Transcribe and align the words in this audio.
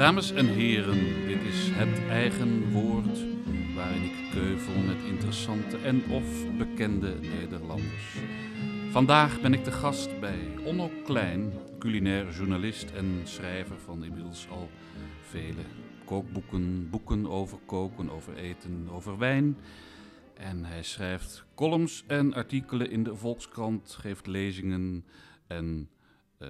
Dames 0.00 0.32
en 0.32 0.46
heren, 0.46 1.26
dit 1.26 1.42
is 1.42 1.68
het 1.72 2.08
eigen 2.08 2.72
woord 2.72 3.18
waarin 3.74 4.02
ik 4.02 4.30
keuvel 4.32 4.80
met 4.86 5.04
interessante 5.08 5.76
en 5.76 6.02
of 6.10 6.56
bekende 6.58 7.14
Nederlanders. 7.20 8.16
Vandaag 8.90 9.40
ben 9.40 9.52
ik 9.52 9.64
de 9.64 9.72
gast 9.72 10.20
bij 10.20 10.38
Onno 10.64 10.90
Klein, 11.04 11.52
culinair 11.78 12.30
journalist 12.30 12.90
en 12.90 13.20
schrijver 13.24 13.78
van 13.78 14.04
inmiddels 14.04 14.48
al 14.50 14.70
vele 15.22 15.64
kookboeken, 16.04 16.90
boeken 16.90 17.26
over 17.30 17.58
koken, 17.66 18.10
over 18.10 18.36
eten, 18.36 18.88
over 18.90 19.18
wijn. 19.18 19.56
En 20.34 20.64
hij 20.64 20.82
schrijft 20.82 21.44
columns 21.54 22.04
en 22.06 22.34
artikelen 22.34 22.90
in 22.90 23.02
de 23.02 23.16
Volkskrant, 23.16 23.96
geeft 24.00 24.26
lezingen 24.26 25.04
en 25.46 25.88
uh, 26.42 26.48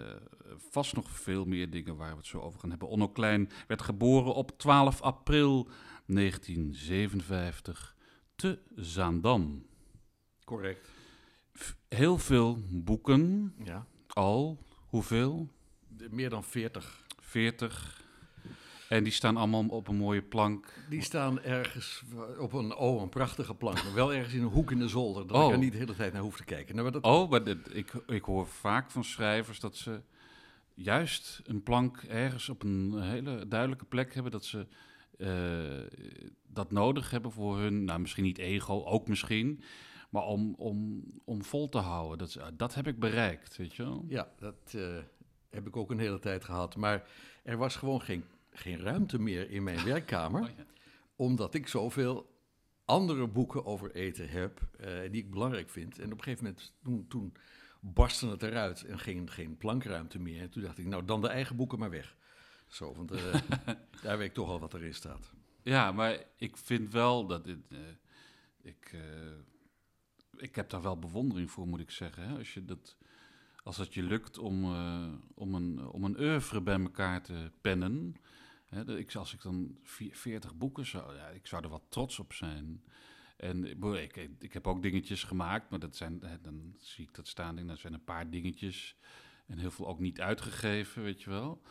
vast 0.56 0.94
nog 0.94 1.10
veel 1.10 1.44
meer 1.44 1.70
dingen 1.70 1.96
waar 1.96 2.10
we 2.10 2.16
het 2.16 2.26
zo 2.26 2.40
over 2.40 2.60
gaan 2.60 2.70
hebben. 2.70 2.88
Onno 2.88 3.08
Klein 3.08 3.50
werd 3.66 3.82
geboren 3.82 4.34
op 4.34 4.58
12 4.58 5.00
april 5.02 5.68
1957 6.06 7.96
te 8.34 8.58
Zaandam. 8.74 9.66
Correct. 10.44 10.88
Heel 11.88 12.18
veel 12.18 12.58
boeken. 12.68 13.54
Ja. 13.64 13.86
Al. 14.06 14.58
Hoeveel? 14.86 15.48
Meer 16.10 16.30
dan 16.30 16.44
40. 16.44 17.06
40. 17.18 17.99
En 18.90 19.04
die 19.04 19.12
staan 19.12 19.36
allemaal 19.36 19.66
op 19.68 19.88
een 19.88 19.96
mooie 19.96 20.22
plank. 20.22 20.72
Die 20.88 21.02
staan 21.02 21.42
ergens 21.42 22.02
op 22.38 22.52
een, 22.52 22.74
oh, 22.74 23.02
een 23.02 23.08
prachtige 23.08 23.54
plank. 23.54 23.82
Maar 23.84 23.94
wel 23.94 24.12
ergens 24.12 24.34
in 24.34 24.42
een 24.42 24.48
hoek 24.48 24.70
in 24.70 24.78
de 24.78 24.88
zolder. 24.88 25.26
Dat 25.26 25.36
oh. 25.36 25.46
ik 25.46 25.52
er 25.52 25.58
niet 25.58 25.72
de 25.72 25.78
hele 25.78 25.94
tijd 25.94 26.12
naar 26.12 26.22
hoef 26.22 26.36
te 26.36 26.44
kijken. 26.44 26.76
Nou, 26.76 26.90
dat... 26.90 27.02
Oh, 27.02 27.30
maar 27.30 27.48
ik, 27.72 27.92
ik 28.06 28.22
hoor 28.22 28.46
vaak 28.46 28.90
van 28.90 29.04
schrijvers 29.04 29.60
dat 29.60 29.76
ze 29.76 30.00
juist 30.74 31.40
een 31.44 31.62
plank 31.62 32.02
ergens 32.08 32.48
op 32.48 32.62
een 32.62 33.02
hele 33.02 33.48
duidelijke 33.48 33.84
plek 33.84 34.14
hebben. 34.14 34.32
Dat 34.32 34.44
ze 34.44 34.66
uh, 35.16 36.00
dat 36.46 36.70
nodig 36.70 37.10
hebben 37.10 37.32
voor 37.32 37.58
hun, 37.58 37.84
nou 37.84 38.00
misschien 38.00 38.24
niet 38.24 38.38
ego, 38.38 38.84
ook 38.84 39.08
misschien. 39.08 39.62
Maar 40.10 40.24
om, 40.24 40.54
om, 40.58 41.04
om 41.24 41.44
vol 41.44 41.68
te 41.68 41.78
houden. 41.78 42.18
Dat, 42.18 42.38
dat 42.56 42.74
heb 42.74 42.86
ik 42.86 42.98
bereikt, 42.98 43.56
weet 43.56 43.74
je 43.74 43.82
wel? 43.82 44.04
Ja, 44.08 44.28
dat 44.38 44.72
uh, 44.76 44.98
heb 45.50 45.66
ik 45.66 45.76
ook 45.76 45.90
een 45.90 45.98
hele 45.98 46.18
tijd 46.18 46.44
gehad. 46.44 46.76
Maar 46.76 47.08
er 47.42 47.56
was 47.56 47.76
gewoon 47.76 48.00
geen 48.00 48.24
geen 48.50 48.80
ruimte 48.80 49.18
meer 49.18 49.50
in 49.50 49.62
mijn 49.62 49.84
werkkamer. 49.92 50.42
Oh, 50.42 50.48
ja. 50.56 50.64
Omdat 51.16 51.54
ik 51.54 51.68
zoveel 51.68 52.30
andere 52.84 53.26
boeken 53.26 53.64
over 53.64 53.94
eten 53.94 54.28
heb 54.28 54.60
uh, 54.80 54.86
die 55.10 55.22
ik 55.22 55.30
belangrijk 55.30 55.70
vind. 55.70 55.98
En 55.98 56.12
op 56.12 56.18
een 56.18 56.22
gegeven 56.22 56.44
moment, 56.44 56.72
toen, 56.82 57.06
toen 57.08 57.34
barstte 57.80 58.28
het 58.28 58.42
eruit 58.42 58.84
en 58.84 58.98
geen, 58.98 59.30
geen 59.30 59.56
plankruimte 59.56 60.18
meer. 60.18 60.40
En 60.40 60.50
toen 60.50 60.62
dacht 60.62 60.78
ik, 60.78 60.86
nou 60.86 61.04
dan 61.04 61.20
de 61.20 61.28
eigen 61.28 61.56
boeken 61.56 61.78
maar 61.78 61.90
weg. 61.90 62.16
Zo, 62.66 62.94
want 62.94 63.12
uh, 63.12 63.34
daar 64.02 64.18
weet 64.18 64.28
ik 64.28 64.34
toch 64.34 64.48
al 64.48 64.60
wat 64.60 64.74
erin 64.74 64.94
staat. 64.94 65.32
Ja, 65.62 65.92
maar 65.92 66.24
ik 66.36 66.56
vind 66.56 66.92
wel 66.92 67.26
dat 67.26 67.44
dit. 67.44 67.58
Uh, 67.68 67.78
ik, 68.62 68.94
ik 70.36 70.56
heb 70.56 70.70
daar 70.70 70.82
wel 70.82 70.98
bewondering 70.98 71.50
voor, 71.50 71.66
moet 71.66 71.80
ik 71.80 71.90
zeggen. 71.90 72.28
Hè? 72.28 72.38
Als, 72.38 72.54
je 72.54 72.64
dat, 72.64 72.96
als 73.62 73.76
het 73.76 73.94
je 73.94 74.02
lukt 74.02 74.38
om, 74.38 74.64
om, 75.34 75.54
een, 75.54 75.86
om 75.88 76.04
een 76.04 76.20
oeuvre 76.20 76.60
bij 76.60 76.80
elkaar 76.80 77.22
te 77.22 77.50
pennen 77.60 78.16
ik, 78.70 79.14
als 79.14 79.34
ik 79.34 79.42
dan 79.42 79.78
40 79.82 80.54
boeken 80.54 80.86
zou, 80.86 81.14
ja, 81.14 81.28
ik 81.28 81.46
zou 81.46 81.62
er 81.62 81.68
wat 81.68 81.82
trots 81.88 82.18
op 82.18 82.32
zijn. 82.32 82.84
En 83.36 83.64
ik, 84.02 84.28
ik 84.38 84.52
heb 84.52 84.66
ook 84.66 84.82
dingetjes 84.82 85.24
gemaakt, 85.24 85.70
maar 85.70 85.78
dat 85.78 85.96
zijn, 85.96 86.20
dan 86.42 86.74
zie 86.78 87.04
ik 87.04 87.14
dat 87.14 87.28
staan. 87.28 87.58
En 87.58 87.66
dat 87.66 87.78
zijn 87.78 87.92
een 87.92 88.04
paar 88.04 88.30
dingetjes. 88.30 88.96
En 89.46 89.58
heel 89.58 89.70
veel 89.70 89.88
ook 89.88 89.98
niet 89.98 90.20
uitgegeven, 90.20 91.02
weet 91.02 91.22
je 91.22 91.30
wel. 91.30 91.62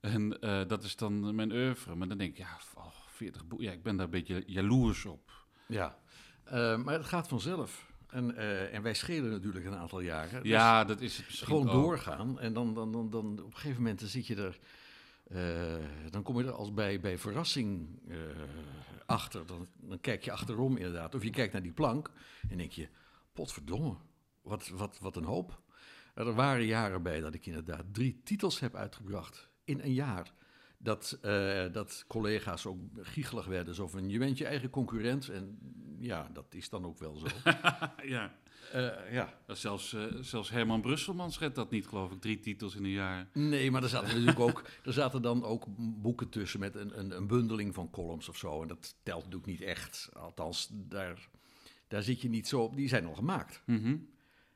En 0.00 0.36
uh, 0.40 0.66
dat 0.66 0.84
is 0.84 0.96
dan 0.96 1.34
mijn 1.34 1.52
oeuvre. 1.52 1.94
Maar 1.94 2.08
dan 2.08 2.18
denk 2.18 2.30
ik, 2.30 2.38
ja, 2.38 2.58
oh, 2.74 2.86
40 3.06 3.46
boeken. 3.46 3.66
Ja, 3.66 3.72
ik 3.72 3.82
ben 3.82 3.96
daar 3.96 4.04
een 4.04 4.10
beetje 4.10 4.42
jaloers 4.46 5.04
op. 5.04 5.46
Ja, 5.66 5.98
uh, 6.46 6.76
maar 6.76 6.94
het 6.94 7.04
gaat 7.04 7.28
vanzelf. 7.28 7.86
En, 8.08 8.30
uh, 8.34 8.74
en 8.74 8.82
wij 8.82 8.94
schelen 8.94 9.30
natuurlijk 9.30 9.64
een 9.66 9.76
aantal 9.76 10.00
jaren. 10.00 10.44
ja, 10.44 10.84
dat 10.84 11.00
is 11.00 11.16
het 11.16 11.26
Gewoon 11.26 11.66
doorgaan. 11.66 12.38
En 12.40 12.52
dan, 12.52 12.74
dan, 12.74 12.92
dan, 12.92 13.10
dan 13.10 13.38
op 13.38 13.46
een 13.46 13.52
gegeven 13.52 13.82
moment 13.82 14.00
dan 14.00 14.08
zit 14.08 14.26
je 14.26 14.36
er 14.36 14.58
uh, 15.32 15.84
dan 16.10 16.22
kom 16.22 16.38
je 16.38 16.44
er 16.44 16.52
als 16.52 16.74
bij, 16.74 17.00
bij 17.00 17.18
verrassing 17.18 17.88
uh, 18.08 18.18
achter. 19.06 19.46
Dan, 19.46 19.66
dan, 19.76 20.00
kijk 20.00 20.24
je 20.24 20.32
achterom 20.32 20.76
inderdaad. 20.76 21.14
Of 21.14 21.22
je 21.22 21.30
kijkt 21.30 21.52
naar 21.52 21.62
die 21.62 21.72
plank 21.72 22.10
en 22.48 22.58
denk 22.58 22.72
je, 22.72 22.88
potverdomme, 23.32 23.96
wat, 24.42 24.68
wat, 24.68 24.98
wat 24.98 25.16
een 25.16 25.24
hoop. 25.24 25.60
Er 26.14 26.34
waren 26.34 26.64
jaren 26.64 27.02
bij 27.02 27.20
dat 27.20 27.34
ik 27.34 27.46
inderdaad 27.46 27.84
drie 27.92 28.20
titels 28.24 28.60
heb 28.60 28.74
uitgebracht 28.74 29.48
in 29.64 29.80
een 29.80 29.92
jaar. 29.92 30.32
Dat, 30.86 31.18
uh, 31.22 31.72
dat 31.72 32.04
collega's 32.08 32.66
ook 32.66 32.78
giechelig 33.00 33.46
werden. 33.46 33.74
Zo 33.74 33.88
van, 33.88 34.08
je 34.08 34.18
bent 34.18 34.38
je 34.38 34.46
eigen 34.46 34.70
concurrent. 34.70 35.28
En 35.28 35.58
ja, 35.98 36.30
dat 36.32 36.54
is 36.54 36.68
dan 36.68 36.84
ook 36.84 36.98
wel 36.98 37.16
zo. 37.16 37.26
ja. 38.02 38.34
Uh, 38.74 39.12
ja. 39.12 39.38
Zelfs, 39.46 39.92
uh, 39.92 40.04
zelfs 40.20 40.50
Herman 40.50 40.80
Brusselman 40.80 41.32
redt 41.38 41.54
dat 41.54 41.70
niet, 41.70 41.86
geloof 41.86 42.12
ik, 42.12 42.20
drie 42.20 42.40
titels 42.40 42.74
in 42.74 42.84
een 42.84 42.90
jaar. 42.90 43.28
Nee, 43.32 43.70
maar 43.70 43.82
er 43.82 43.88
zaten 43.88 44.08
natuurlijk 44.08 44.40
ook, 44.40 44.64
er 44.84 44.92
zaten 44.92 45.22
dan 45.22 45.44
ook 45.44 45.64
boeken 45.76 46.28
tussen 46.28 46.60
met 46.60 46.74
een, 46.74 46.98
een, 46.98 47.16
een, 47.16 47.26
bundeling 47.26 47.74
van 47.74 47.90
columns 47.90 48.28
of 48.28 48.36
zo. 48.36 48.62
En 48.62 48.68
dat 48.68 48.96
telt 49.02 49.24
natuurlijk 49.24 49.46
niet 49.46 49.60
echt. 49.60 50.08
Althans, 50.12 50.68
daar, 50.72 51.28
daar 51.88 52.02
zit 52.02 52.20
je 52.20 52.28
niet 52.28 52.48
zo 52.48 52.60
op. 52.60 52.76
Die 52.76 52.88
zijn 52.88 53.06
al 53.06 53.14
gemaakt. 53.14 53.62
Mm 53.66 53.82
-hmm. 53.82 54.08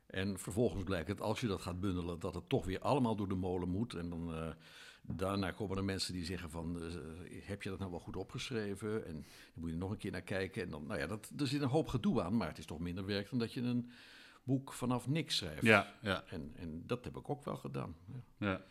En 0.06 0.38
vervolgens 0.38 0.84
blijkt 0.84 1.08
het, 1.08 1.20
als 1.20 1.40
je 1.40 1.46
dat 1.46 1.62
gaat 1.62 1.80
bundelen, 1.80 2.19
dat 2.19 2.34
het 2.34 2.48
toch 2.48 2.64
weer 2.64 2.80
allemaal 2.80 3.16
door 3.16 3.28
de 3.28 3.34
molen 3.34 3.69
moet. 3.69 3.94
En 3.94 4.08
dan, 4.08 4.54
daarna 5.03 5.50
komen 5.50 5.77
er 5.77 5.84
mensen 5.84 6.12
die 6.12 6.25
zeggen 6.25 6.50
van, 6.50 6.77
uh, 6.83 6.93
heb 7.43 7.62
je 7.62 7.69
dat 7.69 7.78
nou 7.78 7.91
wel 7.91 8.00
goed 8.00 8.16
opgeschreven? 8.16 9.06
En 9.06 9.12
dan 9.12 9.25
moet 9.55 9.71
je 9.71 9.77
nog 9.77 9.91
een 9.91 9.97
keer 9.97 10.11
naar 10.11 10.22
kijken. 10.22 10.62
En 10.62 10.71
dan, 10.71 10.87
nou 10.87 11.00
ja, 11.00 11.06
dat, 11.06 11.33
er 11.38 11.47
zit 11.47 11.62
een 11.62 11.69
hoop 11.69 11.88
gedoe 11.88 12.22
aan, 12.22 12.37
maar 12.37 12.49
het 12.49 12.59
is 12.59 12.66
toch 12.66 12.78
minder 12.78 13.06
werk 13.06 13.31
dan 13.31 13.38
dat 13.38 13.53
je 13.53 13.61
een 13.61 13.91
boek 14.43 14.72
vanaf 14.72 15.09
niks 15.09 15.37
schrijft. 15.37 15.62
Ja, 15.62 15.94
ja. 16.03 16.25
En, 16.27 16.53
en 16.56 16.83
dat 16.87 17.05
heb 17.05 17.16
ik 17.16 17.31
ook 17.31 17.44
wel 17.44 17.56
gedaan. 17.56 17.97
Ja. 18.06 18.47
ja. 18.47 18.65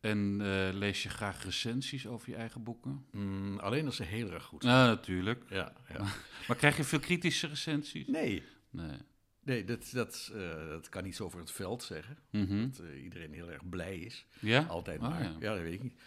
En 0.00 0.40
uh, 0.40 0.68
lees 0.72 1.02
je 1.02 1.08
graag 1.08 1.44
recensies 1.44 2.06
over 2.06 2.30
je 2.30 2.36
eigen 2.36 2.62
boeken? 2.62 3.06
Mm, 3.10 3.58
alleen 3.58 3.86
als 3.86 3.96
ze 3.96 4.02
heel 4.02 4.30
erg 4.30 4.44
goed 4.44 4.62
zijn. 4.62 4.74
Ja, 4.74 4.86
natuurlijk. 4.86 5.44
Ja, 5.48 5.72
ja. 5.88 5.98
maar 6.48 6.56
krijg 6.56 6.76
je 6.76 6.84
veel 6.84 6.98
kritische 6.98 7.46
recensies? 7.46 8.06
Nee. 8.06 8.42
Nee. 8.70 8.98
Nee, 9.44 9.64
dat, 9.64 9.90
dat, 9.92 10.32
uh, 10.34 10.68
dat 10.68 10.88
kan 10.88 11.02
niet 11.04 11.16
zo 11.16 11.24
over 11.24 11.38
het 11.38 11.50
veld 11.50 11.82
zeggen. 11.82 12.18
Mm 12.30 12.46
-hmm. 12.46 12.70
Dat 12.70 12.80
uh, 12.80 13.02
iedereen 13.02 13.32
heel 13.32 13.50
erg 13.50 13.68
blij 13.68 13.98
is. 13.98 14.26
Ja? 14.40 14.62
Altijd 14.62 15.00
oh, 15.00 15.08
maar. 15.08 15.22
ja. 15.22 15.36
ja. 15.40 15.54
dat 15.54 15.62
weet 15.62 15.74
ik 15.74 15.82
niet. 15.82 16.00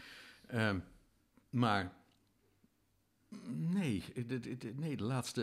Um, 0.54 0.84
maar 1.50 1.94
nee, 3.50 4.04
de, 4.28 4.40
de, 4.58 4.74
nee, 4.76 4.98
de 4.98 5.04
laatste... 5.04 5.42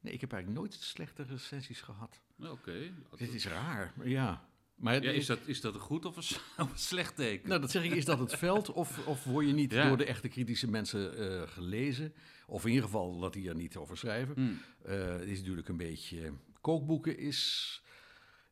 Nee, 0.00 0.12
ik 0.12 0.20
heb 0.20 0.32
eigenlijk 0.32 0.62
nooit 0.62 0.74
slechte 0.82 1.22
recensies 1.22 1.80
gehad. 1.80 2.20
Oké. 2.38 2.50
Okay. 2.50 2.92
Dit 3.16 3.34
is 3.34 3.46
raar, 3.46 3.92
ja. 4.02 4.48
Maar 4.74 5.02
ja, 5.02 5.10
is, 5.10 5.26
dat, 5.26 5.38
is 5.44 5.60
dat 5.60 5.74
een 5.74 5.80
goed 5.80 6.04
of 6.16 6.16
een, 6.56 6.66
slecht 6.74 7.16
teken? 7.16 7.48
Nou, 7.48 7.60
dat 7.60 7.70
zeg 7.70 7.84
ik, 7.84 7.92
is 7.92 8.04
dat 8.04 8.18
het 8.18 8.34
veld 8.46 8.72
of, 8.72 9.06
of 9.06 9.24
word 9.24 9.46
je 9.46 9.52
niet 9.52 9.72
ja. 9.72 9.88
door 9.88 9.96
de 9.96 10.04
echte 10.04 10.28
kritische 10.28 10.70
mensen 10.70 11.20
uh, 11.20 11.42
gelezen? 11.42 12.12
Of 12.46 12.62
in 12.62 12.68
ieder 12.68 12.84
geval 12.84 13.18
dat 13.18 13.32
die 13.32 13.48
er 13.48 13.54
niet 13.54 13.76
over 13.76 13.96
schrijven. 13.96 14.60
Uh, 14.86 15.06
het 15.06 15.28
is 15.28 15.38
natuurlijk 15.38 15.68
een 15.68 15.76
beetje... 15.76 16.32
Kookboeken 16.64 17.18
is, 17.18 17.82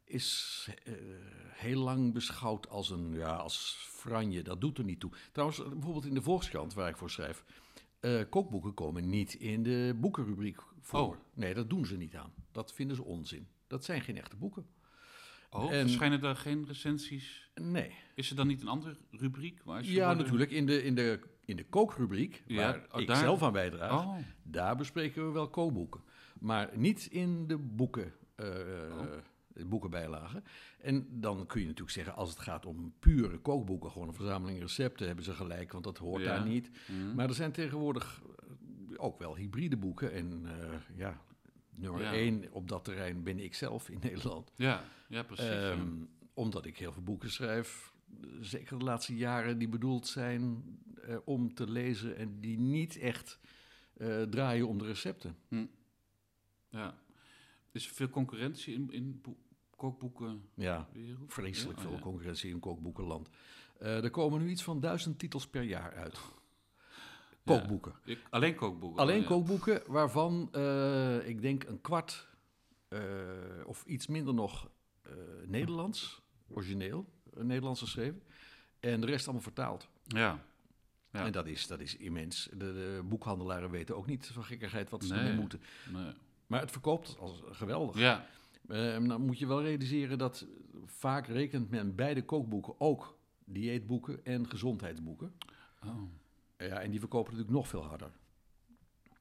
is 0.05 0.69
uh, 0.89 0.95
heel 1.53 1.81
lang 1.81 2.13
beschouwd 2.13 2.69
als 2.69 2.91
een 2.91 3.13
ja, 3.13 3.35
als 3.35 3.77
franje. 3.91 4.43
Dat 4.43 4.61
doet 4.61 4.79
er 4.79 4.85
niet 4.85 5.01
toe. 5.01 5.11
Trouwens, 5.33 5.63
bijvoorbeeld 5.69 6.07
in 6.07 6.15
de 6.15 6.23
Volkskrant, 6.23 6.75
waar 6.75 6.89
ik 6.89 6.97
voor 6.97 7.11
schrijf... 7.11 7.45
kookboeken 8.31 8.75
komen 8.75 9.09
niet 9.09 9.35
in 9.35 9.63
de 9.63 9.97
boekenrubriek 10.01 10.61
voor. 10.81 11.01
Oh. 11.01 11.17
Nee, 11.35 11.55
dat 11.55 11.71
doen 11.71 11.87
ze 11.87 11.97
niet 11.97 12.17
aan. 12.17 12.33
Dat 12.53 12.73
vinden 12.73 12.97
ze 12.97 13.05
onzin. 13.05 13.49
Dat 13.67 13.85
zijn 13.85 14.01
geen 14.01 14.17
echte 14.17 14.37
boeken. 14.37 14.67
Oh, 15.51 15.73
en, 15.73 15.81
verschijnen 15.81 16.21
daar 16.21 16.37
geen 16.37 16.67
recensies? 16.67 17.51
Nee. 17.55 17.95
Is 18.15 18.31
er 18.31 18.37
dan 18.37 18.47
niet 18.47 18.63
een 18.63 18.69
andere 18.69 18.97
rubriek? 19.11 19.63
Waar 19.65 19.85
ja, 19.85 20.07
worden... 20.07 20.23
natuurlijk. 20.23 20.51
In 20.51 20.67
de, 20.67 20.83
in 20.83 20.95
de, 20.95 21.21
in 21.45 21.57
de 21.57 21.65
kookrubriek, 21.65 22.43
Ja, 22.47 22.57
waar 22.57 22.87
oh, 22.93 23.01
ik 23.01 23.07
daar? 23.07 23.17
zelf 23.17 23.43
aan 23.43 23.53
bijdraag, 23.53 24.05
Oh. 24.05 24.17
daar 24.43 24.77
bespreken 24.77 25.27
we 25.27 25.33
wel 25.33 25.49
kookboeken. 25.49 26.01
Maar 26.43 26.71
niet 26.75 27.07
in 27.11 27.47
de 27.47 27.59
boeken, 27.59 28.13
Oh. 28.37 29.03
de 29.55 29.65
boekenbijlagen. 29.65 30.45
En 30.81 31.07
dan 31.11 31.47
kun 31.47 31.61
je 31.61 31.67
natuurlijk 31.67 31.97
zeggen, 31.97 32.15
als 32.15 32.31
het 32.31 32.39
gaat 32.39 32.67
om 32.67 32.93
pure 32.99 33.39
kookboeken, 33.39 33.91
gewoon 33.91 34.09
een 34.09 34.15
verzameling 34.15 34.59
recepten, 34.61 35.07
hebben 35.07 35.25
ze 35.25 35.33
gelijk, 35.35 35.73
want 35.73 35.85
dat 35.85 35.99
hoort 35.99 36.23
Ja. 36.23 36.37
daar 36.37 36.47
niet. 36.47 36.71
Mhm. 36.89 37.15
Maar 37.15 37.29
er 37.29 37.35
zijn 37.35 37.53
tegenwoordig 37.53 38.23
eh, 38.23 38.95
ook 38.97 39.19
wel 39.19 39.37
hybride 39.37 39.77
boeken. 39.77 40.13
En 40.13 40.43
eh, 40.47 40.97
ja, 40.97 41.21
nummer 41.71 42.01
Ja. 42.03 42.13
één 42.13 42.53
op 42.53 42.69
dat 42.69 42.85
terrein 42.85 43.23
ben 43.23 43.39
ik 43.39 43.55
zelf 43.55 43.89
in 43.89 43.99
Nederland. 44.03 44.53
Ja, 44.57 44.85
ja 45.09 45.23
precies. 45.23 45.45
ja. 45.47 45.71
Ehm, 45.71 45.89
Omdat 46.35 46.67
ik 46.67 46.79
heel 46.79 46.93
veel 46.93 47.03
boeken 47.03 47.31
schrijf, 47.31 47.93
zeker 48.41 48.79
de 48.79 48.85
laatste 48.85 49.17
jaren, 49.17 49.59
die 49.59 49.69
bedoeld 49.69 50.07
zijn 50.07 50.63
om 51.25 51.55
te 51.55 51.71
lezen 51.71 52.17
en 52.17 52.41
die 52.41 52.59
niet 52.59 52.97
echt 52.99 53.39
draaien 54.31 54.69
om 54.69 54.79
de 54.79 54.85
recepten. 54.87 55.37
Ja. 56.73 56.95
Is 57.73 57.89
er 57.89 57.95
veel 57.95 58.09
concurrentie 58.09 58.75
in, 58.75 58.91
in 58.93 59.21
bo- 59.23 59.37
kookboeken. 59.77 60.49
Ja, 60.55 60.89
vreselijk 61.27 61.79
Ja, 61.79 61.85
oh 61.85 61.89
veel 61.91 61.97
ja. 61.99 62.03
concurrentie 62.03 62.51
in 62.51 62.59
kookboekenland. 62.61 63.29
Eh, 63.79 64.05
er 64.05 64.11
komen 64.11 64.41
nu 64.43 64.49
iets 64.51 64.63
van 64.63 64.81
duizend 64.81 65.19
titels 65.19 65.47
per 65.49 65.63
jaar 65.63 65.95
uit. 65.95 66.19
Kookboeken. 67.45 67.93
Ik- 68.05 68.23
alleen 68.31 68.55
kookboeken. 68.55 69.01
Alleen 69.01 69.21
ja. 69.21 69.27
kookboeken 69.27 69.83
waarvan 69.87 70.49
eh, 70.53 71.29
ik 71.29 71.41
denk 71.43 71.65
een 71.65 71.81
kwart 71.81 72.29
eh, 72.89 73.01
of 73.67 73.85
iets 73.85 74.07
minder 74.07 74.35
nog 74.35 74.71
Nederlands, 75.47 76.23
origineel, 76.49 77.07
Nederlands 77.37 77.81
geschreven. 77.81 78.23
En 78.81 79.01
de 79.01 79.07
rest 79.07 79.25
allemaal 79.25 79.43
vertaald. 79.43 79.89
Ja. 80.05 80.45
Ja. 81.13 81.25
En 81.25 81.33
dat 81.33 81.47
is, 81.47 81.67
dat 81.67 81.81
is 81.81 81.97
immens. 81.97 82.49
De, 82.51 82.57
de 82.57 83.03
boekhandelaren 83.05 83.71
weten 83.71 83.97
ook 83.97 84.07
niet 84.07 84.27
van 84.27 84.45
gekkigheid 84.45 84.91
wat 84.91 85.05
ze 85.05 85.13
Nee. 85.13 85.23
ermee 85.23 85.37
moeten. 85.41 85.61
Nee. 85.93 86.13
Maar 86.53 86.61
het 86.61 86.71
verkoopt 86.71 87.17
als 87.19 87.43
geweldig. 87.51 87.99
Ja. 87.99 88.27
Eh, 88.69 89.07
dan 89.07 89.21
moet 89.21 89.39
je 89.39 89.47
wel 89.47 89.63
realiseren 89.63 90.19
dat 90.19 90.47
vaak 90.87 91.27
rekent 91.27 91.71
men 91.71 91.95
bij 91.95 92.15
de 92.15 92.25
kookboeken 92.25 92.75
ook 92.81 93.19
dieetboeken 93.45 94.25
en 94.25 94.49
gezondheidsboeken. 94.49 95.33
Oh. 95.87 96.03
Ja, 96.57 96.81
en 96.81 96.91
die 96.91 97.01
verkopen 97.01 97.31
natuurlijk 97.33 97.57
nog 97.59 97.69
veel 97.69 97.85
harder. 97.85 98.11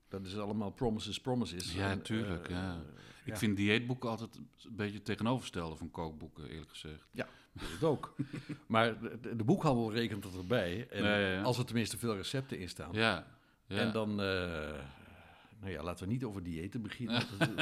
Dat 0.08 0.26
is 0.26 0.38
allemaal 0.38 0.72
promises, 0.72 1.22
promises. 1.22 1.74
Ja, 1.74 1.90
En, 1.90 2.02
tuurlijk, 2.02 2.46
eh, 2.50 2.56
ja. 2.56 2.72
eh, 2.74 2.80
Ik 3.26 3.32
ja, 3.34 3.38
vind 3.38 3.58
dieetboeken 3.58 4.10
altijd 4.10 4.36
een 4.36 4.76
beetje 4.76 4.96
het 4.96 5.06
tegenovergestelde 5.06 5.76
van 5.76 5.92
kookboeken, 5.92 6.50
eerlijk 6.50 6.70
gezegd. 6.70 7.08
dat 7.14 7.68
is 7.78 7.84
ook. 7.84 8.16
maar 8.68 9.00
de, 9.22 9.36
de 9.36 9.44
boekhandel 9.44 9.92
rekent 9.94 10.24
het 10.24 10.36
erbij. 10.36 10.88
En 10.90 11.04
Ja, 11.04 11.18
ja, 11.18 11.28
ja. 11.32 11.42
als 11.42 11.58
er 11.58 11.66
tenminste 11.66 11.98
veel 11.98 12.16
recepten 12.16 12.60
in 12.60 12.70
staan. 12.70 12.94
Ja. 12.94 13.28
ja. 13.68 13.78
En 13.78 13.92
dan, 13.92 14.22
eh, 14.22 14.80
nou 15.62 15.74
ja, 15.74 15.84
laten 15.84 16.06
we 16.08 16.12
niet 16.14 16.24
over 16.24 16.44
diëten 16.44 16.82
beginnen. 16.82 17.24
dat, 17.38 17.56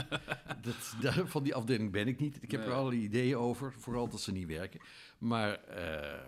dat, 0.64 0.96
daar- 1.02 1.28
van 1.28 1.44
die 1.44 1.56
afdeling 1.56 1.92
ben 1.92 2.08
ik 2.08 2.20
niet. 2.20 2.44
Ik 2.44 2.52
heb 2.52 2.60
Nee. 2.60 2.70
er 2.70 2.76
allerlei 2.76 3.02
ideeën 3.04 3.36
over, 3.38 3.74
vooral 3.74 4.10
dat 4.10 4.22
ze 4.22 4.32
niet 4.32 4.48
werken. 4.48 4.80
Maar 5.18 5.54
eh, 5.64 6.22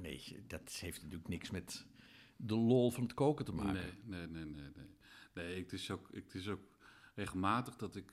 nee, 0.00 0.36
dat 0.46 0.72
heeft 0.80 1.02
natuurlijk 1.02 1.28
niks 1.28 1.50
met 1.50 1.86
de 2.36 2.54
lol 2.54 2.90
van 2.90 3.02
het 3.02 3.14
koken 3.14 3.44
te 3.44 3.52
maken. 3.52 3.72
Nee, 4.04 4.26
nee, 4.26 4.26
nee, 4.26 4.44
nee. 4.44 4.70
Nee, 4.74 5.46
nee 5.46 5.62
het, 5.62 5.72
is 5.72 5.90
ook, 5.90 6.08
het 6.12 6.34
is 6.34 6.48
ook 6.48 6.60
regelmatig 7.14 7.76
dat 7.76 7.96
ik 7.96 8.12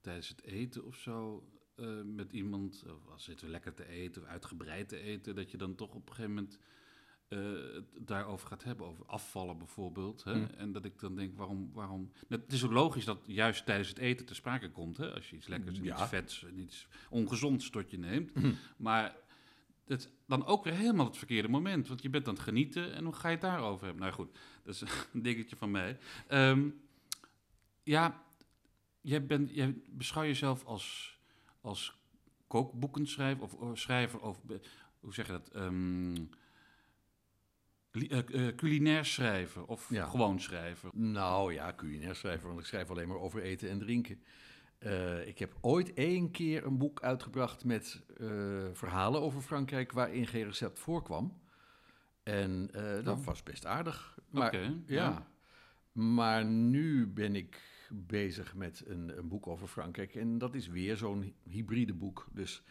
tijdens 0.00 0.28
het 0.28 0.42
eten 0.42 0.84
of 0.84 0.96
zo 0.96 1.48
eh, 1.74 2.02
met 2.04 2.32
iemand, 2.32 2.84
of 2.86 3.12
als 3.12 3.24
zitten 3.24 3.46
we 3.46 3.52
lekker 3.52 3.74
te 3.74 3.86
eten 3.88 4.22
of 4.22 4.28
uitgebreid 4.28 4.88
te 4.88 4.98
eten, 4.98 5.34
dat 5.34 5.50
je 5.50 5.56
dan 5.56 5.74
toch 5.74 5.94
op 5.94 6.08
een 6.08 6.14
gegeven 6.14 6.34
moment 6.34 6.58
het 7.28 7.84
daarover 8.06 8.48
gaat 8.48 8.64
hebben, 8.64 8.86
over 8.86 9.06
afvallen 9.06 9.58
bijvoorbeeld. 9.58 10.24
Hè? 10.24 10.34
Mm. 10.34 10.46
En 10.56 10.72
dat 10.72 10.84
ik 10.84 11.00
dan 11.00 11.16
denk, 11.16 11.36
waarom, 11.36 11.70
waarom... 11.72 12.12
Nou, 12.28 12.42
het 12.42 12.52
is 12.52 12.64
ook 12.64 12.72
logisch 12.72 13.04
dat 13.04 13.18
juist 13.26 13.66
tijdens 13.66 13.88
het 13.88 13.98
eten 13.98 14.26
te 14.26 14.34
sprake 14.34 14.70
komt, 14.70 14.96
hè? 14.96 15.14
als 15.14 15.30
je 15.30 15.36
iets 15.36 15.46
lekkers 15.46 15.78
en 15.78 15.84
Ja. 15.84 15.94
iets 15.94 16.08
vets 16.08 16.44
en 16.44 16.58
iets 16.58 16.88
ongezonds 17.10 17.70
tot 17.70 17.90
je 17.90 17.98
neemt. 17.98 18.34
Mhm. 18.34 18.52
Maar 18.76 19.16
het 19.84 20.00
is 20.00 20.08
dan 20.26 20.46
ook 20.46 20.64
weer 20.64 20.74
helemaal 20.74 21.06
het 21.06 21.16
verkeerde 21.16 21.48
moment. 21.48 21.88
Want 21.88 22.02
je 22.02 22.10
bent 22.10 22.28
aan 22.28 22.34
het 22.34 22.42
genieten 22.42 22.94
en 22.94 23.04
hoe 23.04 23.14
ga 23.14 23.28
je 23.28 23.34
het 23.34 23.42
daarover 23.44 23.84
hebben? 23.84 24.02
Nou 24.02 24.14
goed, 24.14 24.38
dat 24.64 24.74
is 24.74 24.80
een 25.12 25.22
dingetje 25.22 25.56
van 25.56 25.70
mij. 25.70 25.98
Ehm, 26.26 26.68
ja, 27.82 28.22
jij, 29.00 29.26
bent, 29.26 29.54
jij 29.54 29.80
beschouw 29.90 30.22
jezelf 30.22 30.64
als, 30.64 31.18
als 31.60 31.96
kookboekenschrijver 32.46 33.42
of 33.42 33.60
eh, 33.60 33.70
schrijver 33.74 34.20
of 34.20 34.40
hoe 35.00 35.14
zeg 35.14 35.26
je 35.26 35.32
dat? 35.32 35.48
Ehm, 35.48 36.14
eh, 37.90 38.18
eh, 38.48 38.54
culinair 38.56 39.04
schrijver 39.04 39.64
of 39.66 39.90
Ja. 39.90 40.06
gewoon 40.06 40.40
schrijver. 40.40 40.90
Nou 40.92 41.52
ja, 41.52 41.72
culinair 41.76 42.14
schrijver, 42.14 42.48
want 42.48 42.60
ik 42.60 42.66
schrijf 42.66 42.90
alleen 42.90 43.08
maar 43.08 43.18
over 43.18 43.42
eten 43.42 43.68
en 43.70 43.78
drinken. 43.78 44.22
Eh, 44.78 45.26
ik 45.26 45.38
heb 45.38 45.56
ooit 45.60 45.92
één 45.94 46.30
keer 46.30 46.64
een 46.66 46.78
boek 46.78 47.02
uitgebracht 47.02 47.64
met 47.64 48.02
verhalen 48.72 49.20
over 49.20 49.40
Frankrijk 49.40 49.92
waarin 49.92 50.26
geen 50.26 50.44
recept 50.44 50.78
voorkwam. 50.78 51.40
En 52.22 52.70
dat 53.04 53.18
Oh. 53.18 53.24
was 53.24 53.42
best 53.42 53.66
aardig. 53.66 54.18
Maar, 54.30 54.54
ja. 54.56 54.72
ja. 54.86 55.26
Maar 55.92 56.44
nu 56.44 57.06
ben 57.06 57.36
ik 57.36 57.62
bezig 57.90 58.54
met 58.54 58.82
een, 58.86 59.18
een 59.18 59.28
boek 59.28 59.46
over 59.46 59.66
Frankrijk. 59.68 60.14
En 60.14 60.38
dat 60.38 60.54
is 60.54 60.68
weer 60.68 60.96
zo'n 60.96 61.22
hy- 61.22 61.34
hybride 61.52 61.94
boek. 61.94 62.26
Dus 62.32 62.62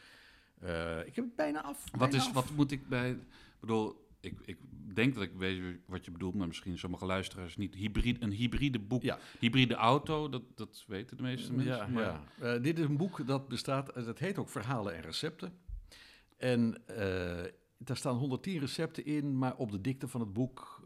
ik 1.05 1.15
heb 1.15 1.25
het 1.25 1.35
bijna 1.35 1.63
af. 1.63 1.83
Wat, 1.97 2.13
is, 2.13 2.25
af. 2.27 2.33
wat 2.33 2.49
moet 2.51 2.71
ik 2.71 2.87
bij... 2.87 3.09
Ik 3.11 3.19
bedoel, 3.59 4.06
ik, 4.19 4.39
ik 4.45 4.57
denk 4.95 5.13
dat 5.13 5.23
ik 5.23 5.31
weet 5.33 5.79
wat 5.85 6.05
je 6.05 6.11
bedoelt, 6.11 6.35
maar 6.35 6.47
misschien 6.47 6.77
sommige 6.77 7.05
luisteraars 7.05 7.57
niet. 7.57 7.75
Hybride, 7.75 8.23
een 8.23 8.31
hybride 8.31 8.79
boek. 8.79 9.01
Ja. 9.01 9.19
Hybride 9.39 9.75
auto, 9.75 10.29
dat, 10.29 10.43
dat 10.55 10.83
weten 10.87 11.17
de 11.17 11.23
meeste 11.23 11.53
mensen. 11.53 11.75
Ja, 11.75 11.87
maar- 11.87 12.03
ja. 12.03 12.23
Eh, 12.55 12.61
dit 12.63 12.79
is 12.79 12.85
een 12.85 12.97
boek 12.97 13.27
dat 13.27 13.47
bestaat, 13.47 13.89
eh, 13.89 14.05
dat 14.05 14.19
heet 14.19 14.37
ook 14.37 14.49
Verhalen 14.49 14.95
en 14.95 15.01
Recepten. 15.01 15.53
En 16.37 16.87
eh, 16.87 17.51
daar 17.77 17.97
staan 17.97 18.15
110 18.15 18.59
recepten 18.59 19.05
in, 19.05 19.37
maar 19.37 19.55
op 19.55 19.71
de 19.71 19.81
dikte 19.81 20.07
van 20.07 20.19
het 20.21 20.33
boek 20.33 20.85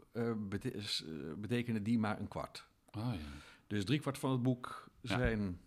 betekenen 1.36 1.82
die 1.82 1.98
maar 1.98 2.20
een 2.20 2.28
kwart. 2.28 2.66
Oh, 2.90 3.12
ja. 3.14 3.20
Dus 3.66 3.84
driekwart 3.84 4.18
van 4.18 4.30
het 4.30 4.42
boek 4.42 4.90
zijn 5.02 5.60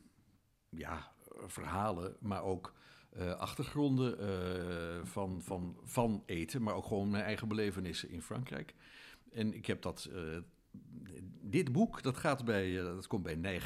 ja, 0.69 1.11
verhalen, 1.47 2.15
maar 2.19 2.43
ook 2.43 2.73
eh, 3.15 3.31
achtergronden 3.31 4.19
eh, 4.19 5.05
van, 5.05 5.41
van, 5.41 5.77
van 5.83 6.23
eten, 6.25 6.61
maar 6.61 6.73
ook 6.73 6.85
gewoon 6.85 7.09
mijn 7.09 7.23
eigen 7.23 7.47
belevenissen 7.47 8.09
in 8.09 8.21
Frankrijk. 8.21 8.73
En 9.31 9.53
ik 9.53 9.65
heb 9.65 9.81
dat. 9.81 10.09
eh, 10.13 10.37
dit 11.41 11.71
boek, 11.71 12.03
dat, 12.03 12.17
gaat 12.17 12.45
bij, 12.45 12.75
dat 12.75 13.07
komt 13.07 13.23
bij 13.23 13.41
eh, 13.41 13.61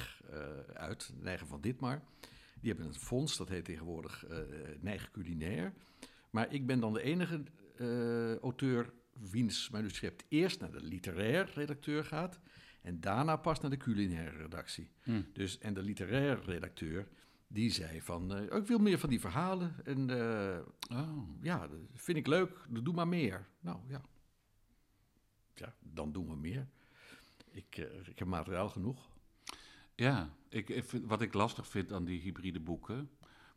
uit, 0.73 1.13
Nijgen 1.19 1.47
van 1.47 1.61
Ditmar. 1.61 2.01
Die 2.61 2.69
hebben 2.71 2.87
een 2.87 2.99
fonds, 2.99 3.37
dat 3.37 3.49
heet 3.49 3.65
tegenwoordig 3.65 4.25
Nijg 4.79 5.11
Culinair. 5.11 5.73
Maar 6.29 6.53
ik 6.53 6.65
ben 6.65 6.79
dan 6.79 6.93
de 6.93 7.01
enige 7.01 7.43
auteur 8.41 8.93
wiens 9.31 9.69
manuscript 9.69 10.25
eerst 10.27 10.59
naar 10.59 10.71
de 10.71 10.83
literair 10.83 11.51
redacteur 11.53 12.05
gaat 12.05 12.39
en 12.81 12.99
daarna 12.99 13.35
pas 13.35 13.59
naar 13.59 13.69
de 13.69 13.77
culinaire 13.77 14.37
redactie. 14.37 14.91
Hm. 15.01 15.21
Dus, 15.33 15.57
en 15.57 15.73
de 15.73 15.83
literaire 15.83 16.41
redacteur, 16.41 17.07
die 17.51 17.71
zei 17.71 18.01
van, 18.01 18.33
eh, 18.33 18.57
ik 18.57 18.67
wil 18.67 18.77
meer 18.79 18.99
van 18.99 19.09
die 19.09 19.19
verhalen. 19.19 19.85
En 19.85 20.09
eh, 20.09 20.59
Oh. 20.91 21.29
ja, 21.41 21.67
dat 21.67 21.79
vind 21.93 22.17
ik 22.17 22.27
leuk, 22.27 22.65
doe 22.69 22.93
maar 22.93 23.07
meer. 23.07 23.47
Nou 23.59 23.79
ja, 23.87 24.01
ja 25.55 25.73
dan 25.79 26.11
doen 26.11 26.27
we 26.27 26.35
meer. 26.35 26.67
Ik, 27.51 27.77
eh, 27.77 28.07
ik 28.07 28.19
heb 28.19 28.27
materiaal 28.27 28.69
genoeg. 28.69 29.09
Ja, 29.95 30.33
ik, 30.49 30.83
wat 31.05 31.21
ik 31.21 31.33
lastig 31.33 31.67
vind 31.67 31.91
aan 31.91 32.05
die 32.05 32.21
hybride 32.21 32.59
boeken. 32.59 33.09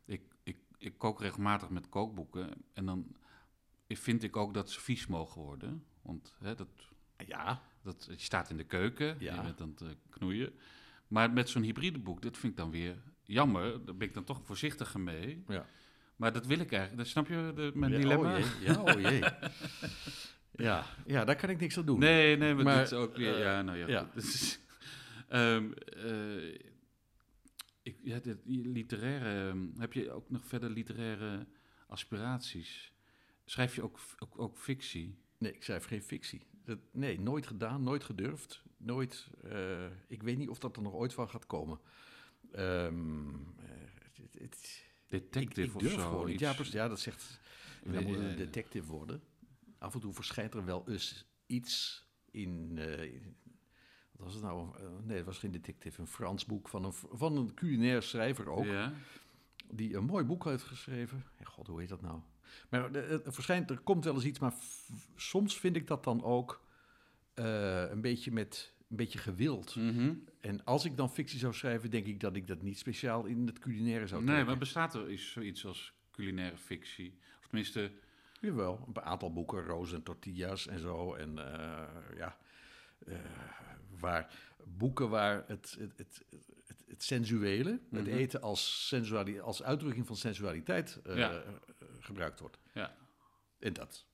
Ik, 0.05 0.21
ik, 0.43 0.57
ik 0.77 0.97
kook 0.97 1.21
regelmatig 1.21 1.69
met 1.69 1.89
kookboeken. 1.89 2.49
En 2.73 2.85
dan 2.85 3.15
vind 3.87 4.23
ik 4.23 4.35
ook 4.37 4.53
dat 4.53 4.71
ze 4.71 4.79
vies 4.81 5.07
mogen 5.07 5.41
worden. 5.41 5.85
Want 6.01 6.35
hè, 6.39 6.55
dat, 6.55 6.67
Ja, 7.27 7.61
dat, 7.81 8.05
je 8.09 8.17
staat 8.19 8.49
in 8.49 8.57
de 8.57 8.63
keuken, 8.63 9.15
Ja. 9.19 9.35
je 9.35 9.41
bent 9.41 9.61
aan 9.61 9.75
het 9.87 9.97
knoeien. 10.09 10.53
Maar 11.07 11.31
met 11.31 11.49
zo'n 11.49 11.63
hybride 11.63 11.99
boek, 11.99 12.21
dat 12.21 12.37
vind 12.37 12.51
ik 12.51 12.57
dan 12.57 12.71
weer 12.71 13.03
jammer. 13.23 13.85
Daar 13.85 13.95
ben 13.95 14.07
ik 14.07 14.13
dan 14.13 14.23
toch 14.23 14.41
voorzichtiger 14.45 14.99
mee. 14.99 15.43
Ja. 15.47 15.65
Maar 16.15 16.33
dat 16.33 16.45
wil 16.45 16.59
ik 16.59 16.71
eigenlijk. 16.71 16.97
Dat 16.97 17.07
snap 17.07 17.27
je 17.27 17.51
de, 17.55 17.71
mijn 17.73 17.91
ja, 17.91 17.97
dilemma? 17.97 18.33
Oh 18.33 18.39
jee, 18.39 18.73
ja, 18.73 18.81
oh 18.81 19.01
jee. 19.01 19.23
ja, 20.67 20.85
ja, 21.05 21.25
daar 21.25 21.35
kan 21.35 21.49
ik 21.49 21.59
niks 21.59 21.77
aan 21.77 21.85
doen. 21.85 21.99
Nee, 21.99 22.37
nee, 22.37 22.53
maar, 22.53 22.63
Maar, 22.63 22.77
dit 22.77 22.85
is 22.85 22.93
ook 22.97 23.15
weer... 23.15 23.33
eh, 23.35 23.39
ja, 23.41 23.61
nou 23.61 23.77
ja. 23.87 24.09
is- 24.15 24.59
Ehm, 25.27 25.71
eh, 25.73 26.53
ik, 27.81 27.97
ja, 28.03 28.19
dit, 28.19 28.37
die 28.45 28.67
literaire... 28.67 29.49
ehm, 29.49 29.67
heb 29.77 29.93
je 29.93 30.11
ook 30.11 30.29
nog 30.29 30.45
verder 30.45 30.69
literaire 30.69 31.45
aspiraties? 31.87 32.93
Schrijf 33.45 33.75
je 33.75 33.81
ook, 33.83 33.99
ook, 34.19 34.39
ook 34.39 34.57
fictie? 34.57 35.17
Nee, 35.37 35.53
ik 35.53 35.63
schrijf 35.63 35.85
geen 35.85 36.01
fictie. 36.01 36.41
Dat, 36.65 36.77
nee, 36.91 37.19
nooit 37.19 37.47
gedaan, 37.47 37.83
nooit 37.83 38.03
gedurfd. 38.03 38.63
Nooit. 38.77 39.27
eh, 39.43 39.85
ik 40.07 40.23
weet 40.23 40.37
niet 40.37 40.49
of 40.49 40.59
dat 40.59 40.75
er 40.75 40.81
nog 40.81 40.93
ooit 40.93 41.13
van 41.13 41.29
gaat 41.29 41.45
komen. 41.45 41.79
Eh, 42.53 42.87
het- 44.13 44.33
het- 44.41 44.81
Detective 45.07 45.61
ik, 45.61 45.67
ik 45.69 45.75
of 45.75 45.81
durf 45.81 45.93
zo? 45.93 45.99
gewoon 46.09 46.25
niet. 46.25 46.41
iets? 46.41 46.71
Ja, 46.71 46.81
ja, 46.83 46.87
dat 46.87 46.99
zegt. 46.99 47.39
En 47.83 47.91
dan 47.93 48.03
Nee, 48.03 48.03
moet 48.11 48.15
het 48.15 48.25
een 48.25 48.31
eh, 48.31 48.37
detective 48.37 48.85
worden. 48.91 49.21
Af 49.77 49.93
en 49.93 49.99
toe 49.99 50.13
verschijnt 50.13 50.53
er 50.53 50.65
wel 50.65 50.89
eens 50.89 51.25
iets 51.45 52.05
in. 52.31 52.73
eh, 52.77 53.03
in- 53.03 53.35
wat 54.11 54.25
was 54.25 54.33
het 54.33 54.43
nou? 54.43 54.77
Eh, 54.77 54.87
nee, 55.03 55.17
het 55.17 55.25
was 55.25 55.37
geen 55.37 55.51
detective. 55.51 56.01
Een 56.01 56.07
Frans 56.07 56.45
boek 56.45 56.69
van 56.69 56.83
een, 56.85 56.93
van 56.93 57.37
een 57.37 57.53
culinair 57.53 58.03
schrijver 58.03 58.47
ook. 58.49 58.65
Ja? 58.65 58.93
Die 59.71 59.95
een 59.95 60.03
mooi 60.05 60.23
boek 60.25 60.43
heeft 60.45 60.63
geschreven. 60.63 61.23
God, 61.43 61.67
hoe 61.67 61.79
heet 61.79 61.89
dat 61.89 62.01
nou? 62.01 62.19
Maar 62.69 62.93
er, 62.95 63.25
er 63.25 63.33
verschijnt, 63.33 63.69
er 63.69 63.79
komt 63.79 64.03
wel 64.03 64.13
eens 64.13 64.23
iets, 64.25 64.39
maar 64.39 64.53
soms 65.15 65.59
vind 65.59 65.75
ik 65.75 65.87
dat 65.87 66.03
dan 66.03 66.23
ook 66.23 66.61
eh, 67.33 67.89
een 67.89 68.01
beetje 68.01 68.31
met 68.31 68.72
een 68.93 68.99
beetje 69.05 69.19
gewild. 69.19 69.75
Mhm. 69.75 70.13
En 70.41 70.63
als 70.63 70.85
ik 70.85 70.97
dan 70.97 71.09
fictie 71.11 71.39
zou 71.39 71.53
schrijven, 71.53 71.89
denk 71.89 72.05
ik 72.05 72.19
dat 72.19 72.35
ik 72.35 72.47
dat 72.47 72.61
niet 72.61 72.77
speciaal 72.77 73.25
in 73.25 73.47
het 73.47 73.59
culinaire 73.59 74.07
zou 74.07 74.19
Nee, 74.19 74.27
trekken. 74.29 74.47
maar 74.49 74.57
bestaat 74.59 74.93
er 74.93 75.09
iets, 75.11 75.31
zoiets 75.31 75.65
als 75.65 75.93
culinaire 76.11 76.57
fictie? 76.57 77.17
Of 77.39 77.47
tenminste... 77.47 77.91
Jawel, 78.41 78.85
een 78.93 79.01
aantal 79.01 79.33
boeken, 79.33 79.63
Roos 79.65 79.93
en 79.93 80.03
Tortillas 80.03 80.67
en 80.67 80.79
zo. 80.79 81.13
En 81.13 81.37
eh, 81.39 82.17
ja, 82.17 82.37
eh, 83.05 83.15
waar, 83.99 84.33
boeken 84.63 85.09
waar 85.09 85.43
het, 85.47 85.75
het, 85.79 85.97
het, 85.97 86.25
het, 86.67 86.83
het 86.87 87.03
sensuele, 87.03 87.69
het 87.91 88.05
Mhm. 88.05 88.15
eten 88.15 88.41
als, 88.41 88.87
sensuali 88.87 89.39
als 89.39 89.63
uitdrukking 89.63 90.07
van 90.07 90.15
sensualiteit 90.15 90.99
Ja. 91.05 91.31
eh, 91.41 91.49
gebruikt 91.99 92.39
wordt. 92.39 92.57
Ja. 92.73 92.95
En 93.59 93.73
dat 93.73 94.05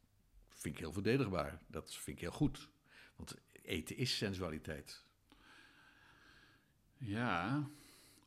vind 0.50 0.74
ik 0.76 0.80
heel 0.82 0.94
verdedigbaar. 0.94 1.60
Dat 1.68 1.96
vind 1.96 2.16
ik 2.18 2.22
heel 2.22 2.32
goed. 2.32 2.70
Want 3.16 3.36
eten 3.70 3.98
is 3.98 4.18
sensualiteit. 4.18 5.04
Ja, 6.98 7.64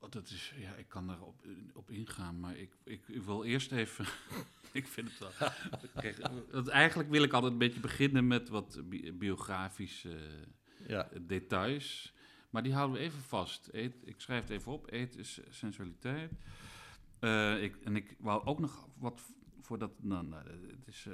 oh, 0.01 0.11
dat 0.11 0.29
is, 0.29 0.53
ja, 0.57 0.75
ik 0.75 0.89
kan 0.89 1.07
daarop 1.07 1.47
op 1.75 1.91
ingaan, 1.91 2.41
maar 2.41 2.57
ik, 2.57 2.73
ik, 2.85 3.03
ik 3.09 3.23
wil 3.23 3.45
eerst 3.45 3.73
even. 3.73 4.05
ik 4.73 4.87
vind 4.89 5.11
het 5.11 5.19
wel. 5.39 5.51
Kijk, 6.03 6.19
want 6.51 6.69
eigenlijk 6.69 7.11
wil 7.11 7.23
ik 7.23 7.33
altijd 7.33 7.53
een 7.53 7.59
beetje 7.59 7.81
beginnen 7.81 8.27
met 8.27 8.49
wat 8.49 8.81
bi- 8.85 9.13
biografische 9.13 10.17
Ja, 10.87 11.09
eh, 11.11 11.19
details. 11.23 12.13
Maar 12.51 12.63
die 12.63 12.73
houden 12.75 12.97
we 12.97 13.03
even 13.03 13.21
vast. 13.23 13.69
Eet, 13.73 13.95
ik 14.05 14.21
schrijf 14.21 14.43
het 14.43 14.51
even 14.51 14.73
op. 14.73 14.91
Eten 14.93 15.21
is 15.21 15.41
sensualiteit. 15.51 16.33
Eh, 17.19 17.63
ik, 17.63 17.77
en 17.85 17.97
ik 17.97 18.15
wou 18.19 18.45
ook 18.45 18.59
nog 18.59 18.89
wat 18.99 19.21
voor 19.61 19.79
dat. 19.79 19.91
Nou, 20.03 20.27
nou, 20.27 20.49
het 20.49 20.87
is. 20.87 21.07
eh, 21.07 21.13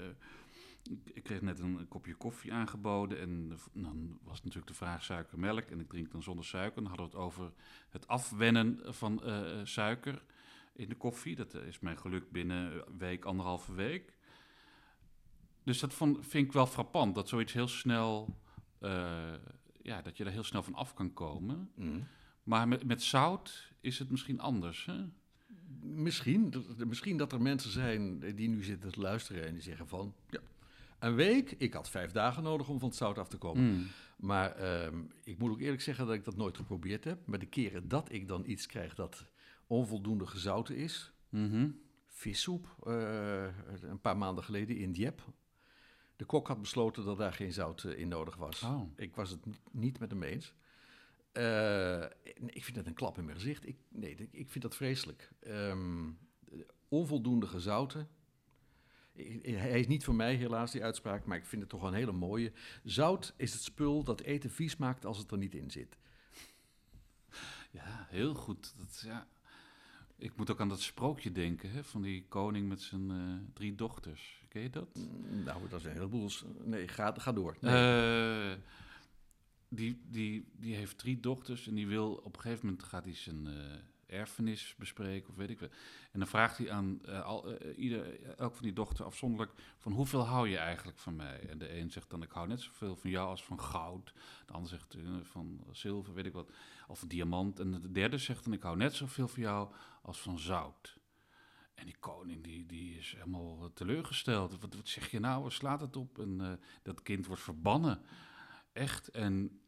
ik, 1.05 1.23
kreeg 1.23 1.41
net 1.41 1.59
een, 1.59 1.89
kopje 1.89 2.15
koffie 2.15 2.53
aangeboden. 2.53 3.21
En 3.21 3.59
dan 3.73 4.19
was 4.23 4.43
natuurlijk 4.43 4.67
de 4.67 4.75
vraag 4.75 5.05
suiker, 5.05 5.39
melk. 5.39 5.71
En 5.71 5.81
ik 5.81 5.89
drink 5.89 6.11
dan 6.11 6.23
zonder 6.23 6.45
suiker. 6.45 6.83
Dan 6.83 6.91
hadden 6.91 7.07
we 7.07 7.13
het 7.13 7.21
over 7.21 7.53
het 7.91 8.09
afwennen 8.09 8.95
van 8.95 9.23
eh, 9.23 9.61
suiker 9.65 10.23
in 10.73 10.89
de 10.89 10.95
koffie. 10.95 11.37
Dat 11.37 11.55
eh, 11.55 11.67
is 11.67 11.81
mij 11.81 11.97
gelukt 11.97 12.31
binnen 12.31 12.73
een 12.73 12.99
week, 12.99 13.25
anderhalve 13.25 13.75
week. 13.75 14.17
Dus 15.65 15.81
dat 15.81 15.95
vond, 15.95 16.27
vind 16.27 16.47
ik 16.47 16.53
wel 16.53 16.67
frappant. 16.67 17.15
Dat 17.15 17.29
zoiets 17.29 17.53
heel 17.53 17.69
snel. 17.69 18.39
eh, 18.79 19.35
ja, 19.83 20.03
dat 20.03 20.17
je 20.17 20.25
er 20.25 20.31
heel 20.31 20.45
snel 20.45 20.63
van 20.63 20.75
af 20.75 20.95
kan 20.95 21.13
komen. 21.13 21.71
Mhm. 21.75 22.01
Maar 22.43 22.69
met, 22.69 22.85
met 22.85 23.03
zout 23.03 23.73
is 23.81 23.99
het 23.99 24.11
misschien 24.11 24.41
anders. 24.41 24.85
Hè? 24.85 25.05
Misschien, 25.81 26.55
misschien 26.87 27.17
dat 27.17 27.33
er 27.33 27.43
mensen 27.43 27.71
zijn 27.71 28.19
die 28.37 28.49
nu 28.49 28.63
zitten 28.63 28.93
te 28.93 29.01
luisteren 29.01 29.47
en 29.47 29.53
die 29.53 29.63
zeggen 29.63 29.89
van... 29.89 30.15
Ja, 30.31 30.41
een 30.99 31.15
week, 31.15 31.51
ik 31.51 31.73
had 31.73 31.91
vijf 31.91 32.11
dagen 32.13 32.43
nodig 32.43 32.69
om 32.69 32.79
van 32.79 32.89
het 32.89 32.97
zout 32.99 33.19
af 33.19 33.29
te 33.29 33.37
komen. 33.39 33.65
Mm. 33.75 33.87
Maar 34.17 34.57
ehm, 34.57 35.03
ik 35.25 35.39
moet 35.39 35.51
ook 35.51 35.61
eerlijk 35.61 35.83
zeggen 35.83 36.07
dat 36.07 36.15
ik 36.15 36.25
dat 36.25 36.37
nooit 36.37 36.57
geprobeerd 36.57 37.05
heb. 37.05 37.27
Maar 37.27 37.39
de 37.39 37.47
keren 37.47 37.89
dat 37.89 38.13
ik 38.13 38.29
dan 38.29 38.43
iets 38.47 38.67
krijg 38.67 38.95
dat 38.95 39.25
onvoldoende 39.67 40.27
gezouten 40.27 40.77
is... 40.77 41.13
Mhm. 41.29 41.69
vissoep, 42.07 42.77
eh, 42.87 43.47
een 43.83 44.01
paar 44.01 44.17
maanden 44.17 44.45
geleden 44.45 44.77
in 44.77 44.93
Dieppe. 44.93 45.23
De 46.17 46.25
kok 46.25 46.49
had 46.49 46.61
besloten 46.61 47.05
dat 47.05 47.19
daar 47.19 47.33
geen 47.33 47.53
zout 47.53 47.85
eh, 47.85 47.99
in 47.99 48.09
nodig 48.09 48.37
was. 48.37 48.63
Oh. 48.63 48.83
Ik 48.97 49.15
was 49.15 49.31
het 49.31 49.41
niet- 49.73 49.99
met 49.99 50.11
hem 50.11 50.23
eens. 50.23 50.55
Eh, 51.33 52.03
ik 52.47 52.65
vind 52.65 52.77
het 52.77 52.87
een 52.87 52.95
klap 52.95 53.19
in 53.19 53.25
mijn 53.25 53.37
gezicht. 53.37 53.67
Ik, 53.67 53.77
nee, 53.89 54.11
ik- 54.15 54.33
ik 54.33 54.51
vind 54.51 54.65
dat 54.65 54.77
vreselijk. 54.77 55.31
Ehm, 55.41 56.11
onvoldoende 56.89 57.47
gezouten. 57.47 58.09
Hij 59.43 59.81
is 59.81 59.87
niet 59.87 60.05
voor 60.05 60.15
mij 60.15 60.35
helaas, 60.35 60.73
die 60.73 60.85
uitspraak, 60.85 61.25
maar 61.25 61.37
ik 61.37 61.47
vind 61.47 61.63
het 61.63 61.71
toch 61.71 61.83
een 61.83 61.95
hele 61.95 62.13
mooie. 62.13 62.53
Zout 62.85 63.35
is 63.37 63.53
het 63.53 63.63
spul 63.63 64.05
dat 64.05 64.21
eten 64.21 64.51
vies 64.51 64.77
maakt 64.77 65.05
als 65.05 65.19
het 65.19 65.31
er 65.31 65.39
niet 65.39 65.55
in 65.55 65.71
zit. 65.71 65.97
Ja, 67.71 68.07
heel 68.09 68.35
goed. 68.35 68.75
Dat, 68.79 69.01
ja. 69.05 69.27
Ik 70.17 70.37
moet 70.37 70.51
ook 70.51 70.61
aan 70.61 70.69
dat 70.69 70.81
sprookje 70.81 71.33
denken 71.33 71.71
hè, 71.71 71.85
van 71.85 72.03
die 72.03 72.25
koning 72.29 72.69
met 72.69 72.83
zijn 72.83 73.11
eh, 73.11 73.53
drie 73.55 73.75
dochters. 73.75 74.43
Ken 74.49 74.63
je 74.63 74.71
dat? 74.71 74.95
Mm, 74.95 75.43
Nou, 75.45 75.69
dat 75.69 75.79
is 75.81 75.87
een 75.87 75.93
heleboel. 75.93 76.31
Nee, 76.65 76.89
ga, 76.89 77.15
ga 77.17 77.33
door. 77.33 77.57
Nee. 77.61 78.51
Eh, 78.53 78.59
die, 79.69 80.01
die, 80.09 80.49
die 80.57 80.75
heeft 80.75 80.99
drie 80.99 81.21
dochters 81.21 81.67
en 81.69 81.75
die 81.75 81.87
wil 81.87 82.13
op 82.13 82.35
een 82.37 82.41
gegeven 82.43 82.67
moment 82.67 82.85
gaat 82.85 83.05
hij 83.05 83.15
zijn 83.15 83.47
eh, 83.47 83.79
erfenis 84.09 84.75
bespreken 84.79 85.29
of 85.29 85.37
weet 85.37 85.51
ik 85.51 85.61
wat. 85.61 85.71
En 86.13 86.19
dan 86.19 86.29
vraagt 86.29 86.59
hij 86.59 86.71
aan 86.71 87.05
eh, 87.05 87.25
al, 87.25 87.57
eh, 87.57 87.79
ieder, 87.79 88.21
elk 88.37 88.55
van 88.55 88.63
die 88.63 88.73
dochters 88.73 89.03
afzonderlijk 89.03 89.53
van 89.79 89.93
hoeveel 89.93 90.27
hou 90.27 90.49
je 90.49 90.59
eigenlijk 90.59 90.99
van 90.99 91.17
mij? 91.17 91.41
En 91.49 91.59
de 91.59 91.79
een 91.79 91.91
zegt 91.91 92.11
dan 92.11 92.23
ik 92.23 92.31
hou 92.31 92.49
net 92.49 92.61
zoveel 92.61 92.97
van 92.97 93.11
jou 93.11 93.29
als 93.29 93.45
van 93.45 93.61
goud. 93.61 94.13
De 94.47 94.53
ander 94.53 94.71
zegt 94.71 94.95
eh, 94.95 95.01
van 95.23 95.65
zilver, 95.73 96.15
weet 96.15 96.27
ik 96.27 96.33
wat, 96.33 96.51
of 96.87 97.05
diamant. 97.07 97.61
En 97.61 97.81
de 97.81 97.93
derde 97.93 98.19
zegt 98.19 98.45
dan 98.45 98.53
ik 98.53 98.63
hou 98.63 98.77
net 98.77 98.95
zoveel 98.95 99.29
van 99.29 99.43
jou 99.43 99.73
als 100.03 100.21
van 100.21 100.39
zout. 100.39 100.99
En 101.79 101.85
die 101.85 101.97
koning 102.01 102.45
die, 102.45 102.67
die 102.67 102.99
is 102.99 103.13
helemaal 103.13 103.73
teleurgesteld. 103.73 104.61
Wat, 104.61 104.75
wat 104.75 104.89
zeg 104.89 105.11
je 105.11 105.21
nou? 105.21 105.51
Slaat 105.51 105.81
het 105.81 105.97
op? 105.97 106.19
En 106.19 106.41
eh, 106.41 106.53
dat 106.83 107.03
kind 107.03 107.27
wordt 107.27 107.43
verbannen. 107.43 108.01
Echt. 108.73 109.09
En 109.09 109.61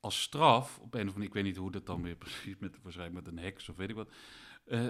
als 0.00 0.22
straf, 0.22 0.78
op 0.78 0.94
een 0.94 1.00
of 1.00 1.06
andere 1.06 1.26
ik 1.26 1.32
weet 1.32 1.44
niet 1.44 1.56
hoe 1.56 1.70
dat 1.70 1.86
dan 1.86 2.02
weer 2.02 2.16
precies 2.24 2.58
met, 2.58 2.82
waarschijnlijk 2.82 3.24
met 3.24 3.32
een 3.34 3.42
heks 3.42 3.68
of 3.68 3.76
weet 3.76 3.88
ik 3.90 3.94
wat, 3.94 4.10
eh, 4.64 4.86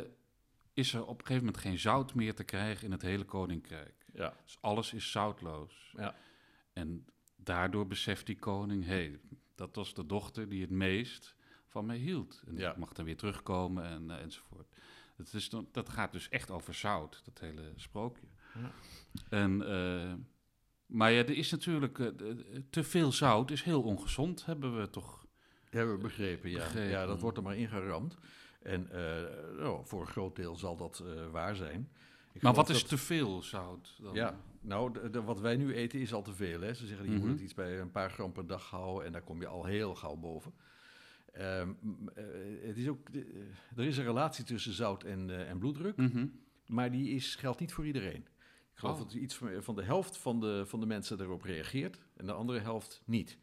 is 0.73 0.95
er 0.95 1.03
op 1.03 1.21
een 1.21 1.27
gegeven 1.27 1.45
moment 1.45 1.63
geen 1.63 1.79
zout 1.79 2.15
meer 2.15 2.35
te 2.35 2.45
krijgen 2.45 2.85
in 2.85 2.93
het 2.93 3.03
hele 3.03 3.25
koninkrijk. 3.25 4.07
Ja. 4.13 4.35
Dus 4.45 4.59
alles 4.61 4.93
is 4.93 5.11
zoutloos. 5.11 5.93
Ja. 5.97 6.15
En 6.73 7.07
daardoor 7.37 7.87
beseft 7.87 8.27
die 8.27 8.39
koning, 8.39 8.85
hé, 8.85 8.91
hey, 8.91 9.21
dat 9.55 9.77
was 9.77 9.95
de 9.95 10.07
dochter 10.07 10.49
die 10.49 10.61
het 10.61 10.71
meest 10.71 11.35
van 11.67 11.87
mij 11.87 11.97
hield. 11.97 12.43
En 12.47 12.57
Ja. 12.57 12.71
ik 12.71 12.77
mag 12.77 12.93
dan 12.93 13.05
weer 13.05 13.17
terugkomen 13.17 13.85
en, 13.85 14.11
eh, 14.11 14.23
enzovoort. 14.23 14.69
Het 15.17 15.33
is 15.33 15.49
dan, 15.49 15.69
dat 15.73 15.89
gaat 15.89 16.13
dus 16.13 16.29
echt 16.29 16.51
over 16.51 16.75
zout, 16.75 17.21
dat 17.25 17.39
hele 17.39 17.73
sprookje. 17.77 18.27
Ja. 18.55 18.73
En, 19.29 19.63
eh, 19.69 20.15
maar 20.89 21.13
ja, 21.13 21.19
er 21.19 21.37
is 21.37 21.51
natuurlijk, 21.51 21.99
eh, 21.99 22.07
te 22.71 22.85
veel 22.85 23.13
zout 23.13 23.51
is 23.51 23.63
heel 23.63 23.83
ongezond, 23.83 24.45
hebben 24.47 24.81
we 24.81 24.91
toch 24.91 25.27
Hebben 25.71 25.95
we 25.95 26.01
begrepen, 26.03 26.51
ja. 26.51 26.57
Begrepen. 26.59 26.91
Ja, 26.91 27.07
dat 27.07 27.21
wordt 27.21 27.37
er 27.37 27.43
maar 27.43 27.57
ingeramd. 27.57 28.17
En 28.63 28.91
eh, 28.91 29.23
nou, 29.59 29.87
voor 29.87 30.01
een 30.01 30.07
groot 30.07 30.37
deel 30.37 30.57
zal 30.57 30.77
dat 30.77 31.03
eh, 31.07 31.31
waar 31.31 31.57
zijn. 31.57 31.89
Ik 32.33 32.43
Maar 32.43 32.55
wat 32.55 32.69
is 32.69 32.81
dat- 32.81 32.89
te 32.89 32.99
veel 32.99 33.43
zout 33.43 33.97
dan? 34.03 34.15
Ja, 34.15 34.41
nou, 34.61 34.93
de, 34.93 35.11
de- 35.11 35.23
wat 35.23 35.41
wij 35.41 35.57
nu 35.57 35.75
eten 35.75 36.01
is 36.01 36.13
al 36.13 36.23
te 36.23 36.33
veel. 36.35 36.61
Hè? 36.61 36.75
Ze 36.75 36.87
zeggen, 36.87 37.07
je 37.07 37.13
Mhm. 37.13 37.21
moet 37.21 37.31
het 37.31 37.41
iets 37.41 37.55
bij 37.55 37.81
een 37.81 37.91
paar 37.91 38.11
gram 38.11 38.33
per 38.33 38.47
dag 38.47 38.71
houden... 38.71 39.07
en 39.07 39.13
daar 39.13 39.23
kom 39.23 39.41
je 39.41 39.47
al 39.47 39.65
heel 39.65 39.95
gauw 39.95 40.17
boven. 40.17 40.53
M- 41.35 42.09
eh, 42.15 42.25
het 42.63 42.77
is 42.77 42.89
ook, 42.89 43.13
de- 43.13 43.47
er 43.77 43.85
is 43.85 43.97
een 43.99 44.05
relatie 44.05 44.45
tussen 44.45 44.73
zout 44.73 45.05
en, 45.05 45.47
en 45.49 45.59
bloeddruk... 45.59 45.97
Mhm. 45.97 46.27
maar 46.67 46.91
die 46.91 47.11
is, 47.11 47.35
geldt 47.35 47.61
niet 47.61 47.73
voor 47.73 47.87
iedereen. 47.87 48.27
Ik 48.79 48.85
geloof 48.85 48.99
Oh. 49.01 49.07
dat 49.07 49.13
iets 49.15 49.35
van, 49.35 49.63
van 49.63 49.75
de 49.75 49.83
helft 49.83 50.17
van 50.17 50.41
de, 50.41 50.63
van 50.67 50.81
de 50.81 50.87
mensen 50.87 51.21
erop 51.21 51.43
reageert... 51.43 51.99
en 52.17 52.27
de 52.27 52.33
andere 52.33 52.59
helft 52.59 53.03
niet. 53.05 53.39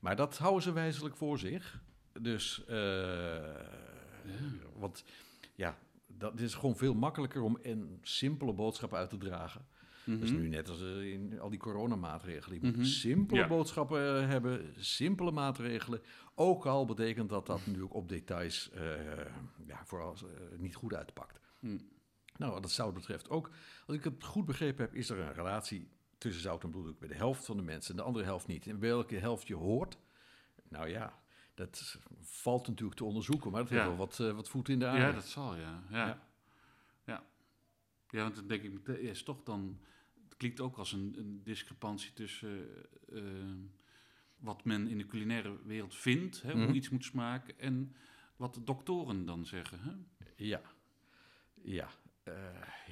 Maar 0.00 0.16
dat 0.16 0.38
houden 0.38 0.62
ze 0.62 0.72
wijzelijk 0.72 1.16
voor 1.16 1.38
zich. 1.38 1.80
Dus, 2.20 2.64
eh, 2.64 3.54
want 4.76 5.04
ja, 5.54 5.78
dat 6.06 6.40
is 6.40 6.54
gewoon 6.54 6.76
veel 6.76 6.94
makkelijker 6.94 7.42
om 7.42 7.58
een 7.62 7.98
simpele 8.02 8.52
boodschap 8.52 8.94
uit 8.94 9.10
te 9.10 9.16
dragen. 9.18 9.66
Mhm. 10.04 10.34
nu 10.36 10.48
net 10.48 10.68
als 10.68 10.80
eh, 10.82 11.12
in 11.12 11.40
al 11.40 11.50
die 11.50 11.58
coronamaatregelen. 11.58 12.58
Je 12.60 12.66
moet 12.66 12.76
Mhm. 12.76 12.84
simpele 12.84 13.40
Ja. 13.40 13.46
boodschappen 13.46 14.20
eh, 14.22 14.28
hebben, 14.28 14.74
simpele 14.78 15.30
maatregelen. 15.30 16.00
Ook 16.34 16.66
al 16.66 16.84
betekent 16.84 17.28
dat 17.28 17.46
dat 17.46 17.66
natuurlijk 17.66 17.94
op 17.94 18.08
details 18.08 18.70
ja, 19.66 19.84
vooral 19.84 20.16
niet 20.58 20.74
goed 20.74 20.94
uitpakt. 20.94 21.40
Hm. 21.60 21.78
Nou, 22.38 22.52
wat 22.52 22.62
het 22.64 22.72
zout 22.72 22.94
betreft 22.94 23.28
ook. 23.30 23.50
Als 23.86 23.96
ik 23.96 24.04
het 24.04 24.24
goed 24.24 24.44
begrepen 24.44 24.84
heb, 24.84 24.94
is 24.94 25.10
er 25.10 25.18
een 25.18 25.32
relatie 25.32 25.88
tussen 26.18 26.42
zout 26.42 26.62
en 26.62 26.70
bloeddruk 26.70 26.98
bij 26.98 27.08
de 27.08 27.14
helft 27.14 27.44
van 27.44 27.56
de 27.56 27.62
mensen 27.62 27.90
en 27.90 27.96
de 27.96 28.02
andere 28.02 28.24
helft 28.24 28.46
niet. 28.46 28.66
En 28.66 28.78
welke 28.78 29.16
helft 29.16 29.46
je 29.46 29.54
hoort, 29.54 29.98
nou 30.68 30.88
ja, 30.88 31.18
dat 31.54 31.98
valt 32.20 32.66
natuurlijk 32.68 32.96
te 32.98 33.04
onderzoeken, 33.04 33.50
maar 33.50 33.60
dat 33.60 33.70
heeft 33.70 33.82
Ja. 33.82 33.88
wel 33.88 33.96
wat, 33.96 34.16
wat 34.16 34.48
voet 34.48 34.68
in 34.68 34.78
de 34.78 34.86
aarde. 34.86 35.00
Ja, 35.00 35.12
dat 35.12 35.26
zal, 35.26 35.54
ja. 35.56 35.82
Ja, 35.90 36.06
Ja. 36.06 36.22
ja. 37.04 37.26
ja. 38.10 38.22
want 38.22 38.34
dan 38.36 38.46
denk 38.46 38.62
ik, 38.62 38.86
ja, 38.86 38.92
is 38.94 39.22
toch 39.22 39.42
dan... 39.42 39.80
Het 40.24 40.36
klinkt 40.36 40.60
ook 40.60 40.76
als 40.76 40.92
een, 40.92 41.14
een 41.18 41.40
discrepantie 41.42 42.12
tussen 42.12 42.66
eh, 43.12 43.22
wat 44.36 44.64
men 44.64 44.86
in 44.88 44.98
de 44.98 45.06
culinaire 45.06 45.58
wereld 45.64 45.94
vindt, 45.94 46.42
hè, 46.42 46.54
Mhm. 46.54 46.64
hoe 46.64 46.74
iets 46.74 46.88
moet 46.88 47.04
smaken, 47.04 47.58
en 47.58 47.94
wat 48.36 48.54
de 48.54 48.64
doktoren 48.64 49.24
dan 49.26 49.46
zeggen. 49.46 49.78
Hè? 49.80 49.92
Ja, 50.36 50.60
ja. 51.62 51.88
Eh, 52.26 52.34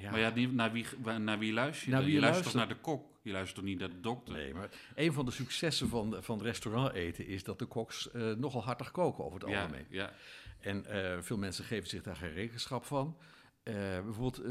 ja. 0.01 0.11
Maar 0.11 0.19
ja, 0.19 0.31
die, 0.31 0.47
naar, 0.47 0.71
wie, 0.71 0.85
naar 1.19 1.39
wie 1.39 1.53
luister 1.53 1.85
je 1.87 1.91
Naar 1.93 2.01
wie 2.03 2.09
Je 2.09 2.15
je 2.15 2.21
luistert 2.21 2.45
toch 2.45 2.53
luistert. 2.55 2.83
naar 2.83 2.95
de 2.95 2.99
kok? 3.03 3.13
Je 3.21 3.31
luistert 3.31 3.55
toch 3.55 3.65
niet 3.65 3.79
naar 3.79 3.89
de 3.89 3.99
dokter? 3.99 4.33
Nee, 4.33 4.53
maar 4.53 4.69
een 4.95 5.13
van 5.13 5.25
de 5.25 5.31
successen 5.31 5.87
van, 5.89 6.17
van 6.23 6.41
restaurant 6.41 6.93
eten 6.93 7.27
is 7.27 7.43
dat 7.43 7.59
de 7.59 7.65
koks 7.65 8.11
eh, 8.11 8.31
nogal 8.31 8.63
hartig 8.63 8.91
koken 8.91 9.23
over 9.25 9.39
het 9.39 9.49
ja, 9.49 9.61
algemeen. 9.61 9.85
ja. 9.89 10.13
En 10.59 10.85
eh, 10.85 11.21
veel 11.21 11.37
mensen 11.37 11.65
geven 11.65 11.89
zich 11.89 12.03
daar 12.03 12.15
geen 12.15 12.33
rekenschap 12.33 12.85
van. 12.85 13.17
Bijvoorbeeld 13.63 14.41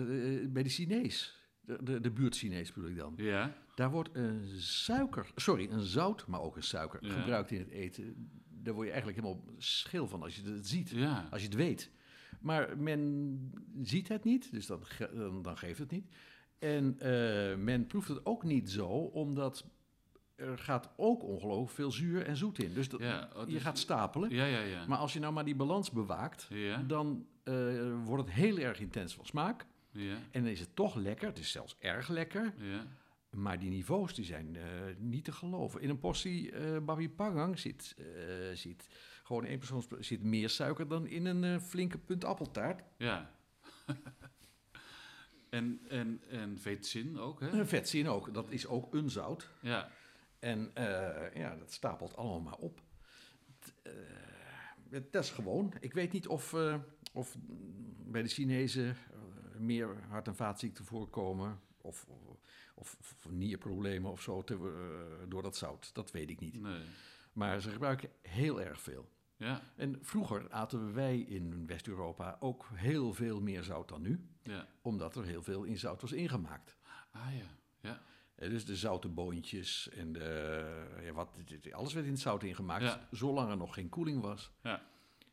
bij 0.52 0.62
de 0.62 0.68
Chinees, 0.68 1.38
de, 1.60 1.78
de, 1.82 2.00
de 2.00 2.10
buurt 2.10 2.36
Chinees 2.36 2.72
bedoel 2.72 2.90
ik 2.90 2.96
dan. 2.96 3.14
Ja, 3.16 3.56
Daar 3.74 3.90
wordt 3.90 4.08
een 4.12 4.48
suiker, 4.60 5.30
sorry, 5.34 5.70
een 5.70 5.80
zout, 5.80 6.26
maar 6.26 6.40
ook 6.40 6.56
een 6.56 6.62
suiker 6.62 7.04
Ja. 7.06 7.12
gebruikt 7.12 7.50
in 7.50 7.58
het 7.58 7.68
eten. 7.70 8.30
Daar 8.48 8.74
word 8.74 8.86
je 8.86 8.92
eigenlijk 8.92 9.22
helemaal 9.22 9.44
schil 9.58 10.08
van 10.08 10.22
als 10.22 10.36
je 10.36 10.42
het 10.50 10.68
ziet, 10.68 10.94
als 11.30 11.40
je 11.40 11.46
het 11.46 11.56
weet. 11.56 11.90
Maar 12.44 12.78
men 12.78 13.52
ziet 13.82 14.08
het 14.08 14.24
niet, 14.24 14.50
dus 14.52 14.66
dan, 14.66 14.80
dan, 15.14 15.42
dan 15.42 15.56
geeft 15.56 15.78
het 15.78 15.90
niet. 15.90 16.08
En 16.58 16.96
eh, 16.98 17.56
men 17.56 17.86
proeft 17.86 18.08
het 18.08 18.26
ook 18.26 18.42
niet 18.42 18.70
zo, 18.70 18.86
omdat 18.88 19.64
er 20.34 20.58
gaat 20.58 20.90
ook 20.96 21.22
ongelooflijk 21.22 21.70
veel 21.70 21.90
zuur 21.92 22.22
en 22.26 22.36
zoet 22.36 22.62
in. 22.62 22.74
Dus 22.74 22.88
dat, 22.88 23.00
Ja, 23.00 23.28
oh, 23.36 23.46
je 23.46 23.52
dus- 23.52 23.62
gaat 23.62 23.78
stapelen. 23.78 24.30
Ja, 24.30 24.44
ja, 24.44 24.60
ja. 24.60 24.86
Maar 24.86 24.98
als 24.98 25.12
je 25.12 25.20
nou 25.20 25.32
maar 25.32 25.44
die 25.44 25.54
balans 25.56 25.90
bewaakt, 25.90 26.48
dan 26.86 27.26
eh, 27.42 27.54
wordt 28.04 28.24
het 28.24 28.32
heel 28.32 28.58
erg 28.58 28.80
intens 28.80 29.14
van 29.14 29.26
smaak. 29.26 29.66
ja, 29.90 30.16
En 30.30 30.42
dan 30.42 30.50
is 30.52 30.60
het 30.60 30.76
toch 30.76 30.94
lekker. 30.94 31.28
Het 31.28 31.38
is 31.38 31.50
zelfs 31.50 31.76
erg 31.78 32.08
lekker. 32.08 32.54
ja. 32.58 32.86
Maar 33.30 33.58
die 33.58 33.70
niveaus 33.70 34.14
die 34.14 34.24
zijn 34.24 34.56
eh, 34.56 34.62
niet 34.98 35.24
te 35.24 35.32
geloven. 35.32 35.80
In 35.80 35.88
een 35.90 35.98
portie 35.98 36.52
eh 36.52 36.78
babi 36.82 37.10
pangang 37.10 37.58
zit, 37.58 37.96
zit 38.54 38.88
gewoon 39.26 39.44
één 39.44 39.58
persoon 39.58 39.84
zit 39.98 40.22
meer 40.22 40.48
suiker 40.50 40.88
dan 40.88 41.06
in 41.06 41.24
een 41.26 41.44
eh, 41.44 41.60
flinke 41.60 41.98
punt 41.98 42.24
appeltaart. 42.24 42.82
ja. 42.96 43.30
en, 45.50 45.80
en, 45.88 46.20
en 46.28 46.58
vetzin 46.58 47.18
ook, 47.18 47.40
hè? 47.40 47.48
En 47.48 47.68
vetzin 47.68 48.08
ook. 48.08 48.34
Dat 48.34 48.50
is 48.50 48.66
ook 48.66 48.94
een 48.94 49.10
zout. 49.10 49.50
Ja, 49.60 49.90
En 50.38 50.70
eh, 50.74 51.34
ja, 51.34 51.56
dat 51.56 51.72
stapelt 51.72 52.16
allemaal 52.16 52.40
maar 52.40 52.56
op. 52.58 52.80
T- 53.58 53.74
eh, 53.82 53.92
dat 55.10 55.22
is 55.22 55.30
gewoon. 55.30 55.72
Ik 55.80 55.92
weet 55.92 56.12
niet 56.12 56.26
of, 56.26 56.52
eh, 56.54 56.76
of 57.12 57.36
bij 58.06 58.22
de 58.22 58.28
Chinezen 58.28 58.88
eh, 58.88 59.58
meer 59.58 59.96
hart- 60.08 60.26
en 60.26 60.36
vaatziekten 60.36 60.84
voorkomen. 60.84 61.60
Of, 61.80 62.06
of, 62.74 62.96
of 63.00 63.16
nierproblemen 63.30 64.10
of 64.10 64.22
zo 64.22 64.42
te, 64.44 64.54
eh, 64.54 65.28
door 65.28 65.42
dat 65.42 65.56
zout. 65.56 65.94
Dat 65.94 66.10
weet 66.10 66.30
ik 66.30 66.40
niet. 66.40 66.60
nee. 66.60 66.82
Maar 67.34 67.60
ze 67.60 67.70
gebruiken 67.70 68.10
heel 68.22 68.60
erg 68.60 68.80
veel. 68.80 69.08
Ja, 69.36 69.60
En 69.76 69.98
vroeger 70.02 70.50
aten 70.50 70.94
wij 70.94 71.18
in 71.18 71.66
West-Europa 71.66 72.36
ook 72.40 72.68
heel 72.74 73.12
veel 73.12 73.40
meer 73.40 73.62
zout 73.62 73.88
dan 73.88 74.02
nu. 74.02 74.28
ja. 74.42 74.66
Omdat 74.82 75.16
er 75.16 75.24
heel 75.24 75.42
veel 75.42 75.62
in 75.64 75.78
zout 75.78 76.00
was 76.00 76.12
ingemaakt. 76.12 76.76
Ah 77.10 77.26
ja, 77.38 77.46
ja. 77.80 78.00
Eh, 78.34 78.48
Dus 78.50 78.64
de 78.64 78.76
zoute 78.76 79.08
boontjes 79.08 79.88
en 79.88 80.12
de, 80.12 80.98
ja, 81.02 81.12
wat, 81.12 81.28
alles 81.70 81.92
werd 81.92 82.06
in 82.06 82.12
het 82.12 82.20
zout 82.20 82.42
ingemaakt, 82.42 82.82
Ja. 82.84 83.08
zolang 83.10 83.50
er 83.50 83.56
nog 83.56 83.74
geen 83.74 83.88
koeling 83.88 84.20
was. 84.20 84.52
Ja. 84.62 84.82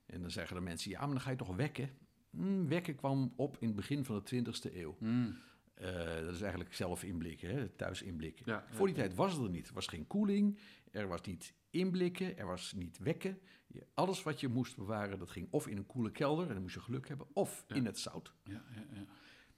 En 0.05 0.21
dan 0.21 0.31
zeggen 0.31 0.55
de 0.55 0.61
mensen, 0.61 0.91
ja, 0.91 0.99
maar 0.99 1.09
dan 1.09 1.21
ga 1.21 1.29
je 1.29 1.35
toch 1.35 1.55
wekken? 1.55 1.89
Hm, 2.31 2.65
wekken 2.67 2.95
kwam 2.95 3.33
op 3.35 3.57
in 3.59 3.67
het 3.67 3.75
begin 3.75 4.05
van 4.05 4.15
de 4.15 4.23
20e 4.23 4.75
eeuw. 4.75 4.95
Mm. 4.99 5.37
Eh, 5.81 6.15
dat 6.25 6.33
is 6.33 6.41
eigenlijk 6.41 6.73
zelf 6.73 7.03
inblikken, 7.03 7.49
hè, 7.49 7.67
thuis 7.69 8.01
inblikken. 8.01 8.45
Ja, 8.47 8.65
Voor 8.69 8.85
die 8.87 8.95
tijd 8.95 9.15
was 9.15 9.33
het 9.33 9.43
er 9.43 9.49
niet. 9.49 9.67
Er 9.67 9.73
was 9.73 9.87
geen 9.87 10.07
koeling, 10.07 10.59
er 10.91 11.07
was 11.07 11.21
niet 11.21 11.53
inblikken, 11.69 12.37
er 12.37 12.45
was 12.45 12.73
niet 12.73 12.97
wekken. 12.97 13.39
Je- 13.67 13.85
alles 13.93 14.23
wat 14.23 14.39
je 14.39 14.47
moest 14.47 14.75
bewaren, 14.77 15.19
dat 15.19 15.29
ging 15.29 15.47
of 15.51 15.67
in 15.67 15.77
een 15.77 15.85
koele 15.85 16.11
kelder, 16.11 16.47
en 16.47 16.53
dan 16.53 16.61
moest 16.61 16.73
je 16.73 16.79
geluk 16.81 17.07
hebben, 17.07 17.27
of 17.33 17.65
in 17.67 17.85
het 17.85 17.99
zout. 17.99 18.33
Ja, 18.43 18.63
ja, 18.75 18.85
ja. 18.93 19.05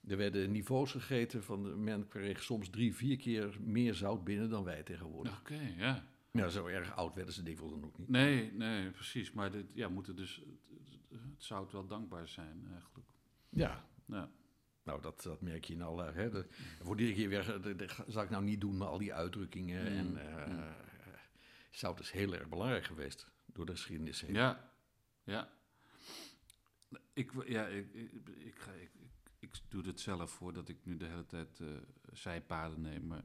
Er 0.08 0.16
werden 0.16 0.50
niveaus 0.50 0.90
gegeten 0.92 1.42
van 1.42 1.62
de 1.62 1.68
men 1.76 2.08
kreeg 2.08 2.42
soms 2.42 2.68
drie, 2.70 2.94
vier 2.94 3.16
keer 3.16 3.56
meer 3.60 3.94
zout 3.94 4.24
binnen 4.24 4.50
dan 4.50 4.64
wij 4.64 4.82
tegenwoordig. 4.82 5.38
Oké, 5.40 5.74
ja. 5.76 6.04
Ja, 6.32 6.48
zo 6.48 6.66
erg 6.66 6.96
oud 6.96 7.14
werden 7.14 7.34
ze 7.34 7.42
dikwijls 7.42 7.72
dan 7.72 7.84
ook 7.84 7.98
niet. 7.98 8.08
Nee, 8.08 8.52
nee, 8.52 8.90
precies. 8.90 9.32
Maar 9.32 9.50
dit, 9.50 9.64
ja, 9.74 9.88
moet 9.88 10.06
er 10.08 10.16
dus, 10.16 10.42
het, 10.68 11.20
het 11.20 11.42
zout 11.44 11.72
wel 11.72 11.86
dankbaar 11.86 12.28
zijn, 12.28 12.66
eigenlijk. 12.72 13.08
Ja, 13.48 13.84
Ja, 14.06 14.30
nou 14.84 15.00
dat, 15.02 15.22
dat 15.22 15.40
merk 15.40 15.64
je 15.64 15.72
in 15.72 15.82
alle... 15.82 16.12
Hè, 16.12 16.30
de, 16.30 16.46
voor 16.82 16.96
die 16.96 17.14
keer 17.14 17.28
weer, 17.28 17.60
dat- 17.62 17.78
dat 17.78 18.04
zal 18.08 18.22
ik 18.22 18.30
nou 18.30 18.44
niet 18.44 18.60
doen, 18.60 18.76
maar 18.76 18.88
al 18.88 18.98
die 18.98 19.14
uitdrukkingen. 19.14 19.92
Mm, 19.92 19.98
En 20.16 20.36
eh, 20.38 20.46
mm. 20.46 20.64
zout 21.70 22.00
is 22.00 22.10
heel 22.10 22.34
erg 22.34 22.48
belangrijk 22.48 22.84
geweest 22.84 23.30
door 23.46 23.66
de 23.66 23.72
geschiedenis 23.72 24.20
heen. 24.20 24.34
ja. 24.34 24.72
ja. 25.24 25.52
Ik, 27.12 27.32
ja, 27.46 27.66
ik, 27.66 27.92
ik, 27.94 28.10
ik, 28.38 28.54
ga, 28.58 28.72
ik, 28.72 28.90
ik, 29.38 29.54
doe 29.68 29.86
het 29.86 30.00
zelf 30.00 30.30
voordat 30.30 30.68
ik 30.68 30.76
nu 30.84 30.96
de 30.96 31.04
hele 31.06 31.26
tijd 31.26 31.60
eh, 31.60 31.66
zijpaden 32.12 32.80
neem. 32.80 33.06
Maar 33.06 33.24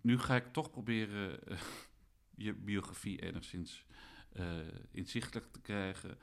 nu 0.00 0.18
ga 0.18 0.36
ik 0.36 0.52
toch 0.52 0.70
proberen 0.70 1.46
eh, 1.46 1.58
je 2.46 2.54
biografie 2.54 3.22
enigszins 3.22 3.84
eh, 4.32 4.56
inzichtelijk 4.90 5.52
te 5.52 5.60
krijgen. 5.60 6.18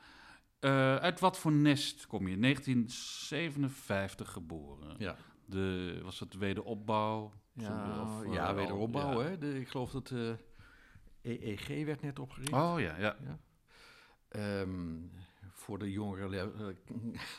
Eh, 0.64 0.96
uit 0.96 1.20
wat 1.20 1.38
voor 1.38 1.52
nest 1.52 2.06
kom 2.06 2.28
je? 2.28 2.38
1957 2.38 4.30
geboren. 4.32 4.94
Ja, 4.98 5.16
De, 5.44 5.98
was 6.02 6.20
het 6.20 6.34
wederopbouw? 6.36 7.32
ja, 7.52 8.02
Of, 8.02 8.24
eh, 8.24 8.32
ja 8.32 8.54
wederopbouw. 8.54 9.22
ja. 9.22 9.28
Hè? 9.28 9.38
De, 9.38 9.60
ik 9.60 9.68
geloof 9.68 9.90
dat 9.90 10.06
de 10.08 10.36
EEG 11.22 11.84
werd 11.84 12.02
net 12.02 12.18
opgericht. 12.18 12.52
Oh 12.52 12.74
ja, 12.80 12.96
ja. 12.98 13.16
Ehm, 14.28 14.96
voor 15.52 15.78
de 15.78 15.90
jongere 15.90 16.28
lu- 16.28 16.38
eh, 16.38 16.66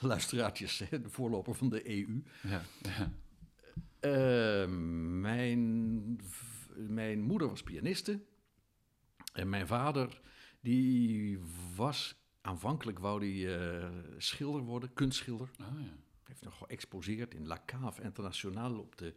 luisteraartjes, 0.11 0.79
hè, 0.89 1.01
de 1.01 1.09
voorloper 1.09 1.55
van 1.55 1.69
de 1.69 1.89
EU. 1.89 2.23
ja, 2.41 2.61
ja. 2.81 3.11
Eh, 3.99 4.67
mijn, 5.19 6.19
mijn 6.75 7.21
moeder 7.21 7.47
was 7.47 7.63
pianiste. 7.63 8.19
En 9.33 9.49
mijn 9.49 9.67
vader, 9.67 10.21
die 10.61 11.39
was... 11.75 12.15
Aanvankelijk 12.45 12.99
wou 12.99 13.19
die 13.19 13.55
eh, 13.55 13.89
schilder 14.17 14.61
worden, 14.61 14.93
kunstschilder. 14.93 15.49
Oh 15.61 15.79
ja. 15.79 15.97
heeft 16.23 16.41
nog 16.41 16.57
geëxposeerd 16.57 17.33
in 17.33 17.47
La 17.47 17.63
Cave 17.65 18.01
Internationale 18.01 18.77
op 18.77 18.97
de... 18.97 19.15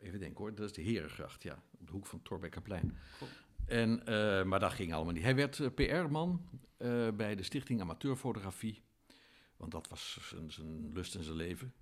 Even 0.00 0.18
denken 0.18 0.38
hoor, 0.38 0.54
dat 0.54 0.64
is 0.64 0.72
de 0.72 0.82
Herengracht, 0.82 1.42
ja. 1.42 1.62
Op 1.78 1.86
de 1.86 1.92
hoek 1.92 2.06
van 2.06 2.22
Torbekkerplein. 2.22 2.98
Cool. 3.18 3.30
En, 3.66 4.06
eh, 4.06 4.44
maar 4.44 4.60
dat 4.60 4.72
ging 4.72 4.92
allemaal 4.92 5.12
niet. 5.12 5.22
Hij 5.22 5.34
werd 5.34 5.60
eh, 5.60 5.68
PR-man 5.74 6.48
bij 7.14 7.34
de 7.34 7.42
Stichting 7.42 7.80
Amateurfotografie. 7.80 8.82
Want 9.56 9.72
dat 9.72 9.88
was 9.88 10.18
zijn, 10.22 10.52
zijn 10.52 10.92
lust 10.92 11.14
en 11.14 11.24
zijn 11.24 11.36
leven. 11.36 11.74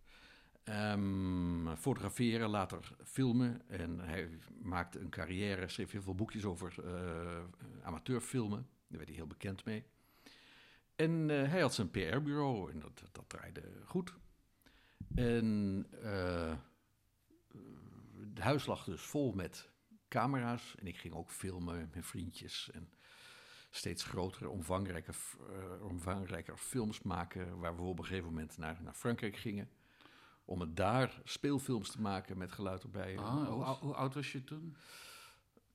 Ehm, 0.64 1.74
fotograferen, 1.76 2.48
later 2.48 2.92
filmen. 3.04 3.68
En 3.68 3.98
hij 3.98 4.38
maakte 4.62 4.98
een 4.98 5.10
carrière, 5.10 5.68
schreef 5.68 5.90
heel 5.90 6.02
veel 6.02 6.14
boekjes 6.14 6.44
over 6.44 6.74
amateurfilmen. 7.82 8.66
Daar 8.88 8.98
werd 8.98 9.08
hij 9.08 9.16
heel 9.16 9.26
bekend 9.26 9.64
mee. 9.64 9.84
En 11.02 11.30
eh, 11.30 11.50
hij 11.50 11.60
had 11.60 11.74
zijn 11.74 11.90
PR-bureau 11.90 12.72
en 12.72 12.80
dat, 12.80 13.02
dat 13.12 13.28
draaide 13.28 13.62
goed. 13.84 14.14
En 15.14 15.86
eh, 16.02 16.54
het 18.28 18.38
huis 18.38 18.66
lag 18.66 18.84
dus 18.84 19.02
vol 19.02 19.32
met 19.32 19.70
camera's. 20.08 20.74
En 20.78 20.86
ik 20.86 20.96
ging 20.96 21.14
ook 21.14 21.30
filmen 21.30 21.90
met 21.94 22.06
vriendjes. 22.06 22.70
En 22.70 22.92
steeds 23.70 24.04
grotere, 24.04 24.48
omvangrijke, 24.48 25.12
eh, 25.12 25.84
omvangrijker 25.84 26.56
films 26.56 27.02
maken. 27.02 27.58
Waar 27.58 27.76
we 27.76 27.82
op 27.82 27.98
een 27.98 28.04
gegeven 28.04 28.28
moment 28.28 28.58
naar, 28.58 28.82
naar 28.82 28.94
Frankrijk 28.94 29.36
gingen. 29.36 29.70
Om 30.44 30.60
het 30.60 30.76
daar 30.76 31.20
speelfilms 31.24 31.90
te 31.90 32.00
maken 32.00 32.38
met 32.38 32.52
geluid 32.52 32.82
erbij. 32.82 33.18
Ah, 33.18 33.80
hoe, 33.80 33.94
oud 33.94 34.14
was 34.14 34.32
je 34.32 34.44
toen? 34.44 34.76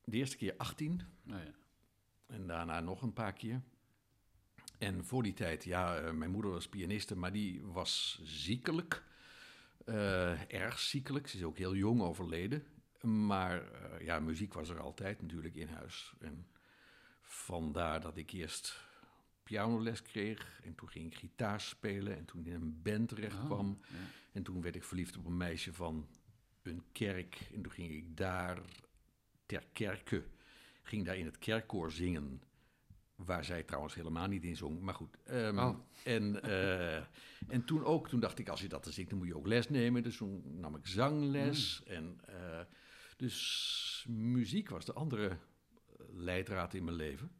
De 0.03 0.17
eerste 0.17 0.37
keer 0.37 0.53
18. 0.57 1.01
Nou 1.23 1.45
ja. 1.45 1.51
En 2.25 2.47
daarna 2.47 2.79
nog 2.79 3.01
een 3.01 3.13
paar 3.13 3.33
keer. 3.33 3.61
En 4.77 5.05
voor 5.05 5.23
die 5.23 5.33
tijd, 5.33 5.63
ja, 5.63 5.97
eh, 5.97 6.11
mijn 6.11 6.31
moeder 6.31 6.51
was 6.51 6.67
pianiste, 6.67 7.15
maar 7.15 7.31
die 7.31 7.61
was 7.61 8.21
ziekelijk. 8.23 9.03
Eh, 9.85 10.53
erg 10.53 10.79
ziekelijk. 10.79 11.27
Ze 11.27 11.37
is 11.37 11.43
ook 11.43 11.57
heel 11.57 11.75
jong 11.75 12.01
overleden. 12.01 12.63
Maar 13.01 13.71
eh, 13.71 14.05
ja, 14.05 14.19
muziek 14.19 14.53
was 14.53 14.69
er 14.69 14.79
altijd 14.79 15.21
natuurlijk 15.21 15.55
in 15.55 15.67
huis. 15.67 16.13
En 16.19 16.47
vandaar 17.21 18.01
dat 18.01 18.17
ik 18.17 18.31
eerst 18.31 18.85
pianoles 19.43 20.01
kreeg. 20.01 20.59
En 20.63 20.75
toen 20.75 20.89
ging 20.89 21.05
ik 21.05 21.17
gitaar 21.17 21.61
spelen. 21.61 22.17
En 22.17 22.25
toen 22.25 22.45
in 22.45 22.53
een 22.53 22.81
band 22.81 23.07
terecht 23.09 23.39
kwam. 23.45 23.69
Oh, 23.69 23.87
ja. 23.89 23.95
En 24.31 24.43
toen 24.43 24.61
werd 24.61 24.75
ik 24.75 24.83
verliefd 24.83 25.17
op 25.17 25.25
een 25.25 25.37
meisje 25.37 25.73
van 25.73 26.07
een 26.61 26.83
kerk. 26.91 27.49
En 27.53 27.61
toen 27.61 27.71
ging 27.71 27.91
ik 27.91 28.17
daar 28.17 28.61
ter 29.47 29.63
kerke, 29.73 30.23
ging 30.83 31.05
daar 31.05 31.17
in 31.17 31.25
het 31.25 31.37
kerkkoor 31.37 31.91
zingen. 31.91 32.41
Waar 33.25 33.45
zij 33.45 33.63
trouwens 33.63 33.93
helemaal 33.95 34.27
niet 34.27 34.43
in 34.43 34.55
zong. 34.55 34.81
Maar 34.81 34.93
goed. 34.93 35.17
ehm, 35.23 35.57
Oh. 35.59 35.77
en, 36.03 36.41
eh, 36.43 36.95
en 37.47 37.65
toen 37.65 37.83
ook, 37.85 38.07
toen 38.09 38.19
dacht 38.19 38.39
ik, 38.39 38.49
als 38.49 38.61
je 38.61 38.67
dat 38.67 38.87
zingt, 38.89 39.09
dan 39.09 39.19
moet 39.19 39.27
je 39.27 39.35
ook 39.37 39.47
les 39.47 39.69
nemen. 39.69 40.03
Dus 40.03 40.17
toen 40.17 40.59
nam 40.59 40.75
ik 40.75 40.87
zangles. 40.87 41.83
En, 41.83 42.19
eh, 42.25 42.59
dus 43.17 44.05
muziek 44.09 44.69
was 44.69 44.85
de 44.85 44.93
andere 44.93 45.37
leidraad 46.09 46.73
in 46.73 46.83
mijn 46.83 46.95
leven. 46.95 47.31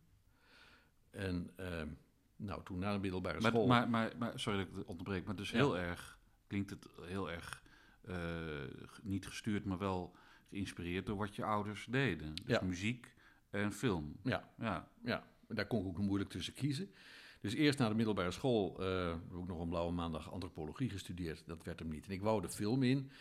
En 1.12 1.52
ehm, 1.56 1.88
nou, 2.36 2.64
toen 2.64 2.80
na 2.80 2.94
de 2.94 3.00
middelbare 3.00 3.40
Maar, 3.42 3.52
school... 3.52 3.68
maar, 3.68 3.90
maar, 3.90 4.12
maar, 4.18 4.40
sorry 4.40 4.60
dat 4.60 4.68
ik 4.68 4.76
het 4.76 4.86
onderbreek, 4.86 5.26
maar 5.26 5.36
dus 5.36 5.50
Ja. 5.50 5.56
heel 5.58 5.78
erg, 5.78 6.20
klinkt 6.48 6.70
het 6.70 6.88
heel 7.02 7.32
erg, 7.32 7.64
eh, 8.02 8.16
niet 9.02 9.28
gestuurd, 9.28 9.66
maar 9.66 9.78
wel 9.78 10.16
geïnspireerd 10.50 11.06
door 11.06 11.18
wat 11.18 11.36
je 11.36 11.44
ouders 11.44 11.86
deden. 11.90 12.36
Dus 12.36 12.46
Ja. 12.60 12.62
muziek 12.66 13.14
en 13.50 13.74
film. 13.74 14.16
ja, 14.24 14.50
Ja, 14.58 14.88
Ja, 15.04 15.24
daar 15.48 15.68
kon 15.68 15.82
ik 15.82 15.88
ook 15.88 15.98
moeilijk 15.98 16.30
tussen 16.30 16.54
kiezen. 16.54 16.92
Dus 17.42 17.54
eerst 17.54 17.80
na 17.80 17.90
de 17.90 17.96
middelbare 17.96 18.32
school 18.32 18.76
eh, 18.80 19.08
heb 19.10 19.40
ik 19.40 19.48
nog 19.48 19.60
een 19.62 19.70
blauwe 19.70 19.92
maandag 19.92 20.32
antropologie 20.32 20.90
gestudeerd. 20.90 21.44
Dat 21.46 21.64
werd 21.64 21.80
hem 21.80 21.90
niet. 21.90 22.06
En 22.06 22.12
ik 22.12 22.22
wou 22.22 22.42
de 22.42 22.50
film 22.50 22.84
in. 22.84 23.12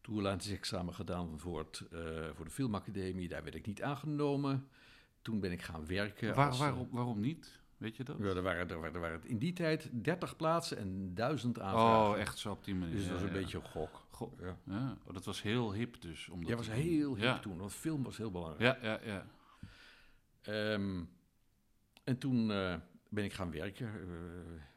Toelatingsexamen 0.00 0.94
gedaan 0.94 1.38
voor, 1.38 1.58
het, 1.58 1.82
eh, 1.92 2.28
voor 2.34 2.44
de 2.44 2.50
filmacademie. 2.50 3.28
Daar 3.28 3.42
werd 3.42 3.54
ik 3.54 3.66
niet 3.66 3.82
aangenomen. 3.82 4.68
Toen 5.22 5.40
ben 5.40 5.52
ik 5.52 5.62
gaan 5.62 5.86
werken. 5.86 6.34
Waar, 6.34 6.46
als, 6.46 6.54
eh, 6.54 6.60
waarom, 6.60 6.88
waarom 6.90 7.20
niet? 7.20 7.60
Weet 7.76 7.96
je 7.96 8.04
dat? 8.04 8.16
Ja, 8.18 8.24
er, 8.24 8.42
waren, 8.42 8.68
er, 8.68 8.78
waren, 8.78 8.94
er 8.94 9.00
waren 9.00 9.20
in 9.24 9.38
die 9.38 9.52
tijd 9.52 9.88
30 10.04 10.36
plaatsen 10.36 10.78
en 10.78 11.14
1000 11.14 11.60
aanvragen. 11.60 12.14
Oh, 12.14 12.18
echt 12.20 12.38
zo 12.38 12.50
op 12.50 12.64
die 12.64 12.74
manier. 12.74 12.94
Dus 12.94 13.08
dat 13.08 13.12
was 13.12 13.20
Ja, 13.20 13.26
een 13.26 13.34
ja. 13.34 13.40
beetje 13.40 13.58
een 13.58 13.64
gok. 13.64 14.06
Ja. 14.40 14.58
ja. 14.64 14.96
Oh, 15.06 15.14
dat 15.14 15.24
was 15.24 15.42
heel 15.42 15.72
hip 15.72 16.00
dus. 16.00 16.28
Om 16.28 16.40
dat 16.40 16.48
Dat 16.48 16.58
was 16.58 16.70
heel 16.70 17.14
hip 17.14 17.24
ja. 17.24 17.38
toen, 17.38 17.58
want 17.58 17.72
film 17.72 18.02
was 18.02 18.16
heel 18.16 18.30
belangrijk. 18.30 18.82
Ja, 18.82 18.90
ja, 18.90 19.00
ja. 19.04 19.26
Ehm, 20.42 21.02
en 22.08 22.18
toen 22.18 22.50
eh, 22.50 22.74
ben 23.08 23.24
ik 23.24 23.32
gaan 23.32 23.50
werken 23.50 23.86
eh, 23.86 24.08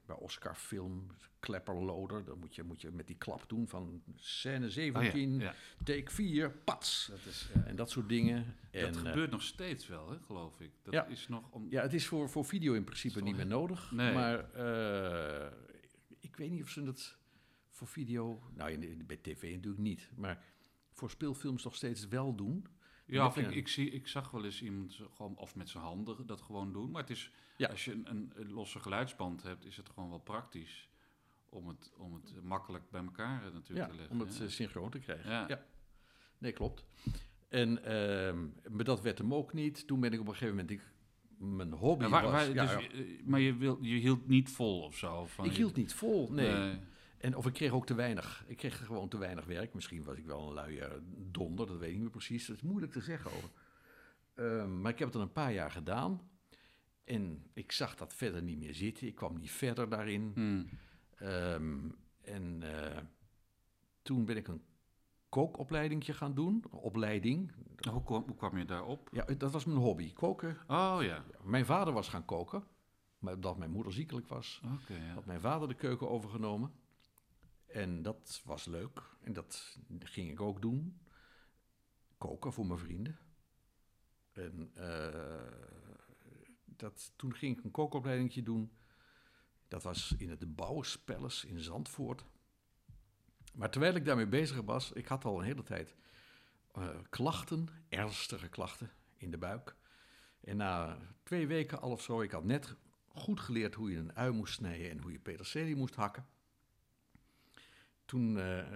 bij 0.06 0.16
Oscar 0.16 0.56
Film, 0.56 1.08
Klepperloader. 1.40 2.26
Dan 2.26 2.40
moet 2.40 2.56
je, 2.56 2.64
moet 2.64 2.82
je 2.82 2.92
met 2.92 3.08
die 3.08 3.16
klap 3.18 3.44
doen 3.50 3.68
van 3.68 4.04
scène 4.16 4.66
Oh, 4.66 4.72
17, 4.72 5.34
ja, 5.40 5.44
ja. 5.44 5.54
take 5.84 6.12
4, 6.12 6.52
pats. 6.52 7.08
Dat, 7.10 7.20
is, 7.26 7.50
ja. 7.54 7.64
En 7.64 7.76
dat 7.76 7.90
soort 7.90 8.10
dingen. 8.10 8.56
dat 8.72 8.82
en, 8.82 8.94
eh, 8.94 9.00
gebeurt 9.00 9.32
nog 9.32 9.42
steeds 9.42 9.88
wel, 9.88 10.10
hè, 10.10 10.18
geloof 10.26 10.60
ik. 10.60 10.72
Dat 10.84 10.94
Ja. 10.94 11.06
is 11.06 11.28
nog 11.28 11.52
om... 11.52 11.68
ja, 11.70 11.82
het 11.82 11.94
is 11.94 12.08
voor, 12.08 12.30
voor 12.30 12.46
video 12.46 12.74
in 12.74 12.84
principe 12.84 13.22
niet 13.22 13.36
meer 13.36 13.48
nodig. 13.48 13.92
Nee. 13.92 14.14
Maar 14.14 14.52
eh, 14.54 15.52
ik 16.20 16.36
weet 16.36 16.52
niet 16.52 16.64
of 16.64 16.70
ze 16.70 16.84
dat 16.84 17.18
voor 17.70 17.88
video... 17.88 18.42
Nou, 18.56 18.72
in- 18.72 19.04
bij 19.08 19.18
tv 19.18 19.54
natuurlijk 19.56 19.84
niet. 19.84 20.10
Maar 20.16 20.44
voor 20.92 21.10
speelfilms 21.10 21.64
nog 21.64 21.76
steeds 21.76 22.08
wel 22.08 22.36
doen. 22.36 22.66
Ja, 23.12 23.26
of 23.26 23.38
ik, 23.38 23.52
ik, 23.52 23.68
zie, 23.68 23.90
ik 23.90 24.08
zag 24.08 24.32
wel 24.32 24.46
eens 24.46 24.62
iemand 24.62 25.00
gewoon, 25.16 25.36
of 25.38 25.56
met 25.56 25.70
zijn 25.70 25.84
handen 25.84 26.26
dat 26.26 26.42
gewoon 26.42 26.74
doen. 26.74 26.92
Maar 26.92 27.02
het 27.02 27.10
is, 27.12 27.32
Ja. 27.58 27.68
als 27.68 27.86
je 27.86 27.92
een, 27.92 28.10
een, 28.10 28.32
een 28.36 28.52
losse 28.52 28.80
geluidsband 28.80 29.44
hebt, 29.44 29.66
is 29.66 29.78
het 29.78 29.90
gewoon 29.90 30.10
wel 30.10 30.20
praktisch 30.20 30.90
om 31.50 31.68
het, 31.68 31.92
om 31.98 32.14
het 32.14 32.44
makkelijk 32.44 32.90
bij 32.90 33.02
elkaar 33.04 33.46
eh, 33.46 33.54
natuurlijk 33.54 33.80
Ja, 33.80 33.88
te 33.88 33.96
leggen. 33.96 34.16
om 34.16 34.20
het 34.20 34.38
ja. 34.38 34.44
eh, 34.44 34.50
synchroon 34.50 34.90
te 34.90 35.00
krijgen. 35.00 35.30
Ja. 35.32 35.66
Nee, 36.38 36.52
klopt. 36.52 36.84
En 37.50 37.84
ehm, 37.84 38.40
maar 38.76 38.84
dat 38.84 39.02
werd 39.02 39.18
hem 39.18 39.34
ook 39.34 39.54
niet. 39.54 39.88
Toen 39.88 40.00
ben 40.00 40.14
ik 40.14 40.20
op 40.20 40.28
een 40.28 40.34
gegeven 40.34 40.56
moment... 40.56 40.72
Ik, 40.72 40.82
mijn 41.38 41.72
hobby 41.72 42.02
Maar, 42.06 42.10
waar- 42.24 42.32
was... 42.32 42.54
waar- 42.54 42.78
dus, 42.78 42.88
eh, 42.92 43.26
maar 43.26 43.40
je, 43.40 43.56
wil, 43.56 43.78
je 43.82 43.96
hield 43.96 44.28
niet 44.28 44.50
vol 44.50 44.82
of 44.82 44.98
zo? 44.98 45.26
Van 45.26 45.46
ik 45.46 45.52
hield 45.56 45.76
niet 45.76 45.94
vol, 45.94 46.32
nee. 46.32 46.52
Nee. 46.52 46.78
En 47.22 47.36
of 47.36 47.46
ik 47.46 47.54
kreeg 47.54 47.72
ook 47.72 47.86
te 47.86 47.94
weinig. 47.94 48.44
Ik 48.48 48.58
kreeg 48.58 48.86
gewoon 48.86 49.10
te 49.10 49.18
weinig 49.18 49.46
werk. 49.46 49.74
Misschien 49.74 50.04
was 50.04 50.18
ik 50.18 50.26
wel 50.26 50.48
een 50.48 50.54
luie 50.54 50.84
donder, 51.18 51.68
dat 51.68 51.78
weet 51.78 51.88
ik 51.88 51.94
niet 51.94 52.02
meer 52.02 52.12
precies. 52.12 52.46
Dat 52.46 52.56
is 52.56 52.62
moeilijk 52.62 52.92
te 52.92 53.02
zeggen 53.02 53.32
over. 53.32 53.50
Ehm, 54.34 54.82
maar 54.82 54.92
ik 54.92 54.98
heb 54.98 55.08
het 55.08 55.18
dan 55.18 55.28
een 55.28 55.32
paar 55.32 55.54
jaar 55.54 55.72
gedaan. 55.72 56.30
En 57.04 57.44
ik 57.54 57.72
zag 57.72 57.96
dat 57.96 58.14
verder 58.14 58.42
niet 58.42 58.60
meer 58.60 58.76
zitten. 58.76 59.08
Ik 59.08 59.16
kwam 59.16 59.38
niet 59.38 59.52
verder 59.52 59.90
daarin. 59.90 60.32
Hmm. 60.34 60.70
Ehm, 61.16 61.90
en 62.22 62.64
eh, 62.64 62.98
toen 64.02 64.26
ben 64.26 64.38
ik 64.38 64.48
een 64.48 64.62
kookopleidingje 65.30 66.14
gaan 66.14 66.34
doen. 66.34 66.64
Opleiding. 66.70 67.52
Hoe, 67.90 68.04
kwam, 68.04 68.24
hoe 68.28 68.36
kwam 68.36 68.58
je 68.58 68.66
daarop? 68.66 69.10
Ja, 69.12 69.26
dat 69.38 69.52
was 69.52 69.66
mijn 69.66 69.78
hobby. 69.78 70.14
Koken. 70.14 70.58
Oh 70.68 70.98
ja, 71.02 71.24
Mijn 71.44 71.66
vader 71.66 71.94
was 71.94 72.10
gaan 72.10 72.26
koken. 72.26 72.64
Maar 73.20 73.34
omdat 73.34 73.58
mijn 73.58 73.72
moeder 73.72 73.94
ziekelijk 73.94 74.28
was, 74.28 74.62
ja. 74.88 75.14
had 75.14 75.26
mijn 75.26 75.42
vader 75.42 75.68
de 75.68 75.74
keuken 75.74 76.10
overgenomen. 76.10 76.72
En 77.74 78.02
dat 78.02 78.42
was 78.46 78.66
leuk. 78.66 79.02
En 79.22 79.34
dat 79.34 79.78
ging 80.00 80.32
ik 80.32 80.42
ook 80.42 80.62
doen. 80.62 81.02
Koken 82.18 82.54
voor 82.54 82.66
mijn 82.66 82.80
vrienden. 82.80 83.20
En 84.32 84.72
eh, 84.74 85.52
dat, 86.66 87.12
toen 87.16 87.36
ging 87.36 87.58
ik 87.58 87.64
een 87.64 87.72
kookopleidingje 87.72 88.44
doen. 88.44 88.72
Dat 89.68 89.84
was 89.84 90.16
in 90.18 90.30
het 90.30 90.40
de 90.40 90.48
Bouwerspelles 90.48 91.46
in 91.46 91.60
Zandvoort. 91.60 92.26
Maar 93.54 93.70
terwijl 93.70 93.96
ik 93.96 94.06
daarmee 94.06 94.28
bezig 94.28 94.62
was, 94.62 94.92
ik 94.92 95.08
had 95.08 95.26
al 95.26 95.40
een 95.40 95.46
hele 95.46 95.64
tijd 95.64 95.96
eh, 96.72 96.90
klachten, 97.10 97.68
ernstige 97.90 98.50
klachten 98.50 98.92
in 99.18 99.32
de 99.32 99.38
buik. 99.38 99.76
En 100.42 100.58
na 100.58 100.98
twee 101.24 101.48
weken 101.48 101.82
al 101.82 101.92
of 101.92 102.02
zo, 102.02 102.22
ik 102.22 102.32
had 102.32 102.44
net 102.44 102.76
goed 103.08 103.40
geleerd 103.40 103.76
hoe 103.76 103.92
je 103.92 103.98
een 103.98 104.16
ui 104.16 104.32
moest 104.32 104.54
snijden 104.54 104.90
en 104.90 105.00
hoe 105.00 105.12
je 105.12 105.20
peterselie 105.20 105.76
moest 105.76 105.96
hakken. 105.96 106.26
Toen 108.12 108.38
eh, 108.38 108.60
eh, 108.60 108.68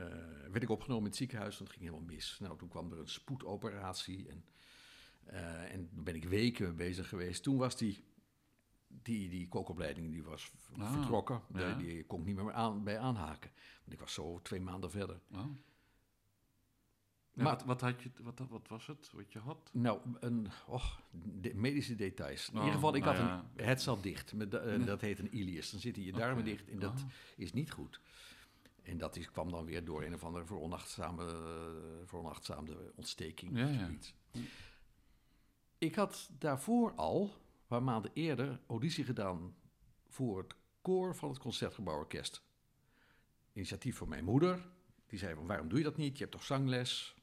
werd 0.51 0.63
ik 0.63 0.69
opgenomen 0.69 1.03
in 1.03 1.09
het 1.09 1.17
ziekenhuis, 1.17 1.57
want 1.57 1.69
het 1.69 1.77
ging 1.79 1.89
helemaal 1.89 2.13
mis. 2.15 2.37
Nou, 2.39 2.57
toen 2.57 2.67
kwam 2.69 2.91
er 2.91 2.99
een 2.99 3.07
spoedoperatie 3.07 4.27
en, 4.29 4.45
eh, 5.23 5.73
en 5.73 5.89
daar 5.93 6.03
ben 6.03 6.15
ik 6.15 6.23
weken 6.23 6.65
mee 6.65 6.73
bezig 6.75 7.09
geweest. 7.09 7.43
Toen 7.43 7.57
was 7.57 7.77
die, 7.77 8.03
die, 8.87 9.29
die 9.29 9.47
kookopleiding 9.47 10.11
die 10.11 10.23
was 10.23 10.51
Ah, 10.77 10.91
vertrokken. 10.93 11.41
Die- 11.49 11.61
ja. 11.61 11.75
Die, 11.75 12.05
kon 12.05 12.19
ik 12.19 12.25
niet 12.25 12.35
meer 12.35 12.53
aan, 12.53 12.83
bij 12.83 12.99
aanhaken. 12.99 13.51
Want 13.79 13.93
ik 13.93 13.99
was 13.99 14.13
zo 14.13 14.39
twee 14.41 14.61
maanden 14.61 14.91
verder. 14.91 15.19
Oh. 15.31 15.39
Ja, 17.33 17.43
Maar- 17.43 17.51
wat, 17.53 17.63
wat, 17.63 17.81
had 17.81 18.01
je, 18.03 18.11
wat, 18.21 18.39
wat 18.49 18.67
was 18.67 18.87
het 18.87 19.11
wat 19.13 19.33
je 19.33 19.39
had? 19.39 19.69
Nou, 19.73 19.99
een, 20.19 20.47
och, 20.67 21.01
de- 21.41 21.53
medische 21.55 21.95
details. 21.95 22.47
In 22.49 22.53
Oh, 22.53 22.59
ieder 22.59 22.73
geval, 22.73 22.95
ik 22.95 23.03
nou 23.03 23.15
had 23.17 23.25
ja. 23.27 23.45
een, 23.55 23.65
het 23.65 23.81
zat 23.81 24.03
dicht. 24.03 24.33
Met 24.33 24.51
Nee. 24.51 24.83
Dat 24.83 25.01
heet 25.01 25.19
een 25.19 25.35
ilius. 25.35 25.69
Dan 25.71 25.79
zitten 25.79 26.03
je 26.03 26.11
darmen 26.11 26.43
dicht 26.43 26.69
en 26.69 26.79
dat 26.79 27.01
Oh. 27.01 27.09
is 27.37 27.53
niet 27.53 27.71
goed. 27.71 27.99
En 28.85 28.97
dat 28.97 29.15
is, 29.15 29.31
kwam 29.31 29.51
dan 29.51 29.65
weer 29.65 29.85
door 29.85 30.03
een 30.03 30.13
of 30.13 30.23
andere 30.23 30.45
veronachtzame, 30.45 31.25
veronachtzaamde 32.05 32.91
ontsteking 32.95 33.57
Ja, 33.57 33.63
of 33.63 33.71
ja. 33.71 33.85
zoiets. 33.85 34.13
Ik 35.77 35.95
had 35.95 36.29
daarvoor 36.39 36.93
al, 36.95 37.23
een 37.23 37.67
paar 37.67 37.83
maanden 37.83 38.11
eerder, 38.13 38.59
auditie 38.67 39.03
gedaan 39.03 39.55
voor 40.07 40.37
het 40.37 40.55
koor 40.81 41.15
van 41.15 41.29
het 41.29 41.39
Concertgebouworkest. 41.39 42.43
Initiatief 43.53 43.97
van 43.97 44.09
mijn 44.09 44.23
moeder. 44.23 44.67
Die 45.07 45.19
zei 45.19 45.35
van, 45.35 45.45
waarom 45.47 45.67
doe 45.67 45.77
je 45.77 45.83
dat 45.83 45.97
niet? 45.97 46.13
Je 46.13 46.19
hebt 46.19 46.31
toch 46.31 46.43
zangles? 46.43 47.15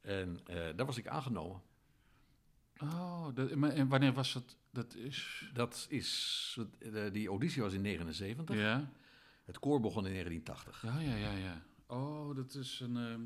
En 0.00 0.40
eh, 0.46 0.76
daar 0.76 0.86
was 0.86 0.96
ik 0.98 1.06
aangenomen. 1.06 1.62
Oh, 2.82 3.26
dat, 3.34 3.54
maar, 3.54 3.70
en 3.70 3.88
wanneer 3.88 4.12
was 4.12 4.34
het? 4.34 4.56
Dat 4.70 4.94
is... 4.94 5.50
Dat 5.52 5.86
is, 5.88 6.58
eh, 6.78 7.12
die 7.12 7.28
auditie 7.28 7.62
was 7.62 7.72
in 7.72 7.80
79. 7.80 8.56
Ja? 8.56 8.90
Het 9.48 9.58
koor 9.58 9.80
begon 9.80 10.06
in 10.06 10.12
1980. 10.12 10.82
Ja, 10.82 11.00
ja, 11.00 11.16
ja, 11.16 11.32
ja. 11.38 11.62
Oh, 11.86 12.36
dat 12.36 12.54
is 12.54 12.80
een... 12.80 12.96
ehm 12.96 13.20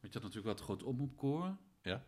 want 0.00 0.12
je 0.12 0.18
had 0.20 0.28
natuurlijk 0.32 0.44
wel 0.44 0.54
het 0.54 0.62
groot 0.64 0.82
omroepkoor. 0.82 1.56
Ja. 1.82 2.04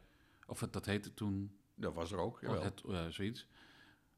Of 0.46 0.60
het, 0.60 0.72
dat 0.72 0.86
heette 0.86 1.14
toen... 1.14 1.58
Dat 1.74 1.94
was 1.94 2.12
er 2.12 2.18
ook, 2.18 2.34
Oh, 2.36 2.40
jawel. 2.42 2.62
het, 2.62 2.82
ja, 2.88 3.10
zoiets. 3.10 3.46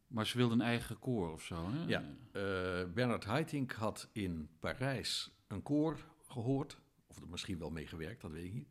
Maar 0.06 0.26
ze 0.26 0.36
wilden 0.36 0.60
een 0.60 0.66
eigen 0.66 0.98
koor 0.98 1.32
of 1.32 1.42
zo, 1.42 1.70
hè? 1.70 1.84
Ja. 1.86 2.00
Eh, 2.32 2.92
Bernard 2.92 3.24
Haitink 3.24 3.72
had 3.72 4.08
in 4.12 4.48
Parijs 4.60 5.30
een 5.46 5.62
koor 5.62 5.98
gehoord. 6.26 6.78
Of 7.06 7.16
er 7.20 7.28
misschien 7.28 7.58
wel 7.58 7.70
meegewerkt, 7.70 8.20
dat 8.20 8.30
weet 8.30 8.44
ik 8.44 8.52
niet. 8.52 8.68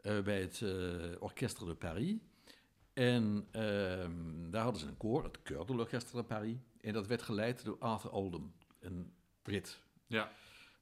eh, 0.00 0.20
bij 0.22 0.40
het 0.40 0.62
eh, 0.62 1.22
Orchestre 1.22 1.66
de 1.66 1.74
Paris. 1.74 2.14
En 2.92 3.46
ehm, 3.50 4.50
daar 4.50 4.62
hadden 4.62 4.80
ze 4.80 4.88
een 4.88 4.96
koor, 4.96 5.24
het 5.24 5.38
Chœur 5.38 5.64
de 5.66 5.74
l'Orchestre 5.74 6.16
de 6.16 6.24
Paris. 6.24 6.56
En 6.80 6.92
dat 6.92 7.06
werd 7.06 7.22
geleid 7.22 7.64
door 7.64 7.78
Arthur 7.78 8.10
Oldham, 8.10 8.52
een 8.78 9.12
Brit. 9.42 9.80
Ja. 10.06 10.32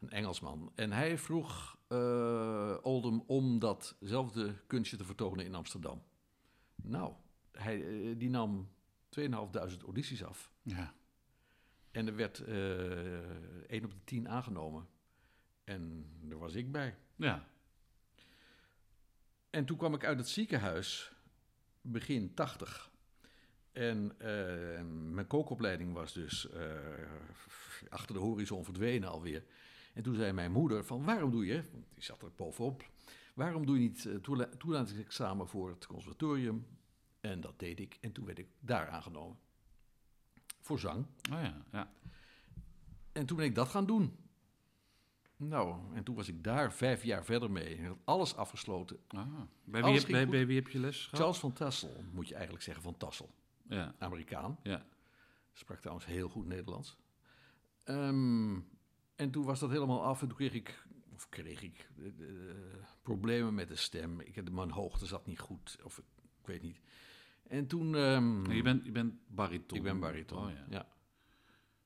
een 0.00 0.10
Engelsman. 0.10 0.72
En 0.74 0.92
hij 0.92 1.18
vroeg 1.18 1.78
eh, 1.88 2.76
Oldham 2.82 3.24
om 3.26 3.58
datzelfde 3.58 4.54
kunstje 4.66 4.96
te 4.96 5.04
vertonen 5.04 5.44
in 5.44 5.54
Amsterdam. 5.54 6.02
Nou, 6.74 7.12
hij, 7.52 7.86
eh, 7.86 8.18
die 8.18 8.30
nam 8.30 8.68
2500 9.08 9.82
audities 9.82 10.24
af. 10.24 10.52
Ja. 10.62 10.94
En 11.90 12.06
er 12.06 12.16
werd 12.16 12.38
eh 12.38 12.56
1 13.66 13.84
op 13.84 13.90
de 13.90 14.04
10 14.04 14.28
aangenomen. 14.28 14.88
En 15.64 16.06
daar 16.20 16.38
was 16.38 16.54
ik 16.54 16.72
bij. 16.72 16.96
Ja. 17.16 17.48
En 19.50 19.64
toen 19.64 19.76
kwam 19.76 19.94
ik 19.94 20.04
uit 20.04 20.18
het 20.18 20.28
ziekenhuis, 20.28 21.12
begin 21.80 22.34
80. 22.34 22.90
En 23.78 24.12
eh, 24.18 24.84
mijn 25.12 25.26
kookopleiding 25.26 25.92
was 25.92 26.12
dus 26.12 26.50
eh, 26.50 26.62
achter 27.88 28.14
de 28.14 28.20
horizon 28.20 28.64
verdwenen 28.64 29.08
alweer. 29.08 29.44
En 29.94 30.02
toen 30.02 30.14
zei 30.14 30.32
mijn 30.32 30.52
moeder 30.52 30.84
van, 30.84 31.04
waarom 31.04 31.30
doe 31.30 31.46
je, 31.46 31.62
want 31.72 31.84
die 31.94 32.02
zat 32.04 32.22
er 32.22 32.30
bovenop, 32.36 32.90
waarom 33.34 33.66
doe 33.66 33.74
je 33.76 33.88
niet 33.88 34.06
eh, 34.06 34.14
toela- 34.14 34.48
toelatingsexamen 34.58 35.48
voor 35.48 35.68
het 35.68 35.86
conservatorium? 35.86 36.66
En 37.20 37.40
dat 37.40 37.58
deed 37.58 37.80
ik 37.80 37.98
en 38.00 38.12
toen 38.12 38.24
werd 38.24 38.38
ik 38.38 38.48
daar 38.60 38.88
aangenomen. 38.88 39.38
Voor 40.60 40.78
zang. 40.78 41.06
Oh 41.32 41.42
ja, 41.42 41.64
ja. 41.72 41.92
En 43.12 43.26
toen 43.26 43.36
ben 43.36 43.46
ik 43.46 43.54
dat 43.54 43.68
gaan 43.68 43.86
doen. 43.86 44.16
Nou, 45.36 45.94
en 45.94 46.04
toen 46.04 46.14
was 46.14 46.28
ik 46.28 46.44
daar 46.44 46.72
vijf 46.72 47.04
jaar 47.04 47.24
verder 47.24 47.50
mee. 47.50 47.78
Ik 47.78 47.86
had 47.86 47.98
alles 48.04 48.36
afgesloten. 48.36 48.98
Ah. 49.08 49.26
Bij, 49.64 49.80
wie 49.80 49.82
Alles 49.82 50.06
heb, 50.06 50.30
bij 50.30 50.46
wie 50.46 50.56
heb 50.56 50.68
je 50.68 50.78
les 50.78 51.02
gehad? 51.02 51.18
Charles 51.20 51.38
van 51.38 51.52
Tassel, 51.52 52.04
moet 52.12 52.28
je 52.28 52.34
eigenlijk 52.34 52.64
zeggen 52.64 52.82
van 52.82 52.96
Tassel. 52.96 53.30
Ja, 53.68 53.94
Amerikaan. 53.98 54.58
ja. 54.62 54.86
Sprak 55.52 55.78
trouwens 55.80 56.06
heel 56.06 56.28
goed 56.28 56.46
Nederlands. 56.46 56.96
Ehm, 57.84 58.54
en 59.16 59.30
toen 59.30 59.44
was 59.44 59.60
dat 59.60 59.70
helemaal 59.70 60.04
af 60.04 60.22
en 60.22 60.28
toen 60.28 60.36
kreeg 60.36 60.52
ik, 60.52 60.84
of 61.14 61.28
kreeg 61.28 61.62
ik 61.62 61.88
eh, 61.98 62.06
eh, 62.06 62.54
problemen 63.02 63.54
met 63.54 63.68
de 63.68 63.76
stem. 63.76 64.20
Ik, 64.20 64.34
had- 64.36 64.50
mijn 64.50 64.70
hoogte 64.70 65.06
zat 65.06 65.26
niet 65.26 65.38
goed, 65.38 65.78
of 65.82 65.98
ik, 65.98 66.04
ik 66.40 66.46
weet 66.46 66.62
niet. 66.62 66.80
En 67.42 67.66
toen... 67.66 67.94
ehm, 67.94 68.42
Nee, 68.42 68.56
je, 68.56 68.62
bent, 68.62 68.84
je 68.84 68.92
bent 68.92 69.14
bariton. 69.26 69.76
ik 69.78 69.82
ben 69.84 69.98
bariton, 70.00 70.44
Oh, 70.46 70.50
ja. 70.50 70.64
ja. 70.68 70.88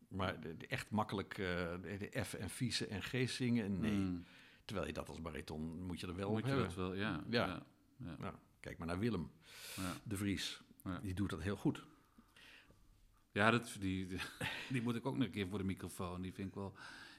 Maar 0.09 0.41
de, 0.41 0.57
de 0.57 0.67
echt 0.67 0.91
makkelijk 0.91 1.33
eh, 1.39 1.47
de, 1.83 2.09
de 2.13 2.25
F 2.25 2.35
en 2.35 2.51
vieze 2.51 2.87
en 2.87 3.03
G 3.03 3.29
zingen, 3.31 3.81
nee. 3.81 3.93
Mm. 3.93 4.25
Terwijl 4.65 4.87
je 4.87 4.93
dat 4.93 5.09
als 5.09 5.21
bariton 5.21 5.83
moet 5.83 6.01
je 6.01 6.07
er 6.07 6.15
wel 6.17 6.29
Moet 6.31 6.39
op 6.39 6.45
je 6.45 6.51
hebben. 6.51 6.67
dat 6.69 6.77
wel, 6.77 6.95
ja. 6.95 7.25
Ja. 7.31 7.47
ja. 7.47 7.63
ja. 7.97 8.17
Nou, 8.19 8.35
kijk 8.61 8.79
maar 8.79 8.87
naar 8.87 8.99
Willem 8.99 9.31
Ja. 9.77 9.93
de 10.05 10.17
Vries. 10.17 10.63
Ja. 10.85 10.99
Die 11.03 11.15
doet 11.15 11.31
dat 11.31 11.41
heel 11.43 11.57
goed. 11.57 11.85
Ja, 13.33 13.51
dat, 13.51 13.77
die, 13.81 14.07
die, 14.73 14.83
moet 14.83 14.95
ik 14.97 15.07
ook 15.07 15.17
nog 15.17 15.25
een 15.27 15.33
keer 15.33 15.49
voor 15.49 15.59
de 15.59 15.65
microfoon. 15.65 16.23
Die 16.23 16.33
vind 16.33 16.49
ik 16.49 16.55
wel... 16.55 16.75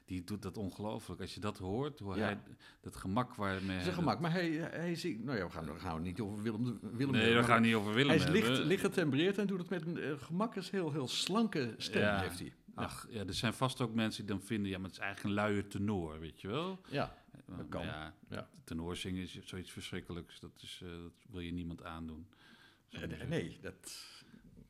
die 0.06 0.24
doet 0.24 0.42
dat 0.42 0.58
ongelooflijk. 0.58 1.22
Als 1.22 1.34
je 1.34 1.40
dat 1.40 1.58
hoort, 1.58 2.00
hoe 2.00 2.16
Ja. 2.16 2.22
hij, 2.24 2.40
dat 2.82 2.96
gemak 2.96 3.36
waarmee 3.36 3.78
Dat 3.78 3.88
een 3.88 3.94
gemak. 3.94 4.20
Maar 4.20 4.32
hij, 4.32 4.50
hij 4.52 4.96
zingt... 4.96 5.24
Nou 5.24 5.38
ja, 5.38 5.46
we 5.46 5.52
gaan, 5.52 5.66
we 5.66 5.80
gaan 5.80 6.02
niet 6.02 6.20
over 6.20 6.42
Willem, 6.44 6.80
Willem 6.82 7.12
Nee, 7.12 7.22
hebben, 7.24 7.42
we 7.42 7.48
gaan 7.48 7.62
niet 7.62 7.76
over 7.76 7.94
Willem 7.94 8.08
Hij 8.10 8.18
is 8.18 8.28
licht, 8.28 8.48
hebben. 8.48 8.66
licht 8.66 8.82
getembreerd 8.82 9.38
en 9.38 9.48
doet 9.48 9.60
het 9.60 9.70
met 9.70 9.86
een 9.86 9.98
eh, 9.98 10.18
gemak. 10.18 10.56
is 10.56 10.70
heel, 10.70 10.92
heel 10.92 11.08
slanke 11.08 11.74
stem 11.78 12.02
Ja. 12.02 12.20
heeft 12.20 12.40
hij. 12.40 12.54
Ach, 12.76 13.08
ja, 13.10 13.26
er 13.26 13.34
zijn 13.34 13.54
vast 13.54 13.82
ook 13.82 13.94
mensen 13.94 14.26
die 14.26 14.36
dan 14.36 14.46
vinden, 14.46 14.70
ja, 14.72 14.78
maar 14.78 14.86
het 14.90 14.96
is 15.00 15.04
eigenlijk 15.04 15.36
een 15.38 15.44
luie 15.46 15.68
tenor, 15.68 16.20
weet 16.20 16.42
je 16.42 16.48
wel? 16.48 16.80
Ja, 16.90 17.18
Maar 17.46 17.66
kan. 17.66 17.86
Ja, 17.86 18.14
Ja. 18.30 18.50
tenor 18.64 18.96
zingen 18.96 19.22
is 19.22 19.40
zoiets 19.44 19.72
verschrikkelijks. 19.72 20.40
Dat, 20.40 20.52
is, 20.62 20.82
eh, 20.84 20.90
dat 20.90 21.12
wil 21.30 21.40
je 21.40 21.52
niemand 21.52 21.84
aandoen. 21.84 22.28
Nee, 23.00 23.28
nee, 23.28 23.58
dat... 23.62 23.96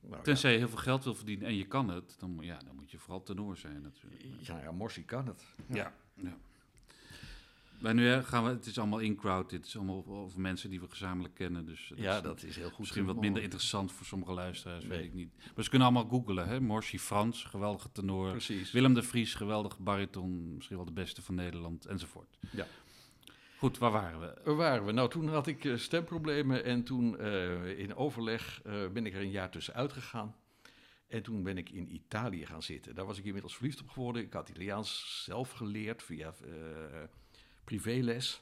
Nou, 0.01 0.15
ja. 0.15 0.21
Tenzij 0.21 0.51
je 0.51 0.57
heel 0.57 0.69
veel 0.69 0.77
geld 0.77 1.03
wil 1.03 1.15
verdienen 1.15 1.47
en 1.47 1.55
je 1.55 1.65
kan 1.67 1.89
het, 1.89 2.15
dan, 2.19 2.31
moet- 2.31 2.45
ja, 2.45 2.57
dan 2.65 2.75
moet 2.75 2.91
je 2.91 2.97
vooral 2.97 3.23
tenor 3.23 3.57
zijn 3.57 3.81
natuurlijk. 3.81 4.23
Ja, 4.39 4.59
ja, 4.62 4.71
Morsi 4.71 5.05
kan 5.05 5.27
het. 5.27 5.43
Ja. 5.67 5.93
ja. 6.15 6.38
Maar 7.79 7.93
nu 7.93 8.21
gaan 8.21 8.43
we, 8.43 8.49
het 8.49 8.65
is 8.65 8.77
allemaal 8.79 8.99
in-crowd, 8.99 9.49
dit 9.49 9.65
is 9.65 9.75
allemaal 9.77 10.05
over 10.07 10.39
mensen 10.41 10.69
die 10.69 10.79
we 10.79 10.88
gezamenlijk 10.89 11.33
kennen. 11.33 11.65
Dus 11.65 11.91
Ja, 11.95 12.15
is 12.15 12.21
dat 12.21 12.43
is 12.43 12.55
heel 12.55 12.69
goed. 12.69 12.79
misschien 12.79 13.05
wat 13.05 13.19
minder 13.19 13.41
interessant 13.43 13.91
voor 13.91 14.05
sommige 14.05 14.31
luisteraars, 14.31 14.83
Nee. 14.86 14.97
weet 14.97 15.07
ik 15.07 15.13
niet. 15.13 15.29
Maar 15.55 15.63
ze 15.63 15.69
kunnen 15.69 15.88
allemaal 15.88 16.09
googlen, 16.09 16.47
hè. 16.47 16.62
Morsi 16.62 16.99
Frans, 16.99 17.43
geweldige 17.43 17.91
tenor. 17.91 18.29
Precies. 18.31 18.71
Willem 18.71 18.93
de 18.93 19.01
Vries, 19.03 19.33
geweldige 19.36 19.81
bariton, 19.81 20.53
misschien 20.55 20.75
wel 20.75 20.86
de 20.86 20.91
beste 20.91 21.21
van 21.21 21.36
Nederland, 21.36 21.86
enzovoort. 21.86 22.38
Ja. 22.51 22.67
Goed, 23.63 23.78
waar 23.78 23.91
waren 23.91 24.19
we? 24.19 24.34
Waar 24.43 24.56
waren 24.56 24.86
we? 24.86 24.91
Nou, 24.91 25.10
toen 25.10 25.28
had 25.30 25.47
ik 25.47 25.65
eh, 25.65 25.78
stemproblemen 25.78 26.63
en 26.63 26.84
toen 26.84 27.19
eh, 27.19 27.80
in 27.80 27.95
overleg 27.95 28.62
eh, 28.63 28.88
ben 28.88 29.06
ik 29.06 29.13
er 29.13 29.21
een 29.21 29.32
jaar 29.32 29.49
tussenuit 29.49 29.93
gegaan. 29.93 30.36
En 31.08 31.23
toen 31.23 31.43
ben 31.43 31.58
ik 31.58 31.69
in 31.69 31.93
Italië 31.93 32.45
gaan 32.45 32.63
zitten. 32.63 32.95
Daar 32.95 33.06
was 33.06 33.17
ik 33.17 33.26
inmiddels 33.26 33.56
verliefd 33.56 33.82
op 33.82 33.89
geworden. 33.89 34.21
Ik 34.21 34.34
had 34.34 34.49
Italiaans 34.49 35.21
zelf 35.23 35.52
geleerd 35.52 36.04
via 36.04 36.34
privéles. 37.63 38.41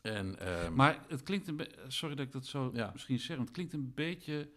En, 0.00 0.38
ehm, 0.38 0.74
Maar 0.74 1.04
het 1.08 1.22
klinkt 1.22 1.48
een 1.48 1.56
beetje, 1.56 1.76
sorry 1.88 2.14
dat 2.14 2.26
ik 2.26 2.32
dat 2.32 2.46
zo 2.46 2.70
Ja. 2.74 2.90
misschien 2.92 3.18
zeg, 3.18 3.38
het 3.38 3.50
klinkt 3.50 3.72
een 3.72 3.92
beetje, 3.94 4.50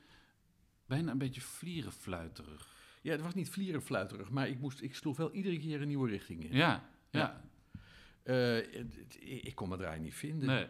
bijna 0.86 1.12
een 1.12 1.18
beetje 1.18 1.42
vlierenfluiterig. 1.42 2.74
ja, 3.02 3.12
het 3.12 3.22
was 3.22 3.34
niet 3.34 3.50
vlierenfluiterig, 3.50 4.30
maar 4.30 4.48
ik, 4.48 4.60
moest, 4.60 4.82
ik 4.82 4.96
sloeg 4.96 5.18
wel 5.18 5.32
iedere 5.32 5.60
keer 5.60 5.82
een 5.82 5.88
nieuwe 5.88 6.10
richting 6.10 6.44
in. 6.44 6.56
Ja, 6.58 6.90
ja, 7.10 7.20
Ja. 7.20 7.42
Eh, 8.26 8.58
ik 9.46 9.52
kon 9.56 9.68
mijn 9.68 9.80
draai 9.82 10.00
niet 10.00 10.14
vinden. 10.14 10.48
nee. 10.48 10.68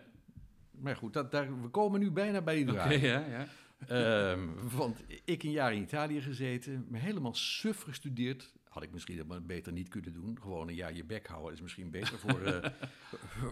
Maar 0.71 0.95
goed, 0.95 1.13
dat, 1.13 1.31
daar, 1.31 1.61
we 1.61 1.67
komen 1.69 1.99
nu 1.99 2.11
bijna 2.11 2.41
bij 2.41 2.55
die 2.55 2.63
Oké, 2.65 2.73
draai. 2.73 2.99
ja, 2.99 3.25
ja. 3.25 3.47
Ehm, 3.87 4.47
want 4.75 5.03
ik 5.25 5.43
een 5.43 5.51
jaar 5.51 5.73
in 5.73 5.81
Italië 5.81 6.21
gezeten, 6.21 6.85
me 6.89 6.97
helemaal 6.97 7.33
suf 7.33 7.81
gestudeerd. 7.81 8.53
Had 8.69 8.83
ik 8.83 8.91
misschien 8.91 9.17
dat 9.17 9.27
maar 9.27 9.43
beter 9.43 9.71
niet 9.73 9.87
kunnen 9.87 10.13
doen. 10.13 10.37
Gewoon 10.41 10.67
een 10.67 10.75
jaar 10.75 10.93
je 10.93 11.03
bek 11.03 11.27
houden 11.27 11.53
is 11.53 11.61
misschien 11.61 11.89
beter 11.91 12.19
voor, 12.19 12.41
eh, 12.41 12.71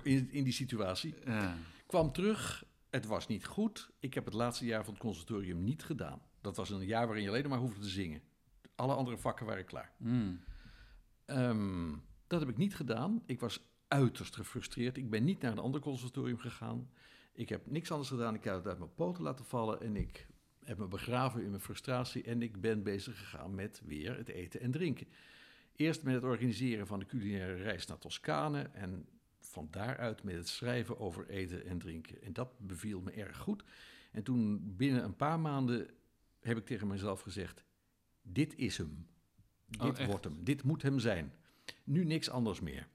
in, 0.13 0.31
in 0.31 0.43
die 0.43 0.53
situatie. 0.53 1.15
ja. 1.25 1.57
Kwam 1.85 2.11
terug, 2.11 2.65
het 2.89 3.05
was 3.05 3.27
niet 3.27 3.45
goed. 3.45 3.89
Ik 3.99 4.13
heb 4.13 4.25
het 4.25 4.33
laatste 4.33 4.65
jaar 4.65 4.83
van 4.83 4.93
het 4.93 5.01
conservatorium 5.01 5.63
niet 5.63 5.83
gedaan. 5.83 6.21
Dat 6.41 6.55
was 6.55 6.69
een 6.69 6.85
jaar 6.85 7.05
waarin 7.05 7.23
je 7.23 7.29
alleen 7.29 7.49
maar 7.49 7.59
hoefde 7.59 7.79
te 7.81 7.89
zingen. 7.89 8.21
Alle 8.75 8.93
andere 8.93 9.17
vakken 9.17 9.45
waren 9.45 9.65
klaar. 9.65 9.91
Mm. 9.97 10.39
Ehm, 11.25 11.91
dat 12.27 12.39
heb 12.39 12.49
ik 12.49 12.57
niet 12.57 12.75
gedaan. 12.75 13.23
Ik 13.25 13.39
was 13.39 13.59
uiterst 13.93 14.35
gefrustreerd. 14.35 14.97
Ik 14.97 15.09
ben 15.09 15.23
niet 15.23 15.41
naar 15.41 15.51
een 15.51 15.57
ander 15.57 15.81
conservatorium 15.81 16.37
gegaan. 16.37 16.89
Ik 17.33 17.49
heb 17.49 17.71
niks 17.71 17.91
anders 17.91 18.09
gedaan. 18.09 18.35
Ik 18.35 18.43
heb 18.43 18.55
het 18.55 18.67
uit 18.67 18.77
mijn 18.77 18.93
poten 18.93 19.23
laten 19.23 19.45
vallen 19.45 19.81
en 19.81 19.95
ik 19.95 20.27
heb 20.63 20.77
me 20.77 20.87
begraven 20.87 21.43
in 21.43 21.49
mijn 21.49 21.61
frustratie. 21.61 22.23
En 22.23 22.41
ik 22.41 22.61
ben 22.61 22.83
bezig 22.83 23.17
gegaan 23.17 23.55
met 23.55 23.81
weer 23.85 24.17
het 24.17 24.29
eten 24.29 24.59
en 24.59 24.71
drinken. 24.71 25.07
Eerst 25.75 26.03
met 26.03 26.13
het 26.13 26.23
organiseren 26.23 26.87
van 26.87 26.99
de 26.99 27.05
culinaire 27.05 27.55
reis 27.55 27.85
naar 27.85 27.97
Toscane 27.97 28.61
en 28.61 29.07
van 29.39 29.67
daaruit 29.71 30.23
met 30.23 30.35
het 30.35 30.47
schrijven 30.47 30.99
over 30.99 31.29
eten 31.29 31.65
en 31.65 31.79
drinken. 31.79 32.21
En 32.21 32.33
dat 32.33 32.59
beviel 32.59 33.01
me 33.01 33.11
erg 33.11 33.37
goed. 33.37 33.63
En 34.11 34.23
toen 34.23 34.75
binnen 34.75 35.03
een 35.03 35.15
paar 35.15 35.39
maanden 35.39 35.89
heb 36.39 36.57
ik 36.57 36.65
tegen 36.65 36.87
mezelf 36.87 37.21
gezegd: 37.21 37.63
dit 38.21 38.55
is 38.55 38.77
hem. 38.77 39.07
Oh, 39.79 39.85
Dit 39.85 39.97
echt? 39.97 40.09
wordt 40.09 40.23
hem. 40.23 40.43
Dit 40.43 40.63
moet 40.63 40.81
hem 40.81 40.99
zijn. 40.99 41.33
Nu 41.83 42.03
niks 42.05 42.29
anders 42.29 42.59
meer. 42.59 42.87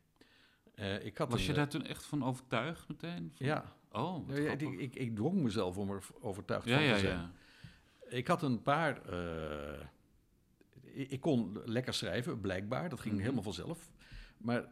Eh, 0.79 1.05
ik 1.05 1.19
had 1.19 1.31
Was 1.31 1.41
een, 1.41 1.45
je 1.47 1.51
eh, 1.53 1.57
daar 1.57 1.69
toen 1.69 1.87
echt 1.87 2.05
van 2.05 2.25
overtuigd 2.25 2.89
meteen? 2.89 3.33
Van- 3.37 3.47
Ja, 3.47 3.77
Oh, 3.93 4.29
ja, 4.37 4.51
ik, 4.53 4.61
ik, 4.63 4.95
ik 4.95 5.15
dwong 5.17 5.43
mezelf 5.43 5.77
om 5.79 5.91
er 5.91 6.03
overtuigd 6.21 6.67
ja, 6.67 6.75
van 6.75 6.85
ja, 6.85 6.95
te 6.95 6.99
zijn. 7.01 7.19
ja. 7.19 7.31
Ik 8.09 8.27
had 8.27 8.43
een 8.43 8.63
paar. 8.63 9.03
eh, 9.07 9.81
ik, 10.83 11.11
ik 11.11 11.21
kon 11.21 11.61
lekker 11.65 11.95
schrijven, 11.95 12.41
blijkbaar. 12.41 12.89
Dat 12.89 13.01
ging 13.01 13.13
Mhm. 13.15 13.23
helemaal 13.23 13.43
vanzelf. 13.43 13.91
Maar 14.37 14.65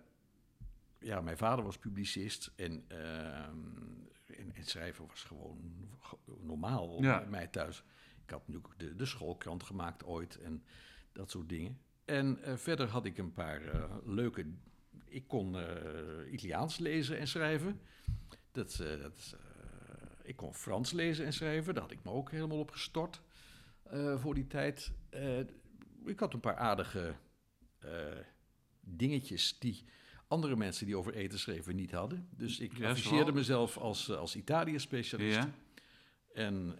ja, 0.98 1.20
mijn 1.20 1.36
vader 1.36 1.64
was 1.64 1.78
publicist 1.78 2.52
en, 2.56 2.84
ehm, 2.88 3.58
en, 4.26 4.54
en 4.54 4.64
schrijven 4.64 5.06
was 5.06 5.22
gewoon 5.24 5.58
ge- 6.00 6.16
normaal 6.40 7.00
bij 7.00 7.26
mij 7.28 7.46
thuis. 7.46 7.82
Ik 8.24 8.30
had 8.30 8.46
natuurlijk 8.48 8.78
de, 8.78 8.94
de 8.94 9.06
schoolkrant 9.06 9.62
gemaakt 9.62 10.04
ooit 10.04 10.36
en 10.40 10.62
dat 11.12 11.30
soort 11.30 11.48
dingen. 11.48 11.78
En 12.04 12.38
verder 12.58 12.88
had 12.88 13.04
ik 13.04 13.18
een 13.18 13.32
paar 13.32 13.62
leuke. 14.04 14.46
Ik 15.04 15.28
kon 15.28 15.56
eh, 15.56 16.32
Italiaans 16.32 16.78
lezen 16.78 17.18
en 17.18 17.28
schrijven. 17.28 17.80
Dat, 18.52 18.80
eh, 18.80 19.00
dat, 19.00 19.36
eh, 19.38 19.96
ik 20.22 20.36
kon 20.36 20.54
Frans 20.54 20.92
lezen 20.92 21.24
en 21.24 21.32
schrijven. 21.32 21.74
Daar 21.74 21.82
had 21.82 21.92
ik 21.92 22.04
me 22.04 22.10
ook 22.10 22.30
helemaal 22.30 22.58
op 22.58 22.70
gestort 22.70 23.20
voor 24.16 24.34
die 24.34 24.46
tijd. 24.46 24.92
Ik 26.04 26.20
had 26.20 26.34
een 26.34 26.40
paar 26.40 26.56
aardige 26.56 27.14
dingetjes 28.80 29.58
die 29.58 29.84
andere 30.28 30.56
mensen 30.56 30.86
die 30.86 30.96
over 30.96 31.14
eten 31.14 31.38
schreven 31.38 31.76
niet 31.76 31.92
hadden. 31.92 32.28
Dus 32.30 32.60
ik 32.60 32.76
Ja, 32.76 32.90
afficheerde 32.90 33.32
mezelf 33.32 33.76
als, 33.76 34.10
als 34.10 34.36
Italië-specialist. 34.36 35.36
Ja? 35.36 35.50
En, 36.32 36.78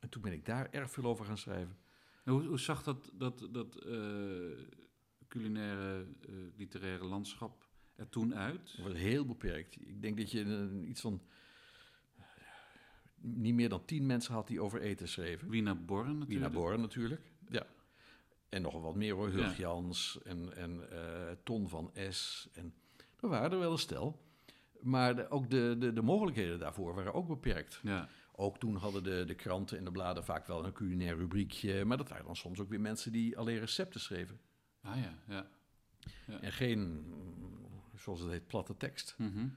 en 0.00 0.08
toen 0.08 0.22
ben 0.22 0.32
ik 0.32 0.44
daar 0.44 0.68
erg 0.70 0.90
veel 0.90 1.04
over 1.04 1.24
gaan 1.24 1.38
schrijven. 1.38 1.76
Hoe, 2.24 2.44
hoe 2.44 2.60
zag 2.60 2.82
dat, 2.82 3.10
dat, 3.14 3.48
dat 3.50 3.84
culinaire, 5.40 6.06
eh, 6.28 6.34
literaire 6.56 7.04
landschap 7.04 7.64
er 7.96 8.08
toen 8.08 8.34
uit? 8.34 8.72
Het 8.76 8.84
was 8.84 8.92
heel 8.92 9.26
beperkt. 9.26 9.80
Ik 9.80 10.02
denk 10.02 10.16
dat 10.18 10.30
je 10.30 10.42
eh, 10.82 10.88
iets 10.88 11.00
van 11.00 11.22
eh, 12.16 12.24
niet 13.20 13.54
meer 13.54 13.68
dan 13.68 13.84
tien 13.84 14.06
mensen 14.06 14.34
had 14.34 14.46
die 14.46 14.60
over 14.60 14.80
eten 14.80 15.08
schreven. 15.08 15.48
Wiener 15.48 15.84
Born 15.84 16.04
natuurlijk. 16.18 16.28
Wiener 16.30 16.50
Boren 16.50 16.80
natuurlijk. 16.80 17.20
Ja. 17.48 17.66
En 18.48 18.62
nog 18.62 18.72
wel 18.72 18.82
wat 18.82 18.94
meer 18.94 19.14
hoor. 19.14 19.28
Hurg 19.28 19.56
Ja. 19.56 19.62
Jans 19.62 20.18
en, 20.24 20.56
en 20.56 20.88
Ton 21.44 21.68
van 21.68 21.90
S. 22.10 22.48
En 22.52 22.74
er 23.20 23.28
waren 23.28 23.50
er 23.52 23.58
wel 23.58 23.72
een 23.72 23.78
stel. 23.78 24.24
Maar 24.80 25.16
de- 25.16 25.28
ook 25.30 25.50
de, 25.50 25.76
de, 25.78 25.92
de 25.92 26.02
mogelijkheden 26.02 26.58
daarvoor 26.58 26.94
waren 26.94 27.14
ook 27.14 27.28
beperkt. 27.28 27.80
Ja, 27.82 28.08
Ook 28.32 28.58
toen 28.58 28.76
hadden 28.76 29.02
de, 29.02 29.24
de 29.26 29.34
kranten 29.34 29.78
en 29.78 29.84
de 29.84 29.90
bladen 29.90 30.24
vaak 30.24 30.46
wel 30.46 30.64
een 30.64 30.72
culinair 30.72 31.16
rubriekje. 31.16 31.84
Maar 31.84 31.96
dat 31.96 32.08
waren 32.08 32.24
dan 32.24 32.36
soms 32.36 32.60
ook 32.60 32.68
weer 32.68 32.80
mensen 32.80 33.12
die 33.12 33.38
alleen 33.38 33.58
recepten 33.58 34.00
schreven. 34.00 34.40
Ah 34.86 34.96
ja, 34.96 35.14
ja. 35.28 35.46
En 36.40 36.52
geen, 36.52 37.04
zoals 37.94 38.20
het 38.20 38.30
heet, 38.30 38.46
platte 38.46 38.76
tekst. 38.76 39.14
Mhm. 39.18 39.48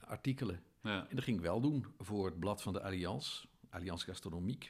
Artikelen. 0.00 0.62
ja. 0.82 1.06
En 1.08 1.14
dat 1.16 1.24
ging 1.24 1.36
ik 1.36 1.42
wel 1.42 1.60
doen 1.60 1.86
voor 1.98 2.26
het 2.26 2.38
blad 2.38 2.62
van 2.62 2.72
de 2.72 2.82
Allianz, 2.82 3.44
Allianz 3.70 4.04
Gastronomique. 4.04 4.68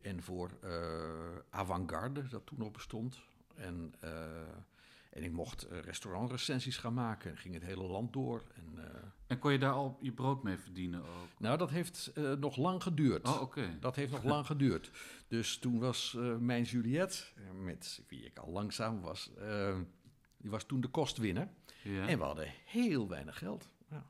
En 0.00 0.22
voor 0.22 0.50
eh 0.60 1.36
Avantgarde, 1.50 2.28
dat 2.28 2.46
toen 2.46 2.58
nog 2.58 2.70
bestond. 2.70 3.18
En, 3.54 3.94
eh, 4.00 4.10
en 5.10 5.22
ik 5.22 5.32
mocht 5.32 5.62
eh, 5.62 5.78
restaurantrecensies 5.78 6.76
gaan 6.76 6.94
maken 6.94 7.30
en 7.30 7.36
ging 7.36 7.54
het 7.54 7.62
hele 7.62 7.82
land 7.82 8.12
door. 8.12 8.42
En, 8.54 8.78
En 9.26 9.38
kon 9.38 9.52
je 9.52 9.58
daar 9.58 9.72
al 9.72 9.98
je 10.00 10.12
brood 10.12 10.42
mee 10.42 10.58
verdienen 10.58 11.00
ook? 11.00 11.28
nou, 11.38 11.58
dat 11.58 11.70
heeft 11.70 12.12
nog 12.38 12.56
lang 12.56 12.82
geduurd. 12.82 13.28
Oh, 13.28 13.40
oké. 13.40 13.76
Dat 13.80 13.96
heeft 13.96 14.12
nog 14.12 14.24
lang 14.24 14.46
geduurd. 14.46 14.90
Dus 15.28 15.58
toen 15.58 15.78
was 15.78 16.16
mijn 16.38 16.62
Juliette, 16.62 17.24
met 17.60 18.02
wie 18.08 18.24
ik 18.24 18.38
al 18.38 18.50
langzaam 18.50 19.00
was, 19.00 19.34
eh, 19.34 19.78
die 20.36 20.50
was 20.50 20.64
toen 20.64 20.80
de 20.80 20.88
kostwinner. 20.88 21.48
Ja. 21.82 22.06
En 22.08 22.18
we 22.18 22.24
hadden 22.24 22.52
heel 22.64 23.08
weinig 23.08 23.38
geld. 23.38 23.70
Ja. 23.90 24.06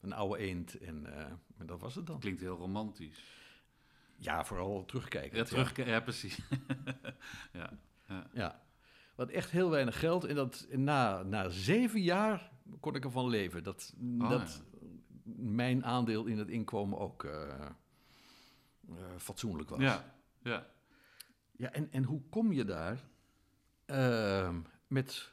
Een 0.00 0.12
oude 0.12 0.38
eend 0.38 0.78
en, 0.78 1.18
eh, 1.18 1.32
dat 1.66 1.80
was 1.80 1.94
het 1.94 2.06
dan. 2.06 2.18
Klinkt 2.18 2.40
heel 2.40 2.56
romantisch. 2.56 3.40
Ja, 4.16 4.44
vooral 4.44 4.84
terugkijken. 4.84 5.38
Ja, 5.38 5.44
terug, 5.44 5.76
ja. 5.76 6.00
precies. 6.00 6.38
ja. 7.52 7.78
Ja. 8.08 8.26
Ja. 8.32 8.62
Wat 9.14 9.30
echt 9.30 9.50
heel 9.50 9.70
weinig 9.70 9.98
geld. 9.98 10.24
En 10.24 10.34
dat 10.34 10.66
na, 10.70 11.22
na 11.22 11.48
zeven 11.48 12.00
jaar 12.00 12.50
kon 12.80 12.94
ik 12.94 13.04
ervan 13.04 13.28
leven. 13.28 13.62
Dat, 13.64 13.94
Oh, 14.18 14.28
dat 14.28 14.62
mijn 15.36 15.84
aandeel 15.84 16.24
in 16.24 16.38
het 16.38 16.48
inkomen 16.48 16.98
ook 16.98 17.24
eh, 17.24 17.48
eh, 18.88 18.96
fatsoenlijk 19.18 19.70
was. 19.70 19.80
Ja. 19.80 20.14
ja. 20.42 20.66
Ja, 21.62 21.72
en, 21.72 21.92
en 21.92 22.04
hoe 22.04 22.22
kom 22.30 22.52
je 22.52 22.64
daar 22.64 23.10
Ehm, 23.86 24.60
met 24.86 25.32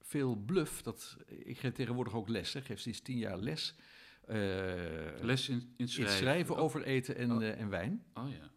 veel 0.00 0.36
bluff? 0.36 0.82
Dat, 0.82 1.16
ik 1.26 1.58
geef 1.58 1.72
tegenwoordig 1.72 2.14
ook 2.14 2.28
les. 2.28 2.52
hè. 2.52 2.60
Geef 2.62 2.80
sinds 2.80 3.00
tien 3.00 3.18
jaar 3.18 3.38
les. 3.38 3.74
eh, 4.26 4.36
Les 5.20 5.48
in, 5.48 5.56
in 5.56 5.72
in 5.76 5.88
schrijven. 5.88 6.54
Oh, 6.54 6.60
over 6.60 6.82
eten 6.82 7.16
en, 7.16 7.32
Oh. 7.32 7.44
eh, 7.44 7.60
en 7.60 7.68
wijn. 7.68 8.04
Oh 8.14 8.30
ja. 8.30 8.50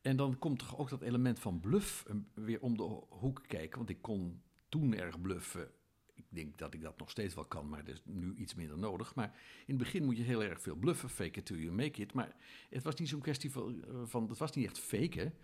En 0.00 0.16
dan 0.16 0.38
komt 0.38 0.58
toch 0.58 0.78
ook 0.78 0.88
dat 0.90 1.02
element 1.02 1.38
van 1.38 1.60
bluff 1.60 2.04
eh, 2.06 2.16
weer 2.34 2.60
om 2.60 2.76
de 2.76 2.82
hoek 3.08 3.42
kijken. 3.46 3.76
Want 3.78 3.90
ik 3.90 4.02
kon 4.02 4.42
toen 4.68 4.94
erg 4.94 5.20
bluffen. 5.20 5.70
Ik 6.14 6.24
denk 6.28 6.58
dat 6.58 6.74
ik 6.74 6.82
dat 6.82 6.98
nog 6.98 7.10
steeds 7.10 7.34
wel 7.34 7.44
kan, 7.44 7.68
maar 7.68 7.84
dat 7.84 7.94
is 7.94 8.00
nu 8.04 8.34
iets 8.34 8.54
minder 8.54 8.78
nodig. 8.78 9.14
Maar 9.14 9.28
in 9.66 9.74
het 9.74 9.78
begin 9.78 10.04
moet 10.04 10.16
je 10.16 10.22
heel 10.22 10.42
erg 10.42 10.60
veel 10.60 10.74
bluffen, 10.76 11.08
fake 11.10 11.38
it 11.38 11.46
till 11.46 11.58
you 11.58 11.72
make 11.72 12.00
it. 12.02 12.12
Maar 12.12 12.36
het 12.70 12.82
was 12.82 12.94
niet 12.94 13.08
zo'n 13.08 13.20
kwestie 13.20 13.50
van, 13.52 13.84
van, 14.04 14.28
het 14.28 14.38
was 14.38 14.52
niet 14.52 14.64
echt 14.66 14.78
faken. 14.78 15.34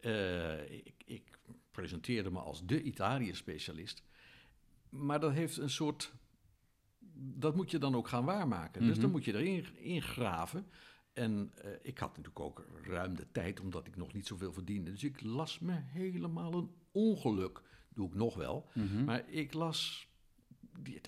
Uh, 0.00 0.70
ik, 0.70 0.94
ik 1.04 1.38
presenteerde 1.70 2.30
me 2.30 2.38
als 2.38 2.66
de 2.66 2.82
Italië-specialist. 2.82 4.02
Maar 4.88 5.20
dat 5.20 5.32
heeft 5.32 5.56
een 5.56 5.70
soort. 5.70 6.12
Dat 7.14 7.56
moet 7.56 7.70
je 7.70 7.78
dan 7.78 7.94
ook 7.94 8.08
gaan 8.08 8.24
waarmaken. 8.24 8.80
Dus 8.82 8.94
dan 8.94 9.02
Mhm. 9.04 9.10
moet 9.12 9.24
je 9.24 9.34
erin 9.34 9.76
in 9.76 10.02
graven. 10.02 10.66
En 11.12 11.52
eh, 11.54 11.70
ik 11.82 11.98
had 11.98 12.08
natuurlijk 12.08 12.40
ook 12.40 12.64
ruim 12.82 13.16
de 13.16 13.26
tijd, 13.32 13.60
omdat 13.60 13.86
ik 13.86 13.96
nog 13.96 14.12
niet 14.12 14.26
zoveel 14.26 14.52
verdiende. 14.52 14.90
Dus 14.90 15.04
ik 15.04 15.20
las 15.22 15.58
me 15.58 15.72
helemaal 15.72 16.52
een 16.54 16.70
ongeluk. 16.92 17.62
Doe 17.88 18.08
ik 18.08 18.14
nog 18.14 18.34
wel. 18.34 18.68
Mhm. 18.74 19.04
Maar 19.04 19.28
ik 19.28 19.52
las 19.52 20.08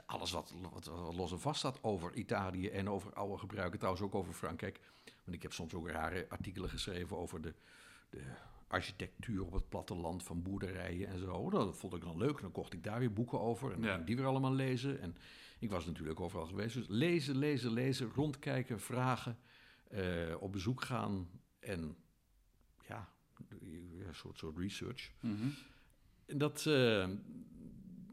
alles 0.07 0.31
wat, 0.31 0.55
wat 0.73 0.87
los 1.17 1.33
en 1.33 1.41
vast 1.41 1.59
staat 1.59 1.83
over 1.83 2.15
Italië 2.15 2.69
en 2.69 2.89
over 2.89 3.13
oude 3.13 3.39
gebruiken. 3.39 3.79
Trouwens 3.79 4.05
ook 4.05 4.15
over 4.15 4.33
Frankrijk. 4.33 4.81
Want 5.25 5.37
ik 5.37 5.43
heb 5.43 5.53
soms 5.53 5.75
ook 5.75 5.89
rare 5.89 6.27
artikelen 6.29 6.71
geschreven 6.71 7.17
over 7.17 7.41
de, 7.41 7.55
de 8.11 8.23
architectuur 8.71 9.45
op 9.45 9.53
het 9.53 9.69
platteland 9.69 10.23
van 10.23 10.43
boerderijen 10.43 11.09
en 11.09 11.19
zo. 11.19 11.51
Dat 11.51 11.77
vond 11.79 11.95
ik 11.95 12.01
dan 12.01 12.17
leuk. 12.17 12.41
Dan 12.41 12.53
kocht 12.53 12.73
ik 12.73 12.85
daar 12.85 12.99
weer 12.99 13.13
boeken 13.13 13.41
over 13.41 13.73
en 13.73 13.75
dan 13.77 13.85
Ja. 13.85 13.89
ging 13.89 14.01
ik 14.01 14.07
die 14.07 14.17
weer 14.17 14.27
allemaal 14.27 14.55
lezen. 14.55 15.01
En 15.01 15.17
ik 15.59 15.71
was 15.71 15.87
natuurlijk 15.87 16.21
overal 16.21 16.47
geweest. 16.47 16.75
Dus 16.75 16.87
lezen, 16.89 17.37
lezen, 17.39 17.73
lezen, 17.73 18.11
rondkijken, 18.15 18.81
vragen, 18.81 19.39
eh, 19.89 20.35
op 20.41 20.53
bezoek 20.53 20.83
gaan 20.83 21.29
en 21.59 21.97
ja, 22.89 23.09
een 23.49 24.15
soort, 24.15 24.39
soort 24.39 24.57
research. 24.59 25.13
Mhm. 25.21 25.49
En 26.27 26.39
dat, 26.39 26.67
eh, 26.67 27.09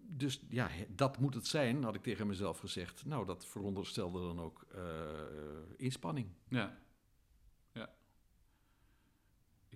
dus 0.08 0.42
ja, 0.50 0.70
dat 0.90 1.20
moet 1.20 1.34
het 1.34 1.48
zijn, 1.48 1.84
had 1.84 1.96
ik 1.96 2.04
tegen 2.04 2.28
mezelf 2.28 2.60
gezegd. 2.60 3.06
Nou, 3.06 3.26
dat 3.26 3.46
veronderstelde 3.46 4.20
dan 4.20 4.40
ook 4.40 4.66
eh, 4.72 4.82
inspanning. 5.76 6.28
Ja. 6.48 6.78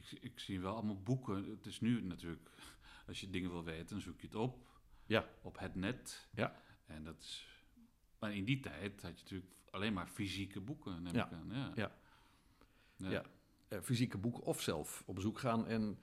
Ik, 0.01 0.17
ik 0.21 0.39
zie 0.39 0.59
wel 0.61 0.73
allemaal 0.75 1.01
boeken. 1.01 1.49
Het 1.49 1.65
is 1.65 1.81
nu 1.81 2.01
natuurlijk, 2.01 2.49
als 3.07 3.19
je 3.21 3.29
dingen 3.29 3.51
wil 3.51 3.63
weten, 3.63 3.87
dan 3.87 4.01
zoek 4.01 4.21
je 4.21 4.27
het 4.27 4.35
op. 4.35 4.67
Ja. 5.05 5.25
Op 5.41 5.59
het 5.59 5.75
net. 5.75 6.29
Ja. 6.33 6.55
En 6.85 7.03
dat 7.03 7.19
is... 7.19 7.45
Maar 8.19 8.35
in 8.35 8.45
die 8.45 8.59
tijd 8.59 9.01
had 9.01 9.17
je 9.17 9.23
natuurlijk 9.23 9.51
alleen 9.69 9.93
maar 9.93 10.07
fysieke 10.07 10.59
boeken, 10.61 11.03
neem 11.03 11.13
Ja. 11.15 11.25
ik 11.25 11.31
aan. 11.33 11.49
Ja. 11.51 11.71
Ja. 11.75 11.91
Ja. 12.97 13.09
Ja. 13.09 13.23
Eh, 13.67 13.79
fysieke 13.81 14.17
boeken 14.17 14.43
of 14.43 14.61
zelf 14.61 15.03
op 15.05 15.15
bezoek 15.15 15.39
gaan. 15.39 15.67
En 15.67 15.99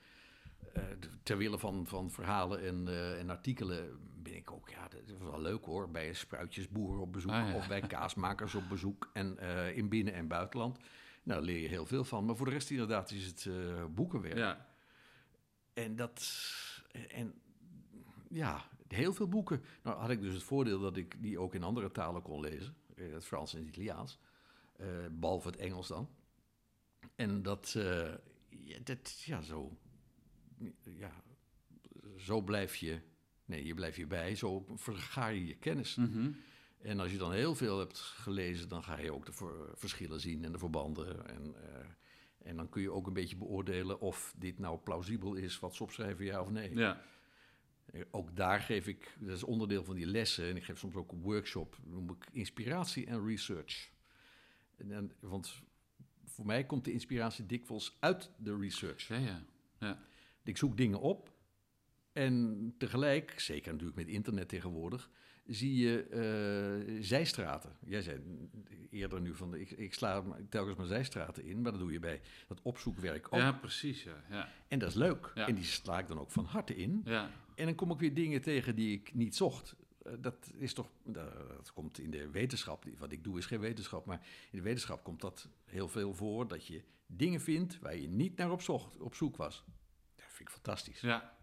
d- 0.98 1.08
ter 1.22 1.36
wille 1.36 1.58
van, 1.58 1.86
van 1.86 2.10
verhalen 2.10 2.60
en, 2.60 2.88
eh, 2.88 3.18
en 3.18 3.30
artikelen 3.30 3.98
ben 4.22 4.36
ik 4.36 4.50
ook, 4.50 4.68
ja, 4.68 4.88
dat 4.88 5.00
is 5.08 5.18
wel 5.18 5.40
leuk 5.40 5.64
hoor, 5.64 5.90
bij 5.90 6.12
spruitjesboeren 6.12 7.00
op 7.00 7.12
bezoek 7.12 7.30
Ah, 7.30 7.48
ja. 7.48 7.54
of 7.54 7.68
bij 7.68 7.80
kaasmakers 7.96 8.54
op 8.54 8.68
bezoek 8.68 9.10
en 9.12 9.38
in 9.74 9.88
binnen- 9.88 10.14
en 10.14 10.28
buitenland. 10.28 10.78
Nou, 11.28 11.40
daar 11.40 11.50
leer 11.50 11.62
je 11.62 11.68
heel 11.68 11.86
veel 11.86 12.04
van. 12.04 12.24
Maar 12.24 12.36
voor 12.36 12.46
de 12.46 12.52
rest 12.52 12.70
inderdaad 12.70 13.10
is 13.10 13.26
het 13.26 13.46
eh, 13.46 13.84
boekenwerk. 13.90 14.36
Ja. 14.36 14.66
En 15.72 15.96
dat. 15.96 16.32
En 17.08 17.34
ja, 18.28 18.68
heel 18.88 19.12
veel 19.12 19.28
boeken. 19.28 19.64
Nou 19.82 19.98
had 19.98 20.10
ik 20.10 20.20
dus 20.20 20.34
het 20.34 20.42
voordeel 20.42 20.80
dat 20.80 20.96
ik 20.96 21.22
die 21.22 21.38
ook 21.38 21.54
in 21.54 21.62
andere 21.62 21.90
talen 21.90 22.22
kon 22.22 22.40
lezen. 22.40 22.74
eh, 22.94 23.12
Het 23.12 23.24
Frans 23.24 23.52
en 23.54 23.58
het 23.58 23.68
Italiaans. 23.68 24.18
eh, 24.76 24.86
behalve 25.10 25.48
het 25.48 25.56
Engels 25.56 25.88
dan. 25.88 26.08
En 27.16 27.42
dat. 27.42 27.70
ja, 28.48 28.78
dat 28.84 29.20
ja, 29.20 29.40
zo. 29.42 29.76
Ja, 30.98 31.22
zo 32.16 32.40
blijf 32.42 32.76
je. 32.76 33.00
Nee, 33.44 33.66
je 33.66 33.74
blijft 33.74 33.96
hierbij. 33.96 34.34
Zo 34.34 34.64
vergaar 34.74 35.34
je 35.34 35.46
je 35.46 35.56
kennis. 35.56 35.94
Mhm. 35.94 36.30
En 36.82 37.00
als 37.00 37.10
je 37.12 37.18
dan 37.18 37.32
heel 37.32 37.54
veel 37.54 37.78
hebt 37.78 37.98
gelezen, 37.98 38.68
dan 38.68 38.82
ga 38.82 38.98
je 38.98 39.12
ook 39.12 39.26
de 39.26 39.66
verschillen 39.74 40.20
zien 40.20 40.44
en 40.44 40.52
de 40.52 40.58
verbanden. 40.58 41.28
En, 41.28 41.54
eh, 41.72 41.86
en 42.42 42.56
dan 42.56 42.68
kun 42.68 42.82
je 42.82 42.90
ook 42.90 43.06
een 43.06 43.12
beetje 43.12 43.36
beoordelen 43.36 44.00
of 44.00 44.34
dit 44.38 44.58
nou 44.58 44.78
plausibel 44.78 45.34
is 45.34 45.58
wat 45.58 45.74
ze 45.74 45.82
opschrijven, 45.82 46.24
ja 46.24 46.40
of 46.40 46.50
nee. 46.50 46.74
Ja. 46.74 47.02
Eh, 47.86 48.02
Ook 48.10 48.36
daar 48.36 48.60
geef 48.60 48.86
ik, 48.86 49.16
dat 49.20 49.36
is 49.36 49.42
onderdeel 49.44 49.84
van 49.84 49.94
die 49.94 50.06
lessen, 50.06 50.48
en 50.48 50.56
ik 50.56 50.64
geef 50.64 50.78
soms 50.78 50.94
ook 50.94 51.12
een 51.12 51.20
workshop, 51.22 51.78
noem 51.84 52.10
ik 52.10 52.26
inspiratie 52.32 53.06
en 53.06 53.26
research. 53.26 53.90
En, 54.76 54.88
dan- 54.88 55.12
want 55.20 55.62
voor 56.24 56.46
mij 56.46 56.64
komt 56.66 56.84
de 56.84 56.92
inspiratie 56.92 57.46
dikwijls 57.46 57.96
uit 58.00 58.30
de 58.36 58.56
research. 58.56 59.08
Ja, 59.08 59.16
ja. 59.16 59.44
Ja. 59.78 59.98
Ik 60.42 60.56
zoek 60.56 60.76
dingen 60.76 61.00
op 61.00 61.32
en 62.12 62.74
tegelijk, 62.78 63.40
zeker 63.40 63.70
natuurlijk 63.72 63.98
met 63.98 64.08
internet 64.08 64.48
tegenwoordig, 64.48 65.10
zie 65.48 65.76
je 65.76 66.02
eh, 66.02 66.96
zijstraten. 67.04 67.76
Jij 67.86 68.02
zei 68.02 68.20
eerder 68.90 69.20
nu 69.20 69.34
van, 69.34 69.54
ik, 69.54 69.70
ik 69.70 69.94
sla 69.94 70.24
telkens 70.48 70.76
mijn 70.76 70.88
zijstraten 70.88 71.44
in, 71.44 71.60
maar 71.62 71.70
dat 71.72 71.80
doe 71.80 71.92
je 71.92 71.98
bij 71.98 72.20
dat 72.48 72.62
opzoekwerk 72.62 73.26
ook. 73.30 73.40
ja, 73.40 73.52
precies. 73.52 74.02
Ja. 74.02 74.24
Ja. 74.30 74.48
En 74.68 74.78
dat 74.78 74.88
is 74.88 74.94
leuk. 74.94 75.32
Ja. 75.34 75.46
En 75.46 75.54
die 75.54 75.64
sla 75.64 75.98
ik 75.98 76.06
dan 76.08 76.18
ook 76.18 76.30
van 76.30 76.44
harte 76.44 76.76
in. 76.76 77.02
ja. 77.04 77.30
En 77.54 77.64
dan 77.64 77.74
kom 77.74 77.90
ik 77.90 77.98
weer 77.98 78.14
dingen 78.14 78.40
tegen 78.42 78.74
die 78.74 78.92
ik 79.00 79.14
niet 79.14 79.36
zocht. 79.36 79.76
Eh, 80.02 80.12
Dat 80.20 80.50
is 80.56 80.72
toch, 80.72 80.90
dat 81.04 81.72
komt 81.72 81.98
in 81.98 82.10
de 82.10 82.30
wetenschap, 82.30 82.84
wat 82.98 83.12
ik 83.12 83.24
doe 83.24 83.38
is 83.38 83.46
geen 83.46 83.60
wetenschap, 83.60 84.06
maar 84.06 84.26
in 84.50 84.58
de 84.58 84.64
wetenschap 84.64 85.04
komt 85.04 85.20
dat 85.20 85.48
heel 85.64 85.88
veel 85.88 86.14
voor, 86.14 86.48
dat 86.48 86.66
je 86.66 86.82
dingen 87.06 87.40
vindt 87.40 87.78
waar 87.78 87.96
je 87.96 88.08
niet 88.08 88.36
naar 88.36 88.50
op, 88.50 88.62
zocht, 88.62 88.96
op 89.00 89.14
zoek 89.14 89.36
was. 89.36 89.64
Dat 90.16 90.24
vind 90.28 90.48
ik 90.48 90.54
fantastisch. 90.54 91.00
ja. 91.00 91.36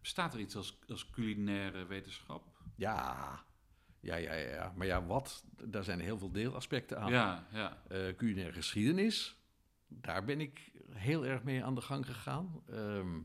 Bestaat 0.00 0.34
er 0.34 0.40
iets 0.40 0.56
als, 0.56 0.78
als 0.88 1.10
culinaire 1.10 1.86
wetenschap? 1.86 2.44
Ja, 2.76 3.44
ja, 4.00 4.16
ja, 4.16 4.32
ja. 4.34 4.72
Maar 4.76 4.86
ja, 4.86 5.04
wat? 5.06 5.44
Daar 5.64 5.84
zijn 5.84 6.00
heel 6.00 6.18
veel 6.18 6.32
deelaspecten 6.32 6.98
aan. 7.00 7.10
Ja, 7.10 7.46
ja. 7.52 7.82
Eh, 7.88 8.16
culinaire 8.16 8.52
geschiedenis, 8.52 9.36
daar 9.88 10.24
ben 10.24 10.40
ik 10.40 10.72
heel 10.92 11.26
erg 11.26 11.42
mee 11.42 11.64
aan 11.64 11.74
de 11.74 11.80
gang 11.80 12.06
gegaan. 12.06 12.62
Ehm, 12.70 13.20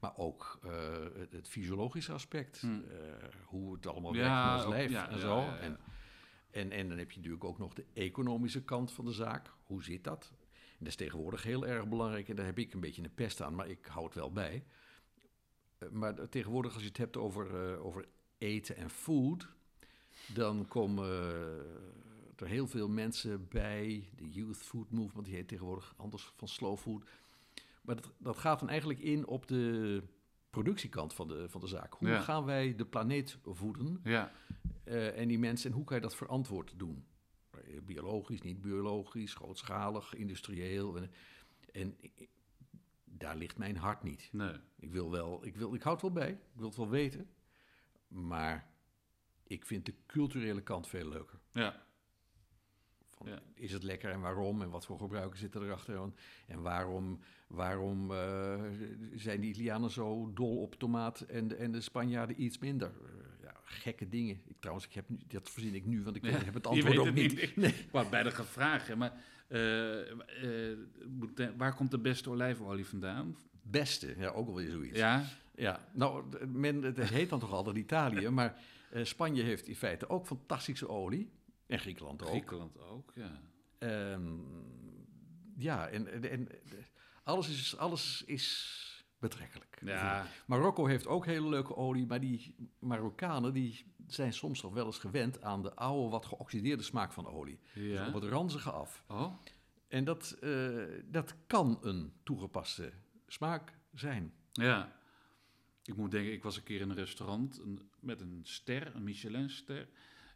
maar 0.00 0.16
ook 0.16 0.58
eh, 0.62 0.70
het, 1.14 1.32
het 1.32 1.48
fysiologische 1.48 2.12
aspect, 2.12 2.60
Hm. 2.60 2.66
eh, 2.66 2.98
hoe 3.44 3.74
het 3.74 3.86
allemaal 3.86 4.14
Ja, 4.14 4.20
werkt 4.20 4.60
in 4.62 4.66
ons 4.66 4.76
lijf 4.76 4.90
ja, 4.90 5.08
en 5.08 5.18
zo. 5.18 5.40
ja. 5.40 5.56
En, 5.58 5.78
en, 6.50 6.70
en 6.70 6.88
dan 6.88 6.98
heb 6.98 7.10
je 7.10 7.16
natuurlijk 7.16 7.44
ook 7.44 7.58
nog 7.58 7.74
de 7.74 7.84
economische 7.92 8.62
kant 8.64 8.92
van 8.92 9.04
de 9.04 9.12
zaak. 9.12 9.50
Hoe 9.64 9.82
zit 9.84 10.04
dat? 10.04 10.32
En 10.52 10.76
dat 10.84 10.88
is 10.88 10.96
tegenwoordig 10.96 11.42
heel 11.42 11.66
erg 11.66 11.88
belangrijk 11.88 12.28
en 12.28 12.36
daar 12.36 12.44
heb 12.46 12.58
ik 12.58 12.72
een 12.74 12.80
beetje 12.80 13.02
een 13.02 13.14
pest 13.14 13.42
aan, 13.42 13.54
maar 13.54 13.68
ik 13.68 13.86
hou 13.86 14.04
het 14.04 14.14
wel 14.14 14.32
bij. 14.32 14.64
Maar 15.90 16.28
tegenwoordig, 16.28 16.72
als 16.72 16.82
je 16.82 16.88
het 16.88 16.96
hebt 16.96 17.16
over, 17.16 17.78
over 17.78 18.04
eten 18.38 18.76
en 18.76 18.90
food, 18.90 19.48
dan 20.34 20.68
komen 20.68 21.08
er 22.36 22.46
heel 22.46 22.66
veel 22.66 22.88
mensen 22.88 23.48
bij. 23.48 24.08
De 24.16 24.30
Youth 24.30 24.56
Food 24.56 24.90
Movement, 24.90 25.26
die 25.26 25.34
heet 25.34 25.48
tegenwoordig 25.48 25.94
anders 25.96 26.32
van 26.36 26.48
Slow 26.48 26.78
Food. 26.78 27.04
Maar 27.82 27.94
dat, 27.96 28.10
dat 28.18 28.36
gaat 28.38 28.60
dan 28.60 28.68
eigenlijk 28.68 28.98
in 29.00 29.26
op 29.26 29.46
de 29.46 30.02
productiekant 30.50 31.14
van 31.14 31.28
de, 31.28 31.48
van 31.48 31.60
de 31.60 31.66
zaak. 31.66 31.94
Hoe 31.94 32.08
Ja. 32.08 32.20
gaan 32.20 32.44
wij 32.44 32.74
de 32.74 32.84
planeet 32.86 33.38
voeden? 33.44 34.00
Ja, 34.04 34.32
eh, 34.84 35.18
en 35.20 35.28
die 35.28 35.38
mensen, 35.38 35.70
en 35.70 35.76
hoe 35.76 35.84
kan 35.84 35.96
je 35.96 36.02
dat 36.02 36.16
verantwoord 36.16 36.72
doen? 36.76 37.04
Biologisch, 37.84 38.42
niet 38.42 38.60
biologisch, 38.60 39.34
grootschalig, 39.34 40.14
industrieel. 40.14 40.96
En, 40.96 41.10
en 41.72 41.96
daar 43.04 43.36
ligt 43.36 43.58
mijn 43.58 43.76
hart 43.76 44.02
niet. 44.02 44.28
nee. 44.32 44.54
Ik 44.78 44.90
wil 44.90 45.10
wel, 45.10 45.46
ik, 45.46 45.56
wil, 45.56 45.74
ik 45.74 45.82
houd 45.82 46.02
wel 46.02 46.12
bij, 46.12 46.30
ik 46.30 46.38
wil 46.52 46.66
het 46.68 46.76
wel 46.76 46.88
weten. 46.88 47.28
Maar 48.08 48.66
ik 49.46 49.66
vind 49.66 49.86
de 49.86 49.94
culturele 50.06 50.62
kant 50.62 50.88
veel 50.88 51.08
leuker. 51.08 51.38
Ja, 51.52 51.84
Van, 53.04 53.26
Ja. 53.28 53.38
Is 53.54 53.72
het 53.72 53.82
lekker 53.82 54.10
en 54.10 54.20
waarom? 54.20 54.62
En 54.62 54.70
wat 54.70 54.86
voor 54.86 54.98
gebruiken 54.98 55.38
zitten 55.38 55.62
erachter? 55.62 55.96
En, 56.02 56.14
en 56.46 56.62
waarom, 56.62 57.20
waarom 57.46 58.10
eh, 58.12 58.62
zijn 59.14 59.40
die 59.40 59.50
Italianen 59.50 59.90
zo 59.90 60.30
dol 60.34 60.62
op 60.62 60.74
tomaat 60.74 61.20
en 61.20 61.48
de, 61.48 61.54
en 61.54 61.72
de 61.72 61.80
Spanjaarden 61.80 62.42
iets 62.42 62.58
minder? 62.58 62.88
Eh, 63.04 63.42
ja, 63.42 63.54
gekke 63.64 64.08
dingen. 64.08 64.40
Ik, 64.46 64.56
trouwens, 64.60 64.86
ik 64.86 64.92
heb, 64.94 65.08
nu- 65.08 65.18
dat 65.28 65.50
verzin 65.50 65.74
ik 65.74 65.86
nu, 65.86 66.02
want 66.02 66.16
ik 66.16 66.24
Ja, 66.24 66.30
heb 66.44 66.54
het 66.54 66.66
antwoord 66.66 66.98
ook 66.98 67.12
niet. 67.12 67.34
niet. 67.40 67.56
Nee. 67.56 67.70
Ik 67.72 67.88
wou 67.90 68.08
bijna 68.10 68.30
vragen, 68.30 68.98
maar 68.98 69.12
eh, 69.48 70.76
waar 71.56 71.74
komt 71.74 71.90
de 71.90 71.98
beste 71.98 72.30
olijfolie 72.30 72.86
vandaan? 72.86 73.36
Beste, 73.62 74.14
ja, 74.18 74.28
ook 74.28 74.48
alweer 74.48 74.70
zoiets. 74.70 74.98
Ja, 74.98 75.24
Ja, 75.56 75.88
nou, 75.92 76.24
men, 76.46 76.82
het 76.82 76.98
heet 76.98 77.30
dan 77.30 77.40
toch 77.40 77.52
altijd 77.52 77.76
Italië, 77.76 78.28
maar 78.38 78.60
eh, 78.90 79.04
Spanje 79.04 79.42
heeft 79.42 79.68
in 79.68 79.76
feite 79.76 80.08
ook 80.08 80.26
fantastische 80.26 80.88
olie. 80.88 81.30
En 81.66 81.78
Griekenland 81.78 82.22
ook. 82.22 82.28
Griekenland 82.28 82.78
ook, 82.78 83.12
ja. 83.14 83.40
Ehm, 83.78 84.38
ja, 85.56 85.88
en, 85.88 86.12
en, 86.12 86.30
en 86.30 86.48
alles, 87.22 87.48
is, 87.48 87.76
alles 87.76 88.22
is 88.26 88.84
betrekkelijk. 89.18 89.78
Ja, 89.84 90.26
Marokko 90.46 90.86
heeft 90.86 91.06
ook 91.06 91.26
hele 91.26 91.48
leuke 91.48 91.76
olie, 91.76 92.06
maar 92.06 92.20
die 92.20 92.54
Marokkanen 92.78 93.52
die 93.52 93.94
zijn 94.06 94.32
soms 94.32 94.62
nog 94.62 94.72
wel 94.74 94.86
eens 94.86 94.98
gewend 94.98 95.42
aan 95.42 95.62
de 95.62 95.74
oude, 95.74 96.10
wat 96.10 96.26
geoxideerde 96.26 96.82
smaak 96.82 97.12
van 97.12 97.26
olie. 97.26 97.58
Dus 97.74 97.92
ja. 97.92 98.06
op 98.06 98.14
het 98.14 98.24
ranzige 98.24 98.70
af. 98.70 99.04
Oh, 99.08 99.32
En 99.88 100.04
dat, 100.04 100.36
eh, 100.40 100.76
dat 101.04 101.34
kan 101.46 101.78
een 101.80 102.12
toegepaste 102.22 102.92
smaak 103.26 103.72
zijn. 103.94 104.32
ja. 104.52 104.94
Ik 105.86 105.96
moet 105.96 106.10
denken, 106.10 106.32
ik 106.32 106.42
was 106.42 106.56
een 106.56 106.62
keer 106.62 106.80
in 106.80 106.90
een 106.90 106.96
restaurant 106.96 107.58
een- 107.58 107.90
met 108.00 108.20
een 108.20 108.40
ster, 108.42 108.94
een 108.94 109.04
Michelinster. 109.04 109.88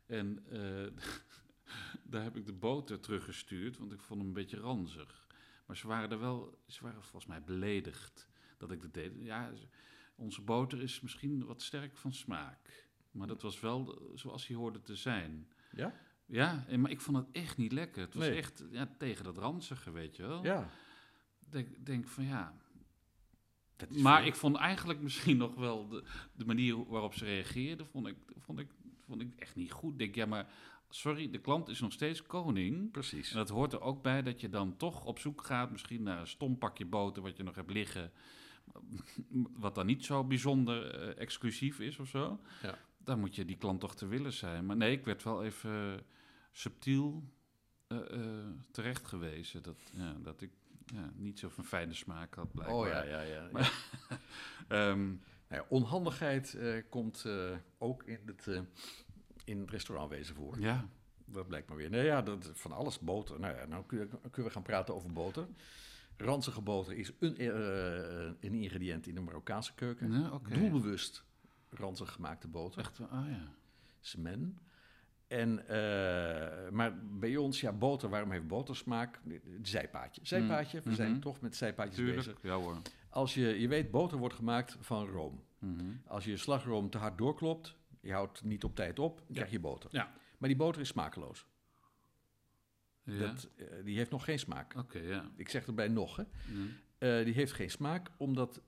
En 0.06 0.44
eh, 0.50 0.86
daar 2.12 2.22
heb 2.22 2.36
ik 2.36 2.46
de 2.46 2.52
boter 2.52 3.00
teruggestuurd, 3.00 3.78
want 3.78 3.92
ik 3.92 4.00
vond 4.00 4.18
hem 4.20 4.28
een 4.28 4.34
beetje 4.34 4.56
ranzig. 4.60 5.28
Maar 5.66 5.76
ze 5.76 5.86
waren 5.86 6.10
er 6.10 6.18
wel, 6.20 6.58
ze 6.66 6.82
waren 6.82 7.02
volgens 7.02 7.26
mij 7.26 7.42
beledigd 7.42 8.28
dat 8.58 8.70
ik 8.72 8.82
dat 8.82 8.94
deed. 8.94 9.12
Ja, 9.18 9.54
ze- 9.54 9.66
onze 10.14 10.42
boter 10.42 10.82
is 10.82 11.00
misschien 11.00 11.44
wat 11.44 11.62
sterk 11.62 11.96
van 11.96 12.12
smaak. 12.12 12.88
Maar 13.10 13.26
dat 13.26 13.42
was 13.42 13.60
wel 13.60 14.10
zoals 14.14 14.46
hij 14.46 14.56
hoorde 14.56 14.80
te 14.82 14.96
zijn. 14.96 15.48
Ja? 15.72 15.94
Ja, 16.26 16.64
maar 16.78 16.90
ik 16.90 17.00
vond 17.00 17.16
het 17.16 17.26
echt 17.32 17.56
niet 17.56 17.72
lekker. 17.72 18.02
Het 18.02 18.14
was 18.14 18.26
Nee. 18.26 18.36
echt 18.36 18.64
ja, 18.70 18.94
tegen 18.98 19.24
dat 19.24 19.38
ranzige, 19.38 19.90
weet 19.90 20.16
je 20.16 20.22
wel. 20.26 20.44
Ja. 20.44 20.70
Denk, 21.48 21.86
denk 21.86 22.08
van 22.08 22.24
ja. 22.24 22.56
Maar 23.88 24.18
veel. 24.18 24.26
ik 24.26 24.34
vond 24.34 24.56
eigenlijk 24.56 25.00
misschien 25.00 25.36
nog 25.36 25.54
wel 25.54 25.88
de, 25.88 26.04
de 26.34 26.44
manier 26.44 26.86
waarop 26.86 27.14
ze 27.14 27.24
reageerden, 27.24 27.86
vond 27.86 28.06
ik, 28.06 28.16
vond, 28.38 28.58
ik, 28.58 28.68
vond 29.06 29.20
ik 29.20 29.34
echt 29.38 29.56
niet 29.56 29.72
goed. 29.72 29.92
Ik 29.92 29.98
Denk 29.98 30.14
ja, 30.14 30.26
maar 30.26 30.46
sorry, 30.88 31.30
de 31.30 31.38
klant 31.38 31.68
is 31.68 31.80
nog 31.80 31.92
steeds 31.92 32.22
koning. 32.22 32.90
Precies. 32.90 33.30
En 33.30 33.36
dat 33.36 33.48
hoort 33.48 33.72
er 33.72 33.80
ook 33.80 34.02
bij 34.02 34.22
dat 34.22 34.40
je 34.40 34.48
dan 34.48 34.76
toch 34.76 35.04
op 35.04 35.18
zoek 35.18 35.44
gaat, 35.44 35.70
misschien 35.70 36.02
naar 36.02 36.20
een 36.20 36.26
stom 36.26 36.58
pakje 36.58 36.86
boter 36.86 37.22
wat 37.22 37.36
je 37.36 37.42
nog 37.42 37.54
hebt 37.54 37.72
liggen. 37.72 38.12
Wat 39.64 39.74
dan 39.74 39.86
niet 39.86 40.04
zo 40.04 40.24
bijzonder 40.24 40.94
eh, 40.94 41.20
exclusief 41.20 41.80
is 41.80 41.98
of 41.98 42.08
zo. 42.08 42.40
Ja. 42.62 42.78
Dan 43.04 43.20
moet 43.20 43.34
je 43.34 43.44
die 43.44 43.56
klant 43.56 43.80
toch 43.80 43.94
te 43.94 44.06
willen 44.06 44.32
zijn. 44.32 44.66
Maar 44.66 44.76
nee, 44.76 44.92
ik 44.92 45.04
werd 45.04 45.22
wel 45.22 45.44
even 45.44 46.02
subtiel 46.52 47.24
eh, 47.86 47.98
eh, 48.10 48.46
terecht 48.70 49.06
gewezen. 49.06 49.62
Dat, 49.62 49.78
ja, 49.92 50.16
dat 50.22 50.40
ik 50.40 50.50
ja, 50.94 51.10
niet 51.14 51.38
zo 51.38 51.48
van 51.48 51.64
fijne 51.64 51.94
smaak 51.94 52.34
had 52.34 52.52
blijkbaar. 52.52 52.78
Oh 52.78 52.86
ja, 52.86 53.02
ja, 53.02 53.20
ja. 53.20 53.48
Maar- 53.52 53.72
Ehm, 54.68 55.06
Nou 55.48 55.62
ja, 55.62 55.66
onhandigheid 55.68 56.54
eh, 56.54 56.82
komt 56.88 57.24
eh, 57.24 57.56
ook 57.78 58.02
in 58.02 58.18
het, 58.26 58.46
eh, 58.48 58.60
in 59.44 59.60
het 59.60 59.70
restaurantwezen 59.70 60.34
voor. 60.34 60.60
ja. 60.60 60.88
Dat 61.32 61.46
blijkt 61.46 61.68
maar 61.68 61.76
weer. 61.76 61.90
Nee, 61.90 62.04
ja, 62.04 62.22
dat, 62.22 62.50
van 62.54 62.72
alles 62.72 62.98
boter. 62.98 63.40
Nou 63.40 63.56
ja, 63.56 63.66
nou 63.66 63.84
kunnen 63.86 64.08
we 64.34 64.50
gaan 64.50 64.62
praten 64.62 64.94
over 64.94 65.12
boter. 65.12 65.46
Ranzige 66.16 66.60
boter 66.60 66.92
is 66.92 67.12
een, 67.18 67.44
een 68.40 68.54
ingrediënt 68.54 69.06
in 69.06 69.14
de 69.14 69.20
Marokkaanse 69.20 69.74
keuken. 69.74 70.12
Ja. 70.12 70.40
Doelbewust 70.48 71.24
ranzig 71.68 72.12
gemaakte 72.12 72.48
boter. 72.48 72.80
Echt, 72.80 73.00
ah 73.00 73.28
ja. 73.28 73.52
Semen. 74.00 74.58
En, 75.30 75.68
eh, 75.68 76.70
maar 76.70 76.98
bij 77.18 77.36
ons, 77.36 77.60
ja, 77.60 77.72
boter, 77.72 78.08
waarom 78.08 78.30
heeft 78.30 78.46
boter 78.46 78.76
smaak? 78.76 79.20
Zijpaadje. 79.62 80.20
Zijpaadje, 80.24 80.80
we 80.80 80.86
Mhm. 80.88 80.96
zijn 80.96 81.20
toch 81.20 81.40
met 81.40 81.56
zijpaadjes 81.56 81.96
Tuurlijk, 81.96 82.16
bezig. 82.16 82.42
ja 82.42 82.54
hoor. 82.54 82.76
Als 83.10 83.34
je, 83.34 83.60
je 83.60 83.68
weet, 83.68 83.90
boter 83.90 84.18
wordt 84.18 84.34
gemaakt 84.34 84.76
van 84.80 85.06
room. 85.06 85.44
Mhm. 85.58 85.84
Als 86.06 86.24
je 86.24 86.36
slagroom 86.36 86.90
te 86.90 86.98
hard 86.98 87.18
doorklopt, 87.18 87.76
je 88.00 88.12
houdt 88.12 88.44
niet 88.44 88.64
op 88.64 88.74
tijd 88.76 88.98
op, 88.98 89.16
dan 89.16 89.26
Ja. 89.28 89.34
krijg 89.34 89.50
je 89.50 89.60
boter. 89.60 89.90
Ja. 89.92 90.12
Maar 90.38 90.48
die 90.48 90.58
boter 90.58 90.80
is 90.80 90.88
smakeloos. 90.88 91.46
Ja, 93.04 93.18
Dat, 93.18 93.48
eh, 93.56 93.66
die 93.84 93.96
heeft 93.96 94.10
nog 94.10 94.24
geen 94.24 94.38
smaak. 94.38 94.74
oké, 94.76 94.98
ja. 94.98 95.30
Ik 95.36 95.48
zeg 95.48 95.66
erbij 95.66 95.88
nog, 95.88 96.16
hè. 96.16 96.22
Mhm. 96.46 96.66
Eh, 96.98 97.24
die 97.24 97.34
heeft 97.34 97.52
geen 97.52 97.70
smaak, 97.70 98.10
omdat 98.16 98.60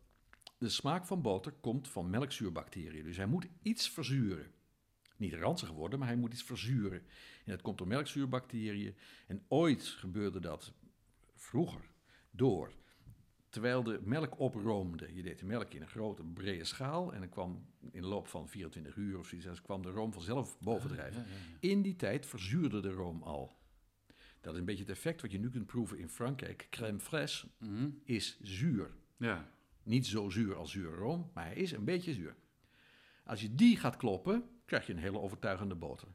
de 0.59 0.69
smaak 0.69 1.07
van 1.07 1.23
boter 1.23 1.53
komt 1.53 1.89
van 1.89 2.11
melkzuurbacteriën. 2.11 3.05
Dus 3.05 3.17
hij 3.17 3.27
moet 3.27 3.47
iets 3.63 3.91
verzuren. 3.91 4.47
Niet 5.23 5.35
ranzig 5.35 5.71
worden, 5.71 5.99
maar 5.99 6.09
hij 6.09 6.17
moet 6.17 6.33
iets 6.33 6.43
verzuren. 6.43 6.99
En 7.45 7.51
dat 7.51 7.63
komt 7.63 7.79
door 7.79 7.87
melkzuurbacteriën. 7.87 8.95
En 9.27 9.43
ooit 9.49 9.83
gebeurde 9.83 10.41
dat 10.41 10.73
vroeger 11.35 11.81
door. 12.31 12.73
Terwijl 13.49 13.83
de 13.83 14.01
melk 14.05 14.39
oproomde, 14.39 15.15
je 15.15 15.23
deed 15.23 15.39
de 15.39 15.45
melk 15.47 15.73
in 15.75 15.81
een 15.83 15.89
grote 15.89 16.23
brede 16.25 16.65
schaal 16.65 17.13
en 17.15 17.21
dan 17.21 17.29
kwam 17.29 17.67
in 17.91 18.03
de 18.03 18.09
loop 18.09 18.27
van 18.29 18.49
24 18.49 18.97
uur 18.97 19.19
of 19.19 19.27
zoiets, 19.27 19.63
kwam 19.63 19.83
de 19.83 19.91
room 19.91 20.13
vanzelf 20.13 20.59
bovendrijven. 20.61 21.21
Ja, 21.23 21.29
ja, 21.29 21.35
ja. 21.61 21.69
In 21.69 21.83
die 21.83 21.97
tijd 21.97 22.27
verzuurde 22.27 22.81
de 22.81 22.91
room 22.93 23.23
al. 23.23 23.57
Dat 24.41 24.53
is 24.53 24.59
een 24.59 24.65
beetje 24.65 24.83
het 24.83 24.93
effect 24.93 25.23
wat 25.23 25.31
je 25.31 25.39
nu 25.39 25.51
kunt 25.51 25.67
proeven 25.67 25.99
in 25.99 26.09
Frankrijk. 26.09 26.67
Crème 26.71 27.01
fraîche 27.01 27.47
Mhm. 27.59 27.89
is 28.05 28.39
zuur. 28.41 28.95
Ja. 29.17 29.51
Niet 29.83 30.07
zo 30.07 30.29
zuur 30.31 30.55
als 30.57 30.71
zure 30.71 30.97
room, 30.97 31.31
maar 31.35 31.45
hij 31.45 31.55
is 31.55 31.73
een 31.73 31.85
beetje 31.85 32.13
zuur. 32.15 32.37
Als 33.25 33.41
je 33.41 33.55
die 33.55 33.77
gaat 33.77 33.97
kloppen, 33.97 34.45
krijg 34.65 34.87
je 34.87 34.93
een 34.93 34.99
hele 34.99 35.21
overtuigende 35.21 35.75
boter. 35.75 36.09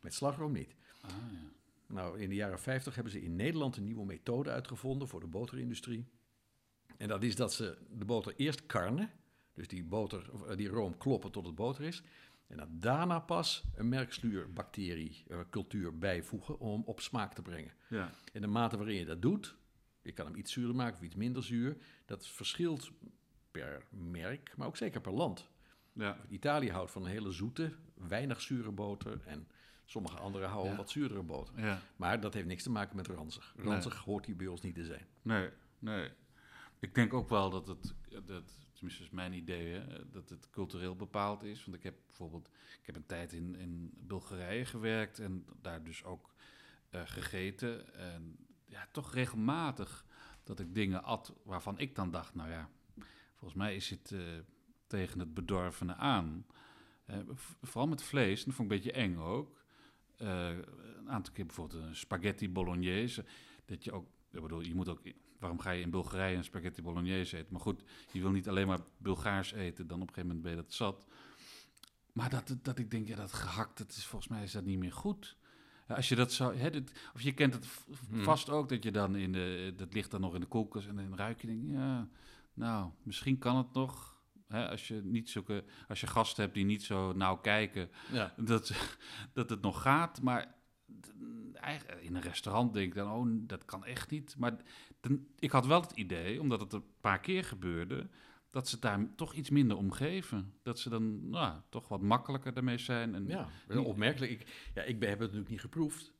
Met 0.00 0.14
slagroom 0.14 0.52
niet. 0.52 0.74
Ah, 1.00 1.10
ja. 1.10 1.50
Nou, 1.86 2.20
in 2.20 2.28
de 2.28 2.34
jaren 2.34 2.60
50 2.60 2.94
hebben 2.94 3.12
ze 3.12 3.22
in 3.22 3.36
Nederland 3.36 3.76
een 3.76 3.84
nieuwe 3.84 4.04
methode 4.04 4.50
uitgevonden 4.50 5.08
voor 5.08 5.20
de 5.20 5.26
boterindustrie. 5.26 6.06
En 6.96 7.08
dat 7.08 7.22
is 7.22 7.36
dat 7.36 7.52
ze 7.52 7.78
de 7.90 8.04
boter 8.04 8.34
eerst 8.36 8.66
karnen, 8.66 9.10
dus 9.54 9.68
die, 9.68 9.84
boter, 9.84 10.30
eh, 10.48 10.56
die 10.56 10.68
room 10.68 10.98
kloppen 10.98 11.30
tot 11.30 11.46
het 11.46 11.54
boter 11.54 11.84
is. 11.84 12.02
En 12.46 12.56
dan 12.56 12.68
daarna 12.70 13.18
pas 13.18 13.64
een 13.74 13.88
merksluurbacterie 13.88 15.24
eh, 15.28 15.88
bijvoegen 15.92 16.58
om 16.58 16.72
hem 16.72 16.82
op 16.84 17.00
smaak 17.00 17.34
te 17.34 17.42
brengen. 17.42 17.72
ja. 17.88 18.10
En 18.32 18.40
de 18.40 18.46
mate 18.46 18.76
waarin 18.76 18.98
je 18.98 19.04
dat 19.04 19.22
doet, 19.22 19.56
je 20.02 20.12
kan 20.12 20.26
hem 20.26 20.36
iets 20.36 20.52
zuurder 20.52 20.74
maken 20.74 20.96
of 20.96 21.02
iets 21.02 21.14
minder 21.14 21.44
zuur, 21.44 21.76
dat 22.04 22.26
verschilt 22.26 22.90
per 23.50 23.84
merk, 23.90 24.56
maar 24.56 24.66
ook 24.66 24.76
zeker 24.76 25.00
per 25.00 25.12
land. 25.12 25.48
Ja. 25.92 26.16
Italië 26.28 26.70
houdt 26.70 26.90
van 26.90 27.02
een 27.04 27.10
hele 27.10 27.30
zoete, 27.30 27.72
weinig 27.94 28.40
zure 28.40 28.70
boter 28.70 29.20
en 29.26 29.48
sommige 29.84 30.16
anderen 30.16 30.48
houden 30.48 30.70
Ja. 30.70 30.76
wat 30.76 30.90
zuurdere 30.90 31.22
boter. 31.22 31.60
Ja. 31.60 31.80
Maar 31.96 32.20
dat 32.20 32.34
heeft 32.34 32.46
niks 32.46 32.62
te 32.62 32.70
maken 32.70 32.96
met 32.96 33.06
ranzig. 33.06 33.54
Nee. 33.56 33.66
Ranzig 33.66 33.94
hoort 33.98 34.26
hier 34.26 34.36
bij 34.36 34.46
ons 34.46 34.60
niet 34.60 34.74
te 34.74 34.84
zijn. 34.84 35.06
Nee, 35.22 35.50
nee. 35.78 36.10
Ik 36.78 36.94
denk 36.94 37.12
ook 37.14 37.28
wel 37.28 37.50
dat 37.50 37.66
het, 37.66 37.94
dat, 38.24 38.52
tenminste 38.72 39.02
is 39.02 39.10
mijn 39.10 39.32
idee, 39.32 39.72
hè, 39.72 40.10
dat 40.10 40.28
het 40.28 40.50
cultureel 40.50 40.96
bepaald 40.96 41.42
is. 41.42 41.64
Want 41.64 41.76
ik 41.76 41.82
heb 41.82 41.94
bijvoorbeeld, 42.06 42.48
ik 42.80 42.86
heb 42.86 42.96
een 42.96 43.06
tijd 43.06 43.32
in, 43.32 43.54
in 43.56 43.92
Bulgarije 43.96 44.64
gewerkt 44.64 45.18
en 45.18 45.46
daar 45.60 45.82
dus 45.82 46.04
ook 46.04 46.34
eh, 46.90 47.00
gegeten. 47.04 47.94
En 47.94 48.36
ja, 48.66 48.88
toch 48.92 49.14
regelmatig 49.14 50.04
dat 50.42 50.60
ik 50.60 50.74
dingen 50.74 51.04
at 51.04 51.34
waarvan 51.44 51.78
ik 51.78 51.94
dan 51.94 52.10
dacht, 52.10 52.34
nou 52.34 52.50
ja, 52.50 52.68
volgens 53.34 53.54
mij 53.60 53.76
is 53.76 53.90
het 53.90 54.12
eh, 54.12 54.20
tegen 54.92 55.18
het 55.18 55.34
bedorvene 55.34 55.94
aan. 55.94 56.46
Eh, 57.04 57.16
vooral 57.62 57.88
met 57.88 58.02
vlees, 58.02 58.38
en 58.38 58.46
dat 58.46 58.54
vond 58.54 58.72
ik 58.72 58.76
een 58.76 58.82
beetje 58.82 59.00
eng 59.00 59.16
ook. 59.16 59.60
Eh, 60.16 60.48
een 60.98 61.10
aantal 61.10 61.32
keer 61.32 61.46
bijvoorbeeld 61.46 61.82
een 61.82 61.96
spaghetti 61.96 62.50
bolognese. 62.50 63.24
Dat 63.64 63.84
je 63.84 63.92
ook, 63.92 64.06
ik 64.30 64.42
bedoel, 64.42 64.60
je 64.60 64.74
moet 64.74 64.88
ook, 64.88 65.00
waarom 65.38 65.58
ga 65.58 65.70
je 65.70 65.82
in 65.82 65.90
Bulgarije 65.90 66.36
een 66.36 66.44
spaghetti 66.44 66.82
bolognese 66.82 67.36
eten? 67.36 67.52
Maar 67.52 67.60
goed, 67.60 67.82
je 68.12 68.20
wil 68.20 68.30
niet 68.30 68.48
alleen 68.48 68.66
maar 68.66 68.80
Bulgaars 68.98 69.52
eten, 69.52 69.86
dan 69.86 70.02
op 70.02 70.08
een 70.08 70.14
gegeven 70.14 70.36
moment 70.36 70.42
ben 70.42 70.56
je 70.56 70.62
dat 70.62 70.72
zat. 70.72 71.06
Maar 72.12 72.30
dat, 72.30 72.56
dat 72.62 72.78
ik 72.78 72.90
denk, 72.90 73.08
ja, 73.08 73.16
dat 73.16 73.32
gehakt, 73.32 73.78
dat 73.78 73.90
is, 73.90 74.06
volgens 74.06 74.30
mij 74.30 74.42
is 74.42 74.52
dat 74.52 74.64
niet 74.64 74.78
meer 74.78 74.92
goed. 74.92 75.36
Ja, 75.88 75.94
als 75.94 76.08
je 76.08 76.14
dat 76.14 76.32
zou, 76.32 76.56
hè, 76.56 76.70
dit, 76.70 76.92
of 77.14 77.20
je 77.20 77.32
kent 77.32 77.54
het 77.54 77.66
Hmm. 78.08 78.22
vast 78.22 78.50
ook, 78.50 78.68
dat 78.68 78.82
je 78.82 78.90
dan 78.90 79.16
in 79.16 79.32
de, 79.32 79.72
dat 79.76 79.94
ligt 79.94 80.10
dan 80.10 80.20
nog 80.20 80.34
in 80.34 80.40
de 80.40 80.46
koelkast 80.46 80.88
en 80.88 80.96
dan 80.96 81.16
ruik 81.16 81.40
je, 81.40 81.46
denk, 81.46 81.62
ja, 81.70 82.08
nou, 82.54 82.90
misschien 83.02 83.38
kan 83.38 83.56
het 83.56 83.72
nog. 83.72 84.11
Hè, 84.52 84.68
als 84.68 84.88
je 84.88 85.00
niet 85.04 85.30
zulke, 85.30 85.64
als 85.88 86.00
je 86.00 86.06
gasten 86.06 86.42
hebt 86.42 86.54
die 86.54 86.64
niet 86.64 86.82
zo 86.82 87.12
nauw 87.12 87.36
kijken, 87.36 87.90
Ja. 88.12 88.34
dat, 88.36 88.72
dat 89.32 89.50
het 89.50 89.62
nog 89.62 89.82
gaat. 89.82 90.22
Maar 90.22 90.54
in 92.00 92.14
een 92.14 92.20
restaurant 92.22 92.72
denk 92.72 92.86
ik 92.86 92.94
dan, 92.94 93.12
oh, 93.12 93.26
dat 93.46 93.64
kan 93.64 93.84
echt 93.84 94.10
niet. 94.10 94.34
Maar 94.38 94.56
dan, 95.00 95.26
ik 95.38 95.50
had 95.50 95.66
wel 95.66 95.80
het 95.80 95.92
idee, 95.92 96.40
omdat 96.40 96.60
het 96.60 96.72
een 96.72 96.84
paar 97.00 97.20
keer 97.20 97.44
gebeurde, 97.44 98.08
dat 98.50 98.68
ze 98.68 98.78
daar 98.78 99.14
toch 99.16 99.34
iets 99.34 99.50
minder 99.50 99.76
om 99.76 99.92
geven. 99.92 100.54
Dat 100.62 100.78
ze 100.78 100.88
dan 100.88 101.28
nou, 101.30 101.60
toch 101.68 101.88
wat 101.88 102.00
makkelijker 102.02 102.56
ermee 102.56 102.78
zijn. 102.78 103.14
En, 103.14 103.26
Ja, 103.26 103.48
wel 103.66 103.84
opmerkelijk. 103.84 104.32
Ik, 104.32 104.70
ja, 104.74 104.82
ik 104.82 105.00
heb 105.00 105.10
het 105.10 105.18
natuurlijk 105.18 105.48
niet 105.48 105.60
geproefd. 105.60 106.12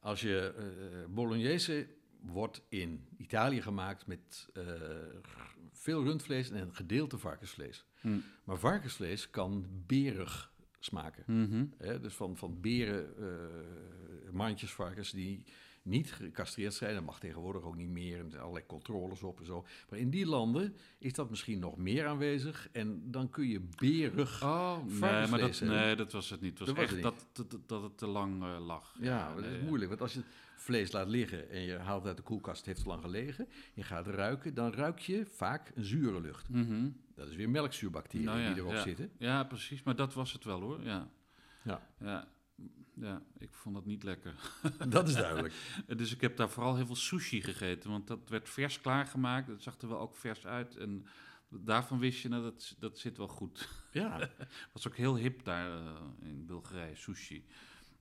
Als 0.00 0.20
je 0.20 0.54
eh 0.56 1.14
bolognese 1.14 1.88
wordt 2.20 2.62
in 2.68 3.08
Italië 3.16 3.62
gemaakt 3.62 4.06
met 4.06 4.48
eh, 4.52 4.64
veel 5.78 6.04
rundvlees 6.04 6.50
en 6.50 6.60
een 6.60 6.74
gedeelte 6.74 7.18
varkensvlees. 7.18 7.84
Hm. 8.00 8.18
Maar 8.44 8.58
varkensvlees 8.58 9.30
kan 9.30 9.66
berig 9.86 10.52
smaken. 10.78 11.24
Mhm. 11.26 11.64
Dus 12.00 12.14
van, 12.14 12.36
van 12.36 12.60
beren, 12.60 13.14
mandjesvarkens 14.32 15.10
die 15.10 15.44
niet 15.88 16.12
gecastreerd 16.12 16.74
zijn. 16.74 16.94
Dat 16.94 17.04
mag 17.04 17.20
tegenwoordig 17.20 17.62
ook 17.62 17.76
niet 17.76 17.88
meer. 17.88 18.18
En 18.18 18.24
er 18.24 18.30
zijn 18.30 18.42
allerlei 18.42 18.66
controles 18.66 19.22
op 19.22 19.38
en 19.38 19.46
zo. 19.46 19.66
Maar 19.90 19.98
in 19.98 20.10
die 20.10 20.26
landen 20.26 20.76
is 20.98 21.12
dat 21.12 21.30
misschien 21.30 21.58
nog 21.58 21.76
meer 21.76 22.06
aanwezig. 22.06 22.68
En 22.72 23.10
dan 23.10 23.30
kun 23.30 23.48
je 23.48 23.60
berig... 23.76 24.42
Oh, 24.42 24.84
nee, 24.84 24.94
Varkensvlees, 24.94 25.30
maar 25.30 25.70
dat, 25.70 25.84
nee, 25.84 25.96
dat 25.96 26.12
was 26.12 26.30
het 26.30 26.40
niet. 26.40 26.58
Het 26.58 26.58
was 26.58 26.68
Dat 26.68 26.76
was 26.76 26.84
echt 26.84 27.04
het 27.04 27.14
niet. 27.14 27.36
dat, 27.36 27.50
dat, 27.50 27.68
dat 27.68 27.82
het 27.82 27.98
te 27.98 28.06
lang 28.06 28.42
eh, 28.42 28.66
lag. 28.66 28.96
Ja, 29.00 29.34
dat 29.34 29.44
nee, 29.44 29.54
is 29.54 29.60
ja. 29.60 29.64
moeilijk. 29.64 29.88
Want 29.88 30.00
als 30.00 30.14
je 30.14 30.22
vlees 30.68 30.92
laat 30.92 31.08
liggen 31.08 31.50
en 31.50 31.60
je 31.60 31.76
haalt 31.76 31.98
het 31.98 32.08
uit 32.08 32.16
de 32.16 32.22
koelkast, 32.22 32.56
het 32.56 32.66
heeft 32.66 32.86
lang 32.86 33.02
gelegen. 33.02 33.48
Je 33.74 33.82
gaat 33.82 34.06
ruiken, 34.06 34.54
dan 34.54 34.72
ruik 34.72 34.98
je 34.98 35.26
vaak 35.26 35.72
een 35.74 35.84
zure 35.84 36.20
lucht. 36.20 36.48
Mhm. 36.48 36.88
Dat 37.14 37.28
is 37.28 37.36
weer 37.36 37.50
melkzuurbacteriën 37.50 38.26
Nou 38.26 38.40
ja, 38.40 38.48
die 38.48 38.56
erop 38.56 38.72
ja. 38.72 38.82
zitten. 38.82 39.10
Ja, 39.18 39.44
precies. 39.44 39.82
Maar 39.82 39.96
dat 39.96 40.14
was 40.14 40.32
het 40.32 40.44
wel 40.44 40.60
hoor. 40.60 40.82
Ja. 40.82 41.08
Ja. 41.62 41.86
Ja. 41.98 42.28
Ja, 42.94 43.22
ik 43.38 43.52
vond 43.52 43.76
het 43.76 43.84
niet 43.84 44.02
lekker. 44.02 44.34
Dat 44.88 45.08
is 45.08 45.14
duidelijk. 45.14 45.54
Dus 45.96 46.14
ik 46.14 46.20
heb 46.20 46.36
daar 46.36 46.50
vooral 46.50 46.76
heel 46.76 46.86
veel 46.86 46.96
sushi 46.96 47.42
gegeten, 47.42 47.90
want 47.90 48.06
dat 48.06 48.28
werd 48.28 48.48
vers 48.48 48.80
klaargemaakt. 48.80 49.48
Het 49.48 49.62
zag 49.62 49.78
er 49.80 49.88
wel 49.88 50.00
ook 50.00 50.16
vers 50.16 50.46
uit. 50.46 50.76
En 50.76 51.06
Daarvan 51.50 51.98
wist 51.98 52.20
je, 52.20 52.28
nou, 52.28 52.42
dat, 52.42 52.76
dat 52.78 52.98
zit 52.98 53.16
wel 53.16 53.28
goed. 53.28 53.68
Ja, 53.92 54.30
was 54.72 54.86
ook 54.86 54.96
heel 54.96 55.16
hip 55.16 55.44
daar 55.44 55.72
eh, 55.72 56.02
in 56.20 56.46
Bulgarije, 56.46 56.94
sushi. 56.94 57.44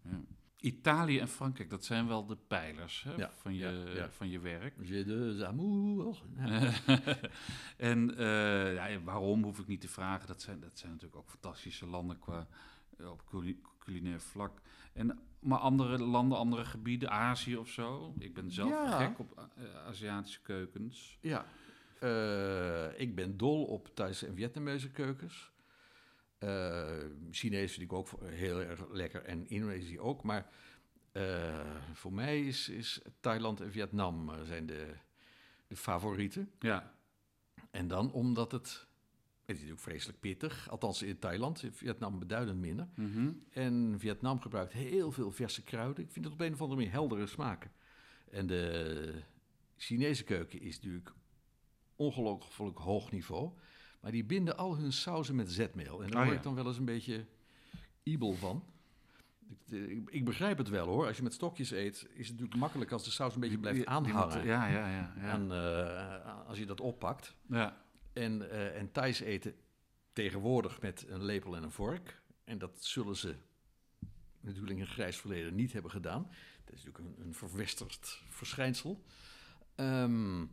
Ja. 0.02 0.22
Italië 0.60 1.20
en 1.20 1.28
Frankrijk, 1.28 1.70
dat 1.70 1.86
zijn 1.86 2.08
wel 2.08 2.26
de 2.26 2.38
pijlers 2.48 3.04
hè, 3.04 3.14
Ja, 3.16 3.32
van, 3.36 3.54
je, 3.54 3.66
ja, 3.86 3.94
ja. 3.94 4.10
van 4.10 4.30
je 4.30 4.40
werk. 4.40 4.74
j'ai 4.82 5.04
de 5.06 5.46
amour. 5.48 6.22
Ja. 6.38 6.72
en 7.92 8.18
eh, 8.18 8.74
ja, 8.74 9.02
waarom 9.04 9.44
hoef 9.44 9.60
ik 9.60 9.68
niet 9.68 9.82
te 9.82 9.88
vragen. 9.88 10.28
Dat 10.28 10.42
zijn, 10.42 10.60
dat 10.60 10.78
zijn 10.80 10.92
natuurlijk 10.92 11.20
ook 11.20 11.30
fantastische 11.30 11.86
landen 11.88 12.20
qua, 12.20 12.48
eh, 12.98 13.12
op 13.12 13.26
culi- 13.26 13.62
culinair 13.80 14.22
vlak. 14.22 14.62
En, 14.94 15.20
maar 15.40 15.60
andere 15.60 15.98
landen, 16.00 16.38
andere 16.38 16.66
gebieden, 16.66 17.10
Azië 17.12 17.58
of 17.58 17.70
zo. 17.70 18.14
Ik 18.20 18.34
ben 18.34 18.52
zelf 18.52 18.98
gek 18.98 19.20
op 19.20 19.50
eh, 19.56 19.64
Aziatische 19.88 20.42
keukens. 20.42 21.18
Ja, 21.22 21.46
ik 22.98 23.16
ben 23.16 23.38
dol 23.38 23.64
op 23.66 23.90
Thaise 23.96 24.28
en 24.28 24.36
Vietnamese 24.36 24.90
keukens. 24.92 25.52
Eh 26.38 26.98
Chinees 27.32 27.72
vind 27.72 27.84
ik 27.84 27.94
ook 27.94 28.10
heel 28.24 28.62
erg 28.62 28.90
lekker 28.92 29.24
en 29.24 29.50
Indonesië 29.50 30.00
ook. 30.00 30.24
Maar 30.24 30.50
eh, 31.12 31.76
voor 31.94 32.14
mij 32.14 32.42
is, 32.42 32.70
is 32.70 33.02
Thailand 33.20 33.62
en 33.62 33.72
Vietnam 33.72 34.30
eh, 34.30 34.42
zijn 34.42 34.66
de, 34.66 34.94
de 35.68 35.76
favorieten. 35.76 36.52
Ja, 36.60 36.94
En 37.72 37.88
dan 37.88 38.12
omdat 38.12 38.52
het... 38.52 38.86
Het 39.46 39.56
is 39.56 39.62
natuurlijk 39.62 39.90
vreselijk 39.90 40.20
pittig, 40.20 40.70
althans 40.70 41.02
in 41.02 41.20
Thailand. 41.20 41.64
In 41.64 41.74
Vietnam 41.74 42.20
beduidend 42.20 42.60
minder. 42.60 42.88
mhm. 42.96 43.32
En 43.50 43.96
Vietnam 43.98 44.42
gebruikt 44.42 44.74
heel 44.74 45.12
veel 45.12 45.32
verse 45.32 45.64
kruiden. 45.64 46.04
Ik 46.04 46.12
vind 46.12 46.26
het 46.26 46.34
op 46.34 46.40
een 46.40 46.54
of 46.54 46.62
andere 46.62 46.80
manier 46.80 46.94
heldere 46.94 47.28
smaken. 47.28 47.72
En 48.30 48.48
de 48.48 49.24
Chinese 49.78 50.24
keuken 50.24 50.62
is 50.62 50.76
natuurlijk 50.76 51.14
ongelooflijk 51.96 52.78
hoog 52.78 53.12
niveau. 53.12 53.52
Maar 54.00 54.12
die 54.12 54.24
binden 54.26 54.58
al 54.58 54.78
hun 54.78 54.94
sauzen 54.94 55.36
met 55.36 55.52
zetmeel. 55.52 56.04
En 56.04 56.10
daar 56.10 56.20
Ah, 56.20 56.26
word 56.26 56.38
ik 56.38 56.44
dan 56.44 56.56
wel 56.56 56.68
eens 56.68 56.78
een 56.78 56.86
beetje 56.86 57.26
ibel 58.04 58.34
van. 58.34 58.64
Ik, 59.70 60.10
ik, 60.10 60.26
begrijp 60.26 60.58
het 60.58 60.70
wel 60.70 60.88
hoor. 60.88 61.08
Als 61.08 61.18
je 61.18 61.24
met 61.24 61.34
stokjes 61.34 61.72
eet, 61.72 61.96
is 61.96 62.28
het 62.28 62.32
natuurlijk 62.32 62.56
makkelijk 62.56 62.92
als 62.92 63.04
de 63.04 63.12
saus 63.12 63.34
een 63.34 63.40
beetje 63.40 63.58
blijft 63.58 63.86
aanhangen. 63.86 64.38
moet- 64.38 64.46
ja, 64.48 64.68
ja, 64.68 64.90
ja. 64.90 65.14
ja. 65.18 65.32
En 65.34 65.52
eh, 65.52 66.48
als 66.48 66.58
je 66.58 66.66
dat 66.66 66.82
oppakt. 66.82 67.36
ja. 67.50 67.86
En, 68.14 68.50
eh 68.52 68.78
en 68.80 68.92
Thais 68.92 69.20
eten 69.20 69.56
tegenwoordig 70.14 70.82
met 70.82 71.06
een 71.08 71.24
lepel 71.24 71.56
en 71.56 71.64
een 71.64 71.72
vork. 71.72 72.22
En 72.44 72.58
dat 72.58 72.84
zullen 72.84 73.16
ze 73.16 73.36
natuurlijk 74.40 74.76
in 74.76 74.80
een 74.82 74.88
grijs 74.88 75.18
verleden 75.18 75.56
niet 75.56 75.74
hebben 75.74 75.92
gedaan. 75.92 76.24
Dat 76.66 76.76
is 76.76 76.84
natuurlijk 76.84 77.18
een, 77.20 77.26
een 77.26 77.34
verwesterd 77.34 78.22
verschijnsel. 78.30 79.04
Ehm, 79.76 80.46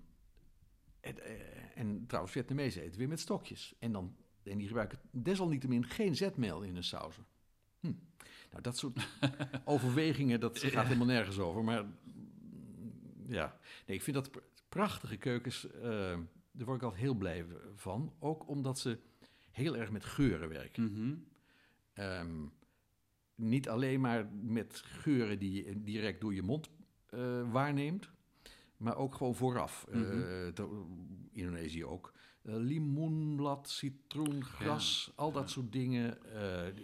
en, 1.05 1.25
eh, 1.25 1.33
en 1.75 2.05
trouwens, 2.07 2.35
Vietnamezen 2.35 2.83
eten 2.83 2.99
weer 2.99 3.09
met 3.09 3.21
stokjes. 3.21 3.75
En, 3.79 3.93
dan, 3.93 4.17
en 4.43 4.59
die 4.59 4.67
gebruiken 4.67 4.99
desalniettemin 5.11 5.85
geen 5.85 6.17
zetmeel 6.17 6.63
in 6.63 6.75
hun 6.75 6.85
sauzen. 6.85 7.27
Hm. 7.81 7.93
Nou, 8.51 8.63
dat 8.63 8.79
soort 8.79 9.09
overwegingen, 9.65 10.41
dat 10.41 10.59
gaat 10.59 10.85
helemaal 10.85 11.07
nergens 11.07 11.39
over. 11.39 11.65
Maar 11.65 11.85
ja, 13.27 13.59
nee, 13.87 13.97
ik 13.97 14.03
vind 14.03 14.17
dat 14.17 14.31
pr- 14.31 14.39
prachtige 14.69 15.17
keukens, 15.17 15.71
eh, 15.71 15.83
daar 16.53 16.67
word 16.67 16.77
ik 16.77 16.83
altijd 16.83 17.03
heel 17.03 17.15
blij 17.15 17.47
van. 17.75 18.15
Ook 18.19 18.49
omdat 18.49 18.79
ze 18.79 18.99
heel 19.51 19.77
erg 19.77 19.91
met 19.91 20.05
geuren 20.05 20.49
werken. 20.49 20.93
Mhm. 20.93 21.15
Ehm, 21.93 22.47
niet 23.35 23.69
alleen 23.69 24.01
maar 24.01 24.27
met 24.43 24.83
geuren 24.85 25.39
die 25.39 25.65
je 25.65 25.83
direct 25.83 26.21
door 26.21 26.35
je 26.35 26.43
mond 26.43 26.71
eh, 27.07 27.53
waarneemt, 27.53 28.11
maar 28.77 28.97
ook 28.97 29.15
gewoon 29.15 29.35
vooraf. 29.35 29.87
Eh, 29.91 30.01
Mhm. 30.01 30.53
to- 30.53 30.89
Indonesië 31.33 31.85
ook. 31.85 32.13
Eh, 32.43 32.55
limoenblad, 32.57 33.69
citroen, 33.71 34.45
gras, 34.45 35.13
al 35.15 35.33
dat 35.33 35.43
ja. 35.43 35.49
soort 35.49 35.73
dingen. 35.73 36.33
eh, 36.33 36.83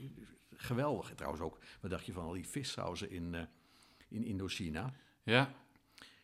geweldig. 0.54 1.10
En 1.10 1.16
trouwens 1.16 1.42
ook, 1.44 1.58
wat 1.80 1.90
dacht 1.90 2.06
je 2.06 2.12
van 2.12 2.24
al 2.24 2.32
die 2.32 2.46
vissauzen 2.48 3.10
in, 3.10 3.34
eh, 3.34 3.42
in 4.08 4.24
Indochina? 4.24 4.92
Ja, 5.22 5.54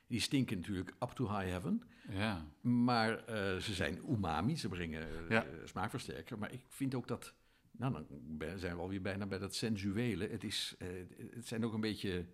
Die 0.07 0.21
stinken 0.21 0.57
natuurlijk 0.57 0.91
up 1.01 1.09
to 1.11 1.25
high 1.29 1.49
heaven. 1.51 1.83
ja. 2.09 2.45
Maar 2.61 3.25
eh, 3.25 3.57
ze 3.57 3.75
zijn 3.75 3.99
umami, 4.11 4.57
ze 4.57 4.69
brengen 4.69 5.09
eh, 5.09 5.29
Ja. 5.29 5.47
smaakversterker. 5.65 6.39
Maar 6.39 6.53
ik 6.53 6.61
vind 6.69 6.95
ook 6.95 7.09
dat, 7.09 7.35
nou 7.71 7.93
dan 7.93 8.59
zijn 8.59 8.75
we 8.75 8.81
alweer 8.83 9.03
bijna 9.03 9.27
bij 9.27 9.39
dat 9.39 9.55
sensuele. 9.55 10.29
Het, 10.29 10.45
is, 10.45 10.75
eh, 10.79 10.89
het 11.35 11.47
zijn 11.47 11.65
ook 11.65 11.73
een 11.73 11.81
beetje, 11.81 12.27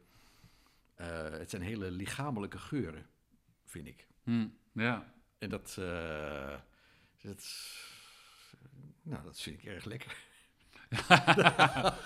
eh, 0.95 1.31
het 1.31 1.51
zijn 1.51 1.63
hele 1.63 1.91
lichamelijke 1.91 2.59
geuren, 2.59 3.07
vind 3.73 3.87
ik. 3.87 4.07
Hm, 4.23 4.47
ja. 4.73 5.15
En 5.39 5.49
dat, 5.49 5.77
eh, 5.79 6.55
dat, 7.23 7.45
nou 9.03 9.23
dat 9.25 9.41
vind 9.41 9.59
ik 9.59 9.65
erg 9.65 9.85
lekker. 9.85 10.17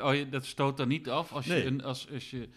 Oh, 0.00 0.14
je, 0.14 0.28
dat 0.28 0.44
stoot 0.46 0.76
dan 0.76 0.88
niet 0.88 1.08
af 1.08 1.32
als 1.32 1.46
je, 1.46 1.64
een, 1.64 1.82
als, 1.82 2.10
als 2.10 2.30
je 2.30 2.48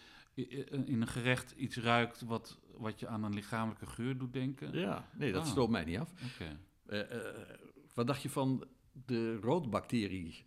in 0.85 1.01
een 1.01 1.07
gerecht 1.07 1.51
iets 1.51 1.77
ruikt 1.77 2.21
wat, 2.21 2.59
wat 2.77 2.99
je 2.99 3.07
aan 3.07 3.23
een 3.23 3.33
lichamelijke 3.33 3.85
geur 3.85 4.17
doet 4.17 4.33
denken? 4.33 4.79
Ja, 4.79 5.09
nee, 5.13 5.31
dat 5.31 5.41
Ah. 5.43 5.47
stoot 5.49 5.69
mij 5.69 5.83
niet 5.83 5.99
af. 5.99 6.11
Oké. 6.33 6.59
Eh, 6.85 7.27
eh, 7.29 7.49
wat 7.93 8.07
dacht 8.07 8.21
je 8.21 8.29
van 8.29 8.67
de 9.05 9.35
roodbacterie 9.35 10.45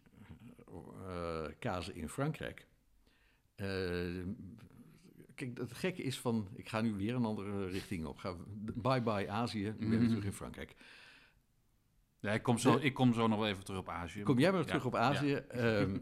eh, 1.06 1.46
kazen 1.58 1.94
in 1.94 2.08
Frankrijk? 2.08 2.66
Kijk, 5.38 5.58
het 5.58 5.72
gekke 5.74 6.02
is 6.02 6.18
van, 6.18 6.48
ik 6.54 6.68
ga 6.68 6.80
nu 6.80 6.92
weer 6.94 7.14
een 7.14 7.24
andere 7.24 7.66
richting 7.66 8.06
op. 8.06 8.18
Ga, 8.18 8.34
bye 8.74 9.02
bye 9.02 9.30
Azië, 9.30 9.66
ik 9.66 9.78
ben 9.78 9.88
weer 9.88 9.98
Mhm. 9.98 10.08
terug 10.08 10.24
in 10.24 10.32
Frankrijk. 10.32 10.74
Ja, 12.20 12.32
ik, 12.32 12.42
kom 12.42 12.58
zo, 12.58 12.78
De- 12.78 12.84
ik 12.84 12.94
kom 12.94 13.14
zo 13.14 13.26
nog 13.26 13.38
wel 13.38 13.48
even 13.48 13.64
terug 13.64 13.80
op 13.80 13.88
Azië. 13.88 14.22
Kom 14.22 14.38
jij 14.38 14.50
maar 14.50 14.60
Ja, 14.60 14.66
terug 14.66 14.84
op 14.84 14.92
ja. 14.92 14.98
Azië. 14.98 15.34
Ehm, 15.48 15.98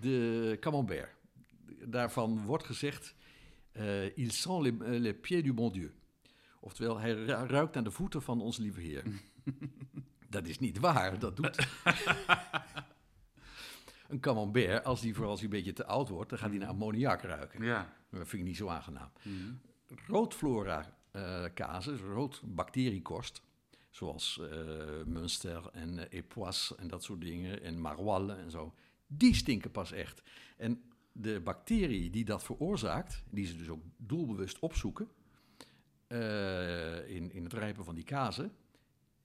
de 0.00 0.56
camembert. 0.60 1.10
Daarvan 1.84 2.44
wordt 2.44 2.64
gezegd, 2.64 3.14
eh, 3.72 4.16
il 4.18 4.30
sent 4.30 4.62
les, 4.62 4.72
eh, 4.72 5.00
les 5.00 5.14
pieds 5.20 5.42
du 5.42 5.52
bon 5.52 5.72
Dieu. 5.72 5.94
Oftewel, 6.60 6.98
hij 6.98 7.12
ru- 7.12 7.26
ruikt 7.46 7.74
naar 7.74 7.84
de 7.84 7.90
voeten 7.90 8.22
van 8.22 8.40
onze 8.40 8.62
lieve 8.62 8.80
Heer. 8.80 9.02
dat 10.30 10.46
is 10.46 10.58
niet 10.58 10.78
waar, 10.78 11.18
dat 11.18 11.36
doet... 11.36 11.56
een 14.08 14.20
camembert, 14.20 14.84
als 14.84 15.00
die 15.00 15.14
vooral 15.14 15.30
als 15.30 15.42
een 15.42 15.48
beetje 15.48 15.72
te 15.72 15.86
oud 15.86 16.08
wordt, 16.08 16.30
dan 16.30 16.38
gaat 16.38 16.50
hij 16.50 16.58
naar 16.58 16.68
ammoniak 16.68 17.22
ruiken. 17.22 17.64
Ja. 17.64 17.92
Dat 18.10 18.28
vind 18.28 18.42
ik 18.42 18.48
niet 18.48 18.56
zo 18.56 18.68
aangenaam. 18.68 19.10
Mhm. 19.22 19.52
Roodflora 20.06 20.96
eh 21.10 21.44
kazen, 21.54 21.98
rood 21.98 22.42
bacteriekost, 22.44 23.42
zoals 23.90 24.40
eh 24.50 25.04
Münster 25.06 25.68
en 25.72 25.98
eh, 25.98 26.18
Epoisse 26.18 26.76
en 26.76 26.88
dat 26.88 27.02
soort 27.02 27.20
dingen, 27.20 27.62
en 27.62 27.80
Maroilles 27.80 28.38
en 28.38 28.50
zo, 28.50 28.74
die 29.06 29.34
stinken 29.34 29.70
pas 29.70 29.92
echt. 29.92 30.22
En 30.56 30.82
de 31.12 31.40
bacterie 31.40 32.10
die 32.10 32.24
dat 32.24 32.44
veroorzaakt, 32.44 33.22
die 33.30 33.46
ze 33.46 33.56
dus 33.56 33.68
ook 33.68 33.82
doelbewust 33.96 34.58
opzoeken 34.58 35.08
eh, 36.06 37.08
in, 37.08 37.32
in 37.32 37.44
het 37.44 37.52
rijpen 37.52 37.84
van 37.84 37.94
die 37.94 38.04
kazen, 38.04 38.52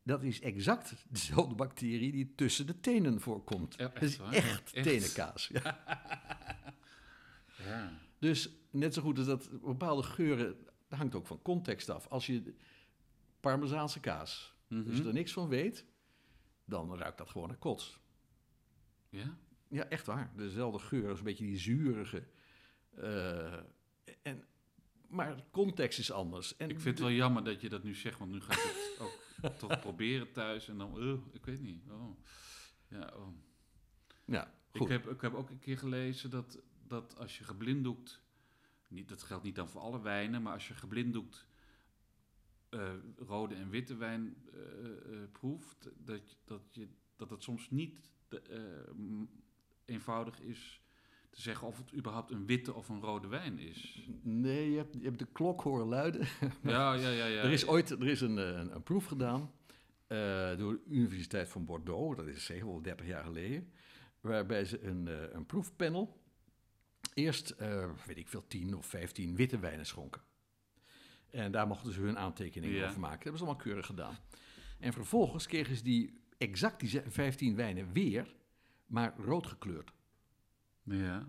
dat 0.09 0.23
is 0.23 0.41
exact 0.41 0.93
dezelfde 1.09 1.55
bacterie 1.55 2.11
die 2.11 2.33
tussen 2.35 2.67
de 2.67 2.79
tenen 2.79 3.21
voorkomt. 3.21 3.75
Ja, 3.77 3.83
echt 3.83 3.93
dat 3.93 4.03
is 4.09 4.17
waar? 4.17 4.33
echt, 4.33 4.73
Echt? 4.73 4.87
tenenkaas. 4.87 5.47
Ja. 5.47 5.79
Ja. 7.65 7.91
Dus 8.19 8.49
net 8.71 8.93
zo 8.93 9.01
goed 9.01 9.17
als 9.17 9.27
dat 9.27 9.61
bepaalde 9.61 10.03
geuren, 10.03 10.57
dat 10.87 10.99
hangt 10.99 11.15
ook 11.15 11.27
van 11.27 11.41
context 11.41 11.89
af. 11.89 12.07
Als 12.07 12.25
je 12.25 12.53
Parmezaanse 13.39 13.99
kaas, 13.99 14.53
Mhm. 14.67 15.07
er 15.07 15.13
niks 15.13 15.31
van 15.33 15.47
weet, 15.47 15.85
dan 16.65 16.97
ruikt 16.97 17.17
dat 17.17 17.29
gewoon 17.29 17.47
naar 17.47 17.57
kots. 17.57 17.99
ja? 19.09 19.37
Ja, 19.67 19.85
echt 19.87 20.05
waar. 20.05 20.31
Dezelfde 20.35 20.79
geur, 20.79 21.09
als 21.09 21.17
een 21.19 21.23
beetje 21.25 21.45
die 21.45 21.57
zurige. 21.57 22.23
eh, 22.95 23.53
en, 24.21 24.43
maar 25.07 25.43
context 25.51 25.99
is 25.99 26.11
anders. 26.11 26.57
En 26.57 26.69
Ik 26.69 26.79
vind 26.79 26.97
het 26.97 27.07
wel 27.07 27.15
jammer 27.15 27.43
dat 27.43 27.61
je 27.61 27.69
dat 27.69 27.83
nu 27.83 27.95
zegt, 27.95 28.19
want 28.19 28.31
nu 28.31 28.41
ga 28.41 28.53
ik 28.53 28.59
het 28.59 28.99
ook 28.99 29.23
toch 29.59 29.79
proberen 29.79 30.31
thuis 30.31 30.67
en 30.67 30.77
dan, 30.77 31.03
uh, 31.03 31.19
ik 31.31 31.45
weet 31.45 31.61
niet. 31.61 31.83
Oh. 31.89 32.17
Ja, 32.87 33.13
oh. 33.15 33.27
Ja, 34.25 34.53
Ik 34.71 34.79
goed. 34.79 34.89
heb, 34.89 35.09
ik 35.09 35.21
heb 35.21 35.33
ook 35.33 35.49
een 35.49 35.59
keer 35.59 35.77
gelezen 35.77 36.29
dat, 36.29 36.59
dat 36.87 37.17
als 37.17 37.37
je 37.37 37.43
geblinddoekt, 37.43 38.21
niet, 38.87 39.09
dat 39.09 39.23
geldt 39.23 39.43
niet 39.43 39.55
dan 39.55 39.69
voor 39.69 39.81
alle 39.81 40.01
wijnen, 40.01 40.41
maar 40.41 40.53
als 40.53 40.67
je 40.67 40.73
geblinddoekt 40.73 41.47
eh, 42.69 42.93
rode 43.17 43.55
en 43.55 43.69
witte 43.69 43.95
wijn 43.95 44.35
eh, 44.53 45.21
eh, 45.21 45.31
proeft, 45.31 45.89
dat, 45.97 46.21
dat, 46.45 46.61
je, 46.73 46.87
dat 47.15 47.29
het 47.29 47.43
soms 47.43 47.69
niet 47.69 48.09
de, 48.27 48.41
eh, 48.41 49.05
eenvoudig 49.85 50.39
is 50.39 50.81
te 51.29 51.41
zeggen 51.41 51.67
of 51.67 51.77
het 51.77 51.93
überhaupt 51.93 52.31
een 52.31 52.45
witte 52.45 52.73
of 52.73 52.89
een 52.89 53.01
rode 53.01 53.27
wijn 53.27 53.59
is. 53.59 54.07
Nee, 54.21 54.71
je 54.71 54.77
hebt, 54.77 54.93
je 54.99 55.03
hebt 55.05 55.19
de 55.19 55.27
klok 55.31 55.61
horen 55.61 55.87
luiden. 55.87 56.21
Ja, 56.63 56.93
ja, 56.93 57.09
ja. 57.09 57.25
ja. 57.25 57.41
er 57.43 57.51
is 57.51 57.67
ooit 57.67 57.89
er 57.89 58.07
is 58.07 58.21
een, 58.21 58.37
eh, 58.37 58.45
een, 58.47 58.75
een 58.75 58.83
proef 58.83 59.05
gedaan 59.05 59.51
eh, 60.07 60.17
door 60.57 60.73
de 60.73 60.81
Universiteit 60.87 61.49
van 61.49 61.65
Bordeaux, 61.65 62.17
dat 62.17 62.27
is 62.27 62.45
zeker 62.45 62.65
wel 62.65 62.81
30 62.81 63.05
jaar 63.07 63.23
geleden, 63.23 63.71
waarbij 64.21 64.65
ze 64.65 64.83
een, 64.83 65.07
eh, 65.07 65.15
een 65.31 65.45
proefpanel 65.45 66.17
eerst, 67.13 67.55
weet 68.05 68.17
ik 68.17 68.27
veel, 68.27 68.47
10 68.47 68.75
of 68.75 68.85
15 68.85 69.35
witte 69.35 69.59
wijnen 69.59 69.85
schonken. 69.85 70.21
En 71.29 71.51
daar 71.51 71.67
mochten 71.67 71.93
ze 71.93 72.01
hun 72.01 72.17
aantekeningen 72.17 72.75
Ja. 72.77 72.87
over 72.87 72.99
maken. 72.99 73.13
Dat 73.15 73.23
hebben 73.23 73.39
ze 73.41 73.45
allemaal 73.45 73.63
keurig 73.63 73.85
gedaan. 73.85 74.17
En 74.79 74.93
vervolgens 74.93 75.47
kregen 75.47 75.75
ze 75.75 75.83
die, 75.83 76.19
exact 76.37 76.79
die 76.79 76.89
ze- 76.89 77.03
15 77.07 77.55
wijnen 77.55 77.91
weer, 77.93 78.35
maar 78.85 79.13
rood 79.17 79.47
gekleurd. 79.47 79.91
Ja. 80.89 81.27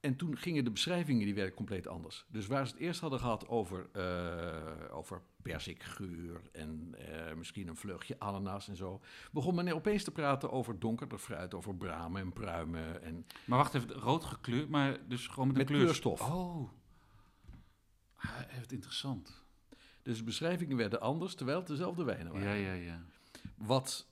En 0.00 0.16
toen 0.16 0.36
gingen 0.36 0.64
de 0.64 0.70
beschrijvingen, 0.70 1.24
die 1.24 1.34
werden 1.34 1.54
compleet 1.54 1.86
anders. 1.86 2.24
Dus 2.28 2.46
waar 2.46 2.66
ze 2.66 2.72
het 2.72 2.82
eerst 2.82 3.00
hadden 3.00 3.18
gehad 3.20 3.48
over, 3.48 3.88
eh 3.92 4.96
over 4.96 5.22
persikgeur 5.42 6.40
en 6.52 6.94
eh, 6.98 7.34
misschien 7.34 7.68
een 7.68 7.76
vleugje 7.76 8.18
ananas 8.18 8.68
en 8.68 8.76
zo, 8.76 9.00
begon 9.32 9.54
men 9.54 9.74
opeens 9.74 10.04
te 10.04 10.10
praten 10.10 10.50
over 10.50 10.78
donkerder 10.78 11.18
fruit, 11.18 11.54
over 11.54 11.74
bramen 11.76 12.20
en 12.22 12.32
pruimen. 12.32 13.02
En 13.02 13.26
Maar 13.44 13.58
wacht 13.58 13.74
even, 13.74 13.92
rood 13.92 14.24
gekleurd, 14.24 14.68
maar 14.68 15.08
dus 15.08 15.26
gewoon 15.26 15.46
met, 15.48 15.56
Met 15.56 15.66
kleur- 15.66 15.80
kleurstof. 15.80 16.20
Oh. 16.30 16.70
Ah, 18.16 18.30
interessant. 18.68 19.42
dus 20.02 20.18
de 20.18 20.24
beschrijvingen 20.24 20.76
werden 20.76 21.00
anders, 21.00 21.34
terwijl 21.34 21.58
het 21.58 21.66
dezelfde 21.66 22.04
wijnen 22.04 22.32
waren. 22.32 22.48
Ja, 22.58 22.72
ja, 22.72 22.72
ja. 22.72 23.02
Wat 23.56 24.08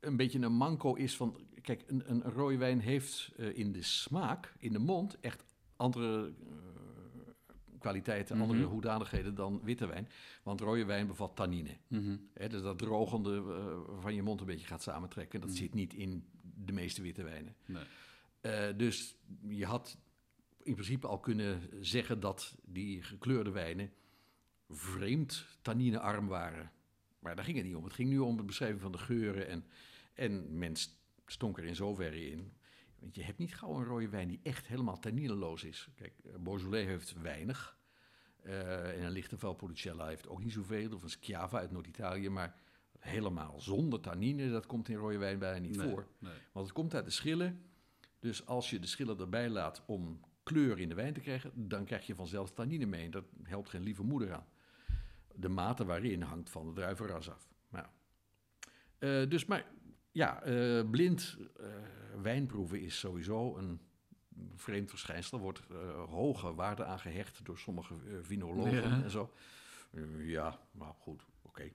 een 0.00 0.16
beetje 0.16 0.38
een 0.40 0.52
manco 0.52 0.94
is 0.94 1.16
van... 1.16 1.40
Kijk, 1.62 1.82
een, 1.86 2.10
een 2.10 2.22
rode 2.22 2.56
wijn 2.56 2.80
heeft 2.80 3.32
eh, 3.36 3.58
in 3.58 3.72
de 3.72 3.82
smaak, 3.82 4.52
in 4.58 4.72
de 4.72 4.78
mond, 4.78 5.20
echt 5.20 5.44
andere 5.76 6.26
eh, 6.26 6.54
kwaliteiten, 7.78 8.36
Mhm. 8.36 8.44
andere 8.50 8.64
hoedanigheden 8.68 9.34
dan 9.34 9.60
witte 9.62 9.86
wijn. 9.86 10.08
Want 10.42 10.60
rode 10.60 10.84
wijn 10.84 11.06
bevat 11.06 11.36
tannine. 11.36 11.76
Mhm. 11.88 12.16
Hè, 12.34 12.48
dus 12.48 12.62
dat 12.62 12.78
drogende 12.78 13.36
eh, 13.36 14.00
van 14.00 14.14
je 14.14 14.22
mond 14.22 14.40
een 14.40 14.46
beetje 14.46 14.66
gaat 14.66 14.82
samentrekken. 14.82 15.40
Dat 15.40 15.48
Mhm. 15.48 15.58
zit 15.58 15.74
niet 15.74 15.94
in 15.94 16.24
de 16.64 16.72
meeste 16.72 17.02
witte 17.02 17.22
wijnen. 17.22 17.56
Nee. 17.66 18.76
Dus 18.76 19.16
je 19.48 19.64
had 19.66 19.98
in 20.62 20.72
principe 20.74 21.06
al 21.06 21.18
kunnen 21.20 21.60
zeggen 21.80 22.20
dat 22.20 22.56
die 22.64 23.02
gekleurde 23.02 23.50
wijnen 23.50 23.90
vreemd 24.68 25.46
tanninearm 25.62 26.26
waren. 26.26 26.70
Maar 27.18 27.36
daar 27.36 27.44
ging 27.44 27.56
het 27.56 27.66
niet 27.66 27.74
om. 27.74 27.84
Het 27.84 27.92
ging 27.92 28.08
nu 28.08 28.18
om 28.18 28.36
de 28.36 28.42
beschrijving 28.42 28.80
van 28.80 28.92
de 28.92 28.98
geuren. 28.98 29.48
En, 29.48 29.64
en 30.14 30.58
men 30.58 30.76
st- 30.76 31.00
stonk 31.26 31.58
er 31.58 31.64
in 31.64 31.76
zoverre 31.76 32.30
in. 32.30 32.52
Want 32.98 33.14
je 33.14 33.22
hebt 33.22 33.38
niet 33.38 33.54
gauw 33.54 33.78
een 33.78 33.84
rode 33.84 34.08
wijn 34.08 34.28
die 34.28 34.40
echt 34.42 34.66
helemaal 34.66 34.98
tannineloos 34.98 35.64
is. 35.64 35.88
Kijk, 35.94 36.12
eh, 36.24 36.34
Beaujolais 36.38 36.86
heeft 36.86 37.20
weinig. 37.20 37.76
Eh, 38.42 38.98
en 38.98 39.02
een 39.04 39.10
lichte 39.10 39.38
Valpolicella 39.38 40.06
heeft 40.06 40.28
ook 40.28 40.42
niet 40.42 40.52
zoveel. 40.52 40.92
Of 40.92 41.02
een 41.02 41.10
Schiava 41.10 41.58
uit 41.58 41.70
Noord-Italië. 41.70 42.28
Maar 42.28 42.54
helemaal 42.98 43.60
zonder 43.60 44.00
tannine, 44.00 44.50
dat 44.50 44.66
komt 44.66 44.88
in 44.88 44.96
rode 44.96 45.18
wijn 45.18 45.38
bijna 45.38 45.58
niet 45.58 45.76
Nee, 45.76 45.88
voor. 45.88 46.06
nee. 46.18 46.32
Want 46.52 46.66
het 46.66 46.74
komt 46.74 46.94
uit 46.94 47.04
de 47.04 47.10
schillen. 47.10 47.62
Dus 48.18 48.46
als 48.46 48.70
je 48.70 48.78
de 48.78 48.86
schillen 48.86 49.18
erbij 49.18 49.48
laat 49.48 49.82
om 49.86 50.20
kleur 50.42 50.78
in 50.78 50.88
de 50.88 50.94
wijn 50.94 51.12
te 51.14 51.20
krijgen, 51.20 51.68
dan 51.68 51.84
krijg 51.84 52.06
je 52.06 52.14
vanzelf 52.14 52.52
tannine 52.52 52.86
mee. 52.86 53.04
En 53.04 53.10
dat 53.10 53.24
helpt 53.42 53.68
geen 53.68 53.82
lieve 53.82 54.02
moeder 54.02 54.32
aan. 54.32 54.46
De 55.34 55.48
mate 55.48 55.84
waarin 55.84 56.22
hangt 56.22 56.50
van 56.50 56.66
de 56.66 56.72
druivenras 56.72 57.30
af. 57.30 57.48
Nou, 57.68 57.86
eh, 58.98 59.28
dus 59.30 59.44
maar 59.44 59.70
ja, 60.12 60.42
eh, 60.42 60.90
blind 60.90 61.36
eh, 61.56 61.66
wijnproeven 62.22 62.80
is 62.80 62.98
sowieso 62.98 63.56
een 63.56 63.80
vreemd 64.56 64.90
verschijnsel. 64.90 65.36
Er 65.38 65.42
wordt 65.42 65.62
eh, 65.70 66.04
hoge 66.04 66.54
waarde 66.54 66.84
aan 66.84 66.98
gehecht 66.98 67.44
door 67.44 67.58
sommige 67.58 67.94
vinologen 68.22 68.72
Ja. 68.82 69.02
en 69.02 69.10
zo. 69.10 69.32
Ja, 70.18 70.60
maar 70.70 70.94
goed, 70.94 71.22
oké. 71.42 71.72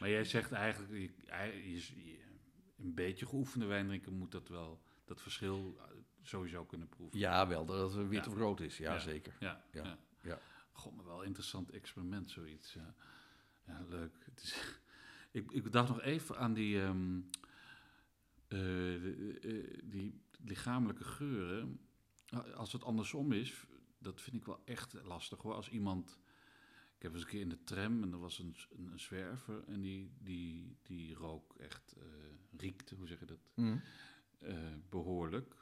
Maar 0.00 0.08
jij 0.08 0.24
zegt 0.24 0.52
eigenlijk, 0.52 0.92
je, 0.92 1.74
je- 2.04 2.26
een 2.78 2.94
beetje 2.94 3.26
geoefende 3.26 3.66
wijndrinker 3.66 4.12
moet 4.12 4.32
dat 4.32 4.48
wel, 4.48 4.80
dat 5.04 5.20
verschil 5.22 5.80
sowieso 6.22 6.64
kunnen 6.64 6.88
proeven. 6.88 7.18
ja, 7.18 7.48
wel 7.48 7.64
dat 7.64 7.92
het 7.94 8.08
wit 8.08 8.24
Ja. 8.24 8.30
of 8.30 8.36
rood 8.38 8.60
is, 8.60 8.78
ja, 8.78 8.92
Ja. 8.92 8.98
zeker. 8.98 9.36
Ja, 9.40 9.64
Ja. 9.72 10.38
God, 10.72 10.96
maar 10.96 11.04
wel 11.04 11.20
een 11.20 11.26
interessant 11.26 11.70
experiment, 11.70 12.30
zoiets. 12.30 12.72
Ja, 12.72 12.94
ja 13.66 13.84
leuk. 13.88 14.12
Het 14.24 14.42
is, 14.42 14.78
ik, 15.30 15.52
ik 15.52 15.72
dacht 15.72 15.88
nog 15.88 16.00
even 16.00 16.38
aan 16.38 16.54
die, 16.54 16.80
ehm, 16.82 17.16
eh, 18.48 18.58
de- 18.58 19.38
eh, 19.42 19.80
die 19.84 20.20
lichamelijke 20.44 21.04
geuren. 21.04 21.80
Als 22.54 22.72
het 22.72 22.84
andersom 22.84 23.32
is, 23.32 23.66
dat 23.98 24.20
vind 24.20 24.36
ik 24.36 24.44
wel 24.44 24.62
echt 24.64 24.92
lastig 25.02 25.42
hoor. 25.42 25.54
Als 25.54 25.68
iemand. 25.70 26.18
Ik 26.96 27.02
heb 27.04 27.12
eens 27.12 27.22
een 27.22 27.28
keer 27.28 27.40
in 27.40 27.48
de 27.48 27.64
tram 27.64 28.02
en 28.02 28.12
er 28.12 28.18
was 28.18 28.38
een, 28.38 28.56
een, 28.76 28.86
een 28.92 29.00
zwerver 29.00 29.64
en 29.66 29.80
die, 29.80 30.12
die, 30.18 30.76
die 30.82 31.14
rook 31.14 31.54
echt, 31.58 31.94
eh 31.98 32.04
riekte, 32.56 32.94
hoe 32.94 33.06
zeg 33.06 33.20
je 33.20 33.26
dat? 33.26 33.38
Mm. 33.54 33.80
eh, 34.38 34.56
behoorlijk. 34.88 35.54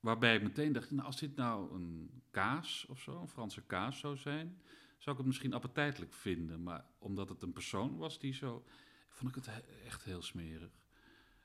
Waarbij 0.00 0.36
ik 0.36 0.42
meteen 0.42 0.72
dacht, 0.72 0.90
nou, 0.90 1.06
als 1.06 1.18
dit 1.20 1.36
nou 1.36 1.74
een 1.74 2.10
kaas 2.30 2.86
of 2.88 3.00
zo, 3.00 3.20
een 3.20 3.28
Franse 3.28 3.62
kaas 3.62 3.98
zou 3.98 4.16
zijn, 4.16 4.60
zou 5.04 5.16
ik 5.16 5.22
het 5.22 5.26
misschien 5.26 5.52
appetijtelijk 5.54 6.12
vinden. 6.12 6.62
Maar 6.62 6.84
omdat 6.98 7.28
het 7.28 7.42
een 7.42 7.52
persoon 7.52 7.96
was 7.96 8.18
die 8.18 8.34
zo, 8.34 8.64
vond 9.10 9.28
ik 9.30 9.34
het 9.44 9.46
he- 9.54 9.84
echt 9.86 10.04
heel 10.04 10.22
smerig. 10.22 10.70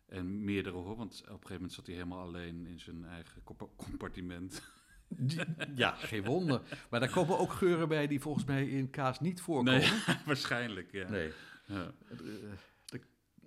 En 0.05 0.43
meerdere 0.43 0.75
hoor, 0.75 0.95
want 0.95 1.13
op 1.21 1.27
een 1.27 1.33
gegeven 1.33 1.53
moment 1.53 1.73
zat 1.73 1.85
hij 1.85 1.95
helemaal 1.95 2.19
alleen 2.21 2.65
in 2.67 2.79
zijn 2.79 3.05
eigen 3.05 3.43
compa- 3.43 3.67
compartiment. 3.75 4.61
Die- 5.07 5.39
Ja, 5.75 5.91
geen 5.95 6.23
wonder. 6.25 6.61
Maar 6.89 6.99
daar 6.99 7.11
komen 7.11 7.37
ook 7.39 7.51
geuren 7.51 7.87
bij 7.87 8.07
die 8.07 8.19
volgens 8.19 8.45
mij 8.45 8.67
in 8.69 8.89
kaas 8.89 9.19
niet 9.19 9.41
voorkomen. 9.41 9.79
Nee, 9.79 9.89
waarschijnlijk, 10.25 10.91
ja. 10.91 11.09
Nee. 11.09 11.31
Ja. 11.65 11.91
Eh, 12.09 12.17
de- 12.17 12.49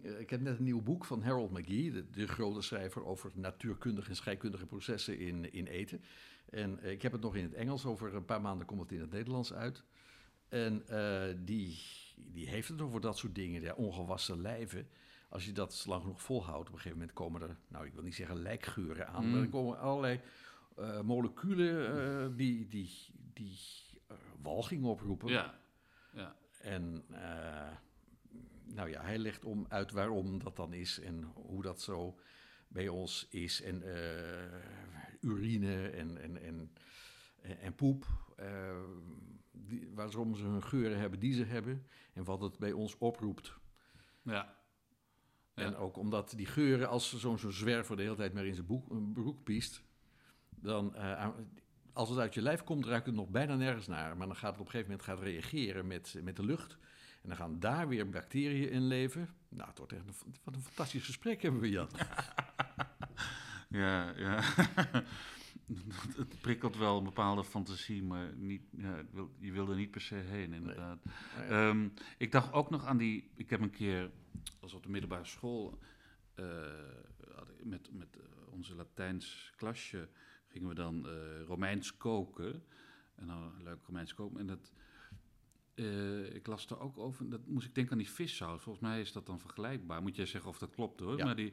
eh, 0.02 0.20
ik 0.20 0.30
heb 0.30 0.40
net 0.40 0.58
een 0.58 0.64
nieuw 0.64 0.82
boek 0.82 1.04
van 1.04 1.22
Harold 1.22 1.50
McGee, 1.50 1.90
de, 1.92 2.10
de 2.10 2.26
grote 2.28 2.60
schrijver 2.62 3.04
over 3.04 3.30
natuurkundige 3.34 4.08
en 4.08 4.16
scheikundige 4.16 4.66
processen 4.66 5.18
in, 5.18 5.52
in 5.52 5.66
eten. 5.66 6.02
En 6.50 6.78
eh, 6.82 6.90
ik 6.90 7.02
heb 7.02 7.12
het 7.12 7.20
nog 7.20 7.36
in 7.36 7.42
het 7.42 7.54
Engels, 7.54 7.84
over 7.84 8.14
een 8.14 8.24
paar 8.24 8.40
maanden 8.40 8.66
komt 8.66 8.80
het 8.80 8.92
in 8.92 9.00
het 9.00 9.10
Nederlands 9.12 9.52
uit. 9.52 9.82
En 10.52 10.88
eh, 10.88 11.34
die, 11.38 11.78
die 12.16 12.48
heeft 12.48 12.68
het 12.68 12.80
over 12.80 13.00
dat 13.00 13.18
soort 13.18 13.34
dingen, 13.34 13.62
ja, 13.62 13.74
ongewassen 13.74 14.40
lijven. 14.40 14.88
Als 15.28 15.44
je 15.44 15.52
dat 15.52 15.84
lang 15.86 16.02
genoeg 16.02 16.22
volhoudt, 16.22 16.68
op 16.68 16.74
een 16.74 16.80
gegeven 16.80 16.98
moment 16.98 17.16
komen 17.16 17.42
er, 17.42 17.56
nou 17.68 17.86
ik 17.86 17.92
wil 17.94 18.02
niet 18.02 18.14
zeggen 18.14 18.42
lijkgeuren 18.42 19.08
aan, 19.08 19.24
Mm. 19.24 19.30
maar 19.30 19.40
er 19.40 19.48
komen 19.48 19.78
allerlei 19.78 20.20
eh, 20.76 21.00
moleculen 21.00 21.96
eh, 21.96 22.36
die, 22.36 22.68
die, 22.68 22.90
die 23.32 23.58
eh, 24.08 24.16
walging 24.42 24.84
oproepen. 24.84 25.28
Ja. 25.28 25.58
ja. 26.12 26.36
En 26.60 27.04
nou 28.64 28.88
ja, 28.88 29.02
hij 29.02 29.18
legt 29.18 29.44
om 29.44 29.66
uit 29.68 29.90
waarom 29.90 30.38
dat 30.38 30.56
dan 30.56 30.72
is 30.72 31.00
en 31.00 31.22
hoe 31.22 31.62
dat 31.62 31.80
zo 31.80 32.18
bij 32.68 32.88
ons 32.88 33.26
is. 33.30 33.62
En 33.62 33.82
urine 35.20 35.88
en, 35.88 36.22
en, 36.22 36.42
en, 36.42 36.70
en, 37.42 37.58
en 37.58 37.74
poep. 37.74 38.06
Die, 39.66 39.90
waarom 39.94 40.34
ze 40.34 40.44
hun 40.44 40.62
geuren 40.62 40.98
hebben 40.98 41.18
die 41.18 41.32
ze 41.32 41.44
hebben. 41.44 41.86
En 42.12 42.24
wat 42.24 42.40
het 42.40 42.58
bij 42.58 42.72
ons 42.72 42.98
oproept. 42.98 43.54
ja. 44.22 44.60
Ja. 45.54 45.62
En 45.64 45.76
ook 45.76 45.96
omdat 45.96 46.32
die 46.36 46.46
geuren, 46.46 46.88
als 46.88 47.18
zo'n 47.18 47.38
zo'n 47.38 47.52
zwerver 47.52 47.96
de 47.96 48.02
hele 48.02 48.14
tijd 48.14 48.32
maar 48.32 48.46
in 48.46 48.54
zijn 48.54 48.66
boek, 48.66 49.12
broek 49.12 49.44
piest, 49.44 49.82
dan, 50.48 50.94
eh, 50.94 51.28
als 51.92 52.08
het 52.08 52.18
uit 52.18 52.34
je 52.34 52.42
lijf 52.42 52.64
komt, 52.64 52.86
ruikt 52.86 53.06
het 53.06 53.14
nog 53.14 53.28
bijna 53.28 53.54
nergens 53.56 53.86
naar. 53.86 54.16
Maar 54.16 54.26
dan 54.26 54.36
gaat 54.36 54.50
het 54.50 54.60
op 54.60 54.66
een 54.66 54.72
gegeven 54.72 54.90
moment 54.90 55.08
gaat 55.08 55.20
reageren 55.20 55.86
met, 55.86 56.20
met 56.22 56.36
de 56.36 56.44
lucht. 56.44 56.76
En 57.22 57.28
dan 57.28 57.36
gaan 57.36 57.60
daar 57.60 57.88
weer 57.88 58.08
bacteriën 58.08 58.70
in 58.70 58.86
leven. 58.86 59.28
Nou, 59.48 59.68
het 59.68 59.78
wordt 59.78 59.92
echt 59.92 60.06
een, 60.06 60.34
wat 60.44 60.54
een 60.54 60.62
fantastisch 60.62 61.04
gesprek 61.04 61.42
hebben 61.42 61.60
we, 61.60 61.68
Jan. 61.68 61.88
Ja, 63.68 64.12
ja. 64.16 64.42
het 66.16 66.40
prikkelt 66.40 66.76
wel 66.76 66.98
een 66.98 67.04
bepaalde 67.04 67.44
fantasie, 67.44 68.02
maar 68.02 68.36
niet, 68.36 68.62
ja, 68.70 69.04
je 69.38 69.52
wil 69.52 69.70
er 69.70 69.76
niet 69.76 69.90
per 69.90 70.00
se 70.00 70.14
heen, 70.14 70.52
inderdaad. 70.52 71.04
Nou 71.04 71.48
ja. 71.48 71.68
Ehm, 71.68 71.88
ik 72.18 72.32
dacht 72.32 72.52
ook 72.52 72.70
nog 72.70 72.86
aan 72.86 72.96
die... 72.96 73.30
Ik 73.34 73.50
heb 73.50 73.60
een 73.60 73.70
keer, 73.70 74.10
als 74.60 74.74
op 74.74 74.82
de 74.82 74.90
middelbare 74.90 75.24
school... 75.24 75.78
eh, 76.34 76.44
met, 77.62 77.92
met 77.92 78.16
eh, 78.16 78.52
onze 78.52 78.74
Latijns 78.74 79.52
klasje 79.56 80.08
gingen 80.46 80.68
we 80.68 80.74
dan 80.74 81.08
eh, 81.08 81.42
Romeins 81.46 81.96
koken. 81.96 82.64
En 83.14 83.26
dan 83.26 83.42
een 83.42 83.62
leuk 83.62 83.82
Romeins 83.86 84.14
koken. 84.14 84.38
En 84.38 84.46
dat... 84.46 84.72
ik 86.34 86.46
las 86.46 86.66
er 86.66 86.80
ook 86.80 86.98
over, 86.98 87.28
dat 87.28 87.46
moest 87.46 87.66
ik 87.66 87.74
denken 87.74 87.92
aan 87.92 87.98
die 87.98 88.10
vissaus. 88.10 88.62
Volgens 88.62 88.84
mij 88.84 89.00
is 89.00 89.12
dat 89.12 89.26
dan 89.26 89.40
vergelijkbaar. 89.40 90.02
Moet 90.02 90.16
jij 90.16 90.26
zeggen 90.26 90.50
of 90.50 90.58
dat 90.58 90.74
klopt 90.74 91.00
hoor. 91.00 91.16
Ja. 91.16 91.24
Maar 91.24 91.36
die, 91.36 91.52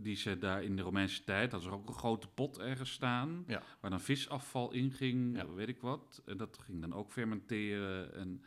die 0.00 0.16
ze 0.16 0.38
daar 0.38 0.62
in 0.62 0.76
de 0.76 0.82
Romeinse 0.82 1.24
tijd, 1.24 1.52
hadden 1.52 1.70
ze 1.70 1.76
ook 1.76 1.88
een 1.88 1.94
grote 1.94 2.28
pot 2.28 2.58
ergens 2.58 2.90
staan. 2.92 3.44
Ja. 3.46 3.62
Waar 3.80 3.90
dan 3.90 4.00
visafval 4.00 4.72
in 4.72 4.90
ging, 4.92 5.36
Ja. 5.36 5.52
weet 5.52 5.68
ik 5.68 5.80
wat. 5.80 6.22
En 6.26 6.36
dat 6.36 6.58
ging 6.60 6.80
dan 6.80 6.92
ook 6.94 7.12
fermenteren. 7.12 8.14
En, 8.14 8.42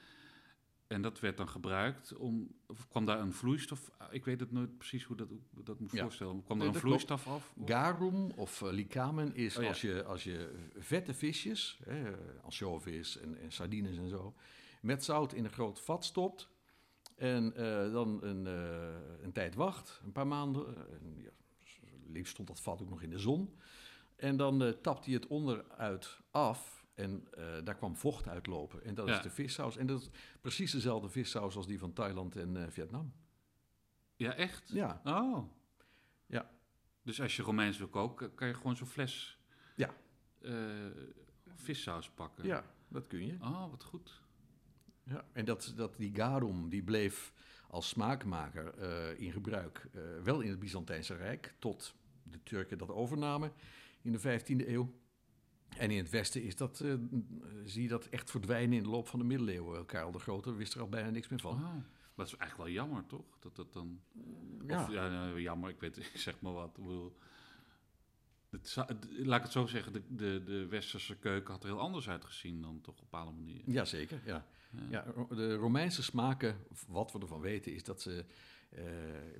en 0.87 1.01
dat 1.01 1.19
werd 1.19 1.37
dan 1.37 1.49
gebruikt 1.49 2.15
om. 2.17 2.55
Of 2.67 2.87
kwam 2.87 3.05
daar 3.05 3.19
een 3.19 3.33
vloeistof. 3.33 3.91
Ik 4.11 4.25
weet 4.25 4.39
het 4.39 4.51
nooit 4.51 4.77
precies 4.77 5.03
hoe 5.03 5.15
dat, 5.15 5.27
hoe 5.53 5.63
dat 5.63 5.79
moet 5.79 5.91
Ja. 5.91 6.01
voorstellen. 6.01 6.43
Kwam 6.43 6.57
Nee, 6.57 6.67
er 6.67 6.73
een 6.75 6.81
klopt. 6.81 7.01
vloeistof 7.03 7.33
af? 7.33 7.53
Of- 7.57 7.67
Garum 7.69 8.31
of 8.31 8.61
eh, 8.61 8.71
licamen 8.71 9.35
is 9.35 9.57
Oh 9.57 9.67
als, 9.67 9.81
je, 9.81 10.03
als 10.03 10.23
je 10.23 10.53
vette 10.77 11.13
visjes, 11.13 11.79
hè, 11.85 12.11
ansjovis 12.43 13.17
en, 13.17 13.37
en 13.41 13.51
sardines 13.51 13.97
en 13.97 14.09
zo, 14.09 14.33
met 14.81 15.03
zout 15.03 15.33
in 15.33 15.43
een 15.45 15.51
groot 15.51 15.81
vat 15.81 16.05
stopt. 16.05 16.49
En 17.15 17.55
eh, 17.55 17.91
dan 17.91 18.23
een, 18.23 18.47
eh, 18.47 19.23
een 19.23 19.31
tijd 19.31 19.55
wacht, 19.55 20.01
een 20.05 20.11
paar 20.11 20.27
maanden. 20.27 20.75
eh, 20.75 20.93
en 20.95 21.21
ja, 21.21 21.29
liefst 22.07 22.33
stond 22.33 22.47
dat 22.47 22.61
vat 22.61 22.81
ook 22.81 22.89
nog 22.89 23.01
in 23.01 23.09
de 23.09 23.19
zon. 23.19 23.57
En 24.15 24.37
dan 24.37 24.75
tapt 24.81 25.05
hij 25.05 25.13
het 25.13 25.27
onderuit 25.27 26.19
af. 26.31 26.85
En 26.93 27.27
daar 27.63 27.75
kwam 27.75 27.95
vocht 27.95 28.27
uitlopen. 28.27 28.83
En 28.83 28.95
dat 28.95 29.07
Ja. 29.07 29.15
is 29.17 29.23
de 29.23 29.29
vissaus. 29.29 29.77
En 29.77 29.87
dat 29.87 30.01
is 30.01 30.09
precies 30.41 30.71
dezelfde 30.71 31.09
vissaus 31.09 31.55
als 31.55 31.67
die 31.67 31.79
van 31.79 31.93
Thailand 31.93 32.35
en 32.35 32.71
Vietnam. 32.71 33.13
Ja, 34.15 34.33
echt? 34.33 34.69
Ja, 34.69 35.01
Oh. 35.03 35.43
Ja. 36.25 36.49
Dus 37.01 37.21
als 37.21 37.35
je 37.35 37.41
Romeins 37.43 37.77
wil 37.77 37.87
koken, 37.87 38.33
kan 38.35 38.47
je 38.47 38.53
gewoon 38.53 38.75
zo'n 38.75 38.87
fles 38.87 39.37
Ja. 39.75 39.93
vissaus 41.55 42.09
pakken? 42.09 42.45
ja 42.45 42.63
dat 42.87 43.07
kun 43.07 43.25
je. 43.25 43.37
Oh, 43.41 43.69
wat 43.69 43.83
goed. 43.83 44.21
Ja. 45.03 45.25
En 45.33 45.45
dat, 45.45 45.73
dat 45.75 45.95
die 45.97 46.15
garum, 46.15 46.69
die 46.69 46.83
bleef 46.83 47.33
als 47.67 47.89
smaakmaker 47.89 48.73
eh, 48.73 49.19
in 49.19 49.31
gebruik. 49.31 49.87
eh, 49.93 50.01
wel 50.23 50.41
in 50.41 50.49
het 50.49 50.59
Byzantijnse 50.59 51.15
Rijk, 51.15 51.55
tot 51.59 51.95
de 52.23 52.43
Turken 52.43 52.77
dat 52.77 52.89
overnamen 52.89 53.51
in 54.01 54.11
de 54.11 54.19
15e 54.19 54.67
eeuw. 54.67 54.93
En 55.77 55.91
in 55.91 55.97
het 55.97 56.09
Westen 56.09 56.43
is 56.43 56.55
dat, 56.55 56.79
eh, 56.79 56.93
zie 57.65 57.81
je 57.81 57.87
dat 57.87 58.05
echt 58.05 58.31
verdwijnen 58.31 58.77
in 58.77 58.83
de 58.83 58.89
loop 58.89 59.07
van 59.07 59.19
de 59.19 59.25
middeleeuwen. 59.25 59.85
Karel 59.85 60.11
de 60.11 60.19
Grote 60.19 60.53
wist 60.53 60.73
er 60.73 60.81
al 60.81 60.89
bijna 60.89 61.09
niks 61.09 61.27
meer 61.27 61.39
van. 61.39 61.53
Oh. 61.53 61.75
Dat 62.15 62.25
is 62.27 62.37
eigenlijk 62.37 62.69
wel 62.69 62.85
jammer, 62.85 63.05
toch? 63.05 63.37
Dat 63.39 63.55
dat 63.55 63.73
dan... 63.73 64.01
Ja. 64.67 64.83
Of, 64.83 64.91
ja, 64.91 65.09
nou, 65.09 65.41
jammer, 65.41 65.69
ik 65.69 65.79
weet, 65.79 65.97
ik 66.13 66.19
zeg 66.19 66.41
maar 66.41 66.53
wat. 66.53 66.77
Ik 66.77 66.83
bedoel, 66.83 67.17
het, 68.61 68.75
laat 69.17 69.37
ik 69.37 69.43
het 69.43 69.51
zo 69.51 69.65
zeggen, 69.65 69.93
de, 69.93 70.01
de, 70.09 70.41
de 70.45 70.65
westerse 70.67 71.15
keuken 71.17 71.53
had 71.53 71.63
er 71.63 71.69
heel 71.69 71.79
anders 71.79 72.09
uitgezien 72.09 72.61
dan 72.61 72.81
toch 72.81 72.93
op 72.95 72.99
een 73.01 73.07
bepaalde 73.09 73.31
manier. 73.31 73.61
Jazeker, 73.65 74.21
ja. 74.25 74.45
Ja. 74.89 75.03
ja. 75.15 75.25
De 75.35 75.53
Romeinse 75.55 76.03
smaken, 76.03 76.57
wat 76.87 77.11
we 77.11 77.19
ervan 77.19 77.39
weten, 77.41 77.73
is 77.73 77.83
dat 77.83 78.01
ze 78.01 78.25
eh, 78.69 78.83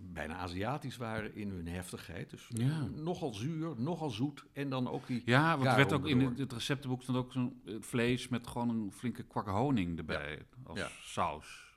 bijna 0.01 0.35
Aziatisch 0.35 0.97
waren 0.97 1.35
in 1.35 1.49
hun 1.49 1.67
heftigheid. 1.67 2.29
Dus 2.29 2.47
Ja. 2.49 2.87
nogal 2.87 3.33
zuur, 3.33 3.73
nogal 3.81 4.09
zoet. 4.09 4.45
En 4.53 4.69
dan 4.69 4.87
ook 4.89 5.07
die... 5.07 5.21
Ja, 5.25 5.57
want 5.57 5.75
werd 5.75 5.93
ook 5.93 6.07
in 6.07 6.19
het, 6.19 6.37
het 6.37 6.53
receptenboek 6.53 7.01
stond 7.01 7.17
ook 7.17 7.31
zo'n 7.31 7.61
eh, 7.65 7.75
vlees 7.79 8.27
met 8.27 8.47
gewoon 8.47 8.69
een 8.69 8.91
flinke 8.91 9.23
kwak 9.23 9.47
honing 9.47 9.97
erbij 9.97 10.45
als 10.63 10.79
Ja. 10.79 10.89
saus. 11.01 11.71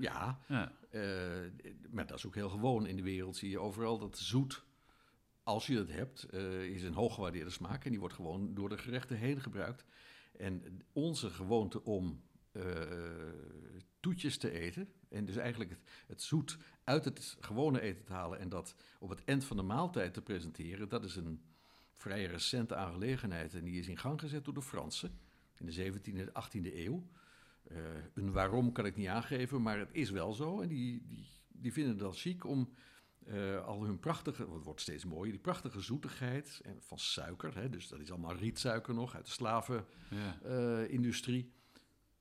Ja, 0.00 0.38
Ja. 0.48 0.72
eh, 0.90 1.00
maar 1.90 2.06
dat 2.06 2.18
is 2.18 2.26
ook 2.26 2.34
heel 2.34 2.48
gewoon 2.48 2.86
in 2.86 2.96
de 2.96 3.02
wereld. 3.02 3.36
Zie 3.36 3.50
je 3.50 3.58
overal 3.58 3.98
dat 3.98 4.18
zoet, 4.18 4.64
als 5.46 5.66
je 5.66 5.76
het 5.76 5.92
hebt, 5.92 6.22
eh, 6.22 6.64
is 6.64 6.82
een 6.82 6.94
hooggewaardeerde 6.94 7.50
smaak. 7.50 7.84
En 7.84 7.90
die 7.90 8.00
wordt 8.00 8.14
gewoon 8.14 8.54
door 8.54 8.68
de 8.68 8.78
gerechten 8.78 9.16
heen 9.16 9.40
gebruikt. 9.40 9.84
En 10.36 10.82
onze 10.92 11.30
gewoonte 11.30 11.84
om 11.84 12.22
eh, 12.52 12.62
toetjes 14.00 14.38
te 14.38 14.50
eten, 14.50 14.88
en 15.08 15.24
dus 15.24 15.36
eigenlijk 15.36 15.70
het, 15.70 15.80
het 16.06 16.22
zoet 16.22 16.58
uit 16.84 17.04
het 17.04 17.36
gewone 17.40 17.80
eten 17.80 18.04
te 18.04 18.12
halen 18.12 18.38
en 18.38 18.48
dat 18.48 18.74
op 18.98 19.08
het 19.08 19.24
eind 19.24 19.44
van 19.44 19.56
de 19.56 19.62
maaltijd 19.62 20.14
te 20.14 20.22
presenteren, 20.22 20.88
dat 20.88 21.04
is 21.04 21.16
een 21.16 21.42
vrij 21.92 22.24
recente 22.24 22.74
aangelegenheid. 22.74 23.54
En 23.54 23.64
die 23.64 23.78
is 23.80 23.88
in 23.88 23.98
gang 23.98 24.20
gezet 24.20 24.44
door 24.44 24.54
de 24.54 24.62
Fransen 24.62 25.18
in 25.54 25.66
de 25.66 25.92
17e 25.92 26.18
en 26.18 26.28
18e 26.28 26.74
eeuw. 26.74 27.08
Eh, 27.62 27.78
een 28.14 28.32
waarom 28.32 28.72
kan 28.72 28.86
ik 28.86 28.96
niet 28.96 29.08
aangeven, 29.08 29.62
maar 29.62 29.78
het 29.78 29.92
is 29.92 30.10
wel 30.10 30.32
zo. 30.32 30.60
En 30.60 30.68
die, 30.68 31.06
die, 31.06 31.26
die 31.48 31.72
vinden 31.72 31.98
dat 31.98 32.18
chic 32.18 32.44
om 32.44 32.72
eh, 33.26 33.64
al 33.66 33.84
hun 33.84 33.98
prachtige, 33.98 34.42
het 34.52 34.64
wordt 34.64 34.80
steeds 34.80 35.04
mooier, 35.04 35.32
die 35.32 35.40
prachtige 35.40 35.80
zoetigheid 35.80 36.60
en 36.64 36.76
van 36.82 36.98
suiker, 36.98 37.54
hè, 37.54 37.68
dus 37.70 37.88
dat 37.88 38.00
is 38.00 38.10
allemaal 38.10 38.34
rietsuiker 38.36 38.94
nog 38.94 39.14
uit 39.14 39.24
de 39.24 39.30
Ja. 39.30 39.36
slavenindustrie, 40.40 41.52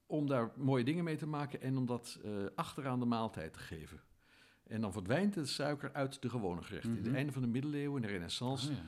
om 0.05 0.27
daar 0.27 0.51
mooie 0.55 0.83
dingen 0.83 1.03
mee 1.03 1.15
te 1.17 1.27
maken 1.27 1.61
en 1.61 1.77
om 1.77 1.85
dat 1.85 2.19
eh, 2.23 2.31
achteraan 2.55 2.99
de 2.99 3.05
maaltijd 3.05 3.53
te 3.53 3.59
geven. 3.59 4.01
En 4.67 4.81
dan 4.81 4.91
verdwijnt 4.91 5.33
de 5.33 5.45
suiker 5.45 5.93
uit 5.93 6.21
de 6.21 6.29
gewone 6.29 6.61
gerechten. 6.61 6.91
In 6.91 6.97
Mhm. 6.97 7.05
het 7.07 7.15
einde 7.15 7.31
van 7.31 7.41
de 7.41 7.47
middeleeuwen, 7.47 8.01
in 8.01 8.07
de 8.07 8.13
renaissance, 8.13 8.69
Oh, 8.69 8.75
ja. 8.75 8.81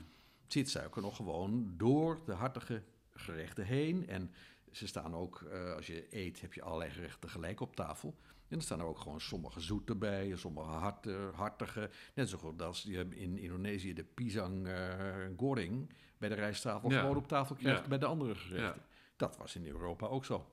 zit 0.48 0.70
suiker 0.70 1.02
nog 1.02 1.16
gewoon 1.16 1.74
door 1.78 2.22
de 2.26 2.34
hartige 2.34 2.84
gerechten 3.14 3.66
heen. 3.66 4.08
En 4.08 4.32
ze 4.72 4.88
staan 4.88 5.16
ook, 5.16 5.42
eh, 5.42 5.74
als 5.74 5.88
je 5.88 6.08
eet, 6.10 6.42
heb 6.42 6.54
je 6.54 6.62
allerlei 6.62 6.92
gerechten 6.92 7.20
tegelijk 7.20 7.60
op 7.60 7.76
tafel. 7.76 8.16
En 8.48 8.58
er 8.58 8.62
staan 8.64 8.80
er 8.80 8.86
ook 8.86 9.00
gewoon 9.00 9.22
sommige 9.22 9.60
zoete 9.60 9.96
bij, 9.96 10.36
sommige 10.36 10.70
hart, 10.70 11.06
eh, 11.08 11.34
hartige. 11.34 11.90
Net 12.14 12.30
zo 12.30 12.38
goed 12.38 12.62
als 12.62 12.84
je 12.84 13.08
in 13.16 13.38
Indonesië 13.38 13.94
de 13.94 14.04
pisang 14.04 14.68
eh, 14.68 15.26
goreng 15.38 15.94
bij 16.18 16.30
de 16.30 16.36
rijsttafel 16.36 16.92
Ja. 16.92 17.00
gewoon 17.00 17.16
op 17.18 17.28
tafel 17.28 17.56
krijgt 17.56 17.82
Ja. 17.82 17.88
bij 17.88 17.98
de 17.98 18.06
andere 18.06 18.36
gerechten. 18.36 18.82
Ja. 18.82 18.88
Dat 19.16 19.38
was 19.38 19.56
in 19.56 19.66
Europa 19.68 20.08
ook 20.08 20.26
zo. 20.26 20.52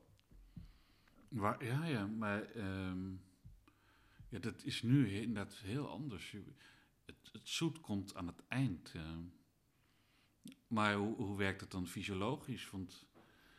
Waar, 1.28 1.64
ja, 1.64 1.84
ja, 1.86 2.06
maar 2.06 2.42
ehm, 2.42 3.10
ja, 4.28 4.38
dat 4.38 4.64
is 4.64 4.82
nu 4.82 5.08
he- 5.14 5.20
inderdaad 5.20 5.54
heel 5.54 5.88
anders. 5.88 6.30
Je- 6.30 6.52
Het, 7.06 7.16
het 7.32 7.48
zoet 7.48 7.80
komt 7.80 8.14
aan 8.14 8.26
het 8.26 8.42
eind. 8.48 8.90
ja. 8.92 9.16
Maar 10.66 10.94
hoe, 10.94 11.16
hoe 11.16 11.36
werkt 11.36 11.60
het 11.60 11.70
dan 11.70 11.86
fysiologisch? 11.86 12.70
Want 12.70 13.06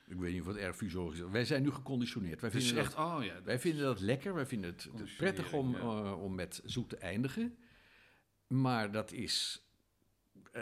Ik 0.07 0.17
weet 0.17 0.31
niet 0.31 0.41
of 0.41 0.47
het 0.47 0.57
erg 0.57 0.75
fysiologisch 0.75 1.19
is. 1.19 1.29
Wij 1.31 1.45
zijn 1.45 1.63
nu 1.63 1.71
geconditioneerd. 1.71 2.41
Wij 2.41 2.51
vinden 2.51 2.77
echt, 2.77 2.95
dat 2.95 3.05
oh 3.05 3.23
ja. 3.23 3.41
Wij 3.43 3.59
vinden 3.59 3.83
dat 3.83 3.99
lekker, 3.99 4.33
wij 4.33 4.45
vinden 4.45 4.69
het 4.69 4.89
prettig 5.17 5.53
om, 5.53 5.71
ja. 5.71 5.79
eh, 5.79 6.23
om 6.23 6.35
met 6.35 6.61
zoet 6.65 6.89
te 6.89 6.97
eindigen. 6.97 7.57
Maar 8.47 8.91
dat 8.91 9.11
is. 9.11 9.65
eh, 10.51 10.61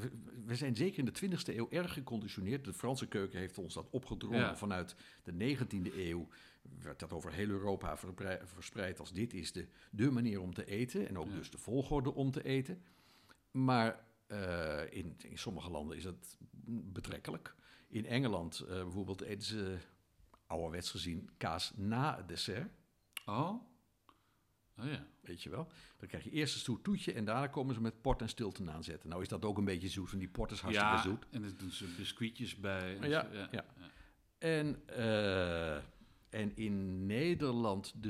we, 0.00 0.10
we 0.44 0.54
zijn 0.54 0.76
zeker 0.76 0.98
in 0.98 1.04
de 1.04 1.36
20e 1.36 1.54
eeuw 1.56 1.70
erg 1.70 1.92
geconditioneerd. 1.92 2.64
De 2.64 2.72
Franse 2.72 3.06
keuken 3.06 3.38
heeft 3.38 3.58
ons 3.58 3.74
dat 3.74 3.90
opgedrongen. 3.90 4.38
Ja. 4.38 4.56
Vanuit 4.56 4.94
de 5.22 5.56
19e 5.56 5.94
eeuw 5.96 6.28
werd 6.82 6.98
dat 6.98 7.12
over 7.12 7.32
heel 7.32 7.48
Europa 7.48 7.96
verspreid 8.44 9.00
als 9.00 9.12
dit 9.12 9.34
is 9.34 9.52
de, 9.52 9.68
de 9.90 10.10
manier 10.10 10.40
om 10.40 10.54
te 10.54 10.64
eten. 10.64 11.08
En 11.08 11.18
ook 11.18 11.32
dus 11.32 11.50
de 11.50 11.58
volgorde 11.58 12.14
om 12.14 12.30
te 12.30 12.42
eten. 12.44 12.82
Maar 13.50 14.04
eh, 14.26 14.80
in, 14.90 15.16
in 15.22 15.38
sommige 15.38 15.70
landen 15.70 15.96
is 15.96 16.02
dat 16.02 16.36
betrekkelijk. 16.66 17.54
In 17.86 18.06
Engeland 18.06 18.60
eh, 18.60 18.66
bijvoorbeeld 18.66 19.20
eten 19.20 19.46
ze, 19.46 19.78
ouderwets 20.46 20.90
gezien, 20.90 21.30
kaas 21.36 21.72
na 21.76 22.16
het 22.16 22.28
dessert. 22.28 22.70
Oh? 23.26 23.62
Oh 24.78 24.86
ja. 24.86 25.06
Weet 25.20 25.42
je 25.42 25.50
wel? 25.50 25.68
Dan 25.96 26.08
krijg 26.08 26.24
je 26.24 26.30
eerst 26.30 26.54
een 26.54 26.60
stoet 26.60 26.84
toetje 26.84 27.12
en 27.12 27.24
daarna 27.24 27.46
komen 27.46 27.74
ze 27.74 27.80
met 27.80 28.00
port 28.00 28.20
en 28.20 28.28
stilte 28.28 28.70
aanzetten. 28.70 29.08
Nou 29.08 29.22
is 29.22 29.28
dat 29.28 29.44
ook 29.44 29.58
een 29.58 29.64
beetje 29.64 29.88
zoet, 29.88 30.08
want 30.08 30.20
die 30.20 30.30
port 30.30 30.50
is 30.50 30.60
hartstikke 30.60 30.94
ja, 30.94 31.02
zoet. 31.02 31.26
en 31.30 31.42
dan 31.42 31.54
doen 31.58 31.70
ze 31.70 31.94
biscuitjes 31.96 32.56
bij. 32.56 32.98
en 32.98 33.08
Ja, 33.08 33.28
zo, 33.32 33.46
ja. 33.50 33.64
En, 34.38 34.82
eh, 34.86 35.76
en 36.28 36.56
in 36.56 37.06
Nederland, 37.06 38.02
de, 38.02 38.08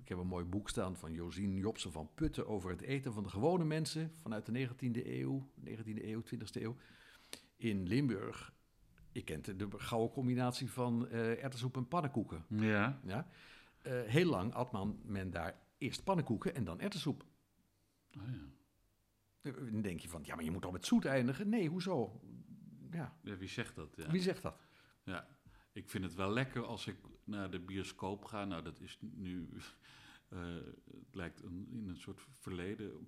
ik 0.00 0.08
heb 0.08 0.18
een 0.18 0.26
mooi 0.26 0.44
boek 0.44 0.68
staan 0.68 0.96
van 0.96 1.12
Josien 1.12 1.56
Jobsen 1.56 1.92
van 1.92 2.10
Putten 2.14 2.46
over 2.46 2.70
het 2.70 2.80
eten 2.80 3.12
van 3.12 3.22
de 3.22 3.28
gewone 3.28 3.64
mensen 3.64 4.12
vanuit 4.14 4.46
de 4.46 4.52
19e 4.52 5.06
eeuw, 5.06 5.48
19e 5.60 6.04
eeuw, 6.04 6.22
20e 6.22 6.62
eeuw. 6.62 6.76
In 7.56 7.86
Limburg, 7.86 8.52
ik 9.14 9.24
kent 9.24 9.44
de, 9.44 9.56
de 9.56 9.68
gouden 9.76 10.10
combinatie 10.12 10.70
van 10.70 11.08
eh 11.08 11.42
erwtensoep 11.42 11.76
en 11.76 11.88
pannenkoeken. 11.88 12.44
Ja. 12.48 13.00
Ja? 13.04 13.28
Eh, 13.82 14.02
heel 14.02 14.30
lang 14.30 14.52
at 14.54 14.72
man, 14.72 15.00
men 15.04 15.30
daar 15.30 15.60
eerst 15.78 16.04
pannenkoeken 16.04 16.54
en 16.54 16.64
dan 16.64 16.80
erwtensoep. 16.80 17.24
Oh 18.16 18.22
ja. 18.26 18.46
Eh, 19.40 19.54
Dan 19.54 19.82
denk 19.82 20.00
je 20.00 20.08
van, 20.08 20.22
ja, 20.24 20.34
maar 20.34 20.44
je 20.44 20.50
moet 20.50 20.62
toch 20.62 20.72
met 20.72 20.86
zoet 20.86 21.04
eindigen? 21.04 21.48
Nee, 21.48 21.68
hoezo? 21.68 22.20
Ja, 22.90 23.16
ja, 23.22 23.36
wie 23.36 23.48
zegt 23.48 23.74
dat? 23.74 23.96
Ja. 23.96 24.10
wie 24.10 24.22
zegt 24.22 24.42
dat? 24.42 24.56
Ja, 25.02 25.28
ik 25.72 25.88
vind 25.88 26.04
het 26.04 26.14
wel 26.14 26.32
lekker 26.32 26.64
als 26.64 26.86
ik 26.86 26.96
naar 27.24 27.50
de 27.50 27.60
bioscoop 27.60 28.24
ga. 28.24 28.44
Nou, 28.44 28.62
dat 28.62 28.80
is 28.80 28.98
nu. 29.00 29.48
het 30.28 31.14
lijkt 31.14 31.42
een, 31.42 31.68
in 31.70 31.88
een 31.88 31.96
soort 31.96 32.20
verleden 32.32 33.04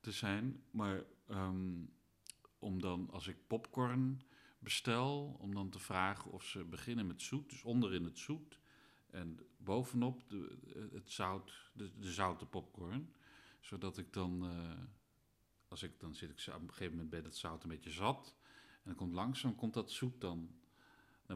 te 0.00 0.12
zijn. 0.12 0.62
Maar 0.70 1.04
ehm, 1.26 1.84
om 2.58 2.80
dan, 2.80 3.10
als 3.10 3.26
ik 3.26 3.36
popcorn 3.46 4.20
bestel, 4.70 5.36
om 5.40 5.54
dan 5.54 5.70
te 5.70 5.78
vragen 5.78 6.30
of 6.30 6.44
ze 6.44 6.64
beginnen 6.64 7.06
met 7.06 7.22
zoet. 7.22 7.50
Dus 7.50 7.62
onderin 7.62 8.04
het 8.04 8.18
zoet. 8.18 8.58
En 9.10 9.38
bovenop 9.56 10.28
de, 10.28 10.58
het 10.92 11.10
zout, 11.10 11.70
de, 11.72 11.90
de 11.98 12.12
zoute 12.12 12.46
popcorn. 12.46 13.12
Zodat 13.60 13.98
ik 13.98 14.12
dan. 14.12 14.44
eh, 14.44 14.80
als 15.68 15.82
ik 15.82 16.00
dan 16.00 16.14
zit 16.14 16.30
ik 16.30 16.54
op 16.54 16.60
een 16.62 16.68
gegeven 16.68 16.92
moment 16.92 17.10
bij 17.10 17.22
dat 17.22 17.36
zout 17.36 17.62
een 17.62 17.68
beetje 17.68 17.90
zat. 17.90 18.34
En 18.72 18.82
dan 18.84 18.94
komt 18.94 19.12
langzaam 19.12 19.54
komt 19.54 19.74
dat 19.74 19.90
zoet 19.90 20.20
dan 20.20 20.50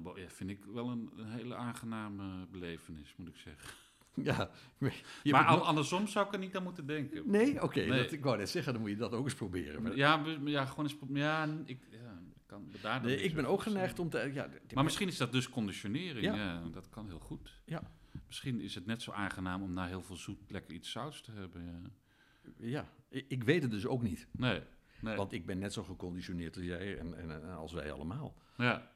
bo- 0.03 0.19
ja, 0.19 0.29
vind 0.29 0.51
ik 0.51 0.65
wel 0.65 0.89
een, 0.89 1.11
een 1.17 1.31
hele 1.31 1.55
aangename 1.55 2.47
belevenis, 2.47 3.15
moet 3.17 3.29
ik 3.29 3.37
zeggen. 3.37 3.71
Ja, 4.23 4.51
maar 4.79 5.45
an- 5.45 5.59
nog- 5.59 5.67
andersom 5.67 6.07
zou 6.07 6.27
ik 6.27 6.33
er 6.33 6.39
niet 6.39 6.57
aan 6.57 6.63
moeten 6.63 6.87
denken. 6.87 7.31
Nee? 7.31 7.63
Oké, 7.63 7.81
Nee. 7.81 8.03
dat- 8.03 8.13
ik 8.13 8.23
wou 8.25 8.37
net 8.37 8.49
zeggen, 8.51 8.73
dan 8.73 8.83
moet 8.83 8.91
je 8.91 8.97
dat 8.97 9.13
ook 9.13 9.25
eens 9.25 9.35
proberen. 9.35 9.83
Maar, 9.83 9.97
Ja, 9.97 10.25
ja, 10.45 10.65
gewoon 10.65 10.85
eens... 10.85 10.97
pro- 10.97 11.07
Ja, 11.15 11.45
ik, 11.65 11.79
ja, 11.91 12.10
kan 12.51 12.69
daar 12.83 13.01
dan 13.01 13.11
nee, 13.11 13.23
ik 13.23 13.35
ben 13.35 13.45
ook 13.45 13.63
goed 13.63 13.73
geneigd 13.73 13.97
zijn. 13.97 14.07
om 14.07 14.13
te... 14.13 14.31
Ja, 14.33 14.49
Maar 14.75 14.85
misschien 14.85 15.09
is 15.09 15.17
dat 15.17 15.33
dus 15.33 15.49
conditionering. 15.49 16.25
Ja. 16.25 16.35
Ja. 16.35 16.63
dat 16.73 16.89
kan 16.89 17.07
heel 17.07 17.19
goed. 17.19 17.61
Ja. 17.65 17.83
Misschien 18.27 18.61
is 18.61 18.75
het 18.75 18.87
net 18.87 19.03
zo 19.03 19.13
aangenaam 19.13 19.63
om 19.63 19.73
na 19.73 19.87
heel 19.87 20.03
veel 20.03 20.17
zoet 20.17 20.51
lekker 20.51 20.75
iets 20.75 20.91
zouts 20.91 21.21
te 21.21 21.33
hebben. 21.33 21.65
Ja. 21.65 22.67
ja, 22.67 22.89
ik, 23.09 23.25
ik 23.29 23.45
weet 23.45 23.63
het 23.63 23.71
dus 23.71 23.87
ook 23.87 24.03
niet. 24.03 24.29
Nee, 24.33 24.63
nee. 25.01 25.17
Want 25.17 25.33
ik 25.33 25.47
ben 25.47 25.59
net 25.59 25.73
zo 25.73 25.83
geconditioneerd 25.83 26.57
als 26.57 26.65
jij 26.65 26.99
en, 26.99 27.19
en, 27.19 27.31
en 27.31 27.55
als 27.55 27.73
wij 27.73 27.93
allemaal. 27.93 28.35
Ja, 28.57 28.93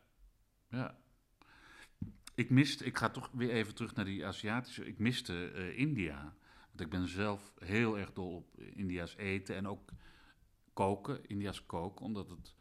ja. 0.69 0.99
Ik 2.35 2.51
miste, 2.51 2.85
ik 2.85 2.97
ga 2.97 3.11
toch 3.11 3.31
weer 3.33 3.51
even 3.51 3.75
terug 3.75 3.95
naar 3.95 4.05
die 4.05 4.27
Aziatische. 4.27 4.87
Ik 4.87 4.99
miste 4.99 5.51
eh, 5.51 5.79
India. 5.79 6.35
Want 6.67 6.81
ik 6.81 6.91
ben 6.91 7.09
zelf 7.09 7.55
heel 7.59 7.99
erg 7.99 8.13
dol 8.13 8.35
op 8.35 8.61
India's 8.61 9.17
eten 9.17 9.57
en 9.57 9.69
ook 9.69 9.93
koken, 10.73 11.27
India's 11.27 11.67
koken, 11.67 12.05
omdat 12.05 12.31
het 12.31 12.55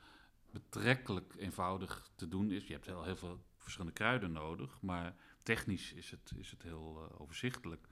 betrekkelijk 0.53 1.33
eenvoudig 1.37 2.09
te 2.15 2.27
doen 2.27 2.51
is. 2.51 2.67
Je 2.67 2.73
hebt 2.73 2.85
heel, 2.85 3.03
heel 3.03 3.15
veel 3.15 3.43
verschillende 3.57 3.93
kruiden 3.93 4.31
nodig, 4.31 4.77
maar 4.81 5.15
technisch 5.43 5.93
is 5.93 6.11
het, 6.11 6.31
is 6.37 6.51
het 6.51 6.63
heel 6.63 7.07
eh, 7.11 7.21
overzichtelijk. 7.21 7.87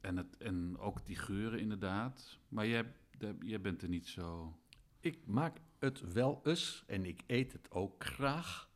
En, 0.00 0.16
het, 0.16 0.36
en 0.36 0.78
ook 0.78 1.06
die 1.06 1.16
geuren 1.16 1.58
inderdaad. 1.60 2.38
Maar 2.48 2.66
jij, 2.66 2.92
de- 3.18 3.36
jij 3.40 3.60
bent 3.60 3.82
er 3.82 3.88
niet 3.88 4.08
zo... 4.08 4.56
Ik 5.00 5.18
maak 5.26 5.56
het 5.78 6.12
wel 6.12 6.40
eens 6.44 6.84
en 6.86 7.04
ik 7.04 7.22
eet 7.26 7.52
het 7.52 7.70
ook 7.70 8.04
graag. 8.04 8.68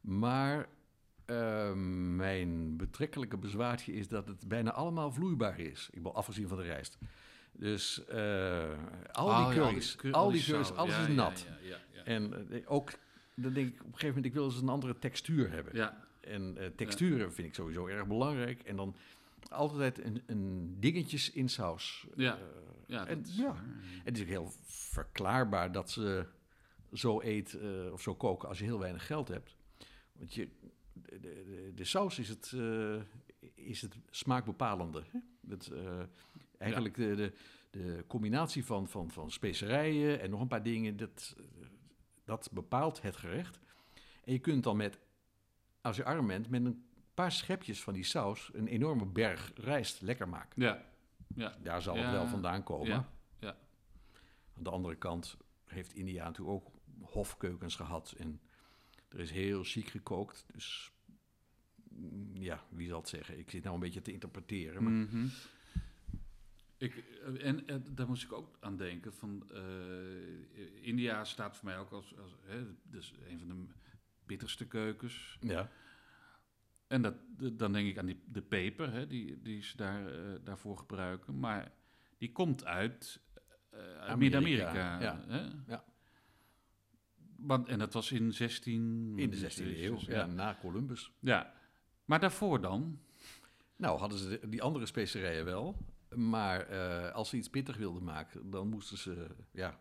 Maar 0.00 0.68
eh, 1.24 1.72
mijn 2.16 2.76
betrekkelijke 2.76 3.36
bezwaartje 3.36 3.92
is 3.92 4.08
dat 4.08 4.28
het 4.28 4.48
bijna 4.48 4.72
allemaal 4.72 5.12
vloeibaar 5.12 5.58
is. 5.58 5.88
Ik 5.92 6.02
ben 6.02 6.14
afgezien 6.14 6.48
van 6.48 6.56
de 6.56 6.62
rijst. 6.62 6.98
Dus 7.52 8.04
eh, 8.04 8.78
al 9.12 9.26
Oh, 9.26 9.36
die 9.48 9.56
ja, 9.56 9.62
curry's, 9.66 9.96
cur- 9.96 10.12
al 10.12 10.30
die 10.30 10.44
curry's, 10.44 10.70
alles 10.70 10.94
Ja, 10.94 11.06
is 11.06 11.14
nat. 11.14 11.46
Ja. 11.62 11.76
En 12.08 12.50
eh, 12.50 12.62
ook, 12.64 12.90
dan 13.34 13.52
denk 13.52 13.68
ik 13.68 13.80
op 13.80 13.86
een 13.86 13.92
gegeven 13.92 14.08
moment, 14.08 14.24
ik 14.24 14.32
wil 14.32 14.44
eens 14.44 14.60
een 14.60 14.68
andere 14.68 14.98
textuur 14.98 15.50
hebben. 15.50 15.76
ja, 15.76 16.06
En 16.20 16.56
eh, 16.56 16.66
texturen 16.66 17.32
vind 17.32 17.48
ik 17.48 17.54
sowieso 17.54 17.86
erg 17.86 18.06
belangrijk. 18.06 18.62
En 18.62 18.76
dan 18.76 18.96
altijd 19.48 20.04
een, 20.04 20.22
een 20.26 20.76
dingetjes 20.80 21.30
in 21.30 21.48
saus. 21.48 22.06
Ja. 22.16 22.34
Eh, 22.36 22.42
ja, 22.86 23.06
en 23.06 23.20
is 23.20 23.36
ja, 23.36 23.54
het 24.04 24.16
is 24.16 24.22
ook 24.22 24.28
heel 24.28 24.52
verklaarbaar 24.64 25.72
dat 25.72 25.90
ze 25.90 26.26
zo 26.92 27.20
eet 27.20 27.58
of 27.92 28.02
zo 28.02 28.14
koken 28.14 28.48
als 28.48 28.58
je 28.58 28.64
heel 28.64 28.78
weinig 28.78 29.06
geld 29.06 29.28
hebt. 29.28 29.56
Want 30.12 30.34
je, 30.34 30.48
de, 30.92 31.20
de, 31.20 31.72
de 31.74 31.84
saus 31.84 32.18
is 32.18 32.28
het, 32.28 32.56
is 33.54 33.82
het 33.82 33.96
smaakbepalende. 34.10 35.02
Dat, 35.40 35.72
eigenlijk 36.58 36.94
de, 36.94 37.14
de, 37.14 37.32
de 37.70 38.04
combinatie 38.06 38.64
van, 38.64 38.88
van, 38.88 39.10
van 39.10 39.30
specerijen 39.30 40.20
en 40.20 40.30
nog 40.30 40.40
een 40.40 40.48
paar 40.48 40.62
dingen, 40.62 40.96
dat, 40.96 41.36
dat 42.28 42.48
bepaalt 42.52 43.02
het 43.02 43.16
gerecht. 43.16 43.60
En 44.24 44.32
je 44.32 44.38
kunt 44.38 44.62
dan 44.64 44.76
met, 44.76 44.98
als 45.80 45.96
je 45.96 46.04
arm 46.04 46.26
bent, 46.26 46.48
met 46.50 46.64
een 46.64 46.84
paar 47.14 47.32
schepjes 47.32 47.82
van 47.82 47.94
die 47.94 48.04
saus 48.04 48.50
een 48.52 48.66
enorme 48.66 49.06
berg 49.06 49.52
rijst 49.54 50.00
lekker 50.00 50.28
maken. 50.28 50.62
Ja, 50.62 50.84
ja. 51.34 51.56
Daar 51.62 51.82
zal 51.82 51.96
Ja, 51.96 52.02
het 52.02 52.10
wel 52.12 52.26
vandaan 52.26 52.62
komen. 52.62 52.88
ja, 52.88 53.08
ja. 53.38 53.56
Aan 54.56 54.62
de 54.62 54.70
andere 54.70 54.96
kant 54.96 55.36
heeft 55.64 55.94
India 55.94 56.24
natuurlijk 56.24 56.56
ook 56.64 56.70
hofkeukens 57.00 57.76
gehad. 57.76 58.14
En 58.18 58.40
er 59.08 59.20
is 59.20 59.30
heel 59.30 59.64
chic 59.64 59.88
gekookt. 59.88 60.44
Dus 60.52 60.92
mm, 61.88 62.36
ja, 62.36 62.62
wie 62.68 62.88
zal 62.88 62.98
het 62.98 63.08
zeggen? 63.08 63.38
Ik 63.38 63.50
zit 63.50 63.62
nou 63.62 63.74
een 63.74 63.80
beetje 63.80 64.02
te 64.02 64.12
interpreteren. 64.12 64.82
Maar 64.82 64.92
Mhm. 64.92 65.26
Ik, 66.78 66.96
eh, 66.96 67.46
en 67.46 67.66
eh, 67.66 67.76
daar 67.90 68.06
moest 68.06 68.22
ik 68.22 68.32
ook 68.32 68.56
aan 68.60 68.76
denken. 68.76 69.12
Van, 69.12 69.50
eh, 69.52 70.86
India 70.86 71.24
staat 71.24 71.56
voor 71.56 71.64
mij 71.64 71.78
ook 71.78 71.90
als, 71.90 72.16
als 72.18 72.34
hè, 72.44 72.62
dus 72.82 73.14
een 73.28 73.38
van 73.38 73.48
de 73.48 73.72
bitterste 74.26 74.66
keukens. 74.66 75.38
ja, 75.40 75.70
En 76.86 77.02
dat, 77.02 77.14
dan 77.52 77.72
denk 77.72 77.88
ik 77.88 77.98
aan 77.98 78.06
die, 78.06 78.20
de 78.26 78.42
peper, 78.42 78.92
hè, 78.92 79.06
die, 79.06 79.42
die 79.42 79.62
ze 79.62 79.76
daar, 79.76 80.10
daarvoor 80.44 80.78
gebruiken. 80.78 81.38
Maar 81.38 81.72
die 82.18 82.32
komt 82.32 82.64
uit, 82.64 83.20
Amerika, 83.72 84.16
Midden-Amerika. 84.16 85.00
ja. 85.00 85.24
Hè? 85.26 85.48
Ja. 85.66 85.84
Want, 87.36 87.68
en 87.68 87.78
dat 87.78 87.92
was 87.92 88.12
in 88.12 88.32
16... 88.32 89.12
in 89.18 89.30
de 89.30 89.36
16e 89.36 89.78
eeuw, 89.78 89.98
ja, 90.00 90.12
Ja. 90.14 90.26
na 90.26 90.58
Columbus. 90.60 91.12
ja. 91.20 91.54
Maar 92.04 92.20
daarvoor 92.20 92.60
dan? 92.60 93.00
Nou, 93.76 93.98
hadden 93.98 94.18
ze 94.18 94.40
die 94.48 94.62
andere 94.62 94.86
specerijen 94.86 95.44
wel. 95.44 95.76
Maar 96.14 96.60
eh, 96.60 97.12
als 97.14 97.28
ze 97.28 97.36
iets 97.36 97.50
pittig 97.50 97.76
wilden 97.76 98.04
maken, 98.04 98.50
dan 98.50 98.68
moesten 98.68 98.98
ze, 98.98 99.26
ja, 99.52 99.80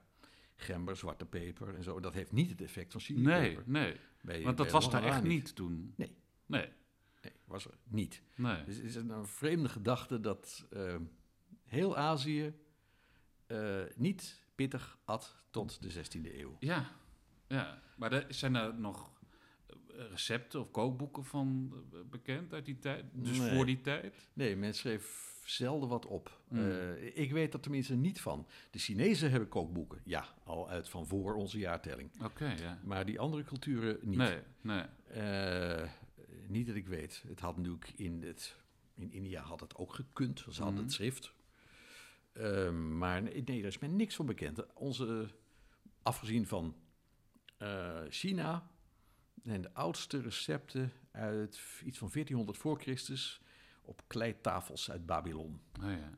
gember, 0.56 0.96
zwarte 0.96 1.26
peper 1.26 1.76
en 1.76 1.84
zo. 1.84 2.00
Dat 2.00 2.14
heeft 2.14 2.32
niet 2.32 2.50
het 2.50 2.62
effect 2.62 2.92
van 2.92 3.02
Nee, 3.08 3.18
chilipeper. 3.36 3.64
nee. 3.66 3.96
Bij- 4.22 4.44
Want 4.44 4.58
dat 4.58 4.72
was 4.72 4.90
daar 4.90 5.04
echt 5.04 5.24
niet 5.24 5.56
toen. 5.56 5.94
Nee. 5.96 6.12
Nee, 6.46 6.70
Nee, 7.22 7.34
was 7.46 7.66
er 7.66 7.74
niet. 7.84 8.22
nee. 8.36 8.64
Dus 8.64 8.76
het 8.76 8.86
is 8.86 8.96
een, 8.96 9.10
een 9.10 9.26
vreemde 9.26 9.70
gedachte 9.70 10.20
dat 10.20 10.66
eh, 10.70 10.96
heel 11.66 11.98
Azië 11.98 12.54
eh, 13.48 13.82
niet 13.96 14.40
pittig 14.56 14.98
at 15.06 15.36
tot 15.50 15.82
de 15.82 15.92
16e 15.92 16.36
eeuw. 16.40 16.56
Ja, 16.60 16.92
ja. 17.48 17.82
Maar 17.98 18.12
er, 18.12 18.26
zijn 18.34 18.56
er 18.56 18.74
nog 18.80 19.12
eh, 19.68 19.76
recepten 20.10 20.60
of 20.60 20.72
kookboeken 20.72 21.26
van 21.26 21.74
bekend 22.10 22.54
uit 22.54 22.66
die 22.66 22.80
tijd? 22.80 23.06
Dus 23.14 23.38
Nee. 23.40 23.56
voor 23.56 23.66
die 23.66 23.82
tijd? 23.82 24.28
Nee, 24.34 24.56
men 24.56 24.74
schreef 24.74 25.27
zelden 25.50 25.90
wat 25.90 26.06
op. 26.06 26.42
Mm. 26.48 26.60
Eh, 26.60 27.18
ik 27.18 27.32
weet 27.32 27.54
er 27.54 27.60
tenminste 27.60 27.96
niet 27.96 28.22
van. 28.22 28.48
De 28.72 28.80
Chinezen 28.80 29.32
hebben 29.32 29.50
kookboeken, 29.50 30.02
ja, 30.04 30.26
al 30.44 30.70
uit 30.70 30.90
van 30.90 31.08
voor 31.08 31.36
onze 31.36 31.58
jaartelling. 31.60 32.10
Oké, 32.24 32.46
ja. 32.52 32.80
Maar 32.84 33.06
die 33.06 33.20
andere 33.20 33.44
culturen 33.44 33.98
niet. 34.02 34.18
Nee, 34.18 34.40
nee. 34.62 34.84
Eh, 35.08 35.90
niet 36.48 36.68
dat 36.68 36.76
ik 36.76 36.88
weet. 36.88 37.24
Het 37.28 37.40
had 37.40 37.58
natuurlijk 37.58 37.92
in, 37.96 38.24
het, 38.24 38.56
in 38.96 39.12
India 39.12 39.42
had 39.42 39.60
het 39.60 39.76
ook 39.76 39.94
gekund. 39.94 40.40
Ze 40.40 40.50
hadden 40.50 40.74
Mhm. 40.74 40.84
het 40.84 40.94
schrift. 40.94 41.34
Eh, 42.32 42.72
maar 42.72 43.22
nee, 43.22 43.44
daar 43.44 43.56
is 43.56 43.80
mij 43.80 43.90
niks 43.90 44.16
van 44.16 44.26
bekend. 44.26 44.74
Onze, 44.74 45.28
afgezien 46.02 46.48
van 46.48 46.76
eh, 47.58 48.02
China, 48.10 48.70
zijn 49.44 49.62
de 49.62 49.74
oudste 49.74 50.22
recepten 50.22 50.92
uit 51.12 51.60
iets 51.86 51.98
van 51.98 52.10
1400 52.10 52.58
voor 52.58 52.80
Christus 52.82 53.42
op 53.88 54.04
kleitafels 54.08 54.92
uit 54.92 55.06
Babylon. 55.06 55.62
Oh 55.84 55.92
ja. 55.92 56.18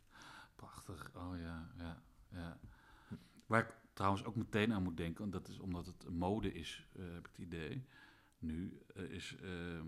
Prachtig. 0.56 1.10
Oh 1.14 1.38
ja, 1.38 1.70
ja, 1.78 2.02
ja. 2.28 2.58
Waar 3.46 3.60
ik 3.60 3.74
trouwens 3.92 4.24
ook 4.24 4.36
meteen 4.36 4.72
aan 4.72 4.82
moet 4.82 4.96
denken, 4.96 5.24
en 5.24 5.30
dat 5.30 5.48
is 5.48 5.58
omdat 5.58 5.86
het 5.86 6.04
een 6.04 6.16
mode 6.16 6.52
is, 6.52 6.86
eh, 6.92 7.12
heb 7.12 7.28
ik 7.28 7.36
het 7.36 7.46
idee, 7.46 7.86
nu, 8.38 8.78
eh, 8.94 9.02
is, 9.02 9.36
ehm, 9.42 9.86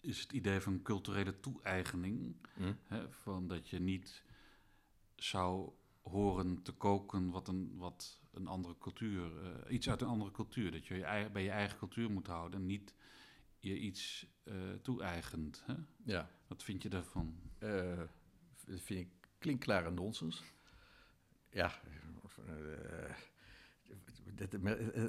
is 0.00 0.20
het 0.20 0.32
idee 0.32 0.60
van 0.60 0.82
culturele 0.82 1.40
toe-eigening. 1.40 2.36
Hm? 2.54 2.72
Hè, 2.82 3.12
van 3.12 3.48
dat 3.48 3.68
je 3.68 3.78
niet 3.78 4.24
zou 5.16 5.72
horen 6.02 6.62
te 6.62 6.72
koken 6.72 7.30
wat 7.30 7.48
een, 7.48 7.76
wat 7.76 8.20
een 8.32 8.46
andere 8.46 8.78
cultuur, 8.78 9.44
eh, 9.44 9.72
iets 9.72 9.88
uit 9.88 10.02
een 10.02 10.08
andere 10.08 10.30
cultuur. 10.30 10.70
Dat 10.72 10.86
je, 10.86 10.94
je 10.94 11.28
bij 11.32 11.42
je 11.42 11.50
eigen 11.50 11.78
cultuur 11.78 12.10
moet 12.10 12.26
houden 12.26 12.60
en 12.60 12.66
niet 12.66 12.94
je 13.60 13.78
iets 13.78 14.26
eh 14.44 14.54
toe-eigent. 14.82 15.62
Hè? 15.66 15.74
Ja, 16.04 16.30
Wat 16.46 16.62
vind 16.62 16.82
je 16.82 16.88
daarvan? 16.88 17.34
dat 18.66 18.80
vind 18.80 19.00
ik 19.00 19.08
klinkklare 19.38 19.90
nonsens. 19.90 20.42
Ja, 21.50 21.72
eh, 22.46 23.14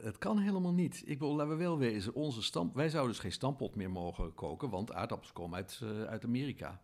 het, 0.04 0.18
kan 0.18 0.38
helemaal 0.38 0.74
niet. 0.74 1.04
Ik 1.06 1.20
wil, 1.20 1.36
laten 1.36 1.52
we 1.52 1.64
wel 1.64 1.78
wezen, 1.78 2.14
onze 2.14 2.42
stamp, 2.42 2.76
wij 2.76 2.90
zouden 2.90 3.12
dus 3.12 3.22
geen 3.22 3.32
stampot 3.32 3.76
meer 3.76 3.92
mogen 3.92 4.34
koken, 4.34 4.70
want 4.70 4.94
aardappels 4.94 5.32
komen 5.32 5.56
uit, 5.56 5.80
uit 6.08 6.26
Amerika. 6.26 6.82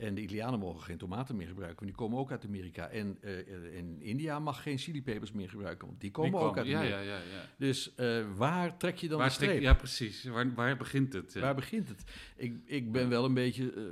En 0.00 0.14
de 0.14 0.20
Italianen 0.20 0.58
mogen 0.58 0.82
geen 0.82 0.98
tomaten 0.98 1.36
meer 1.36 1.46
gebruiken, 1.46 1.76
want 1.84 1.88
die 1.88 2.06
komen 2.06 2.18
ook 2.18 2.30
uit 2.30 2.44
Amerika. 2.44 2.88
En 2.88 3.18
eh, 3.20 3.76
in 3.76 4.00
India 4.02 4.38
mag 4.38 4.62
geen 4.62 4.78
chilipepers 4.78 5.32
meer 5.32 5.48
gebruiken, 5.48 5.86
want 5.86 6.00
die 6.00 6.10
komen 6.10 6.30
Die 6.30 6.40
ook 6.40 6.56
uit 6.56 6.66
ja, 6.66 6.78
Amerika. 6.78 6.98
ja, 6.98 7.16
ja, 7.16 7.18
ja. 7.18 7.48
Dus 7.58 7.94
eh, 7.94 8.24
waar 8.36 8.76
trek 8.76 8.96
je 8.96 9.08
dan 9.08 9.18
Waar 9.18 9.28
de 9.28 9.34
streep? 9.34 9.60
ja, 9.60 9.74
precies. 9.74 10.24
Waar, 10.24 10.54
waar 10.54 10.76
begint 10.76 11.12
het? 11.12 11.32
Ja. 11.32 11.40
Waar 11.40 11.54
begint 11.54 11.88
het? 11.88 12.04
Ik, 12.36 12.54
ik 12.64 12.92
ben 12.92 13.08
wel 13.08 13.24
een 13.24 13.34
beetje 13.34 13.72
eh, 13.72 13.82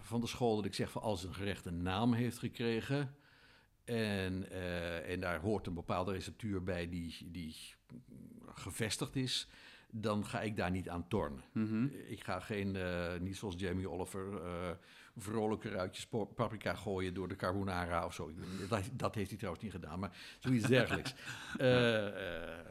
van 0.00 0.20
de 0.20 0.26
school 0.26 0.56
dat 0.56 0.64
ik 0.64 0.74
zeg 0.74 0.90
van 0.90 1.02
als 1.02 1.24
een 1.24 1.34
gerecht 1.34 1.66
een 1.66 1.82
naam 1.82 2.12
heeft 2.12 2.38
gekregen. 2.38 3.14
En, 3.84 4.50
en 5.06 5.20
daar 5.20 5.40
hoort 5.40 5.66
een 5.66 5.74
bepaalde 5.74 6.12
receptuur 6.12 6.62
bij 6.62 6.88
die, 6.88 7.16
die 7.24 7.56
gevestigd 8.46 9.16
is. 9.16 9.48
Dan 9.90 10.26
ga 10.26 10.40
ik 10.40 10.56
daar 10.56 10.70
niet 10.70 10.88
aan 10.88 11.08
tornen. 11.08 11.42
Mhm. 11.52 11.84
Ik 12.06 12.24
ga 12.24 12.40
geen, 12.40 12.76
niet 13.20 13.36
zoals 13.36 13.54
Jamie 13.58 13.90
Oliver, 13.90 14.40
vrolijke 15.16 15.68
ruitjes 15.68 16.06
paprika 16.34 16.74
gooien 16.74 17.14
door 17.14 17.28
de 17.28 17.36
carbonara 17.36 18.04
of 18.04 18.14
zo. 18.14 18.32
Dat, 18.68 18.82
dat 18.92 19.14
heeft 19.14 19.28
hij 19.28 19.38
trouwens 19.38 19.64
niet 19.64 19.74
gedaan, 19.74 19.98
maar 19.98 20.16
zoiets 20.38 20.66
dergelijks. 20.66 21.14
Eh, 21.58 22.06
eh, 22.06 22.66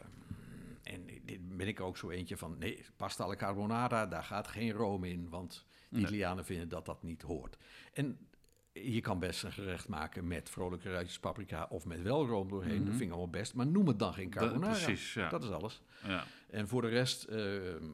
en 0.84 1.06
dit 1.24 1.58
ben 1.58 1.68
ik 1.68 1.80
ook 1.80 1.98
zo 1.98 2.10
eentje 2.10 2.38
van, 2.38 2.58
nee, 2.58 2.86
pasta 2.96 3.24
alla 3.24 3.36
carbonara, 3.36 4.06
daar 4.08 4.24
gaat 4.24 4.48
geen 4.48 4.72
room 4.72 5.04
in, 5.04 5.30
want 5.30 5.66
de. 5.90 6.00
Italianen 6.00 6.46
vinden 6.46 6.70
dat 6.70 6.86
dat 6.86 7.04
niet 7.04 7.22
hoort. 7.22 7.58
En 7.94 8.28
je 8.72 9.02
kan 9.02 9.20
best 9.20 9.44
een 9.44 9.52
gerecht 9.52 9.88
maken 9.88 10.28
met 10.28 10.50
vrolijke 10.50 10.92
ruitjes 10.92 11.20
paprika 11.20 11.66
of 11.70 11.86
met 11.86 12.02
wel 12.02 12.26
room 12.26 12.50
doorheen. 12.50 12.76
Mhm. 12.76 12.84
Dat 12.86 12.90
vind 12.94 13.02
ik 13.02 13.10
allemaal 13.10 13.30
best, 13.30 13.54
maar 13.54 13.68
noem 13.68 13.88
het 13.88 14.00
dan 14.00 14.14
geen 14.14 14.30
Dat- 14.30 14.44
carbonara. 14.44 14.72
precies, 14.72 15.14
ja. 15.14 15.30
Dat 15.30 15.44
is 15.44 15.50
alles. 15.50 15.82
ja. 16.08 16.24
En 16.50 16.68
voor 16.68 16.82
de 16.82 16.88
rest, 16.88 17.24
ehm, 17.24 17.86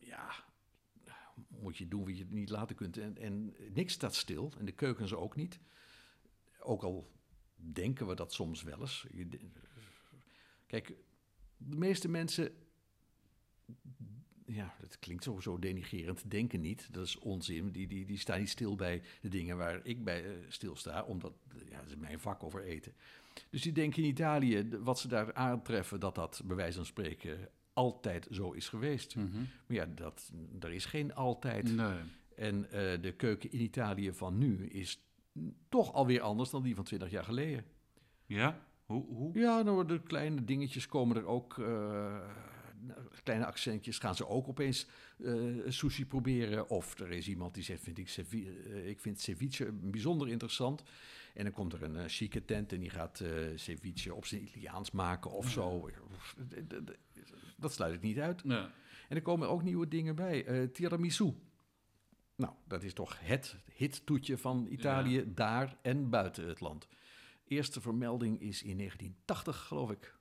ja, 0.00 0.30
moet 1.62 1.76
je 1.76 1.88
doen 1.88 2.04
wat 2.04 2.18
je 2.18 2.26
niet 2.28 2.50
laten 2.50 2.76
kunt. 2.76 2.98
En, 2.98 3.18
en 3.18 3.54
niks 3.72 3.92
staat 3.92 4.14
stil, 4.14 4.52
en 4.58 4.64
de 4.64 4.72
keukens 4.72 5.14
ook 5.14 5.36
niet. 5.36 5.60
Ook 6.58 6.82
al 6.82 7.10
denken 7.54 8.06
we 8.06 8.14
dat 8.14 8.32
soms 8.32 8.62
wel 8.62 8.80
eens. 8.80 9.06
Kijk, 10.66 10.94
de 11.56 11.76
meeste 11.76 12.08
mensen, 12.08 12.52
ja, 14.46 14.74
dat 14.80 14.98
klinkt 14.98 15.28
zo 15.38 15.58
denigerend, 15.58 16.30
denken 16.30 16.60
niet. 16.60 16.88
Dat 16.92 17.06
is 17.06 17.18
onzin. 17.18 17.70
Die, 17.70 17.86
die, 17.86 18.06
die 18.06 18.18
staan 18.18 18.38
niet 18.38 18.48
stil 18.48 18.76
bij 18.76 19.02
de 19.20 19.28
dingen 19.28 19.56
waar 19.56 19.80
ik 19.82 20.04
bij 20.04 20.24
eh, 20.24 20.36
stilsta, 20.48 21.02
omdat 21.02 21.32
ja, 21.68 21.78
dat 21.78 21.88
is 21.88 21.96
mijn 21.96 22.20
vak 22.20 22.42
over 22.42 22.62
eten. 22.62 22.94
Dus 23.50 23.62
die 23.62 23.72
denken 23.72 24.02
in 24.02 24.08
Italië, 24.08 24.68
wat 24.78 24.98
ze 24.98 25.08
daar 25.08 25.34
aantreffen, 25.34 26.00
dat 26.00 26.14
dat 26.14 26.42
bij 26.44 26.56
wijze 26.56 26.76
van 26.76 26.86
spreken 26.86 27.48
altijd 27.72 28.28
zo 28.30 28.52
is 28.52 28.68
geweest. 28.68 29.16
Mhm. 29.16 29.36
Maar 29.66 29.76
ja, 29.76 29.86
dat, 29.86 30.32
er 30.60 30.72
is 30.72 30.84
geen 30.84 31.14
altijd. 31.14 31.76
Nee. 31.76 31.98
En 32.36 32.70
eh, 32.70 33.02
de 33.02 33.12
keuken 33.16 33.52
in 33.52 33.60
Italië 33.60 34.12
van 34.12 34.38
nu 34.38 34.66
is 34.66 35.00
toch 35.68 35.92
alweer 35.92 36.20
anders 36.20 36.50
dan 36.50 36.62
die 36.62 36.74
van 36.74 36.84
20 36.84 37.10
jaar 37.10 37.24
geleden. 37.24 37.64
Ja? 38.26 38.58
Hoe? 38.84 39.06
hoe? 39.06 39.38
Ja, 39.38 39.62
nou, 39.62 39.86
de 39.86 40.02
kleine 40.02 40.44
dingetjes 40.44 40.86
komen 40.86 41.16
er 41.16 41.26
ook. 41.26 41.58
eh, 41.58 42.18
kleine 43.22 43.46
accentjes 43.46 43.98
gaan 43.98 44.14
ze 44.14 44.26
ook 44.28 44.48
opeens 44.48 44.86
eh, 45.24 45.34
sushi 45.68 46.06
proberen. 46.06 46.68
Of 46.68 46.98
er 46.98 47.10
is 47.10 47.28
iemand 47.28 47.54
die 47.54 47.62
zegt: 47.62 47.82
vind 47.82 47.98
ik, 47.98 48.08
eh, 48.16 48.88
ik 48.88 49.00
vind 49.00 49.20
ceviche 49.20 49.72
bijzonder 49.72 50.28
interessant. 50.28 50.82
En 51.34 51.44
dan 51.44 51.52
komt 51.52 51.72
er 51.72 51.82
een 51.82 52.08
chique 52.08 52.44
tent 52.44 52.72
en 52.72 52.80
die 52.80 52.90
gaat 52.90 53.22
ceviche 53.54 54.14
op 54.14 54.26
zijn 54.26 54.42
Italiaans 54.42 54.90
maken 54.90 55.30
of 55.30 55.50
zo. 55.50 55.90
Dat 57.62 57.72
sluit 57.72 57.94
ik 57.94 58.00
niet 58.00 58.18
uit. 58.18 58.42
En 58.42 59.18
er 59.18 59.22
komen 59.22 59.48
ook 59.48 59.62
nieuwe 59.62 59.88
dingen 59.88 60.14
bij. 60.14 60.44
Eh, 60.44 60.68
tiramisu. 60.68 61.34
Nou, 62.34 62.54
dat 62.66 62.82
is 62.82 62.92
toch 62.92 63.20
het 63.20 63.56
hittoetje 63.74 64.38
van 64.38 64.66
Italië, 64.70 65.32
daar 65.34 65.76
en 65.82 66.10
buiten 66.10 66.48
het 66.48 66.60
land. 66.60 66.88
Eerste 67.44 67.80
vermelding 67.80 68.40
is 68.40 68.62
in 68.62 68.76
1980, 68.76 69.56
geloof 69.56 69.90
ik. 69.90 70.18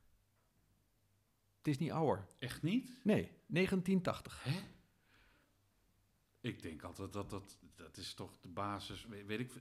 Het 1.57 1.67
is 1.67 1.77
niet 1.77 1.91
ouder. 1.91 2.27
Echt 2.39 2.61
niet? 2.61 2.99
Nee, 3.03 3.31
1980. 3.47 4.43
Hè? 4.43 4.59
Ik 6.41 6.61
denk 6.61 6.83
altijd 6.83 7.13
dat 7.13 7.29
dat, 7.29 7.57
dat 7.75 7.97
is 7.97 8.13
toch 8.13 8.39
de 8.39 8.47
basis, 8.47 9.05
weet 9.25 9.39
ik, 9.39 9.51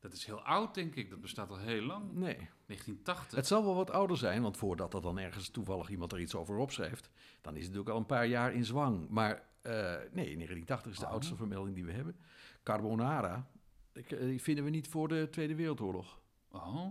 dat 0.00 0.12
is 0.12 0.24
heel 0.24 0.40
oud 0.42 0.74
denk 0.74 0.94
ik, 0.94 1.10
dat 1.10 1.20
bestaat 1.20 1.50
al 1.50 1.58
heel 1.58 1.82
lang. 1.82 2.12
Nee. 2.12 2.34
1980. 2.66 3.36
Het 3.36 3.46
zal 3.46 3.64
wel 3.64 3.74
wat 3.74 3.90
ouder 3.90 4.16
zijn, 4.16 4.42
want 4.42 4.56
voordat 4.56 4.94
er 4.94 5.02
dan 5.02 5.18
ergens 5.18 5.48
toevallig 5.48 5.88
iemand 5.90 6.12
er 6.12 6.20
iets 6.20 6.34
over 6.34 6.56
opschrijft, 6.56 7.10
dan 7.40 7.52
is 7.56 7.58
het 7.64 7.68
natuurlijk 7.68 7.94
al 7.94 8.00
een 8.00 8.06
paar 8.06 8.26
jaar 8.26 8.52
in 8.52 8.64
zwang. 8.64 9.08
Maar 9.08 9.34
eh, 9.62 9.72
nee, 10.12 10.34
1980 10.34 10.92
is 10.92 10.98
de 10.98 11.04
Oh. 11.04 11.10
oudste 11.10 11.36
vermelding 11.36 11.74
die 11.74 11.84
we 11.84 11.92
hebben. 11.92 12.16
Carbonara, 12.62 13.50
eh, 13.92 14.02
die 14.18 14.42
vinden 14.42 14.64
we 14.64 14.70
niet 14.70 14.88
voor 14.88 15.08
de 15.08 15.28
Tweede 15.30 15.54
Wereldoorlog. 15.54 16.20
Oh. 16.50 16.86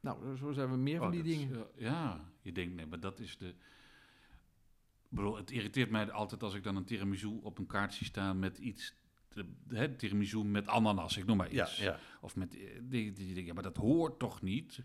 Nou, 0.00 0.36
zo 0.36 0.52
zijn 0.52 0.70
we 0.70 0.76
meer 0.76 0.98
van 0.98 1.06
Oh, 1.06 1.12
die 1.12 1.22
is- 1.22 1.38
dingen. 1.38 1.56
ja, 1.56 1.66
ja, 1.76 2.30
je 2.42 2.52
denkt, 2.52 2.74
nee, 2.74 2.86
maar 2.86 3.00
dat 3.00 3.18
is 3.20 3.38
de... 3.38 3.48
Ik 5.08 5.16
bedoel, 5.22 5.36
het 5.36 5.50
irriteert 5.50 5.90
mij 5.90 6.10
altijd 6.10 6.42
als 6.42 6.54
ik 6.54 6.62
dan 6.62 6.76
een 6.76 6.84
tiramisu 6.84 7.38
op 7.42 7.58
een 7.58 7.66
kaart 7.66 7.94
zie 7.94 8.06
staan 8.06 8.38
met 8.38 8.58
iets... 8.58 8.94
De, 9.66 9.96
tiramisu 9.96 10.44
met 10.44 10.66
ananas, 10.66 11.16
ik 11.16 11.26
noem 11.26 11.36
maar 11.36 11.52
Ja, 11.52 11.64
iets. 11.64 11.76
ja. 11.78 11.98
Of 12.20 12.36
met... 12.36 12.54
eh, 12.56 12.60
Die, 12.82 13.12
die, 13.12 13.34
die, 13.34 13.44
ja, 13.44 13.52
maar 13.54 13.62
dat 13.62 13.76
hoort 13.76 14.18
toch 14.18 14.42
niet? 14.42 14.82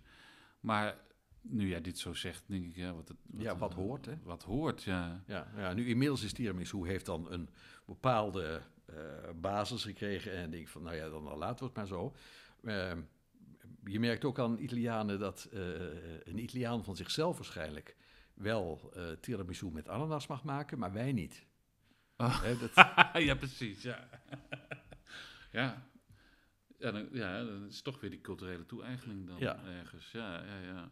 Maar 0.60 0.98
nu 1.42 1.68
jij 1.68 1.82
dit 1.82 2.00
zo 2.00 2.14
zegt, 2.14 2.44
denk 2.48 2.66
ik, 2.66 2.76
ja, 2.76 2.94
wat, 2.94 3.08
het, 3.08 3.18
Ja, 3.38 3.58
wat 3.58 3.74
hoort, 3.74 4.06
hè? 4.06 4.14
Wat 4.24 4.44
hoort, 4.44 4.84
ja. 4.84 5.24
Ja, 5.28 5.52
ja, 5.56 5.74
nu 5.74 5.88
inmiddels 5.88 6.24
is 6.24 6.34
tiramisu 6.34 6.88
heeft 6.88 7.06
dan 7.06 7.32
een 7.32 7.50
bepaalde 7.86 8.62
eh, 8.86 8.96
basis 9.36 9.84
gekregen. 9.84 10.32
En 10.34 10.46
ik 10.46 10.52
denk 10.52 10.68
van, 10.68 10.84
nou 10.84 10.96
ja, 10.96 11.10
dan 11.10 11.24
laten 11.24 11.60
we 11.60 11.66
het 11.66 11.76
maar 11.76 11.88
zo. 11.88 12.16
Eh, 12.64 12.92
je 13.86 14.00
merkt 14.00 14.26
ook 14.26 14.40
aan 14.40 14.58
Italianen 14.60 15.20
dat 15.20 15.48
eh, 15.52 15.60
een 16.24 16.38
Italiaan 16.44 16.84
van 16.84 16.96
zichzelf 16.96 17.36
waarschijnlijk 17.38 17.96
wel 18.34 18.94
tiramisu 19.20 19.70
met 19.72 19.88
ananas 19.88 20.28
mag 20.28 20.44
maken, 20.44 20.80
maar 20.80 20.94
wij 20.94 21.12
niet. 21.12 21.46
Ah. 22.22 22.42
Hè, 22.42 22.58
dat, 22.58 22.72
ja, 23.28 23.36
precies, 23.36 23.82
ja. 23.82 24.10
ja. 25.52 25.90
Ja, 26.78 26.92
dan, 26.92 27.08
ja, 27.12 27.44
dan 27.44 27.68
is 27.68 27.82
toch 27.82 28.00
weer 28.00 28.10
die 28.10 28.22
culturele 28.22 28.66
toe-eigening 28.66 29.28
dan 29.28 29.40
Ja. 29.40 29.60
ergens. 29.66 30.12
Ja, 30.12 30.44
ja, 30.44 30.60
ja. 30.60 30.92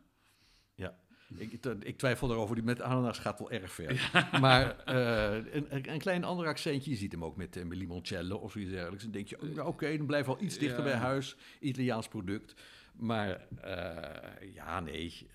ja. 0.76 0.98
Ik, 1.38 1.66
ik 1.80 1.98
twijfel 1.98 2.32
erover, 2.32 2.56
die 2.56 2.64
met 2.64 2.82
ananas 2.82 3.20
gaat 3.20 3.40
wel 3.40 3.52
erg 3.52 3.72
ver. 3.72 4.10
Maar 4.42 4.80
eh, 4.80 5.54
een, 5.54 5.92
een 5.92 6.00
klein 6.00 6.24
ander 6.24 6.48
accentje, 6.48 6.92
je 6.92 6.98
ziet 6.98 7.12
hem 7.12 7.24
ook 7.24 7.36
met, 7.36 7.58
eh, 7.58 7.64
met 7.66 7.78
limoncello 7.78 8.38
of 8.38 8.52
zoiets 8.52 8.72
dergelijks. 8.72 9.04
Dan 9.04 9.12
denk 9.12 9.28
je, 9.28 9.42
oh, 9.42 9.68
oké, 9.68 9.98
dan 9.98 10.06
blijf 10.06 10.26
wel 10.26 10.42
iets 10.42 10.58
dichter 10.58 10.84
bij 10.84 10.94
huis, 10.94 11.36
Italiaans 11.60 12.08
product. 12.08 12.62
Maar 12.96 13.48
eh, 13.62 14.54
ja, 14.54 14.80
nee, 14.80 15.28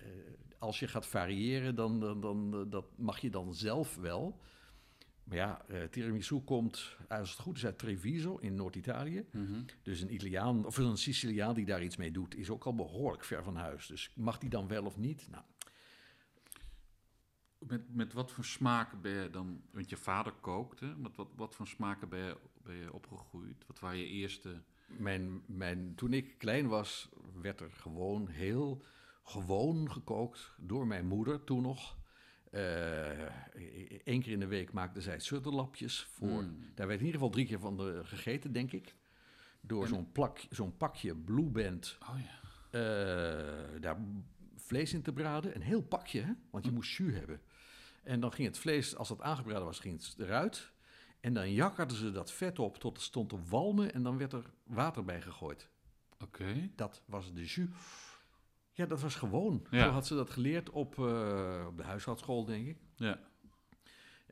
als 0.59 0.79
je 0.79 0.87
gaat 0.87 1.07
variëren, 1.07 1.75
dan, 1.75 1.99
dan, 1.99 2.21
dan 2.21 2.69
dat 2.69 2.85
mag 2.97 3.19
je 3.19 3.29
dan 3.29 3.53
zelf 3.53 3.95
wel. 3.95 4.39
Maar 5.25 5.37
ja, 5.37 5.65
eh, 5.67 5.83
tiramisu 5.83 6.39
komt, 6.39 6.97
als 7.07 7.29
het 7.29 7.39
goed 7.39 7.57
is, 7.57 7.65
uit 7.65 7.77
Treviso 7.77 8.37
in 8.37 8.55
Noord-Italië. 8.55 9.25
Mhm. 9.31 9.61
Dus 9.81 10.01
een 10.01 10.13
Italiaan, 10.13 10.65
of 10.65 10.77
een 10.77 10.97
Siciliaan 10.97 11.55
die 11.55 11.65
daar 11.65 11.83
iets 11.83 11.97
mee 11.97 12.11
doet, 12.11 12.35
is 12.35 12.49
ook 12.49 12.65
al 12.65 12.75
behoorlijk 12.75 13.23
ver 13.23 13.43
van 13.43 13.55
huis. 13.55 13.87
Dus 13.87 14.11
mag 14.15 14.37
die 14.37 14.49
dan 14.49 14.67
wel 14.67 14.85
of 14.85 14.97
niet? 14.97 15.27
Nou, 15.29 15.43
Met, 17.59 17.95
met 17.95 18.13
wat 18.13 18.31
voor 18.31 18.45
smaken 18.45 19.01
ben 19.01 19.11
je 19.11 19.29
dan, 19.29 19.61
want 19.71 19.89
je 19.89 19.97
vader 19.97 20.33
kookte, 20.33 20.85
met 20.97 21.15
wat, 21.15 21.27
wat 21.35 21.55
voor 21.55 21.67
smaken 21.67 22.09
ben 22.09 22.19
je, 22.19 22.37
ben 22.63 22.75
je 22.75 22.93
opgegroeid? 22.93 23.65
Wat 23.67 23.79
waren 23.79 23.97
je 23.97 24.07
eerste... 24.07 24.61
Mijn, 24.85 25.41
mijn, 25.45 25.95
toen 25.95 26.13
ik 26.13 26.37
klein 26.37 26.67
was, 26.67 27.09
werd 27.41 27.59
er 27.59 27.71
gewoon 27.71 28.27
heel 28.27 28.83
gewoon 29.23 29.91
gekookt 29.91 30.53
door 30.57 30.87
mijn 30.87 31.07
moeder 31.07 31.43
toen 31.43 31.61
nog. 31.61 31.97
Eén 34.03 34.21
keer 34.21 34.31
in 34.31 34.39
de 34.39 34.47
week 34.47 34.71
maakte 34.71 35.01
zij 35.01 35.19
sutterlapjes 35.19 36.03
voor. 36.11 36.43
Mm. 36.43 36.57
Daar 36.75 36.87
werd 36.87 36.99
in 36.99 37.05
ieder 37.05 37.19
geval 37.21 37.33
drie 37.35 37.45
keer 37.45 37.59
van 37.59 37.77
de, 37.77 38.01
gegeten, 38.03 38.51
denk 38.51 38.71
ik. 38.71 38.95
Door 39.61 39.87
zo'n, 39.87 40.11
plak, 40.11 40.39
zo'n 40.49 40.77
pakje 40.77 41.15
Blue 41.15 41.49
Band 41.49 41.97
Oh 42.09 42.15
ja. 42.19 42.39
eh, 42.79 43.81
daar 43.81 43.97
vlees 44.55 44.93
in 44.93 45.01
te 45.01 45.13
braden. 45.13 45.55
Een 45.55 45.61
heel 45.61 45.81
pakje, 45.81 46.21
hè? 46.21 46.31
want 46.49 46.63
je 46.63 46.69
Hm. 46.69 46.75
moest 46.75 46.97
jus 46.97 47.13
hebben. 47.13 47.41
En 48.03 48.19
dan 48.19 48.31
ging 48.33 48.47
het 48.47 48.57
vlees, 48.57 48.95
als 48.95 49.09
het 49.09 49.21
aangebraden 49.21 49.65
was, 49.65 49.79
ging 49.79 49.93
het 50.05 50.19
eruit. 50.19 50.71
En 51.19 51.33
dan 51.33 51.51
jakkerden 51.51 51.97
ze 51.97 52.11
dat 52.11 52.31
vet 52.31 52.59
op 52.59 52.77
tot 52.77 52.93
het 52.93 53.05
stond 53.05 53.29
te 53.29 53.37
walmen 53.49 53.93
en 53.93 54.03
dan 54.03 54.17
werd 54.17 54.33
er 54.33 54.45
water 54.63 55.03
bij 55.05 55.21
gegooid. 55.21 55.69
Oké. 56.19 56.69
Dat 56.75 57.01
was 57.05 57.33
de 57.33 57.45
jus. 57.45 57.67
Ja, 58.75 58.85
dat 58.85 59.01
was 59.01 59.15
gewoon. 59.15 59.67
Ja. 59.71 59.83
Zo 59.83 59.89
had 59.89 60.07
ze 60.07 60.15
dat 60.15 60.29
geleerd 60.29 60.69
op, 60.69 60.99
eh, 60.99 61.65
op 61.67 61.77
de 61.77 61.83
huishoudschool, 61.83 62.45
denk 62.45 62.67
ik. 62.67 62.77
Ja. 62.95 63.19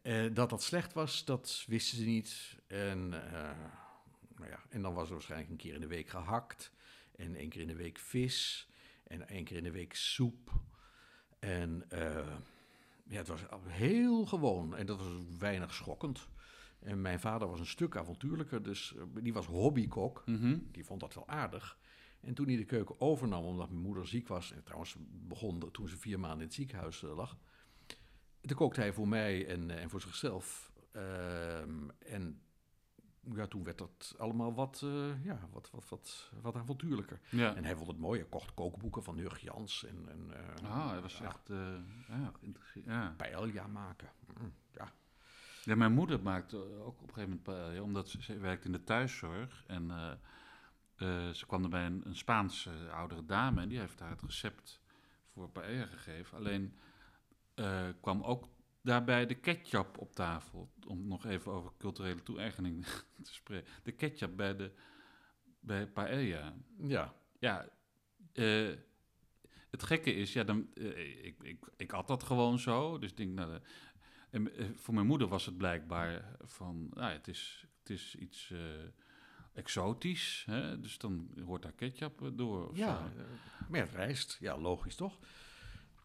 Eh, 0.02 0.34
dat 0.34 0.50
dat 0.50 0.64
slecht 0.64 0.94
was, 0.94 1.26
dat 1.26 1.64
wisten 1.68 1.98
ze 1.98 2.04
niet. 2.04 2.60
En, 2.68 3.14
eh, 3.32 3.58
nou 4.36 4.50
ja, 4.50 4.60
en 4.70 4.82
dan 4.82 4.94
was 4.94 5.08
er 5.08 5.14
waarschijnlijk 5.14 5.52
een 5.52 5.58
keer 5.58 5.74
in 5.74 5.82
de 5.82 5.88
week 5.88 6.10
gehakt. 6.10 6.72
En 7.16 7.36
één 7.36 7.50
keer 7.50 7.62
in 7.62 7.68
de 7.68 7.76
week 7.76 7.98
vis. 7.98 8.68
En 9.04 9.28
één 9.28 9.44
keer 9.44 9.58
in 9.58 9.64
de 9.64 9.72
week 9.72 9.96
soep. 9.96 10.52
En 11.40 11.86
ja, 13.08 13.18
het 13.18 13.28
was 13.28 13.42
heel 13.68 14.26
gewoon. 14.26 14.76
En 14.76 14.86
dat 14.86 14.98
was 14.98 15.08
weinig 15.40 15.74
schokkend. 15.74 16.28
En 16.80 17.02
mijn 17.02 17.20
vader 17.20 17.48
was 17.48 17.60
een 17.60 17.66
stuk 17.66 17.98
avontuurlijker. 17.98 18.64
Dus 18.64 18.96
die 19.14 19.34
was 19.34 19.46
hobbykok. 19.46 20.24
Mhm. 20.26 20.58
Die 20.72 20.86
vond 20.86 21.00
dat 21.00 21.14
wel 21.14 21.28
aardig. 21.28 21.78
En 22.24 22.34
toen 22.34 22.48
hij 22.48 22.56
de 22.56 22.66
keuken 22.66 23.02
overnam, 23.02 23.44
omdat 23.44 23.70
mijn 23.70 23.82
moeder 23.82 24.08
ziek 24.08 24.28
was... 24.28 24.52
en 24.52 24.64
trouwens 24.64 24.96
begon 25.10 25.72
toen 25.72 25.88
ze 25.88 25.98
vier 25.98 26.20
maanden 26.20 26.40
in 26.40 26.46
het 26.46 26.54
ziekenhuis 26.54 27.04
eh, 27.04 27.16
lag... 27.16 27.38
toen 28.42 28.58
kookte 28.58 28.80
hij 28.80 28.94
voor 28.94 29.08
mij 29.08 29.48
en, 29.48 29.70
eh, 29.70 29.82
en 29.82 29.90
voor 29.90 30.02
zichzelf. 30.02 30.72
Ehm, 30.92 31.90
en 32.00 32.42
ja, 33.32 33.48
toen 33.48 33.64
werd 33.64 33.78
dat 33.78 34.16
allemaal 34.18 34.54
wat, 34.54 34.82
eh, 34.84 35.26
ja, 35.26 35.40
wat, 35.52 35.70
wat, 35.72 35.90
wat, 35.90 36.32
wat 36.42 36.56
avontuurlijker. 36.56 37.20
Ja. 37.30 37.56
En 37.56 37.64
hij 37.66 37.76
vond 37.76 37.88
het 37.88 37.98
mooi. 37.98 38.20
Hij 38.20 38.30
kocht 38.30 38.54
kookboeken 38.54 39.04
van 39.04 39.18
Hurg 39.18 39.40
Jans 39.40 39.86
en, 39.86 40.10
en 40.10 40.32
Ah, 40.64 40.90
hij 40.90 41.02
was 41.02 41.18
ja, 41.18 41.26
echt 41.26 41.50
eh, 41.50 41.76
ja, 42.08 42.32
geïnteresseerd. 42.40 42.86
Ja. 42.86 43.14
paella 43.18 43.68
maken. 43.68 44.10
Mm, 44.40 44.54
ja. 44.72 44.94
Ja, 45.64 45.76
mijn 45.76 45.94
moeder 45.94 46.22
maakte 46.22 46.58
ook 46.58 47.02
op 47.02 47.08
een 47.08 47.14
gegeven 47.14 47.22
moment 47.22 47.44
paella, 47.44 47.82
omdat 47.82 48.10
ze, 48.10 48.22
ze 48.22 48.38
werkte 48.38 48.66
in 48.66 48.72
de 48.72 48.84
thuiszorg. 48.84 49.64
En 49.68 49.92
eh, 51.04 51.30
ze 51.30 51.46
kwam 51.46 51.64
er 51.64 51.70
bij 51.70 51.86
een, 51.86 52.02
een 52.06 52.16
Spaanse 52.16 52.70
oudere 52.92 53.26
dame 53.26 53.62
en 53.62 53.70
die 53.70 53.80
heeft 53.80 54.00
haar 54.00 54.10
het 54.10 54.22
recept 54.22 54.82
voor 55.28 55.50
paella 55.50 55.86
gegeven. 55.86 56.38
Alleen 56.38 56.78
eh, 57.54 57.88
kwam 58.02 58.22
ook 58.24 58.48
daarbij 58.82 59.26
de 59.26 59.36
ketchup 59.36 59.98
op 59.98 60.16
tafel, 60.16 60.72
om 60.88 61.08
nog 61.08 61.26
even 61.26 61.52
over 61.52 61.72
culturele 61.78 62.24
toe-eigening 62.24 62.86
te 63.24 63.34
spreken. 63.34 63.72
De 63.84 63.92
ketchup 63.92 64.36
bij, 64.36 64.56
de, 64.56 64.72
bij 65.60 65.88
paella. 65.88 66.54
ja, 66.78 67.14
Ja, 67.40 67.70
eh, 68.34 68.70
het 69.70 69.84
gekke 69.84 70.14
is, 70.14 70.34
ja, 70.34 70.44
dan, 70.44 70.70
ik, 70.74 71.36
ik, 71.44 71.66
ik 71.78 71.92
had 71.92 72.08
dat 72.08 72.24
gewoon 72.24 72.60
zo. 72.60 72.98
Dus 73.00 73.10
ik 73.10 73.18
denk, 73.18 73.34
nou, 73.34 73.52
de- 73.52 73.62
en, 74.30 74.76
voor 74.78 74.94
mijn 74.94 75.08
moeder 75.08 75.28
was 75.28 75.46
het 75.46 75.58
blijkbaar 75.58 76.36
van, 76.44 76.90
nou, 76.94 77.12
het 77.12 77.28
is, 77.28 77.66
het 77.80 77.90
is 77.90 78.16
iets 78.16 78.54
exotisch. 79.54 80.44
Hè? 80.46 80.80
Dus 80.80 80.98
dan 80.98 81.28
hoort 81.46 81.62
daar 81.62 81.72
ketchup 81.72 82.22
eh, 82.22 82.30
door. 82.34 82.70
Of 82.70 82.78
ja 82.78 82.98
zo. 82.98 83.04
eh, 83.22 83.26
met 83.70 83.90
rijst. 83.92 84.38
Ja, 84.40 84.58
logisch 84.58 84.96
toch? 84.96 85.20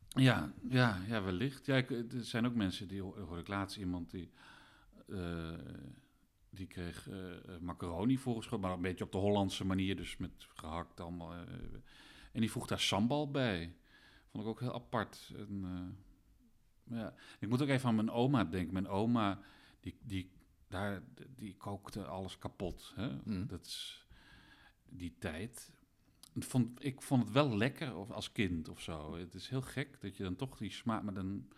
Ja, 0.08 0.52
ja, 0.68 0.98
ja, 1.06 1.22
wellicht. 1.22 1.66
Ja, 1.66 1.76
ik, 1.76 1.90
er 1.90 2.24
zijn 2.24 2.46
ook 2.46 2.54
mensen, 2.54 2.88
die 2.88 3.02
ho- 3.02 3.18
hoorde 3.20 3.40
ik 3.40 3.48
laatst 3.48 3.76
iemand 3.76 4.10
die, 4.10 4.30
eh, 5.08 5.58
die 6.50 6.66
kreeg 6.66 7.08
eh, 7.08 7.34
eh, 7.36 7.60
macaroni 7.60 8.18
voorgeschoten, 8.18 8.60
maar 8.60 8.72
een 8.76 8.82
beetje 8.82 9.04
op 9.04 9.12
de 9.12 9.18
Hollandse 9.18 9.64
manier, 9.66 9.96
dus 9.96 10.16
met 10.16 10.30
gehakt 10.54 11.00
allemaal. 11.00 11.32
eh, 11.34 11.40
En 12.32 12.40
die 12.40 12.50
vroeg 12.50 12.66
daar 12.66 12.80
sambal 12.80 13.30
bij. 13.30 13.74
Vond 14.30 14.44
ik 14.44 14.50
ook 14.50 14.60
heel 14.60 14.74
apart. 14.74 15.32
En, 15.36 15.62
eh, 15.64 16.96
ja. 16.98 17.14
Ik 17.40 17.48
moet 17.48 17.62
ook 17.62 17.68
even 17.68 17.88
aan 17.88 17.94
mijn 17.94 18.10
oma 18.10 18.44
denken. 18.44 18.72
Mijn 18.72 18.88
oma, 18.88 19.40
die, 19.80 19.98
die, 20.02 20.30
daar, 20.68 21.02
die 21.36 21.56
kookte 21.56 22.06
alles 22.06 22.38
kapot. 22.38 22.92
Hè? 22.94 23.08
Mm. 23.24 23.46
Dat 23.46 23.66
is 23.66 24.06
die 24.88 25.14
tijd. 25.18 25.72
Ik 26.34 26.44
vond, 26.44 26.84
ik 26.84 27.02
vond 27.02 27.22
het 27.22 27.32
wel 27.32 27.56
lekker 27.56 27.96
of 27.96 28.10
als 28.10 28.32
kind 28.32 28.68
of 28.68 28.80
zo. 28.80 29.16
Het 29.16 29.34
is 29.34 29.48
heel 29.48 29.62
gek 29.62 30.00
dat 30.00 30.16
je 30.16 30.22
dan 30.22 30.36
toch 30.36 30.56
die 30.56 30.70
smaak... 30.70 31.02
Maar 31.02 31.14
dan... 31.14 31.48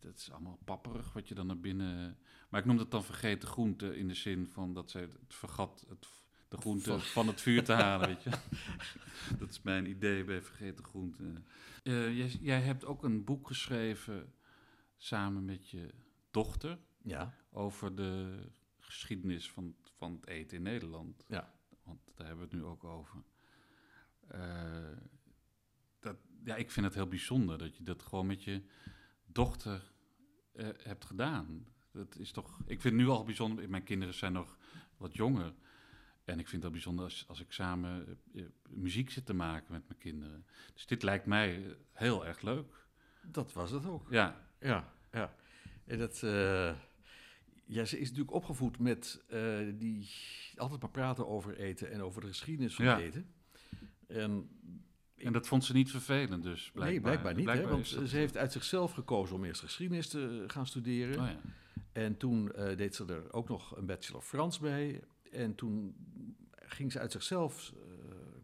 Dat 0.00 0.16
is 0.16 0.30
allemaal 0.30 0.58
papperig 0.64 1.12
wat 1.12 1.28
je 1.28 1.34
dan 1.34 1.46
naar 1.46 1.60
binnen... 1.60 2.18
Maar 2.48 2.60
ik 2.60 2.66
noem 2.66 2.76
dat 2.76 2.90
dan 2.90 3.04
vergeten 3.04 3.48
groente 3.48 3.96
in 3.96 4.08
de 4.08 4.14
zin 4.14 4.48
van 4.48 4.74
dat 4.74 4.90
zij 4.90 5.00
het 5.00 5.14
vergat... 5.28 5.84
Het, 5.88 6.08
de 6.48 6.56
groente 6.56 6.98
Van- 6.98 7.26
het 7.26 7.40
vuur 7.40 7.64
te 7.64 7.72
halen, 7.72 8.08
weet 8.08 8.22
je. 8.22 8.30
Dat 9.38 9.50
is 9.50 9.62
mijn 9.62 9.86
idee 9.86 10.24
bij 10.24 10.42
vergeten 10.42 10.84
groenten. 10.84 11.46
Eh, 11.82 12.16
jij, 12.16 12.38
jij 12.40 12.60
hebt 12.60 12.84
ook 12.84 13.04
een 13.04 13.24
boek 13.24 13.46
geschreven 13.46 14.32
samen 14.96 15.44
met 15.44 15.68
je 15.68 15.94
dochter 16.30 16.78
Ja, 17.02 17.34
over 17.50 17.94
de 17.94 18.42
geschiedenis 18.78 19.50
van, 19.50 19.74
van 19.96 20.12
het 20.12 20.26
eten 20.26 20.56
in 20.56 20.62
Nederland. 20.62 21.24
Ja. 21.28 21.52
Want 21.82 22.00
daar 22.14 22.26
hebben 22.26 22.48
we 22.48 22.54
het 22.54 22.62
nu 22.62 22.68
ook 22.68 22.84
over. 22.84 23.22
Eh, 24.28 24.96
dat, 26.00 26.16
ja, 26.44 26.56
ik 26.56 26.70
vind 26.70 26.86
het 26.86 26.94
heel 26.94 27.08
bijzonder 27.08 27.58
dat 27.58 27.76
je 27.76 27.82
dat 27.82 28.02
gewoon 28.02 28.26
met 28.26 28.44
je 28.44 28.62
dochter 29.26 29.92
eh, 30.52 30.68
hebt 30.82 31.04
gedaan. 31.04 31.66
Dat 31.92 32.16
is 32.16 32.32
toch, 32.32 32.58
ik 32.58 32.80
vind 32.80 32.94
het 32.94 33.02
nu 33.02 33.08
al 33.08 33.24
bijzonder, 33.24 33.70
mijn 33.70 33.82
kinderen 33.82 34.14
zijn 34.14 34.32
nog 34.32 34.58
wat 34.96 35.14
jonger. 35.14 35.54
En 36.24 36.38
ik 36.38 36.48
vind 36.48 36.62
het 36.62 36.72
bijzonder 36.72 37.04
als, 37.04 37.24
als 37.28 37.40
ik 37.40 37.52
samen 37.52 38.18
eh, 38.34 38.44
muziek 38.68 39.10
zit 39.10 39.26
te 39.26 39.34
maken 39.34 39.72
met 39.72 39.88
mijn 39.88 39.98
kinderen. 39.98 40.46
Dus 40.74 40.86
dit 40.86 41.02
lijkt 41.02 41.26
mij 41.26 41.76
heel 41.92 42.26
erg 42.26 42.40
leuk. 42.40 42.86
dat 43.22 43.52
was 43.52 43.70
het 43.70 43.86
ook. 43.86 44.10
Ja, 44.10 44.48
Ja, 44.60 44.92
ja. 45.12 45.34
En 45.84 45.98
dat, 45.98 46.22
ja, 47.70 47.84
ze 47.84 47.98
is 47.98 48.08
natuurlijk 48.08 48.34
opgevoed 48.36 48.78
met 48.78 49.22
eh, 49.28 49.58
die 49.74 50.10
altijd 50.56 50.80
maar 50.80 50.90
praten 50.90 51.28
over 51.28 51.56
eten 51.56 51.90
en 51.90 52.02
over 52.02 52.20
de 52.20 52.26
geschiedenis 52.26 52.74
van 52.74 52.84
Ja. 52.84 52.98
eten. 52.98 53.26
En 54.06 54.48
en 55.16 55.32
dat 55.32 55.48
vond 55.48 55.64
ze 55.64 55.72
niet 55.72 55.90
vervelend 55.90 56.42
dus, 56.42 56.70
blijkbaar. 56.70 56.90
nee, 56.90 57.00
blijkbaar 57.00 57.34
niet, 57.34 57.64
hè, 57.64 57.68
want 57.68 57.86
ze 57.86 58.16
heeft 58.16 58.36
uit 58.36 58.52
zichzelf 58.52 58.92
gekozen 58.92 59.36
om 59.36 59.44
eerst 59.44 59.60
geschiedenis 59.60 60.08
te 60.08 60.44
gaan 60.46 60.66
studeren. 60.66 61.20
Oh 61.20 61.26
ja. 61.26 61.40
En 61.92 62.16
toen 62.16 62.52
eh, 62.52 62.76
deed 62.76 62.94
ze 62.94 63.04
er 63.04 63.32
ook 63.32 63.48
nog 63.48 63.76
een 63.76 63.86
bachelor 63.86 64.22
Frans 64.22 64.58
bij. 64.58 65.00
En 65.30 65.54
toen 65.54 65.94
ging 66.52 66.92
ze 66.92 66.98
uit 66.98 67.12
zichzelf, 67.12 67.72
eh, 67.76 67.82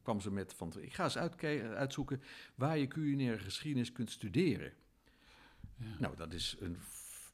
kwam 0.02 0.20
ze 0.20 0.30
met 0.30 0.54
van, 0.54 0.72
ik 0.80 0.94
ga 0.94 1.04
eens 1.04 1.18
uitzoeken 1.18 2.22
waar 2.54 2.78
je 2.78 2.88
culinaire 2.88 3.38
geschiedenis 3.38 3.92
kunt 3.92 4.10
studeren. 4.10 4.72
Ja. 5.76 5.96
Nou, 5.98 6.16
dat 6.16 6.32
is 6.32 6.56
een, 6.60 6.76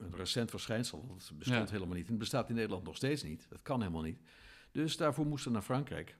een 0.02 0.16
recent 0.16 0.50
verschijnsel. 0.50 1.06
Dat 1.08 1.38
bestond 1.38 1.68
Ja. 1.68 1.74
helemaal 1.74 1.96
niet. 1.96 2.04
En 2.04 2.10
het 2.10 2.18
bestaat 2.18 2.48
in 2.48 2.54
Nederland 2.54 2.84
nog 2.84 2.96
steeds 2.96 3.22
niet. 3.22 3.46
Dat 3.48 3.62
kan 3.62 3.80
helemaal 3.80 4.02
niet. 4.02 4.20
Dus 4.72 4.96
daarvoor 4.96 5.26
moest 5.26 5.42
ze 5.42 5.50
naar 5.50 5.62
Frankrijk. 5.62 6.16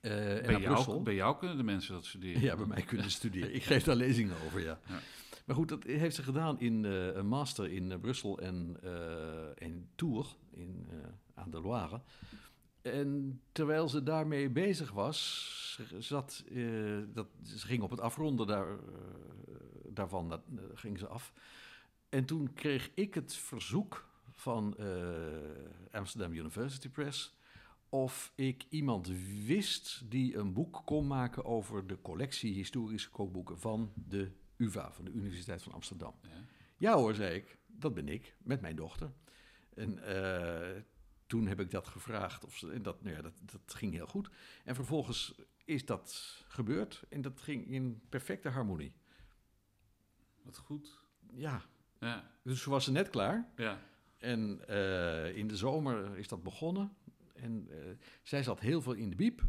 Eh, 0.00 0.36
en 0.36 0.42
bij, 0.42 0.52
naar 0.52 0.60
jou, 0.60 0.74
Brussel. 0.74 1.02
bij 1.02 1.14
jou 1.14 1.38
kunnen 1.38 1.56
de 1.56 1.62
mensen 1.62 1.94
dat 1.94 2.04
studeren. 2.04 2.40
Ja, 2.42 2.56
bij 2.56 2.66
mij 2.66 2.82
kunnen 2.82 3.10
studeren. 3.10 3.54
Ik 3.54 3.62
geef 3.62 3.84
daar 3.84 3.96
lezingen 3.96 4.36
over, 4.46 4.60
ja. 4.60 4.80
Ja. 4.88 4.98
Maar 5.44 5.56
goed, 5.56 5.68
dat 5.68 5.82
heeft 5.82 6.16
ze 6.16 6.22
gedaan 6.22 6.60
in 6.60 6.84
eh, 6.84 7.14
een 7.14 7.26
master 7.26 7.70
in 7.70 7.92
eh, 7.92 7.98
Brussel 7.98 8.38
en 8.38 8.76
in 9.54 9.88
Tours, 9.94 10.36
in, 10.50 10.86
aan 11.34 11.50
de 11.50 11.60
Loire. 11.60 12.00
En 12.82 13.40
terwijl 13.52 13.88
ze 13.88 14.02
daarmee 14.02 14.50
bezig 14.50 14.92
was, 14.92 15.80
zat, 15.98 16.44
dat, 17.12 17.26
ze 17.42 17.66
ging 17.66 17.82
op 17.82 17.90
het 17.90 18.00
afronden 18.00 18.46
daar, 18.46 18.66
daarvan, 19.88 20.28
dat, 20.28 20.40
ging 20.74 20.98
ze 20.98 21.06
af. 21.06 21.32
En 22.08 22.24
toen 22.24 22.52
kreeg 22.52 22.90
ik 22.94 23.14
het 23.14 23.34
verzoek 23.34 24.08
van 24.32 24.76
eh, 24.76 24.86
Amsterdam 25.90 26.32
University 26.32 26.88
Press 26.88 27.36
of 27.88 28.32
ik 28.34 28.66
iemand 28.68 29.08
wist 29.46 30.10
die 30.10 30.36
een 30.36 30.52
boek 30.52 30.82
kon 30.84 31.06
maken 31.06 31.44
over 31.44 31.86
de 31.86 32.00
collectie 32.02 32.54
historische 32.54 33.10
kookboeken 33.10 33.58
van 33.58 33.92
de 33.94 34.30
UvA, 34.56 34.92
van 34.92 35.04
de 35.04 35.10
Universiteit 35.10 35.62
van 35.62 35.72
Amsterdam. 35.72 36.14
Ja. 36.22 36.30
Ja 36.76 36.94
hoor, 36.94 37.14
zei 37.14 37.34
ik, 37.34 37.58
dat 37.66 37.94
ben 37.94 38.08
ik, 38.08 38.36
met 38.42 38.60
mijn 38.60 38.76
dochter. 38.76 39.12
En 39.74 39.98
eh, 39.98 40.82
toen 41.26 41.46
heb 41.46 41.60
ik 41.60 41.70
dat 41.70 41.88
gevraagd, 41.88 42.44
of 42.44 42.56
ze, 42.56 42.72
en 42.72 42.82
dat, 42.82 43.02
nou 43.02 43.16
ja, 43.16 43.22
dat, 43.22 43.34
dat 43.44 43.74
ging 43.74 43.92
heel 43.92 44.06
goed. 44.06 44.30
En 44.64 44.74
vervolgens 44.74 45.34
is 45.64 45.84
dat 45.84 46.36
gebeurd 46.48 47.04
en 47.08 47.22
dat 47.22 47.40
ging 47.40 47.66
in 47.66 48.02
perfecte 48.08 48.48
harmonie. 48.48 48.92
Wat 50.42 50.56
goed. 50.56 51.00
Ja, 51.32 51.62
Ja, 52.06 52.30
dus 52.42 52.62
ze 52.62 52.70
was 52.70 52.86
er 52.86 52.92
net 52.92 53.10
klaar. 53.10 53.48
ja. 53.56 53.78
En 54.18 54.68
eh, 54.68 55.36
in 55.36 55.46
de 55.46 55.56
zomer 55.56 56.18
is 56.18 56.28
dat 56.28 56.42
begonnen. 56.42 56.92
En 57.34 57.66
eh, 57.70 57.76
zij 58.22 58.42
zat 58.42 58.60
heel 58.60 58.82
veel 58.82 58.92
in 58.92 59.10
de 59.10 59.16
biep. 59.16 59.42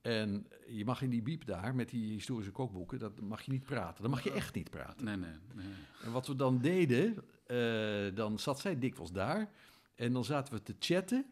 En 0.00 0.46
je 0.68 0.84
mag 0.84 1.02
in 1.02 1.10
die 1.10 1.22
biep 1.22 1.44
daar, 1.44 1.74
met 1.74 1.88
die 1.88 2.12
historische 2.12 2.52
kookboeken, 2.52 2.98
dat 2.98 3.20
mag 3.20 3.42
je 3.42 3.50
niet 3.50 3.64
praten. 3.64 4.02
Dan 4.02 4.10
mag 4.10 4.22
je 4.24 4.32
echt 4.32 4.54
niet 4.54 4.70
praten. 4.70 5.04
Nee, 5.04 5.16
nee, 5.16 5.30
nee. 5.54 5.66
En 6.02 6.12
wat 6.12 6.26
we 6.26 6.36
dan 6.36 6.58
deden, 6.60 7.24
eh, 7.46 8.14
dan 8.14 8.38
zat 8.38 8.60
zij 8.60 8.78
dikwijls 8.78 9.12
daar. 9.12 9.50
En 9.94 10.12
dan 10.12 10.24
zaten 10.24 10.54
we 10.54 10.62
te 10.62 10.74
chatten. 10.78 11.26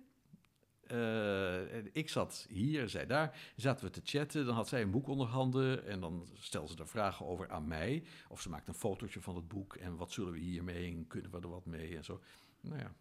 En 0.87 1.89
ik 1.93 2.09
zat 2.09 2.47
hier, 2.49 2.89
zij 2.89 3.07
daar. 3.07 3.53
Zaten 3.57 3.85
we 3.85 3.91
te 3.91 4.01
chatten. 4.05 4.47
Dan 4.47 4.55
had 4.55 4.69
zij 4.69 4.83
een 4.83 4.91
boek 4.91 5.09
onder 5.09 5.27
handen. 5.27 5.87
En 5.87 6.01
dan 6.01 6.27
stelde 6.35 6.73
ze 6.73 6.79
er 6.79 6.89
vragen 6.89 7.27
over 7.27 7.51
aan 7.51 7.67
mij. 7.69 8.05
Of 8.29 8.41
ze 8.41 8.49
maakte 8.49 8.69
een 8.69 8.77
fotootje 8.77 9.21
van 9.21 9.37
het 9.37 9.49
boek. 9.49 9.77
En 9.77 9.97
wat 9.97 10.13
zullen 10.13 10.33
we 10.33 10.39
hiermee? 10.39 10.95
En 10.95 11.07
kunnen 11.07 11.31
we 11.31 11.41
er 11.41 11.49
wat 11.49 11.67
mee? 11.67 11.97
En 11.97 12.05
zo. 12.05 12.21
Nou 12.61 12.79
ja. 12.79 12.95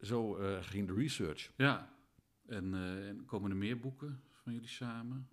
Zo 0.00 0.36
eh, 0.36 0.62
ging 0.62 0.86
de 0.86 0.94
research. 0.94 1.52
Ja. 1.56 1.94
En, 2.46 2.74
eh, 2.74 3.08
en 3.08 3.24
komen 3.24 3.50
er 3.50 3.56
meer 3.56 3.80
boeken 3.80 4.22
van 4.32 4.52
jullie 4.52 4.68
samen? 4.68 5.28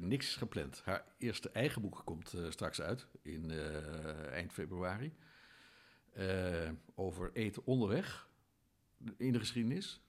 Niks 0.00 0.36
gepland. 0.36 0.82
Haar 0.84 1.04
eerste 1.18 1.50
eigen 1.50 1.82
boek 1.82 2.02
komt 2.04 2.34
straks 2.48 2.80
uit 2.80 3.06
in 3.22 3.50
eind 4.30 4.52
februari. 4.52 5.12
Over 6.94 7.30
eten 7.32 7.64
onderweg 7.64 8.28
in 9.16 9.32
de 9.32 9.38
geschiedenis. 9.38 10.00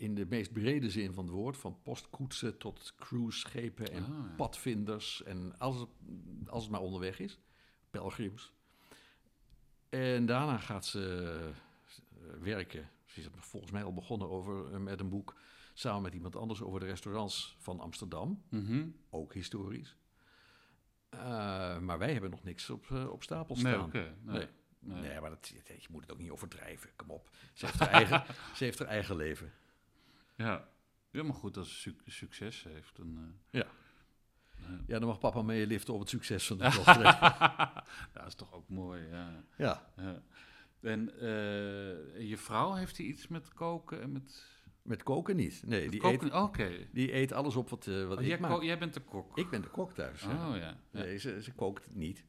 In 0.00 0.14
de 0.14 0.26
meest 0.26 0.52
brede 0.52 0.90
zin 0.90 1.12
van 1.12 1.24
het 1.24 1.32
woord, 1.34 1.56
van 1.56 1.82
postkoetsen 1.82 2.58
tot 2.58 2.94
cruiseschepen 2.96 3.92
en 3.92 4.02
Ah, 4.02 4.08
ja. 4.08 4.34
padvinders 4.36 5.22
en 5.22 5.58
als 5.58 5.80
het, 5.80 5.88
als 6.46 6.62
het 6.62 6.72
maar 6.72 6.80
onderweg 6.80 7.18
is, 7.18 7.38
pelgrims. 7.90 8.52
En 9.88 10.26
daarna 10.26 10.58
gaat 10.58 10.86
ze 10.86 11.26
eh, 12.12 12.42
werken. 12.42 12.90
Ze 13.06 13.20
is 13.20 13.26
volgens 13.38 13.72
mij 13.72 13.82
al 13.84 13.92
begonnen 13.94 14.28
over, 14.30 14.72
eh, 14.72 14.78
met 14.78 15.00
een 15.00 15.08
boek 15.08 15.36
samen 15.74 16.02
met 16.02 16.14
iemand 16.14 16.36
anders 16.36 16.62
over 16.62 16.80
de 16.80 16.86
restaurants 16.86 17.56
van 17.58 17.80
Amsterdam, 17.80 18.42
Mhm. 18.48 18.88
ook 19.10 19.34
historisch. 19.34 19.96
Eh, 21.08 21.78
maar 21.78 21.98
wij 21.98 22.12
hebben 22.12 22.30
nog 22.30 22.42
niks 22.44 22.70
op, 22.70 22.90
op 22.90 23.22
stapel 23.22 23.54
Nee, 23.56 23.72
staan. 23.72 23.90
Nee. 23.92 24.08
Nee. 24.22 24.46
Nee. 24.78 25.00
Nee, 25.00 25.20
maar 25.20 25.30
dat, 25.30 25.48
je 25.66 25.86
moet 25.90 26.02
het 26.02 26.12
ook 26.12 26.18
niet 26.18 26.30
overdrijven. 26.30 26.90
Kom 26.96 27.10
op. 27.10 27.30
Ze 27.52 27.66
heeft 27.66 27.78
haar 27.78 27.88
eigen, 27.88 28.24
ze 28.56 28.64
heeft 28.64 28.78
haar 28.78 28.88
eigen 28.88 29.16
leven. 29.16 29.52
Ja. 30.44 30.68
ja, 31.10 31.22
maar 31.22 31.34
goed, 31.34 31.56
als 31.56 31.68
ze 31.72 31.78
su- 31.90 32.10
succes 32.10 32.62
heeft, 32.62 32.96
dan... 32.96 33.16
eh, 33.16 33.60
Ja. 33.60 33.66
ja. 34.56 34.80
Ja, 34.86 34.98
dan 34.98 35.08
mag 35.08 35.18
papa 35.18 35.42
meeliften 35.42 35.94
op 35.94 36.00
het 36.00 36.08
succes 36.08 36.46
van 36.46 36.58
de 36.58 36.62
dochter. 36.76 37.02
dat 38.12 38.26
is 38.26 38.34
toch 38.34 38.52
ook 38.52 38.68
mooi, 38.68 39.06
ja. 39.06 39.44
ja, 39.56 39.92
ja. 39.96 40.22
En 40.80 41.10
eh, 41.20 42.28
je 42.28 42.36
vrouw, 42.36 42.72
heeft 42.74 42.96
hij 42.96 43.06
iets 43.06 43.28
met 43.28 43.52
koken 43.54 44.00
en 44.02 44.12
met... 44.12 44.46
met 44.82 45.02
koken 45.02 45.36
niet. 45.36 45.62
Nee, 45.66 45.88
die 45.90 46.00
koken? 46.00 46.26
eet, 46.26 46.32
Oké. 46.32 46.88
die 46.92 47.14
eet 47.14 47.32
alles 47.32 47.56
op 47.56 47.68
wat, 47.70 47.86
eh, 47.86 48.06
wat 48.06 48.16
Oh, 48.16 48.22
ik 48.22 48.28
jij, 48.28 48.38
maak. 48.40 48.62
jij 48.62 48.78
bent 48.78 48.94
de 48.94 49.00
kok. 49.00 49.38
Ik 49.38 49.50
ben 49.50 49.62
de 49.62 49.68
kok 49.68 49.92
thuis. 49.92 50.22
Oh 50.24 50.30
ja. 50.30 50.56
ja. 50.56 50.76
Nee, 50.90 51.18
ze, 51.18 51.42
ze 51.42 51.52
kookt 51.52 51.94
niet. 51.94 52.24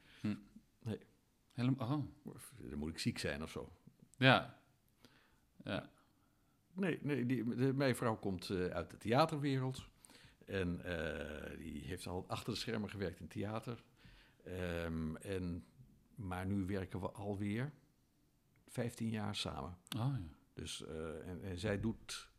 Helemaal, 1.51 1.87
oh. 2.23 2.35
Dan 2.69 2.77
moet 2.79 2.89
ik 2.89 2.99
ziek 2.99 3.17
zijn 3.17 3.43
of 3.43 3.51
zo. 3.51 3.71
Ja. 4.17 4.59
Ja. 5.63 5.89
Nee, 6.73 6.99
nee 7.01 7.25
die, 7.25 7.55
de, 7.55 7.73
mijn 7.73 7.95
vrouw 7.95 8.15
komt 8.15 8.49
eh, 8.49 8.65
uit 8.65 8.89
de 8.89 8.97
theaterwereld. 8.97 9.83
En 10.45 10.83
eh, 10.83 11.57
die 11.57 11.81
heeft 11.85 12.07
al 12.07 12.25
achter 12.27 12.53
de 12.53 12.59
schermen 12.59 12.89
gewerkt 12.89 13.19
in 13.19 13.27
theater. 13.27 13.83
Ehm, 14.43 15.15
en, 15.15 15.65
maar 16.15 16.45
nu 16.45 16.65
werken 16.65 16.99
we 16.99 17.11
alweer 17.11 17.71
15 18.67 19.09
jaar 19.09 19.35
samen. 19.35 19.77
Oh 19.97 20.13
ja. 20.19 20.21
Dus, 20.53 20.85
eh, 20.85 21.27
en, 21.27 21.43
en 21.43 21.57
zij 21.57 21.79
doet 21.79 22.29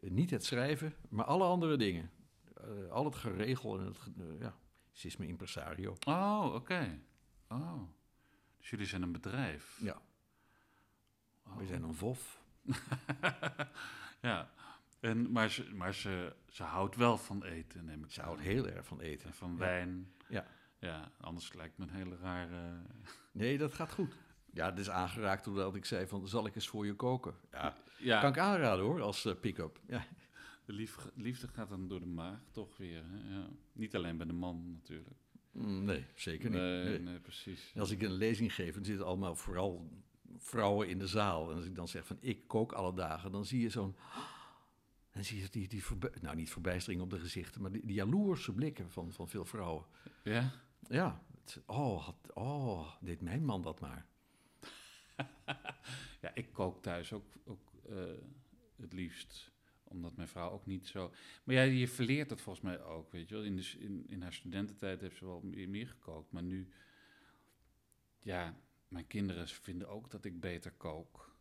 niet 0.00 0.30
het 0.30 0.44
schrijven, 0.44 0.94
maar 1.08 1.24
alle 1.24 1.44
andere 1.44 1.76
dingen. 1.76 2.10
Al 2.90 3.04
het 3.04 3.14
geregel 3.14 3.78
en 3.78 3.84
het, 3.84 3.98
ja, 4.38 4.56
ze 4.92 5.06
is 5.06 5.16
mijn 5.16 5.30
impresario. 5.30 5.96
Oh, 6.06 6.50
oké. 6.54 7.00
Oh. 7.48 7.82
Dus 8.58 8.70
jullie 8.70 8.86
zijn 8.86 9.02
een 9.02 9.12
bedrijf? 9.12 9.78
Ja, 9.82 10.02
Oh. 11.48 11.56
we 11.56 11.66
zijn 11.66 11.82
een 11.82 11.94
VOF. 11.94 12.37
ja. 14.22 14.50
En, 15.00 15.30
maar 15.32 15.50
ze, 15.50 15.74
maar 15.74 15.94
ze, 15.94 16.32
ze 16.50 16.62
houdt 16.62 16.96
wel 16.96 17.18
van 17.18 17.44
eten, 17.44 17.84
neem 17.84 18.04
ik 18.04 18.10
Ze 18.10 18.20
aan. 18.20 18.26
houdt 18.26 18.40
heel 18.42 18.68
erg 18.68 18.86
van 18.86 19.00
eten. 19.00 19.26
En 19.28 19.34
van 19.34 19.50
Ja. 19.52 19.56
wijn. 19.58 20.12
Ja. 20.28 20.46
Ja, 20.78 21.10
anders 21.20 21.52
lijkt 21.52 21.78
me 21.78 21.84
een 21.84 21.90
hele 21.94 22.16
rare... 22.16 22.82
Nee, 23.32 23.58
dat 23.58 23.74
gaat 23.74 23.92
goed. 23.92 24.14
Ja, 24.52 24.66
het 24.70 24.78
is 24.78 24.90
aangeraakt 24.90 25.44
doordat 25.44 25.74
ik 25.74 25.84
zei 25.84 26.06
van, 26.06 26.28
zal 26.28 26.46
ik 26.46 26.54
eens 26.54 26.68
voor 26.68 26.86
je 26.86 26.94
koken? 26.94 27.34
Ja, 27.50 27.76
Ja, 27.98 28.20
kan 28.20 28.30
ik 28.30 28.38
aanraden 28.38 28.84
hoor, 28.84 29.00
als 29.00 29.24
eh, 29.24 29.34
pick-up. 29.40 29.80
Ja. 29.86 30.04
de 30.64 30.72
lief- 30.72 31.08
liefde 31.14 31.48
gaat 31.48 31.68
dan 31.68 31.88
door 31.88 32.00
de 32.00 32.06
maag, 32.06 32.38
toch 32.50 32.76
weer. 32.76 33.02
Hè? 33.06 33.34
Ja. 33.38 33.46
Niet 33.72 33.96
alleen 33.96 34.16
bij 34.16 34.26
de 34.26 34.32
man 34.32 34.70
natuurlijk. 34.72 35.16
Mm, 35.52 35.84
Nee, 35.84 36.06
zeker 36.14 36.50
niet. 36.50 36.58
Nee, 36.58 36.84
Nee. 36.84 36.98
nee, 37.00 37.18
precies. 37.20 37.70
En 37.74 37.80
Als 37.80 37.90
ik 37.90 38.02
een 38.02 38.12
lezing 38.12 38.54
geef, 38.54 38.74
dan 38.74 38.84
zitten 38.84 39.06
allemaal 39.06 39.34
vooral 39.36 39.90
vrouwen 40.36 40.88
in 40.88 40.98
de 40.98 41.06
zaal. 41.06 41.50
En 41.50 41.56
als 41.56 41.64
ik 41.64 41.74
dan 41.74 41.88
zeg 41.88 42.06
van, 42.06 42.16
ik 42.20 42.46
kook 42.48 42.72
alle 42.72 42.94
dagen, 42.94 43.32
dan 43.32 43.44
zie 43.44 43.60
je 43.60 43.68
zo'n... 43.68 43.96
Dan 45.12 45.24
zie 45.24 45.40
je 45.40 45.48
die, 45.50 45.68
die 45.68 45.84
voorbij- 45.84 46.12
nou 46.20 46.36
niet 46.36 46.50
verbijstering 46.50 47.00
op 47.02 47.10
de 47.10 47.18
gezichten, 47.18 47.62
maar 47.62 47.72
die, 47.72 47.86
die 47.86 47.94
jaloerse 47.94 48.52
blikken 48.52 48.90
van, 48.90 49.12
van 49.12 49.28
veel 49.28 49.44
vrouwen. 49.44 49.84
Ja? 50.22 50.52
Ja, 50.88 51.22
het- 51.44 51.62
oh, 51.66 52.04
had, 52.04 52.16
oh, 52.34 52.92
deed 53.00 53.20
mijn 53.20 53.44
man 53.44 53.62
dat 53.62 53.80
maar. 53.80 54.06
Ja, 56.20 56.34
ik 56.34 56.52
kook 56.52 56.82
thuis 56.82 57.12
ook, 57.12 57.24
ook 57.44 57.72
eh, 57.88 57.96
het 58.76 58.92
liefst. 58.92 59.50
Omdat 59.84 60.16
mijn 60.16 60.28
vrouw 60.28 60.50
ook 60.50 60.66
niet 60.66 60.86
zo... 60.88 61.12
Maar 61.44 61.54
ja, 61.54 61.62
je 61.62 61.88
verleert 61.88 62.30
het 62.30 62.40
volgens 62.40 62.64
mij 62.64 62.82
ook, 62.82 63.12
weet 63.12 63.28
je 63.28 63.34
wel. 63.34 63.44
In, 63.44 63.56
de, 63.56 63.74
in, 63.78 64.04
in 64.08 64.22
haar 64.22 64.32
studententijd 64.32 65.00
heeft 65.00 65.16
ze 65.16 65.24
wel 65.24 65.40
meer, 65.44 65.68
meer 65.68 65.86
gekookt. 65.86 66.32
Maar 66.32 66.42
nu... 66.42 66.68
Ja, 68.22 68.56
mijn 68.88 69.06
kinderen 69.06 69.48
vinden 69.48 69.88
ook 69.88 70.10
dat 70.10 70.24
ik 70.24 70.40
beter 70.40 70.72
kook. 70.72 71.36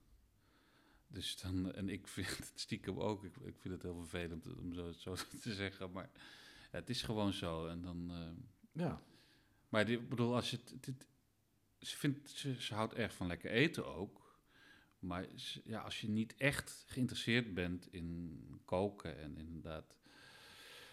Dus 1.07 1.39
dan... 1.41 1.71
En 1.73 1.89
ik 1.89 2.07
vind 2.07 2.37
het 2.37 2.51
stiekem 2.55 2.99
ook. 2.99 3.23
Ik, 3.23 3.35
ik 3.35 3.57
vind 3.57 3.73
het 3.73 3.83
heel 3.83 3.95
vervelend 3.99 4.57
om 4.57 4.73
zo, 4.73 4.91
zo 4.91 5.15
te 5.41 5.53
zeggen. 5.53 5.91
Maar 5.91 6.09
ja, 6.71 6.77
het 6.79 6.89
is 6.89 7.01
gewoon 7.01 7.33
zo. 7.33 7.67
En 7.67 7.81
dan... 7.81 8.11
eh, 8.11 8.81
Ja, 8.83 9.01
maar 9.69 9.85
die- 9.85 9.97
ik 9.99 10.09
bedoel, 10.09 10.35
als 10.35 10.51
je 10.51 10.57
het, 10.57 10.83
dit, 10.83 11.07
ze, 11.79 11.97
vindt, 11.97 12.29
ze, 12.29 12.61
ze 12.61 12.73
houdt 12.73 12.93
erg 12.93 13.13
van 13.13 13.27
lekker 13.27 13.51
eten 13.51 13.85
ook. 13.85 14.39
Maar 14.99 15.25
ze- 15.35 15.61
ja, 15.65 15.81
als 15.81 16.01
je 16.01 16.09
niet 16.09 16.35
echt 16.35 16.83
geïnteresseerd 16.87 17.53
bent 17.53 17.87
in 17.93 18.39
koken 18.65 19.17
en 19.19 19.37
inderdaad... 19.37 19.95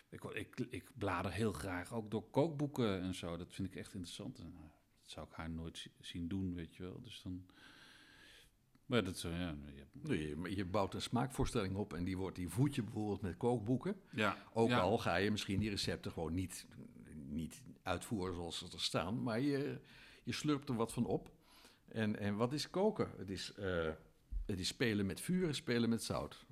Ik, 0.08 0.24
ik, 0.24 0.58
ik 0.60 0.90
blader 0.98 1.32
heel 1.32 1.52
graag 1.52 1.92
ook 1.92 2.10
door 2.10 2.30
kookboeken 2.30 3.00
en 3.02 3.14
zo. 3.14 3.36
Dat 3.36 3.54
vind 3.54 3.68
ik 3.68 3.76
echt 3.76 3.94
interessant. 3.94 4.38
En, 4.38 4.54
zou 5.04 5.26
ik 5.26 5.32
haar 5.32 5.50
nooit 5.50 5.78
zi- 5.78 5.90
zien 6.00 6.28
doen, 6.28 6.54
weet 6.54 6.74
je 6.76 6.82
wel. 6.82 7.00
Dus 7.02 7.20
dan... 7.22 7.46
Maar 8.86 9.04
dat 9.04 9.18
zo, 9.18 9.28
ja... 9.30 9.54
Je, 9.74 9.84
Nee, 9.92 10.36
maar 10.36 10.50
je 10.50 10.64
bouwt 10.64 10.94
een 10.94 11.02
smaakvoorstelling 11.02 11.74
op 11.76 11.94
en 11.94 12.04
die, 12.04 12.16
wordt, 12.16 12.36
die 12.36 12.48
voed 12.48 12.74
je 12.74 12.82
bijvoorbeeld 12.82 13.20
met 13.20 13.36
kookboeken. 13.36 14.00
ja, 14.10 14.36
Ook 14.52 14.68
ja, 14.68 14.80
al 14.80 14.98
ga 14.98 15.16
je 15.16 15.30
misschien 15.30 15.60
die 15.60 15.70
recepten 15.70 16.12
gewoon 16.12 16.34
niet, 16.34 16.66
niet 17.14 17.62
uitvoeren 17.82 18.34
zoals 18.34 18.58
ze 18.58 18.64
er 18.72 18.80
staan, 18.80 19.22
maar 19.22 19.40
je, 19.40 19.80
je 20.22 20.32
slurpt 20.32 20.68
er 20.68 20.74
wat 20.74 20.92
van 20.92 21.04
op. 21.06 21.30
En, 21.88 22.18
en 22.18 22.36
wat 22.36 22.52
is 22.52 22.70
koken? 22.70 23.10
Het 23.16 23.30
is, 23.30 23.54
eh, 23.54 23.90
het 24.46 24.58
is 24.58 24.68
spelen 24.68 25.06
met 25.06 25.20
vuur 25.20 25.46
en 25.48 25.54
spelen 25.54 25.88
met 25.88 26.02
zout. 26.02 26.46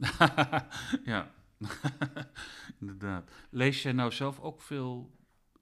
Ja, 1.04 1.34
inderdaad. 2.80 3.30
Lees 3.50 3.82
jij 3.82 3.92
nou 3.92 4.12
zelf 4.12 4.40
ook 4.40 4.60
veel, 4.62 5.10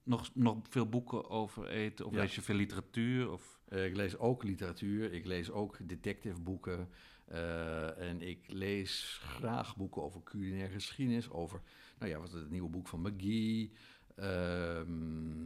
nog, 0.03 0.29
nog 0.33 0.57
veel 0.69 0.89
boeken 0.89 1.29
over 1.29 1.67
eten? 1.67 2.05
Of 2.05 2.13
Ja. 2.13 2.19
lees 2.19 2.35
je 2.35 2.41
veel 2.41 2.55
literatuur? 2.55 3.31
Of, 3.31 3.59
eh, 3.67 3.85
ik 3.85 3.95
lees 3.95 4.17
ook 4.17 4.43
literatuur, 4.43 5.13
ik 5.13 5.25
lees 5.25 5.51
ook 5.51 5.77
detectiveboeken. 5.89 6.89
eh, 7.25 8.09
en 8.09 8.21
ik 8.21 8.43
lees 8.47 9.19
graag 9.23 9.75
boeken 9.77 10.01
over 10.01 10.23
culinaire 10.23 10.73
geschiedenis, 10.73 11.29
over 11.29 11.61
nou 11.99 12.11
ja, 12.11 12.19
wat 12.19 12.31
het 12.31 12.49
nieuwe 12.49 12.69
boek 12.69 12.87
van 12.87 13.01
McGee. 13.01 13.71
Ehm, 14.15 15.45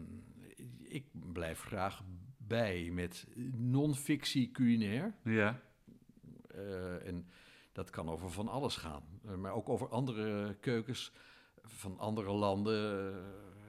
ik 0.82 1.06
blijf 1.34 1.61
graag 1.61 2.02
bij 2.38 2.90
met 2.91 3.27
non-fictie 3.57 4.52
culinair. 4.52 5.15
ja, 5.23 5.61
Eh, 6.48 7.07
en 7.07 7.27
dat 7.72 7.90
kan 7.90 8.10
over 8.10 8.32
van 8.32 8.48
alles 8.48 8.76
gaan. 8.76 9.03
Maar 9.38 9.53
ook 9.53 9.69
over 9.69 9.90
andere 9.90 10.56
keukens 10.60 11.11
van 11.64 11.99
andere 11.99 12.32
landen. 12.32 13.14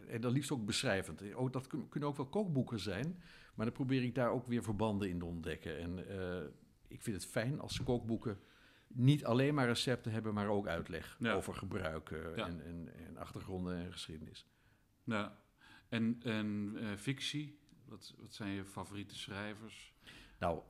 En 0.08 0.20
dan 0.20 0.32
liefst 0.32 0.50
ook 0.50 0.64
beschrijvend. 0.66 1.22
Eh, 1.22 1.40
Ook, 1.40 1.52
dat 1.52 1.66
kun- 1.66 1.88
kunnen 1.88 2.08
ook 2.08 2.16
wel 2.16 2.26
kookboeken 2.26 2.80
zijn. 2.80 3.22
Maar 3.54 3.66
dan 3.66 3.74
probeer 3.74 4.02
ik 4.02 4.14
daar 4.14 4.30
ook 4.30 4.46
weer 4.46 4.62
verbanden 4.62 5.08
in 5.08 5.18
te 5.18 5.24
ontdekken. 5.24 5.78
En 5.78 6.08
eh, 6.08 6.44
ik 6.88 7.02
vind 7.02 7.16
het 7.16 7.26
fijn 7.26 7.60
als 7.60 7.82
kookboeken 7.82 8.38
niet 8.88 9.24
alleen 9.24 9.54
maar 9.54 9.66
recepten 9.66 10.12
hebben, 10.12 10.34
maar 10.34 10.48
ook 10.48 10.66
uitleg 10.66 11.16
Ja. 11.18 11.32
over 11.34 11.54
gebruik 11.54 12.10
eh, 12.10 12.36
Ja. 12.36 12.46
en, 12.46 12.64
en, 12.64 12.88
en 13.06 13.16
achtergronden 13.16 13.76
en 13.76 13.92
geschiedenis. 13.92 14.46
ja. 15.04 15.38
En, 15.88 16.20
en 16.22 16.76
fictie? 16.98 17.58
Wat, 17.84 18.14
wat 18.18 18.34
zijn 18.34 18.50
je 18.52 18.64
favoriete 18.64 19.14
schrijvers? 19.18 19.94
Nou, 20.38 20.60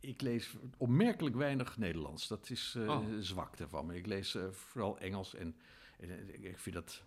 ik 0.00 0.20
lees 0.20 0.56
opmerkelijk 0.76 1.36
weinig 1.36 1.78
Nederlands. 1.78 2.28
Dat 2.28 2.50
is 2.50 2.74
eh 2.76 2.88
Oh. 2.88 3.08
een 3.08 3.22
zwakte 3.22 3.68
van 3.68 3.86
me. 3.86 3.96
Ik 3.96 4.06
lees 4.06 4.36
vooral 4.50 4.98
Engels 4.98 5.34
en, 5.34 5.56
en, 5.98 6.44
ik- 6.44 6.58
vind 6.58 6.74
dat 6.74 7.04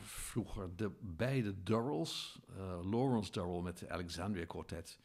vroeger 0.00 0.76
de 0.76 0.90
beide 1.00 1.62
Durrells, 1.62 2.38
eh, 2.56 2.90
Lawrence 2.90 3.30
Durrell 3.32 3.60
met 3.62 3.78
de 3.78 3.90
Alexandria 3.90 4.44
Quartet, 4.44 4.98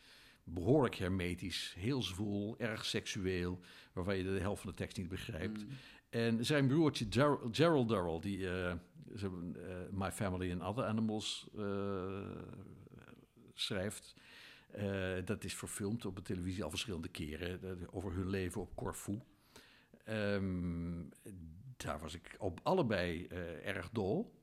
behoorlijk 0.43 0.95
hermetisch, 0.95 1.75
heel 1.77 2.01
zwoel, 2.01 2.55
erg 2.57 2.85
seksueel, 2.85 3.59
waarvan 3.93 4.17
je 4.17 4.23
de 4.23 4.39
helft 4.39 4.61
van 4.61 4.69
de 4.69 4.75
tekst 4.75 4.97
niet 4.97 5.09
begrijpt. 5.09 5.63
Mm, 5.65 5.69
En 6.09 6.45
zijn 6.45 6.67
broertje 6.67 7.05
Ger- 7.09 7.39
Gerald 7.51 7.87
Durrell, 7.89 8.19
die 8.19 8.47
eh, 8.49 8.71
eh, 8.71 8.77
My 9.91 10.11
Family 10.11 10.51
and 10.51 10.61
Other 10.61 10.83
Animals 10.83 11.47
eh, 11.57 12.21
schrijft. 13.53 14.15
Eh, 14.71 15.15
dat 15.25 15.43
is 15.43 15.53
verfilmd 15.55 16.05
op 16.05 16.15
de 16.15 16.21
televisie 16.21 16.63
al 16.63 16.69
verschillende 16.69 17.07
keren 17.09 17.63
eh, 17.63 17.87
over 17.95 18.13
hun 18.13 18.29
leven 18.29 18.61
op 18.61 18.75
Corfu. 18.75 19.19
Ehm, 20.03 21.01
daar 21.77 21.99
was 21.99 22.13
ik 22.13 22.35
op 22.39 22.59
allebei 22.63 23.25
eh, 23.27 23.67
erg 23.67 23.89
dol. 23.89 24.33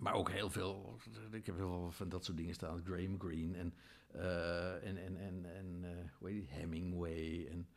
Maar 0.00 0.12
ook 0.14 0.30
heel 0.30 0.50
veel, 0.50 0.98
ik 1.32 1.46
heb 1.46 1.56
heel 1.56 1.68
veel 1.68 1.90
van 1.90 2.08
dat 2.08 2.24
soort 2.24 2.36
dingen 2.36 2.54
staan. 2.54 2.82
Graham 2.84 3.20
Greene 3.20 3.56
en, 3.58 3.74
eh, 4.12 4.86
en, 4.88 4.96
en, 4.96 5.16
en, 5.16 5.54
en 5.56 5.78
eh, 5.82 6.10
hoe 6.18 6.28
heet 6.28 6.36
die? 6.38 6.48
Hemingway. 6.48 7.46
En, 7.50 7.68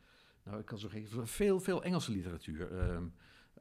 nou, 0.44 0.58
ik 0.58 0.64
kan 0.64 0.78
zo 0.78 0.88
veel, 1.24 1.60
veel 1.60 1.82
Engelse 1.82 2.12
literatuur. 2.12 2.72
Ehm 2.78 3.06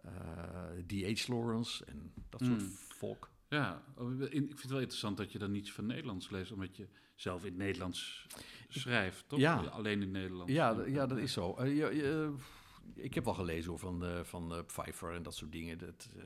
eh, 0.04 0.84
D.H. 0.88 1.28
Lawrence 1.28 1.86
en 1.86 2.14
dat 2.30 2.42
soort 2.44 2.62
Mm. 2.62 2.70
volk. 2.72 3.30
Ja, 3.50 3.84
oh, 3.98 4.22
ik 4.22 4.30
vind 4.32 4.62
het 4.62 4.70
wel 4.70 4.80
interessant 4.80 5.18
dat 5.18 5.32
je 5.32 5.40
dan 5.40 5.52
niets 5.52 5.72
van 5.72 5.86
Nederlands 5.86 6.30
leest, 6.30 6.52
omdat 6.52 6.76
je 6.78 6.88
zelf 7.16 7.42
in 7.42 7.48
het 7.48 7.58
Nederlands 7.58 8.28
schrijft, 8.68 9.30
toch? 9.30 9.40
Ja. 9.40 9.58
Alleen 9.64 10.02
in 10.02 10.12
Nederlands. 10.12 10.52
Ja, 10.52 10.76
d- 10.76 10.88
ja, 10.88 11.06
dat 11.06 11.18
is 11.18 11.34
zo. 11.34 11.64
Je- 11.66 11.74
je- 11.76 12.34
ik 12.94 13.14
heb 13.14 13.24
wel 13.26 13.34
gelezen 13.34 13.70
hoor, 13.70 13.80
van, 13.80 14.26
van 14.26 14.64
Pfeiffer 14.66 15.14
en 15.14 15.24
dat 15.24 15.36
soort 15.36 15.52
dingen. 15.52 15.78
Dat, 15.78 16.10
dat- 16.14 16.24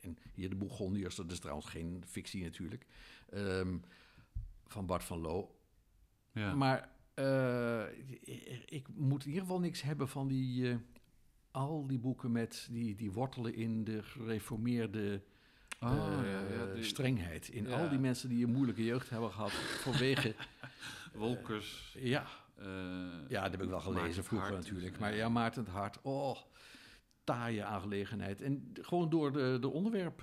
en 0.00 0.18
hier 0.34 0.48
de 0.50 0.56
Bourgondiërs, 0.56 1.14
dat 1.14 1.30
is 1.32 1.38
trouwens 1.38 1.66
geen 1.66 2.02
fictie 2.06 2.42
natuurlijk. 2.42 2.86
Ehm, 3.30 3.76
van 4.66 4.86
Bart 4.86 5.04
van 5.04 5.18
Loo. 5.20 5.54
Ja. 6.32 6.54
Maar 6.54 6.88
eh, 7.14 7.82
ik, 8.66 8.86
moet 8.94 9.22
in 9.22 9.28
ieder 9.28 9.42
geval 9.42 9.60
niks 9.60 9.82
hebben 9.82 10.08
van 10.08 10.28
die... 10.28 10.70
eh, 10.70 10.76
al 11.50 11.86
die 11.86 11.98
boeken 11.98 12.32
met 12.32 12.68
die, 12.70 12.94
die 12.94 13.12
wortelen 13.12 13.54
in 13.54 13.84
de 13.84 14.02
gereformeerde 14.02 15.22
Oh, 15.80 15.90
eh, 16.22 16.30
ja, 16.32 16.64
ja, 16.66 16.74
die- 16.74 16.84
strengheid. 16.84 17.48
In 17.48 17.66
ja. 17.68 17.82
al 17.82 17.88
die 17.88 17.98
mensen 17.98 18.28
die 18.28 18.44
een 18.46 18.52
moeilijke 18.52 18.84
jeugd 18.84 19.10
hebben 19.10 19.30
gehad 19.30 19.52
vanwege... 19.52 20.34
Wolkers. 21.14 21.96
ja, 21.98 22.26
Ja, 23.28 23.42
dat 23.42 23.50
heb 23.50 23.62
ik 23.62 23.68
wel 23.68 23.80
gelezen 23.80 24.24
vroeger 24.24 24.52
natuurlijk. 24.52 24.90
dus, 24.90 24.98
Maar 25.00 25.10
ja. 25.10 25.16
ja, 25.16 25.28
Maarten 25.28 25.64
het 25.64 25.72
Hart, 25.72 25.98
oh, 26.02 26.36
taaie 27.24 27.64
aangelegenheid. 27.64 28.40
En 28.40 28.72
gewoon 28.72 29.10
door 29.10 29.32
de, 29.32 29.58
de 29.60 29.68
onderwerp. 29.68 30.22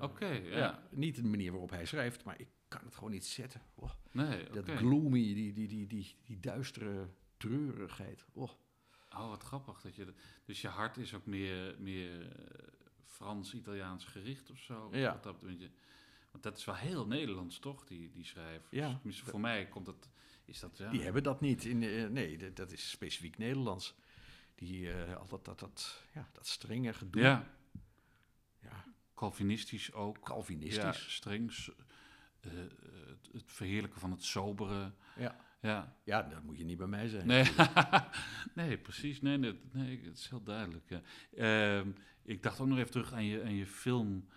Oké, 0.00 0.26
ja. 0.26 0.58
ja. 0.58 0.82
Niet 0.90 1.16
de 1.16 1.24
manier 1.24 1.50
waarop 1.50 1.70
hij 1.70 1.86
schrijft, 1.86 2.24
maar 2.24 2.40
ik 2.40 2.48
kan 2.68 2.80
het 2.84 2.94
gewoon 2.94 3.10
niet 3.10 3.26
zetten. 3.26 3.62
Oh, 3.74 3.90
Nee, 4.16 4.50
dat 4.50 4.70
gloomy, 4.70 5.34
die, 5.34 5.52
die, 5.52 5.68
die, 5.68 5.86
die, 5.86 6.16
die 6.24 6.40
duistere 6.40 7.08
treurigheid. 7.36 8.24
Oh. 8.32 8.50
Oh, 9.10 9.28
wat 9.28 9.42
grappig. 9.42 9.80
Dat 9.80 9.96
je, 9.96 10.12
dus 10.44 10.60
je 10.60 10.68
hart 10.68 10.96
is 10.96 11.14
ook 11.14 11.26
meer, 11.26 11.76
meer 11.78 12.20
eh, 12.20 12.68
Frans-Italiaans 13.04 14.04
gericht 14.04 14.50
of 14.50 14.58
zo? 14.58 14.88
Ja. 14.92 15.12
Wat 15.12 15.22
dat, 15.22 15.40
want, 15.40 15.60
je, 15.60 15.70
want 16.30 16.44
dat 16.44 16.56
is 16.56 16.64
wel 16.64 16.74
heel 16.74 17.06
Nederlands, 17.06 17.58
toch, 17.58 17.84
die, 17.84 18.10
die 18.10 18.24
schrijvers? 18.24 18.70
Ja. 18.70 18.94
Tenminste, 18.94 19.24
voor 19.24 19.40
mij 19.40 19.66
komt 19.66 19.86
dat, 19.86 20.10
is 20.44 20.60
dat, 20.60 20.78
ja. 20.78 20.90
Die 20.90 21.02
hebben 21.02 21.22
dat 21.22 21.40
niet. 21.40 21.64
In, 21.64 21.82
eh, 21.82 22.06
nee, 22.06 22.38
dat, 22.38 22.56
dat 22.56 22.72
is 22.72 22.90
specifiek 22.90 23.38
Nederlands. 23.38 23.94
Die 24.56 24.92
eh, 24.92 25.16
altijd 25.16 25.44
dat, 25.44 25.58
dat, 25.58 26.04
ja, 26.14 26.28
dat 26.32 26.46
strenge 26.46 26.92
gedoe. 26.92 27.22
Ja, 27.22 27.46
Ja, 28.62 28.84
Calvinistisch 29.14 29.92
ook. 29.92 30.16
Ja, 30.16 30.22
Calvinistisch. 30.22 31.14
streng. 31.14 31.52
s- 31.52 31.70
eh, 32.40 32.50
het, 33.06 33.28
het 33.32 33.42
verheerlijken 33.46 34.00
van 34.00 34.10
het 34.10 34.24
sobere. 34.24 34.92
Ja. 35.16 35.36
ja. 35.60 35.96
Ja, 36.04 36.22
dat 36.22 36.42
moet 36.42 36.58
je 36.58 36.64
niet 36.64 36.76
bij 36.78 36.86
mij 36.86 37.08
zijn. 37.08 37.26
Nee, 37.26 37.44
nee 38.54 38.78
precies. 38.78 39.20
Nee, 39.20 39.36
nee, 39.38 39.60
nee, 39.72 40.00
het 40.04 40.18
is 40.18 40.28
heel 40.28 40.42
duidelijk. 40.42 40.84
Ja. 40.88 41.00
Ehm, 41.36 41.90
ik 42.22 42.42
dacht 42.42 42.60
ook 42.60 42.66
nog 42.66 42.78
even 42.78 42.90
terug 42.90 43.12
aan 43.12 43.24
je, 43.24 43.42
aan 43.42 43.54
je 43.54 43.66
film. 43.66 44.28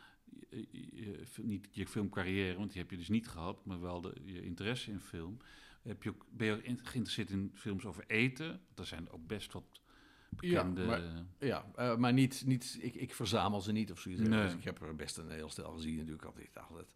je- 0.49 0.67
je- 0.71 0.95
je- 0.95 1.43
niet 1.43 1.67
je 1.71 1.87
filmcarrière, 1.87 2.57
want 2.57 2.71
die 2.71 2.81
heb 2.81 2.91
je 2.91 2.97
dus 2.97 3.09
niet 3.09 3.27
gehad, 3.27 3.65
maar 3.65 3.81
wel 3.81 4.01
de, 4.01 4.21
je 4.25 4.41
interesse 4.41 4.91
in 4.91 4.99
film. 4.99 5.37
Heb 5.81 6.03
je 6.03 6.09
ook, 6.09 6.25
ben 6.31 6.47
je 6.47 6.53
ook 6.53 6.61
in- 6.61 6.79
geïnteresseerd 6.85 7.29
in 7.29 7.51
films 7.53 7.85
over 7.85 8.03
eten? 8.07 8.61
Er 8.75 8.85
zijn 8.85 9.09
ook 9.09 9.27
best 9.27 9.53
wat 9.53 9.81
bekende... 10.30 10.85
maar- 10.85 11.01
Ja, 11.39 11.65
eh, 11.76 11.95
maar 11.95 12.14
niet, 12.14 12.43
niet 12.45 12.77
ik, 12.81 12.95
ik 12.95 13.14
verzamel 13.14 13.61
ze 13.61 13.72
niet 13.72 13.91
of 13.91 13.99
zoiets. 13.99 14.22
Nee. 14.22 14.43
Dus 14.43 14.53
ik 14.53 14.64
heb 14.64 14.81
er 14.81 14.95
best 14.95 15.18
een 15.18 15.30
heel 15.30 15.49
stel 15.49 15.72
gezien 15.72 15.95
natuurlijk 15.95 16.26
altijd. 16.26 16.57
altijd 16.69 16.93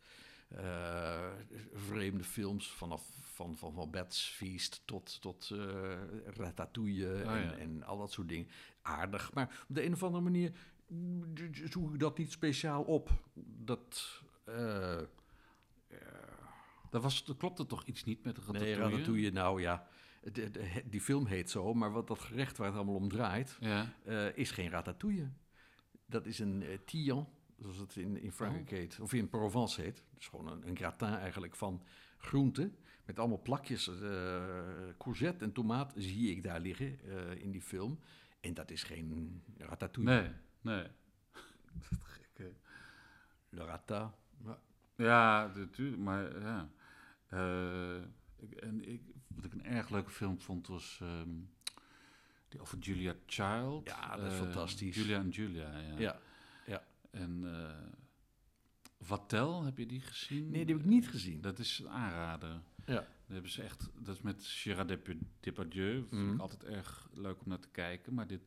eh, 0.48 1.30
vreemde 1.74 2.24
films 2.24 2.72
vanaf 2.72 3.10
van, 3.22 3.58
van, 3.58 3.74
van 3.74 3.92
Bats 3.92 4.30
Feast 4.30 4.82
tot, 4.86 5.22
tot 5.22 5.50
eh, 5.54 5.94
Ratatouille 6.26 7.14
en, 7.14 7.28
Oh, 7.30 7.44
ja. 7.44 7.58
en 7.58 7.84
al 7.84 7.98
dat 7.98 8.12
soort 8.12 8.30
dingen. 8.30 8.48
Aardig, 8.82 9.34
maar 9.34 9.66
op 9.70 9.76
de 9.76 9.86
een 9.86 9.94
of 9.94 10.04
andere 10.04 10.24
manier 10.24 10.52
zoek 11.70 11.94
ik 11.94 12.00
dat 12.00 12.18
niet 12.18 12.32
speciaal 12.32 12.84
op. 12.84 13.10
Dat... 13.64 14.22
eh, 14.44 15.00
Daar 16.90 17.02
was, 17.02 17.24
er 17.28 17.36
klopte 17.36 17.66
toch 17.66 17.86
iets 17.86 18.04
niet 18.04 18.24
met 18.24 18.38
Ratatouille? 18.38 18.76
Nee, 18.78 18.90
Ratatouille, 18.90 19.32
nou 19.32 19.62
ja, 19.62 19.88
de- 20.32 20.52
de- 20.52 20.84
die 20.90 21.02
film 21.02 21.26
heet 21.26 21.50
zo, 21.50 21.74
maar 21.74 21.92
wat 21.92 22.08
dat 22.08 22.20
gerecht 22.20 22.58
waar 22.58 22.68
het 22.68 22.76
allemaal 22.76 22.96
om 22.96 23.10
draait, 23.10 23.58
Ja, 23.60 23.94
eh, 24.06 24.38
is 24.38 24.52
geen 24.52 24.70
ratatouille. 24.70 25.30
Dat 26.06 26.26
is 26.26 26.40
een 26.40 26.62
uh, 26.62 26.78
tillon, 26.86 27.28
zoals 27.60 27.78
het 27.78 27.96
in, 27.96 28.18
in 28.22 28.32
Frankrijk 28.32 28.72
Oh. 28.72 28.78
heet, 28.78 29.00
of 29.00 29.14
in 29.14 29.30
Provence 29.30 29.82
heet. 29.82 30.04
Dus 30.16 30.28
gewoon 30.28 30.48
een, 30.48 30.68
een 30.68 30.76
gratin 30.78 31.08
eigenlijk 31.08 31.56
van 31.56 31.84
groenten, 32.18 32.76
met 33.06 33.20
allemaal 33.20 33.42
plakjes 33.42 33.88
eh, 34.02 34.44
courgette 34.98 35.44
en 35.46 35.52
tomaat 35.52 35.94
zie 35.96 36.32
ik 36.32 36.44
daar 36.44 36.60
liggen 36.60 37.00
eh, 37.06 37.42
in 37.42 37.52
die 37.52 37.62
film. 37.62 38.00
En 38.42 38.54
dat 38.54 38.72
is 38.72 38.84
geen 38.84 39.42
ratatouille. 39.58 40.22
nee, 40.22 40.32
nee. 40.76 40.88
Gek, 42.14 42.30
hè? 42.34 42.52
Le 43.50 43.66
rata. 43.66 44.16
Ja. 44.96 45.52
Natuurlijk, 45.56 46.02
maar 46.02 46.40
ja. 46.42 46.70
Eh, 47.28 48.04
en 48.52 48.88
ik, 48.90 49.02
wat 49.28 49.46
ik 49.46 49.54
een 49.54 49.64
erg 49.66 49.90
leuke 49.90 50.10
film 50.10 50.40
vond 50.40 50.68
was 50.68 51.00
ehm, 51.02 51.30
die 52.50 52.62
over 52.62 52.78
Julia 52.78 53.16
Child. 53.26 53.88
Ja, 53.88 54.16
dat 54.16 54.26
is 54.32 54.38
Eh, 54.38 54.44
fantastisch. 54.44 54.96
Julia 54.96 55.20
en 55.20 55.30
Julia, 55.30 55.78
ja. 55.98 56.20
Ja. 56.66 56.84
En 57.12 57.44
eh 57.46 57.92
Vatel, 59.00 59.64
heb 59.64 59.78
je 59.78 59.86
die 59.86 60.02
gezien? 60.02 60.50
Nee, 60.50 60.66
die 60.66 60.76
heb 60.76 60.84
ik 60.84 60.90
niet 60.90 61.08
gezien. 61.10 61.42
Dat 61.42 61.60
is 61.60 61.80
een 61.80 61.90
aanrader. 61.90 62.62
Ja. 62.86 62.94
Dat 62.94 63.08
hebben 63.28 63.52
ze 63.52 63.62
echt, 63.62 63.90
dat 64.00 64.16
is 64.16 64.22
met 64.22 64.46
Gérard 64.48 64.88
Depa- 64.88 65.26
Depardieu. 65.40 65.94
Vind 66.10 66.12
Mhm. 66.12 66.34
ik 66.34 66.40
altijd 66.40 66.64
erg 66.64 67.10
leuk 67.14 67.42
om 67.42 67.48
naar 67.50 67.60
te 67.60 67.70
kijken. 67.70 68.14
Maar 68.14 68.28
dit, 68.28 68.42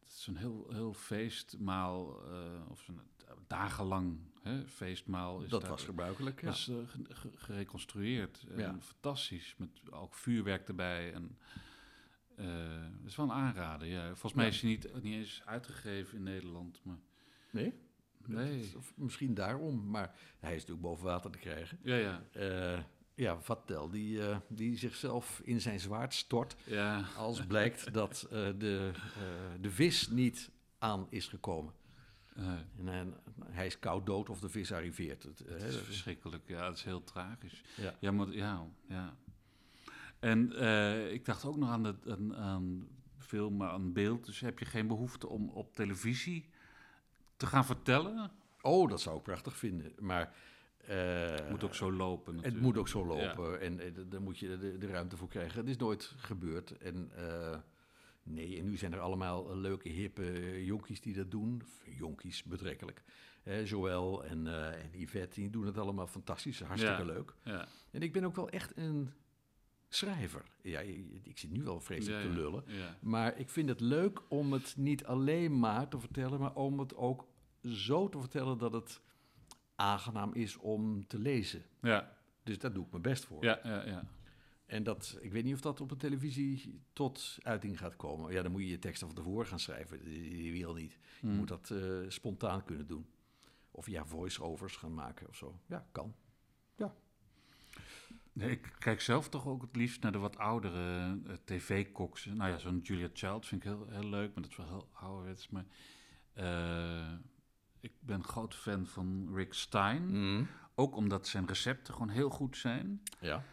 dit 0.00 0.10
is 0.10 0.26
een 0.26 0.36
heel, 0.36 0.66
heel 0.72 0.92
feestmaal, 0.94 2.24
eh, 2.32 2.70
of 2.70 2.80
zo'n 2.80 3.00
dagenlang 3.46 4.18
hè, 4.42 4.66
feestmaal. 4.68 5.42
Is 5.42 5.50
dat 5.50 5.60
daar- 5.60 5.70
was 5.70 5.84
gebruikelijk. 5.84 6.40
Ja. 6.40 6.46
was 6.46 6.68
eh, 6.68 6.76
ge- 6.86 7.04
ge- 7.14 7.32
gereconstrueerd. 7.36 8.44
En 8.50 8.58
Ja. 8.58 8.76
Fantastisch, 8.80 9.54
met 9.58 9.70
ook 9.90 10.14
vuurwerk 10.14 10.68
erbij. 10.68 11.12
En, 11.12 11.38
eh 12.36 12.46
dat 13.00 13.06
is 13.10 13.16
wel 13.16 13.26
een 13.26 13.32
aanrader, 13.32 13.86
ja. 13.88 14.06
Volgens 14.06 14.32
mij 14.32 14.48
is 14.48 14.60
hij 14.60 14.70
niet, 14.70 15.02
niet 15.02 15.14
eens 15.14 15.42
uitgegeven 15.44 16.16
in 16.16 16.22
Nederland. 16.22 16.80
Maar, 16.84 16.98
Nee? 17.50 17.72
nee. 18.26 18.72
Of 18.76 18.92
misschien 18.96 19.34
daarom, 19.34 19.90
maar 19.90 20.14
hij 20.38 20.50
is 20.54 20.60
natuurlijk 20.60 20.86
boven 20.86 21.04
water 21.04 21.30
te 21.30 21.38
krijgen. 21.38 21.78
Ja, 21.82 21.94
ja. 21.96 22.22
Eh, 22.32 22.82
ja, 23.14 23.40
Vatel, 23.40 23.90
die, 23.90 24.28
eh, 24.28 24.36
die 24.48 24.76
zichzelf 24.78 25.40
in 25.44 25.60
zijn 25.60 25.80
zwaard 25.80 26.14
stort 26.14 26.56
ja. 26.64 27.04
als 27.16 27.46
blijkt 27.46 27.92
dat 27.92 28.22
eh, 28.30 28.48
de, 28.58 28.90
eh, 28.94 29.60
de 29.60 29.70
vis 29.70 30.08
niet 30.08 30.50
aan 30.78 31.06
is 31.10 31.26
gekomen. 31.28 31.72
En 32.34 32.86
hij, 32.86 33.06
hij 33.50 33.66
is 33.66 33.78
koud 33.78 34.06
dood 34.06 34.30
of 34.30 34.40
de 34.40 34.48
vis 34.48 34.72
arriveert. 34.72 35.22
Het, 35.22 35.38
het 35.38 35.62
is 35.62 35.76
verschrikkelijk, 35.76 36.42
ja. 36.48 36.66
Het 36.66 36.76
is 36.76 36.84
heel 36.84 37.04
tragisch. 37.04 37.62
ja. 37.76 37.94
Ja, 38.00 38.10
maar 38.10 38.28
ja, 38.32 38.66
ja. 38.88 39.16
En 40.18 40.52
eh, 40.56 41.12
ik 41.12 41.24
dacht 41.24 41.44
ook 41.44 41.56
nog 41.56 41.68
aan, 41.70 41.82
de, 41.82 41.94
aan, 42.08 42.36
aan 42.36 42.88
film, 43.18 43.62
aan 43.62 43.92
beeld. 43.92 44.26
Dus 44.26 44.40
heb 44.40 44.58
je 44.58 44.64
geen 44.64 44.86
behoefte 44.86 45.28
om 45.28 45.48
op 45.48 45.74
televisie 45.74 46.48
te 47.36 47.46
gaan 47.46 47.64
vertellen? 47.64 48.30
Oh, 48.60 48.88
dat 48.88 49.00
zou 49.00 49.16
ik 49.16 49.22
prachtig 49.22 49.56
vinden. 49.56 49.92
Maar 49.98 50.34
eh, 50.78 51.30
Het 51.30 51.50
moet 51.50 51.64
ook 51.64 51.74
zo 51.74 51.92
lopen 51.92 52.26
het 52.26 52.34
natuurlijk. 52.34 52.64
moet 52.64 52.78
ook 52.78 52.88
zo 52.88 53.06
lopen 53.06 53.60
en 53.60 53.80
eh, 53.80 53.92
daar 54.06 54.22
moet 54.22 54.38
je 54.38 54.58
de, 54.58 54.78
de 54.78 54.86
ruimte 54.86 55.16
voor 55.16 55.28
krijgen. 55.28 55.58
Het 55.60 55.68
is 55.68 55.76
nooit 55.76 56.12
gebeurd. 56.16 56.78
En 56.78 57.10
nee, 58.24 58.58
en 58.58 58.64
nu 58.64 58.76
zijn 58.76 58.92
er 58.92 59.00
allemaal 59.00 59.50
eh, 59.50 59.56
leuke, 59.56 59.88
hippe 59.88 60.64
jonkies 60.64 61.00
die 61.00 61.14
dat 61.14 61.30
doen. 61.30 61.62
Jonkies, 61.98 62.42
betrekkelijk. 62.42 63.02
Eh, 63.42 63.66
Joël 63.66 64.24
en, 64.24 64.46
eh, 64.46 64.82
en 64.82 64.90
Yvette, 65.00 65.40
die 65.40 65.50
doen 65.50 65.66
het 65.66 65.78
allemaal 65.78 66.06
fantastisch. 66.06 66.60
Hartstikke 66.60 67.02
Ja. 67.04 67.12
leuk. 67.12 67.34
Ja, 67.44 67.68
En 67.90 68.02
ik 68.02 68.12
ben 68.12 68.24
ook 68.24 68.36
wel 68.36 68.48
echt 68.48 68.76
een 68.76 69.10
schrijver. 69.88 70.42
Ja, 70.62 70.80
ik 71.22 71.38
zit 71.38 71.50
nu 71.50 71.62
wel 71.62 71.80
vreselijk 71.80 72.22
ja, 72.22 72.28
te 72.28 72.34
lullen. 72.34 72.64
Maar 73.00 73.38
ik 73.38 73.50
vind 73.50 73.68
het 73.68 73.80
leuk 73.80 74.22
om 74.28 74.52
het 74.52 74.74
niet 74.76 75.04
alleen 75.04 75.58
maar 75.58 75.88
te 75.88 75.98
vertellen, 76.00 76.40
maar 76.40 76.54
om 76.54 76.78
het 76.78 76.94
ook 76.96 77.26
zo 77.62 78.08
te 78.08 78.20
vertellen 78.20 78.58
dat 78.58 78.72
het 78.72 79.00
aangenaam 79.74 80.32
is 80.34 80.56
om 80.56 81.06
te 81.06 81.18
lezen. 81.18 81.62
Ja, 81.82 82.16
Dus 82.42 82.58
daar 82.58 82.72
doe 82.72 82.84
ik 82.84 82.90
mijn 82.90 83.02
best 83.02 83.24
voor. 83.24 83.44
ja, 83.44 83.60
ja, 83.62 83.86
ja. 83.86 84.04
En 84.66 84.82
dat, 84.82 85.18
ik 85.20 85.32
weet 85.32 85.44
niet 85.44 85.54
of 85.54 85.60
dat 85.60 85.80
op 85.80 85.88
de 85.88 85.96
televisie 85.96 86.82
tot 86.92 87.38
uiting 87.42 87.78
gaat 87.78 87.96
komen. 87.96 88.32
Ja, 88.32 88.42
dan 88.42 88.52
moet 88.52 88.60
je 88.60 88.68
je 88.68 88.78
teksten 88.78 89.06
van 89.06 89.16
tevoren 89.16 89.46
gaan 89.46 89.58
schrijven. 89.58 90.04
Die, 90.04 90.52
wil 90.52 90.74
niet. 90.74 90.92
Je 91.20 91.26
Hm. 91.26 91.36
moet 91.36 91.48
dat 91.48 91.70
eh, 91.70 91.98
spontaan 92.08 92.64
kunnen 92.64 92.86
doen. 92.86 93.06
Of 93.70 93.86
ja, 93.86 94.04
voice-overs 94.06 94.76
gaan 94.76 94.94
maken 94.94 95.28
of 95.28 95.36
zo. 95.36 95.60
Ja, 95.66 95.86
kan. 95.92 96.14
Nee, 98.32 98.50
ik 98.50 98.72
kijk 98.78 99.00
zelf 99.00 99.28
toch 99.28 99.46
ook 99.46 99.62
het 99.62 99.76
liefst 99.76 100.02
naar 100.02 100.12
de 100.12 100.18
wat 100.18 100.38
oudere 100.38 101.18
eh, 101.26 101.34
tv-koks. 101.44 102.24
Nou 102.24 102.50
ja, 102.50 102.58
zo'n 102.58 102.80
Julia 102.82 103.08
Child 103.12 103.46
vind 103.46 103.64
ik 103.64 103.68
heel, 103.68 103.86
heel 103.88 104.08
leuk, 104.08 104.34
maar 104.34 104.42
dat 104.42 104.50
is 104.50 104.56
wel 104.56 104.66
heel 104.66 104.88
ouderwets. 104.92 105.48
Maar 105.48 105.64
eh, 106.32 107.12
ik 107.80 107.92
ben 108.00 108.24
groot 108.24 108.54
fan 108.54 108.86
van 108.86 109.30
Rick 109.34 109.52
Stein. 109.52 110.48
Ook 110.74 110.96
omdat 110.96 111.26
zijn 111.26 111.46
recepten 111.46 111.92
gewoon 111.94 112.08
heel 112.08 112.30
goed 112.30 112.56
zijn. 112.56 113.02
Ja. 113.20 113.44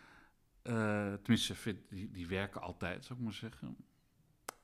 Eh, 0.61 1.13
tenminste, 1.13 1.55
vind, 1.55 1.79
die, 1.89 2.11
die 2.11 2.27
werken 2.27 2.61
altijd, 2.61 3.05
zou 3.05 3.19
ik 3.19 3.25
maar 3.25 3.33
zeggen. 3.33 3.75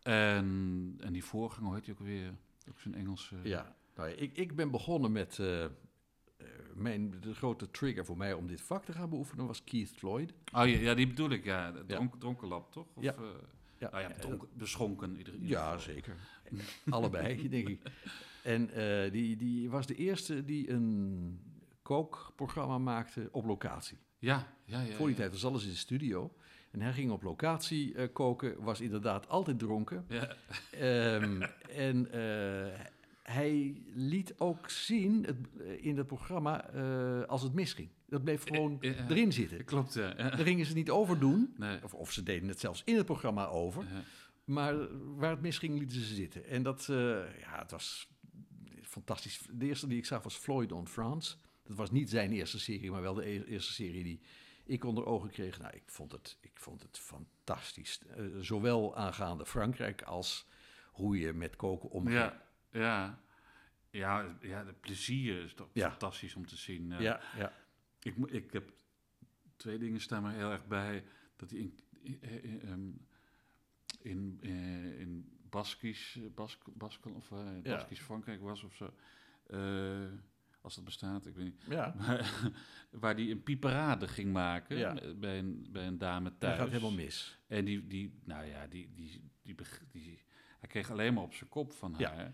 En, 0.01 0.95
en 0.99 1.13
die 1.13 1.23
voorganger, 1.23 1.73
heet 1.73 1.85
die 1.85 1.93
ook 1.93 1.99
weer? 1.99 2.33
Ook 2.69 2.79
zo'n 2.79 2.93
Engelse... 2.93 3.35
Ja, 3.43 3.75
nou 3.95 4.09
ja, 4.09 4.15
ik, 4.15 4.37
ik 4.37 4.55
ben 4.55 4.71
begonnen 4.71 5.11
met... 5.11 5.39
eh, 5.39 5.63
eh, 5.63 5.69
mijn, 6.75 7.19
de 7.21 7.33
grote 7.33 7.71
trigger 7.71 8.05
voor 8.05 8.17
mij 8.17 8.33
om 8.33 8.47
dit 8.47 8.61
vak 8.61 8.85
te 8.85 8.91
gaan 8.91 9.09
beoefenen 9.09 9.47
was 9.47 9.63
Keith 9.63 9.89
Floyd. 9.89 10.31
Oh 10.53 10.67
ja, 10.67 10.79
ja, 10.79 10.93
die 10.93 11.07
bedoel 11.07 11.29
ik, 11.29 11.43
ja. 11.45 11.71
Dronk, 11.87 12.19
Dronkenlap, 12.19 12.71
toch? 12.71 12.87
Of, 12.93 13.03
Ja. 13.03 13.15
Ja, 13.79 13.89
nou 13.91 14.01
ja, 14.03 14.11
dronken, 14.13 14.47
beschonken 14.53 15.09
in 15.09 15.17
ieder, 15.17 15.33
ieder 15.33 15.49
Ja, 15.49 15.63
geval. 15.65 15.79
zeker. 15.79 16.15
Allebei, 16.89 17.49
denk 17.49 17.67
ik. 17.67 17.81
En 18.43 18.69
die, 19.11 19.35
die 19.35 19.69
was 19.69 19.87
de 19.87 19.95
eerste 19.95 20.45
die 20.45 20.69
een 20.69 21.39
kookprogramma 21.81 22.77
maakte 22.77 23.29
op 23.31 23.45
locatie. 23.45 23.97
Ja, 24.19 24.47
ja, 24.65 24.81
ja. 24.81 24.93
Voor 24.95 25.07
die 25.07 25.15
ja. 25.15 25.21
tijd 25.21 25.31
was 25.31 25.45
alles 25.45 25.63
in 25.63 25.69
de 25.69 25.75
studio. 25.75 26.33
En 26.71 26.81
hij 26.81 26.93
ging 26.93 27.11
op 27.11 27.23
locatie 27.23 27.95
eh, 27.95 28.07
koken, 28.13 28.63
was 28.63 28.81
inderdaad 28.81 29.29
altijd 29.29 29.59
dronken. 29.59 30.05
Ja, 30.09 30.35
Ehm, 30.71 31.41
en 31.87 32.11
eh, 32.11 32.79
hij 33.23 33.81
liet 33.93 34.33
ook 34.37 34.69
zien 34.69 35.25
het, 35.25 35.37
eh, 35.59 35.85
in 35.85 35.97
het 35.97 36.07
programma 36.07 36.69
als 37.27 37.41
het 37.41 37.53
misging. 37.53 37.89
Dat 38.05 38.23
bleef 38.23 38.43
gewoon 38.43 38.77
Ja, 38.79 38.91
ja. 38.91 39.05
erin 39.09 39.33
zitten. 39.33 39.63
klopt, 39.65 39.93
ja. 39.93 40.13
Daar 40.13 40.37
gingen 40.37 40.65
ze 40.65 40.73
niet 40.73 40.89
over 40.89 41.19
doen. 41.19 41.53
Nee. 41.57 41.83
Of, 41.83 41.93
of 41.93 42.11
ze 42.11 42.23
deden 42.23 42.47
het 42.49 42.59
zelfs 42.59 42.81
in 42.85 42.95
het 42.95 43.05
programma 43.05 43.45
over. 43.47 43.85
Maar 44.45 44.75
waar 45.15 45.31
het 45.31 45.41
misging, 45.41 45.79
lieten 45.79 45.99
ze 45.99 46.15
zitten. 46.15 46.45
En 46.45 46.63
dat, 46.63 46.85
ja, 47.39 47.59
het 47.59 47.71
was 47.71 48.07
fantastisch. 48.81 49.41
De 49.51 49.65
eerste 49.65 49.87
die 49.87 49.97
ik 49.97 50.05
zag 50.05 50.23
was 50.23 50.35
Floyd 50.35 50.71
on 50.71 50.87
France. 50.87 51.35
Dat 51.67 51.77
was 51.77 51.91
niet 51.91 52.09
zijn 52.09 52.31
eerste 52.31 52.59
serie, 52.59 52.91
maar 52.91 53.01
wel 53.01 53.13
de 53.13 53.25
e- 53.29 53.43
eerste 53.43 53.73
serie 53.73 54.03
die 54.03 54.21
ik 54.63 54.83
onder 54.83 55.05
ogen 55.05 55.29
kreeg. 55.29 55.59
Nou, 55.59 55.75
ik 55.75 55.83
vond 55.85 56.11
het, 56.11 56.37
ik 56.41 56.51
vond 56.59 56.81
het 56.81 56.97
fantastisch. 56.97 57.99
Eh, 58.07 58.25
zowel 58.39 58.95
aangaande 58.95 59.45
Frankrijk 59.45 60.01
als 60.01 60.47
hoe 60.91 61.17
je 61.19 61.33
met 61.33 61.55
koken 61.55 61.89
omgaat. 61.89 62.33
Ja, 62.71 62.79
ja. 62.79 63.25
Ja, 63.89 64.37
ja, 64.41 64.63
de 64.63 64.73
plezier 64.73 65.43
is 65.43 65.53
toch 65.53 65.69
Ja. 65.73 65.89
fantastisch 65.89 66.35
om 66.35 66.45
te 66.47 66.55
zien. 66.57 66.89
ja. 66.89 66.99
ja, 66.99 67.21
ja. 67.37 67.53
Ik, 68.01 68.15
ik 68.17 68.53
heb 68.53 68.73
twee 69.55 69.77
dingen 69.77 70.01
staan 70.01 70.23
me 70.23 70.31
heel 70.33 70.51
erg 70.51 70.67
bij. 70.67 71.03
Dat 71.35 71.49
hij 71.49 71.59
in, 71.59 71.79
in, 72.01 72.21
in, 72.43 72.61
ehm, 72.61 72.89
in, 74.01 74.37
eh, 74.41 74.99
in 74.99 75.37
Baskisch, 75.49 76.19
Bask, 76.35 76.63
Basken 76.73 77.13
of 77.13 77.31
eh, 77.31 77.45
Ja. 77.63 77.75
Baskisch 77.75 78.01
Frankrijk 78.01 78.41
was 78.41 78.63
of 78.63 78.75
zo. 78.75 78.93
Eh, 79.47 80.11
als 80.61 80.75
dat 80.75 80.83
bestaat, 80.83 81.25
ik 81.25 81.35
weet 81.35 81.45
niet. 81.45 81.63
Ja, 81.69 81.93
Maar, 81.99 82.31
waar 82.91 83.15
hij 83.15 83.31
een 83.31 83.43
pieperade 83.43 84.07
ging 84.07 84.33
maken 84.33 84.77
Ja. 84.77 85.13
bij, 85.15 85.37
een, 85.39 85.67
bij 85.71 85.87
een 85.87 85.97
dame 85.97 86.29
dat 86.29 86.39
thuis. 86.39 86.57
gaat 86.59 86.67
helemaal 86.69 86.91
mis. 86.91 87.39
En 87.47 87.65
die, 87.65 87.87
die 87.87 88.19
nou 88.23 88.45
ja, 88.45 88.67
die, 88.67 88.91
die, 88.93 89.31
die, 89.41 89.55
die, 89.91 90.21
hij 90.59 90.69
kreeg 90.69 90.91
alleen 90.91 91.13
maar 91.13 91.23
op 91.23 91.33
zijn 91.33 91.49
kop 91.49 91.73
van 91.73 91.95
Ja. 91.97 92.13
haar. 92.15 92.33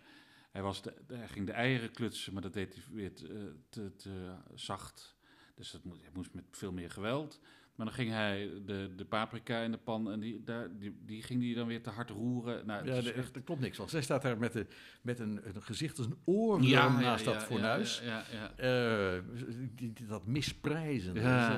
Hij, 0.51 0.61
was 0.61 0.81
de, 0.81 0.93
hij 1.07 1.27
ging 1.27 1.45
de 1.45 1.51
eieren 1.51 1.91
klutsen, 1.91 2.33
maar 2.33 2.41
dat 2.41 2.53
deed 2.53 2.73
hij 2.73 2.83
weer 2.91 3.13
te, 3.13 3.55
te, 3.69 3.95
te 3.95 4.35
zacht. 4.53 5.15
Dus 5.55 5.71
dat 5.71 5.83
moest, 5.83 6.01
hij 6.01 6.09
moest 6.13 6.33
met 6.33 6.45
veel 6.51 6.71
meer 6.71 6.89
geweld. 6.91 7.39
Maar 7.75 7.85
dan 7.85 7.95
ging 7.95 8.09
hij 8.11 8.49
de, 8.65 8.89
de 8.95 9.05
paprika 9.05 9.59
in 9.61 9.71
de 9.71 9.77
pan 9.77 10.11
en 10.11 10.19
die, 10.19 10.41
daar, 10.43 10.69
die, 10.79 10.95
die 11.05 11.23
ging 11.23 11.43
hij 11.43 11.53
dan 11.53 11.67
weer 11.67 11.81
te 11.83 11.89
hard 11.89 12.09
roeren. 12.09 12.65
Nou, 12.65 12.85
Ja, 12.85 12.93
het 12.93 13.05
er, 13.07 13.29
er 13.33 13.41
klopt 13.41 13.61
niks 13.61 13.77
van. 13.77 13.89
Zij 13.89 14.01
staat 14.01 14.21
daar 14.21 14.37
met, 14.37 14.53
de, 14.53 14.65
met 15.01 15.19
een, 15.19 15.39
een 15.55 15.61
gezicht 15.63 15.97
als 15.97 16.07
een 16.07 16.17
oor 16.25 16.61
Ja, 16.61 16.67
ja, 16.85 16.99
naast 16.99 17.25
ja, 17.25 17.31
dat 17.33 17.43
fornuis. 17.43 18.01
Ja, 18.05 18.23
ja, 18.31 18.51
ja. 18.57 19.15
Eh, 19.15 19.21
die- 19.75 19.93
die- 19.93 20.07
dat 20.07 20.25
misprijzen, 20.25 21.13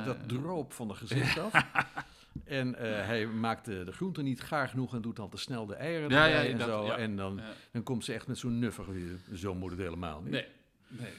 dat, 0.05 0.29
droop 0.29 0.73
van 0.73 0.87
de 0.87 0.93
gezicht 0.93 1.37
af. 1.39 1.53
En 2.43 2.75
eh, 2.75 3.05
hij 3.05 3.27
maakt 3.27 3.65
de, 3.65 3.83
de 3.83 3.91
groenten 3.91 4.23
niet 4.23 4.41
gaar 4.41 4.67
genoeg 4.69 4.93
en 4.95 5.01
doet 5.01 5.15
dan 5.15 5.29
te 5.29 5.37
snel 5.37 5.65
de 5.65 5.75
eieren 5.75 6.09
Ja, 6.09 6.43
en 6.43 6.57
dat- 6.57 6.67
zo. 6.67 6.85
ja. 6.85 6.97
En 6.97 7.15
dan, 7.15 7.41
dan 7.71 7.83
komt 7.83 8.05
ze 8.05 8.13
echt 8.13 8.27
met 8.27 8.37
zo'n 8.37 8.59
nuffig 8.59 8.85
weer. 8.85 9.17
Zo 9.33 9.55
moet 9.55 9.71
het 9.71 9.79
helemaal 9.79 10.21
niet. 10.21 10.31
Nee, 10.31 10.45
nee. 10.87 11.13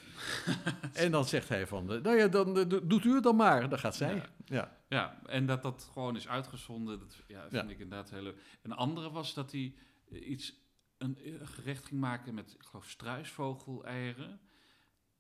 En 0.93 1.11
dan 1.11 1.25
zegt 1.25 1.49
hij 1.49 1.67
van, 1.67 1.93
eh, 1.93 2.01
nou 2.03 2.17
ja, 2.17 2.29
dan 2.29 2.59
eh, 2.59 2.69
do- 2.69 2.87
doet 2.87 3.05
u 3.05 3.15
het 3.15 3.23
dan 3.23 3.37
maar. 3.37 3.69
Dan 3.69 3.79
gaat 3.79 3.97
zij. 3.97 4.15
Ja. 4.15 4.25
Ja. 4.45 4.77
Ja, 4.89 5.21
en 5.27 5.47
dat 5.47 5.63
dat 5.63 5.89
gewoon 5.93 6.17
is 6.17 6.29
uitgezonden, 6.29 6.99
dat 6.99 7.17
ja, 7.27 7.41
vind 7.49 7.53
Ja. 7.65 7.71
ik 7.71 7.79
inderdaad 7.79 8.11
heel 8.11 8.23
leuk. 8.23 8.39
Een 8.63 8.73
andere 8.73 9.11
was 9.11 9.35
dat 9.35 9.53
hij 9.53 9.75
eh, 10.11 10.29
iets, 10.31 10.55
een, 10.99 11.19
gerecht 11.43 11.87
ging 11.87 12.01
maken 12.01 12.35
met, 12.35 12.55
ik 12.55 12.63
geloof, 12.63 12.89
struisvogel-eieren 12.89 14.41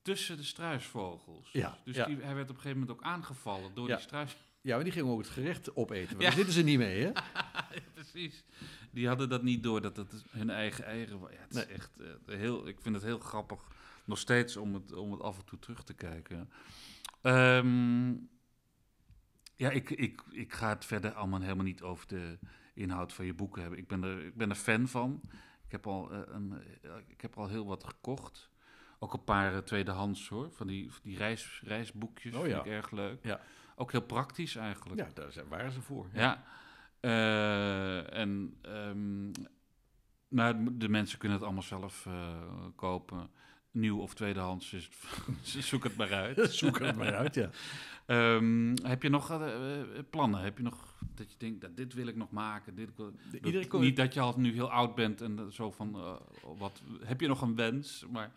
tussen 0.02 0.36
de 0.36 0.42
struisvogels. 0.42 1.48
Ja, 1.52 1.78
Dus 1.84 1.96
ja. 1.96 2.06
Die, 2.06 2.16
hij 2.16 2.34
werd 2.34 2.50
op 2.50 2.56
een 2.56 2.60
gegeven 2.62 2.80
moment 2.80 2.98
ook 2.98 3.04
aangevallen 3.04 3.74
door 3.74 3.88
Ja. 3.88 3.94
die 3.94 4.04
struis... 4.04 4.36
ja, 4.60 4.74
maar 4.74 4.84
die 4.84 4.92
gingen 4.92 5.12
ook 5.12 5.18
het 5.18 5.28
gerecht 5.28 5.76
opeten. 5.76 6.18
Daar 6.18 6.32
zitten 6.32 6.52
ze 6.54 6.62
niet 6.62 6.78
mee, 6.78 7.02
hè? 7.04 7.10
Precies. 7.94 8.44
Die 8.90 9.08
hadden 9.08 9.28
dat 9.28 9.42
niet 9.42 9.62
door, 9.62 9.80
dat 9.80 9.96
het 9.96 10.24
hun 10.30 10.50
eigen 10.50 10.84
eieren 10.84 11.18
waren. 11.20 11.36
Ja, 11.36 11.42
het 11.42 11.54
is 11.56 11.66
echt 11.66 11.90
heel, 12.26 12.66
ik 12.68 12.80
vind 12.80 12.94
het 12.94 13.04
heel 13.04 13.18
grappig, 13.18 13.60
nog 14.06 14.18
steeds, 14.18 14.56
om 14.56 14.74
het, 14.74 14.92
om 14.92 15.12
het 15.12 15.20
af 15.20 15.38
en 15.38 15.44
toe 15.44 15.58
terug 15.58 15.84
te 15.84 15.94
kijken. 15.94 16.50
Ehm, 17.22 18.08
ja, 19.54 19.70
ik, 19.70 19.90
ik, 19.90 20.22
ik 20.30 20.52
ga 20.52 20.68
het 20.68 20.84
verder 20.84 21.12
allemaal 21.12 21.40
helemaal 21.40 21.64
niet 21.64 21.82
over 21.82 22.06
de 22.06 22.38
inhoud 22.74 23.12
van 23.12 23.26
je 23.26 23.34
boeken 23.34 23.60
hebben. 23.60 23.78
Ik 23.78 23.88
ben 23.88 24.02
er, 24.02 24.24
ik 24.24 24.36
ben 24.36 24.50
er 24.50 24.56
fan 24.56 24.88
van. 24.88 25.20
Ik 25.64 25.72
heb 25.72 25.86
al, 25.86 26.12
eh, 26.12 26.20
een, 26.26 26.62
eh, 26.82 26.90
ik 27.06 27.20
heb 27.20 27.36
al 27.36 27.48
heel 27.48 27.66
wat 27.66 27.84
gekocht. 27.84 28.50
Ook 28.98 29.12
een 29.12 29.24
paar 29.24 29.52
eh, 29.52 29.58
tweedehands 29.58 30.28
hoor, 30.28 30.50
van 30.52 30.66
die, 30.66 30.90
die 31.02 31.16
reis, 31.16 31.60
reisboekjes. 31.64 32.34
Oh, 32.34 32.40
vind 32.40 32.52
ja. 32.52 32.60
ik 32.60 32.66
erg 32.66 32.90
leuk. 32.90 33.24
Ja. 33.24 33.40
Ook 33.76 33.92
heel 33.92 34.02
praktisch 34.02 34.56
eigenlijk. 34.56 35.00
Ja, 35.00 35.08
daar 35.14 35.32
zijn- 35.32 35.48
waren 35.48 35.72
ze 35.72 35.82
voor. 35.82 36.08
Ja. 36.12 36.44
Eh, 37.00 38.18
en 38.18 38.60
nou, 40.28 40.76
de 40.76 40.88
mensen 40.88 41.18
kunnen 41.18 41.36
het 41.36 41.46
allemaal 41.46 41.62
zelf 41.62 42.08
kopen. 42.74 43.30
Nieuw 43.76 43.98
of 44.00 44.14
tweedehands, 44.14 44.70
dus 44.70 44.88
zoek 45.68 45.84
het 45.84 45.96
maar 45.96 46.12
uit. 46.12 46.50
Zoek 46.54 46.78
het 46.78 46.96
maar 46.96 47.14
uit, 47.14 47.34
ja. 47.34 47.50
Ehm, 48.06 48.76
heb 48.82 49.02
je 49.02 49.08
nog 49.08 49.30
eh, 49.30 49.80
eh, 49.80 49.86
plannen? 50.10 50.40
Heb 50.40 50.56
je 50.56 50.62
nog 50.62 50.94
dat 51.14 51.30
je 51.30 51.38
denkt, 51.38 51.60
dat 51.60 51.76
dit 51.76 51.94
wil 51.94 52.06
ik 52.06 52.16
nog 52.16 52.30
maken? 52.30 52.74
Dit 52.74 52.96
dat- 52.96 53.12
kon- 53.68 53.80
niet 53.80 53.96
dat 53.96 54.14
je 54.14 54.20
al 54.20 54.34
nu 54.36 54.52
heel 54.52 54.70
oud 54.70 54.94
bent 54.94 55.20
en 55.20 55.48
zo 55.52 55.70
van, 55.70 55.94
eh, 55.94 56.12
wat, 56.58 56.82
heb 57.04 57.20
je 57.20 57.28
nog 57.28 57.40
een 57.40 57.54
wens? 57.56 58.04
Maar 58.12 58.32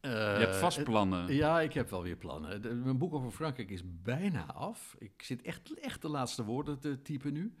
je 0.00 0.08
hebt 0.38 0.56
vast 0.56 0.84
plannen. 0.84 1.34
Ja, 1.34 1.60
ik 1.60 1.72
heb 1.72 1.90
wel 1.90 2.02
weer 2.02 2.16
plannen. 2.16 2.62
De- 2.62 2.74
mijn 2.74 2.98
boek 2.98 3.14
over 3.14 3.30
Frankrijk 3.30 3.70
is 3.70 3.82
bijna 4.02 4.46
af. 4.52 4.96
Ik 4.98 5.22
zit 5.22 5.42
echt, 5.42 5.74
echt 5.80 6.02
de 6.02 6.08
laatste 6.08 6.44
woorden 6.44 6.78
te 6.78 7.02
typen 7.02 7.32
nu. 7.32 7.54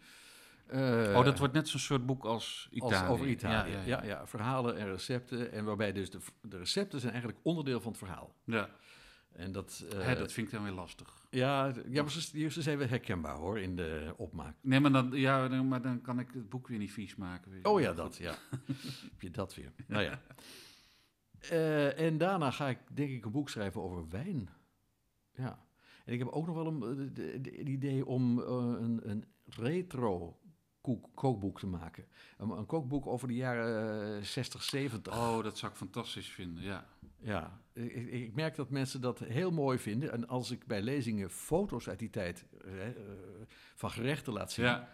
Eh, 0.68 1.14
oh, 1.16 1.24
dat 1.24 1.38
wordt 1.38 1.54
net 1.54 1.68
zo'n 1.68 1.80
soort 1.80 2.06
boek 2.06 2.24
als 2.24 2.68
Italië. 2.70 2.94
Als 2.94 3.08
over 3.08 3.26
Italië. 3.26 3.70
Ja, 3.70 3.78
Ja, 3.78 3.84
ja, 3.84 4.04
ja, 4.04 4.26
verhalen 4.26 4.76
en 4.76 4.86
recepten. 4.90 5.52
En 5.52 5.64
waarbij 5.64 5.92
dus 5.92 6.10
de, 6.10 6.18
de 6.42 6.58
recepten 6.58 7.00
zijn 7.00 7.12
eigenlijk 7.12 7.40
onderdeel 7.44 7.80
van 7.80 7.90
het 7.90 8.00
verhaal. 8.00 8.34
ja. 8.44 8.70
En 9.32 9.52
dat, 9.52 9.84
Hè, 9.96 10.14
dat 10.16 10.32
vind 10.32 10.46
ik 10.46 10.52
dan 10.52 10.62
weer 10.62 10.72
lastig. 10.72 11.26
ja, 11.30 11.72
ja, 11.88 12.02
maar 12.02 12.10
ze, 12.10 12.48
ze 12.50 12.62
zijn 12.62 12.78
wel 12.78 12.88
herkenbaar 12.88 13.36
hoor 13.36 13.58
in 13.58 13.76
de 13.76 14.14
opmaak. 14.16 14.56
Nee, 14.62 14.80
maar 14.80 14.92
dan, 14.92 15.10
ja, 15.12 15.48
dan, 15.48 15.68
maar 15.68 15.82
dan 15.82 16.00
kan 16.00 16.18
ik 16.18 16.30
het 16.32 16.48
boek 16.48 16.68
weer 16.68 16.78
niet 16.78 16.92
vies 16.92 17.16
maken. 17.16 17.50
weet 17.50 17.66
Oh 17.66 17.80
ja, 17.80 17.92
dat, 17.92 18.16
ja. 18.16 18.34
Heb 19.10 19.20
je 19.20 19.30
dat 19.30 19.54
weer. 19.54 19.72
Nou 19.86 20.02
ja. 20.02 20.20
Eh, 21.38 22.00
en 22.00 22.18
daarna 22.18 22.50
ga 22.50 22.68
ik 22.68 22.78
denk 22.92 23.10
ik 23.10 23.24
een 23.24 23.30
boek 23.32 23.48
schrijven 23.48 23.82
over 23.82 24.08
wijn. 24.08 24.48
Ja. 25.34 25.58
En 26.04 26.12
ik 26.12 26.18
heb 26.18 26.28
ook 26.28 26.46
nog 26.46 26.54
wel 26.54 26.66
een, 26.66 26.80
de- 27.14 27.40
de- 27.40 27.54
het 27.56 27.68
idee 27.68 28.06
om 28.06 28.38
een, 28.38 29.00
een 29.10 29.24
retro 29.46 30.38
kookboek 31.14 31.58
te 31.58 31.66
maken. 31.66 32.04
Een, 32.38 32.50
een 32.50 32.66
kookboek 32.66 33.06
over 33.06 33.28
de 33.28 33.34
jaren 33.34 34.16
eh, 34.18 34.24
60, 34.24 34.62
70. 34.62 35.12
Oh, 35.12 35.42
dat 35.42 35.58
zou 35.58 35.72
ik 35.72 35.78
fantastisch 35.78 36.28
vinden, 36.28 36.62
ja. 36.62 36.86
Ja, 37.20 37.60
ik, 37.72 37.92
ik- 38.10 38.34
merk 38.34 38.54
dat 38.56 38.70
mensen 38.70 39.00
dat 39.00 39.18
heel 39.18 39.50
mooi 39.50 39.78
vinden. 39.78 40.12
En 40.12 40.28
als 40.28 40.50
ik 40.50 40.66
bij 40.66 40.82
lezingen 40.82 41.30
foto's 41.30 41.88
uit 41.88 41.98
die 41.98 42.10
tijd 42.10 42.44
eh, 42.64 42.86
eh, 42.88 42.94
van 43.74 43.90
gerechten 43.90 44.32
laat 44.32 44.52
zien, 44.52 44.64
Ja, 44.64 44.88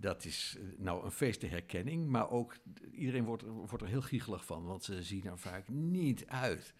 dat 0.00 0.24
is 0.24 0.56
eh, 0.58 0.64
nou 0.78 1.04
een 1.04 1.10
feest 1.10 1.40
de 1.40 1.46
herkenning. 1.46 2.08
Maar 2.08 2.30
ook 2.30 2.56
iedereen 2.92 3.24
wordt, 3.24 3.42
wordt 3.42 3.82
er 3.82 3.88
heel 3.88 4.02
giechelig 4.02 4.44
van, 4.44 4.64
want 4.64 4.84
ze 4.84 5.02
zien 5.02 5.24
er 5.26 5.38
vaak 5.38 5.68
niet 5.68 6.26
uit. 6.26 6.74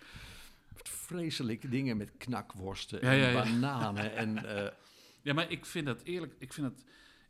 Vreselijke 0.83 1.69
dingen 1.69 1.97
met 1.97 2.11
knakworsten 2.17 3.01
en 3.03 3.17
ja, 3.17 3.29
ja. 3.29 3.33
bananen. 3.43 4.15
En, 4.17 4.45
eh, 4.47 4.73
ja, 5.23 5.35
maar 5.35 5.51
ik 5.51 5.67
vind 5.67 5.87
dat 5.87 6.03
eerlijk, 6.03 6.35
ik, 6.39 6.53
vind 6.53 6.67
dat, 6.77 6.85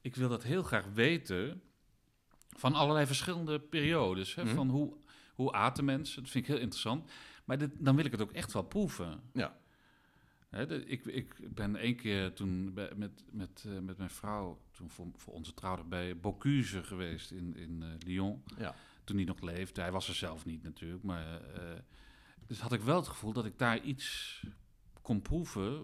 ik 0.06 0.14
wil 0.16 0.28
dat 0.28 0.42
heel 0.42 0.62
graag 0.62 0.84
weten 0.94 1.62
van 2.56 2.74
allerlei 2.74 3.06
verschillende 3.06 3.60
periodes. 3.60 4.34
Hè, 4.34 4.44
Mhm. 4.44 4.54
Van 4.54 4.68
hoe, 4.68 4.96
hoe 5.34 5.52
aten 5.52 5.84
mensen, 5.84 6.22
dat 6.22 6.30
vind 6.30 6.44
ik 6.44 6.50
heel 6.50 6.60
interessant. 6.60 7.10
Maar 7.44 7.58
dit, 7.58 7.70
dan 7.78 7.96
wil 7.96 8.04
ik 8.04 8.12
het 8.12 8.20
ook 8.20 8.32
echt 8.32 8.52
wel 8.52 8.62
proeven. 8.62 9.20
ja, 9.32 9.56
Hè, 10.48 10.66
de- 10.66 10.84
ik, 10.86 11.04
ik 11.04 11.54
ben 11.54 11.76
één 11.76 11.96
keer 11.96 12.32
toen 12.32 12.74
bij- 12.74 12.92
met, 12.96 13.24
met, 13.30 13.64
eh, 13.66 13.78
met 13.78 13.98
mijn 13.98 14.10
vrouw, 14.10 14.60
toen 14.70 14.90
voor, 14.90 15.06
voor 15.16 15.34
onze 15.34 15.54
trouwdag 15.54 15.86
bij 15.86 16.16
Bocuse 16.20 16.82
geweest 16.82 17.30
in, 17.30 17.56
in 17.56 17.82
eh, 17.82 17.88
Lyon. 18.06 18.42
ja, 18.58 18.74
Toen 19.04 19.16
hij 19.16 19.24
nog 19.24 19.40
leefde. 19.40 19.80
Hij 19.80 19.92
was 19.92 20.08
er 20.08 20.14
zelf 20.14 20.44
niet 20.44 20.62
natuurlijk, 20.62 21.02
maar... 21.02 21.40
eh, 21.54 21.78
dus 22.46 22.60
had 22.60 22.72
ik 22.72 22.80
wel 22.80 22.96
het 22.96 23.08
gevoel 23.08 23.32
dat 23.32 23.44
ik 23.44 23.58
daar 23.58 23.80
iets 23.82 24.42
kon 25.06 25.22
proeven 25.22 25.82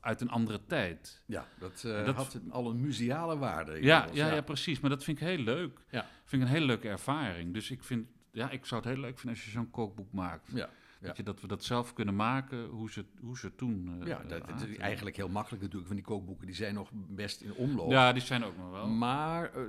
uit 0.00 0.20
een 0.20 0.28
andere 0.30 0.60
tijd. 0.66 1.22
ja, 1.26 1.46
dat, 1.58 1.84
eh, 1.84 2.04
Dat- 2.04 2.14
had 2.16 2.40
al 2.50 2.70
een 2.70 2.80
museale 2.80 3.38
waarde. 3.38 3.82
Ja, 3.82 4.08
ja, 4.12 4.34
ja, 4.34 4.40
precies. 4.40 4.80
Maar 4.80 4.90
dat 4.90 5.04
vind 5.04 5.20
ik 5.20 5.26
heel 5.26 5.38
leuk. 5.38 5.80
Ja. 5.90 6.06
Vind 6.24 6.42
ik 6.42 6.48
een 6.48 6.54
hele 6.54 6.66
leuke 6.66 6.88
ervaring. 6.88 7.52
Dus 7.54 7.70
ik 7.70 7.82
vind, 7.84 8.06
ja, 8.30 8.50
ik 8.50 8.64
zou 8.66 8.80
het 8.82 8.90
heel 8.90 9.00
leuk 9.00 9.18
vinden 9.18 9.30
als 9.36 9.44
je 9.44 9.50
zo'n 9.50 9.70
kookboek 9.70 10.12
maakt. 10.12 10.50
Ja, 10.54 10.70
Dat, 11.00 11.16
je, 11.16 11.22
dat 11.22 11.40
we 11.40 11.46
dat 11.46 11.64
zelf 11.64 11.92
kunnen 11.92 12.16
maken, 12.16 12.66
hoe 12.66 12.90
ze, 12.90 13.04
hoe 13.20 13.38
ze 13.38 13.54
toen 13.54 13.96
eh, 14.00 14.06
Ja, 14.06 14.22
dat, 14.22 14.48
dat 14.48 14.60
is 14.68 14.76
eigenlijk 14.76 15.16
heel 15.16 15.28
makkelijk 15.28 15.62
natuurlijk 15.62 15.86
van 15.88 15.96
die 15.96 16.04
kookboeken. 16.04 16.46
Die 16.46 16.54
zijn 16.56 16.74
nog 16.74 16.90
best 16.94 17.40
in 17.40 17.54
omloop. 17.54 17.90
Ja, 17.90 18.12
die 18.12 18.22
zijn 18.22 18.44
ook 18.44 18.56
nog 18.56 18.70
wel. 18.70 18.88
Maar 18.88 19.52
eh, 19.54 19.62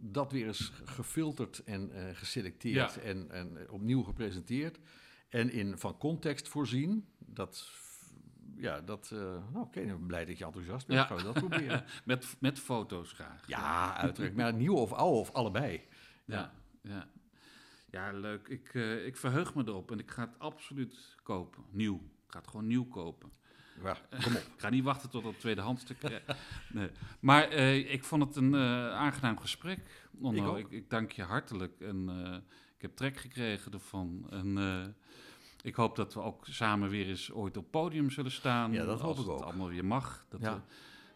dat 0.00 0.32
weer 0.32 0.46
eens 0.46 0.72
gefilterd 0.84 1.62
en 1.64 1.90
eh, 1.92 2.16
geselecteerd 2.16 2.94
Ja. 2.94 3.00
en, 3.00 3.30
en 3.30 3.56
eh, 3.66 3.72
opnieuw 3.72 4.02
gepresenteerd. 4.02 4.78
En 5.28 5.52
in 5.52 5.78
van 5.78 5.98
context 5.98 6.48
voorzien. 6.48 7.06
Dat, 7.18 7.70
ja, 8.60 8.80
dat, 8.80 9.10
eh, 9.12 9.18
nou 9.18 9.64
oké, 9.64 9.84
ben 9.84 10.06
blij 10.06 10.24
dat 10.24 10.38
je 10.38 10.44
enthousiast 10.44 10.86
bent. 10.86 10.98
Ja. 10.98 11.06
Gaan 11.06 11.16
we 11.16 11.22
dat 11.22 11.32
proberen. 11.32 11.84
Met, 12.04 12.36
met 12.38 12.58
foto's 12.58 13.12
graag. 13.12 13.46
ja, 13.46 13.96
uiteraard. 13.96 14.36
Maar 14.36 14.54
nieuw 14.54 14.74
of 14.74 14.92
oude 14.92 15.18
of 15.18 15.32
allebei. 15.32 15.82
Ja, 16.24 16.52
ja. 16.82 17.08
ja 17.90 18.12
leuk. 18.12 18.48
Ik, 18.48 18.74
eh, 18.74 19.06
ik 19.06 19.16
verheug 19.16 19.54
me 19.54 19.62
erop 19.66 19.90
en 19.90 19.98
ik 19.98 20.10
ga 20.10 20.22
het 20.22 20.38
absoluut 20.38 21.16
kopen. 21.22 21.64
Nieuw. 21.70 21.94
Ik 21.96 22.32
ga 22.32 22.38
het 22.38 22.48
gewoon 22.48 22.66
nieuw 22.66 22.84
kopen. 22.84 23.30
Ja, 23.82 23.96
kom 24.24 24.36
op. 24.36 24.42
Ik 24.54 24.60
ga 24.60 24.68
niet 24.68 24.84
wachten 24.84 25.10
tot 25.10 25.24
het 25.24 25.40
tweedehands 25.40 25.84
te 25.84 25.94
krijgen. 25.94 26.36
Nee. 26.72 26.90
Maar 27.20 27.48
eh, 27.48 27.92
ik 27.92 28.04
vond 28.04 28.24
het 28.24 28.36
een 28.36 28.56
aangenaam 28.56 29.38
gesprek. 29.38 30.08
Onno. 30.20 30.56
Ik 30.56 30.66
ik, 30.66 30.72
ik 30.72 30.90
dank 30.90 31.12
je 31.12 31.22
hartelijk. 31.22 31.80
En 31.80 32.08
ik 32.76 32.82
heb 32.82 32.96
trek 32.96 33.16
gekregen 33.16 33.72
ervan. 33.72 34.26
En 34.30 34.56
ik 35.62 35.74
hoop 35.74 35.96
dat 35.96 36.14
we 36.14 36.20
ook 36.20 36.46
samen 36.46 36.88
weer 36.90 37.06
eens 37.06 37.32
ooit 37.32 37.56
op 37.56 37.70
podium 37.70 38.10
zullen 38.10 38.30
staan. 38.30 38.72
Ja, 38.72 38.84
dat 38.84 39.00
hoop 39.00 39.08
als 39.16 39.18
ik 39.18 39.24
het 39.32 39.34
ook. 39.34 39.42
allemaal 39.42 39.68
weer 39.68 39.84
mag. 39.84 40.26
Dat 40.28 40.40
Ja. 40.40 40.62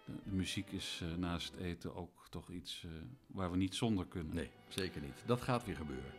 de, 0.05 0.12
de 0.25 0.31
muziek 0.37 0.71
is 0.73 1.01
eh, 1.03 1.19
naast 1.19 1.53
het 1.53 1.61
eten 1.61 1.95
ook 1.97 2.27
toch 2.31 2.51
iets 2.51 2.85
eh, 2.85 2.91
waar 3.27 3.51
we 3.51 3.57
niet 3.57 3.75
zonder 3.75 4.07
kunnen. 4.07 4.35
Nee, 4.35 4.51
zeker 4.69 5.01
niet. 5.01 5.23
Dat 5.27 5.41
gaat 5.41 5.65
weer 5.65 5.77
gebeuren. 5.77 6.12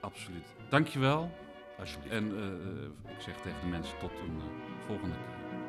Absoluut. 0.00 0.46
Dankjewel. 0.68 1.30
Alsjeblieft. 1.78 2.14
En 2.14 2.36
eh, 2.36 3.12
ik 3.14 3.20
zeg 3.20 3.40
tegen 3.40 3.60
de 3.60 3.66
mensen 3.66 3.98
tot 3.98 4.10
een 4.10 4.40
volgende 4.86 5.14
keer. 5.14 5.60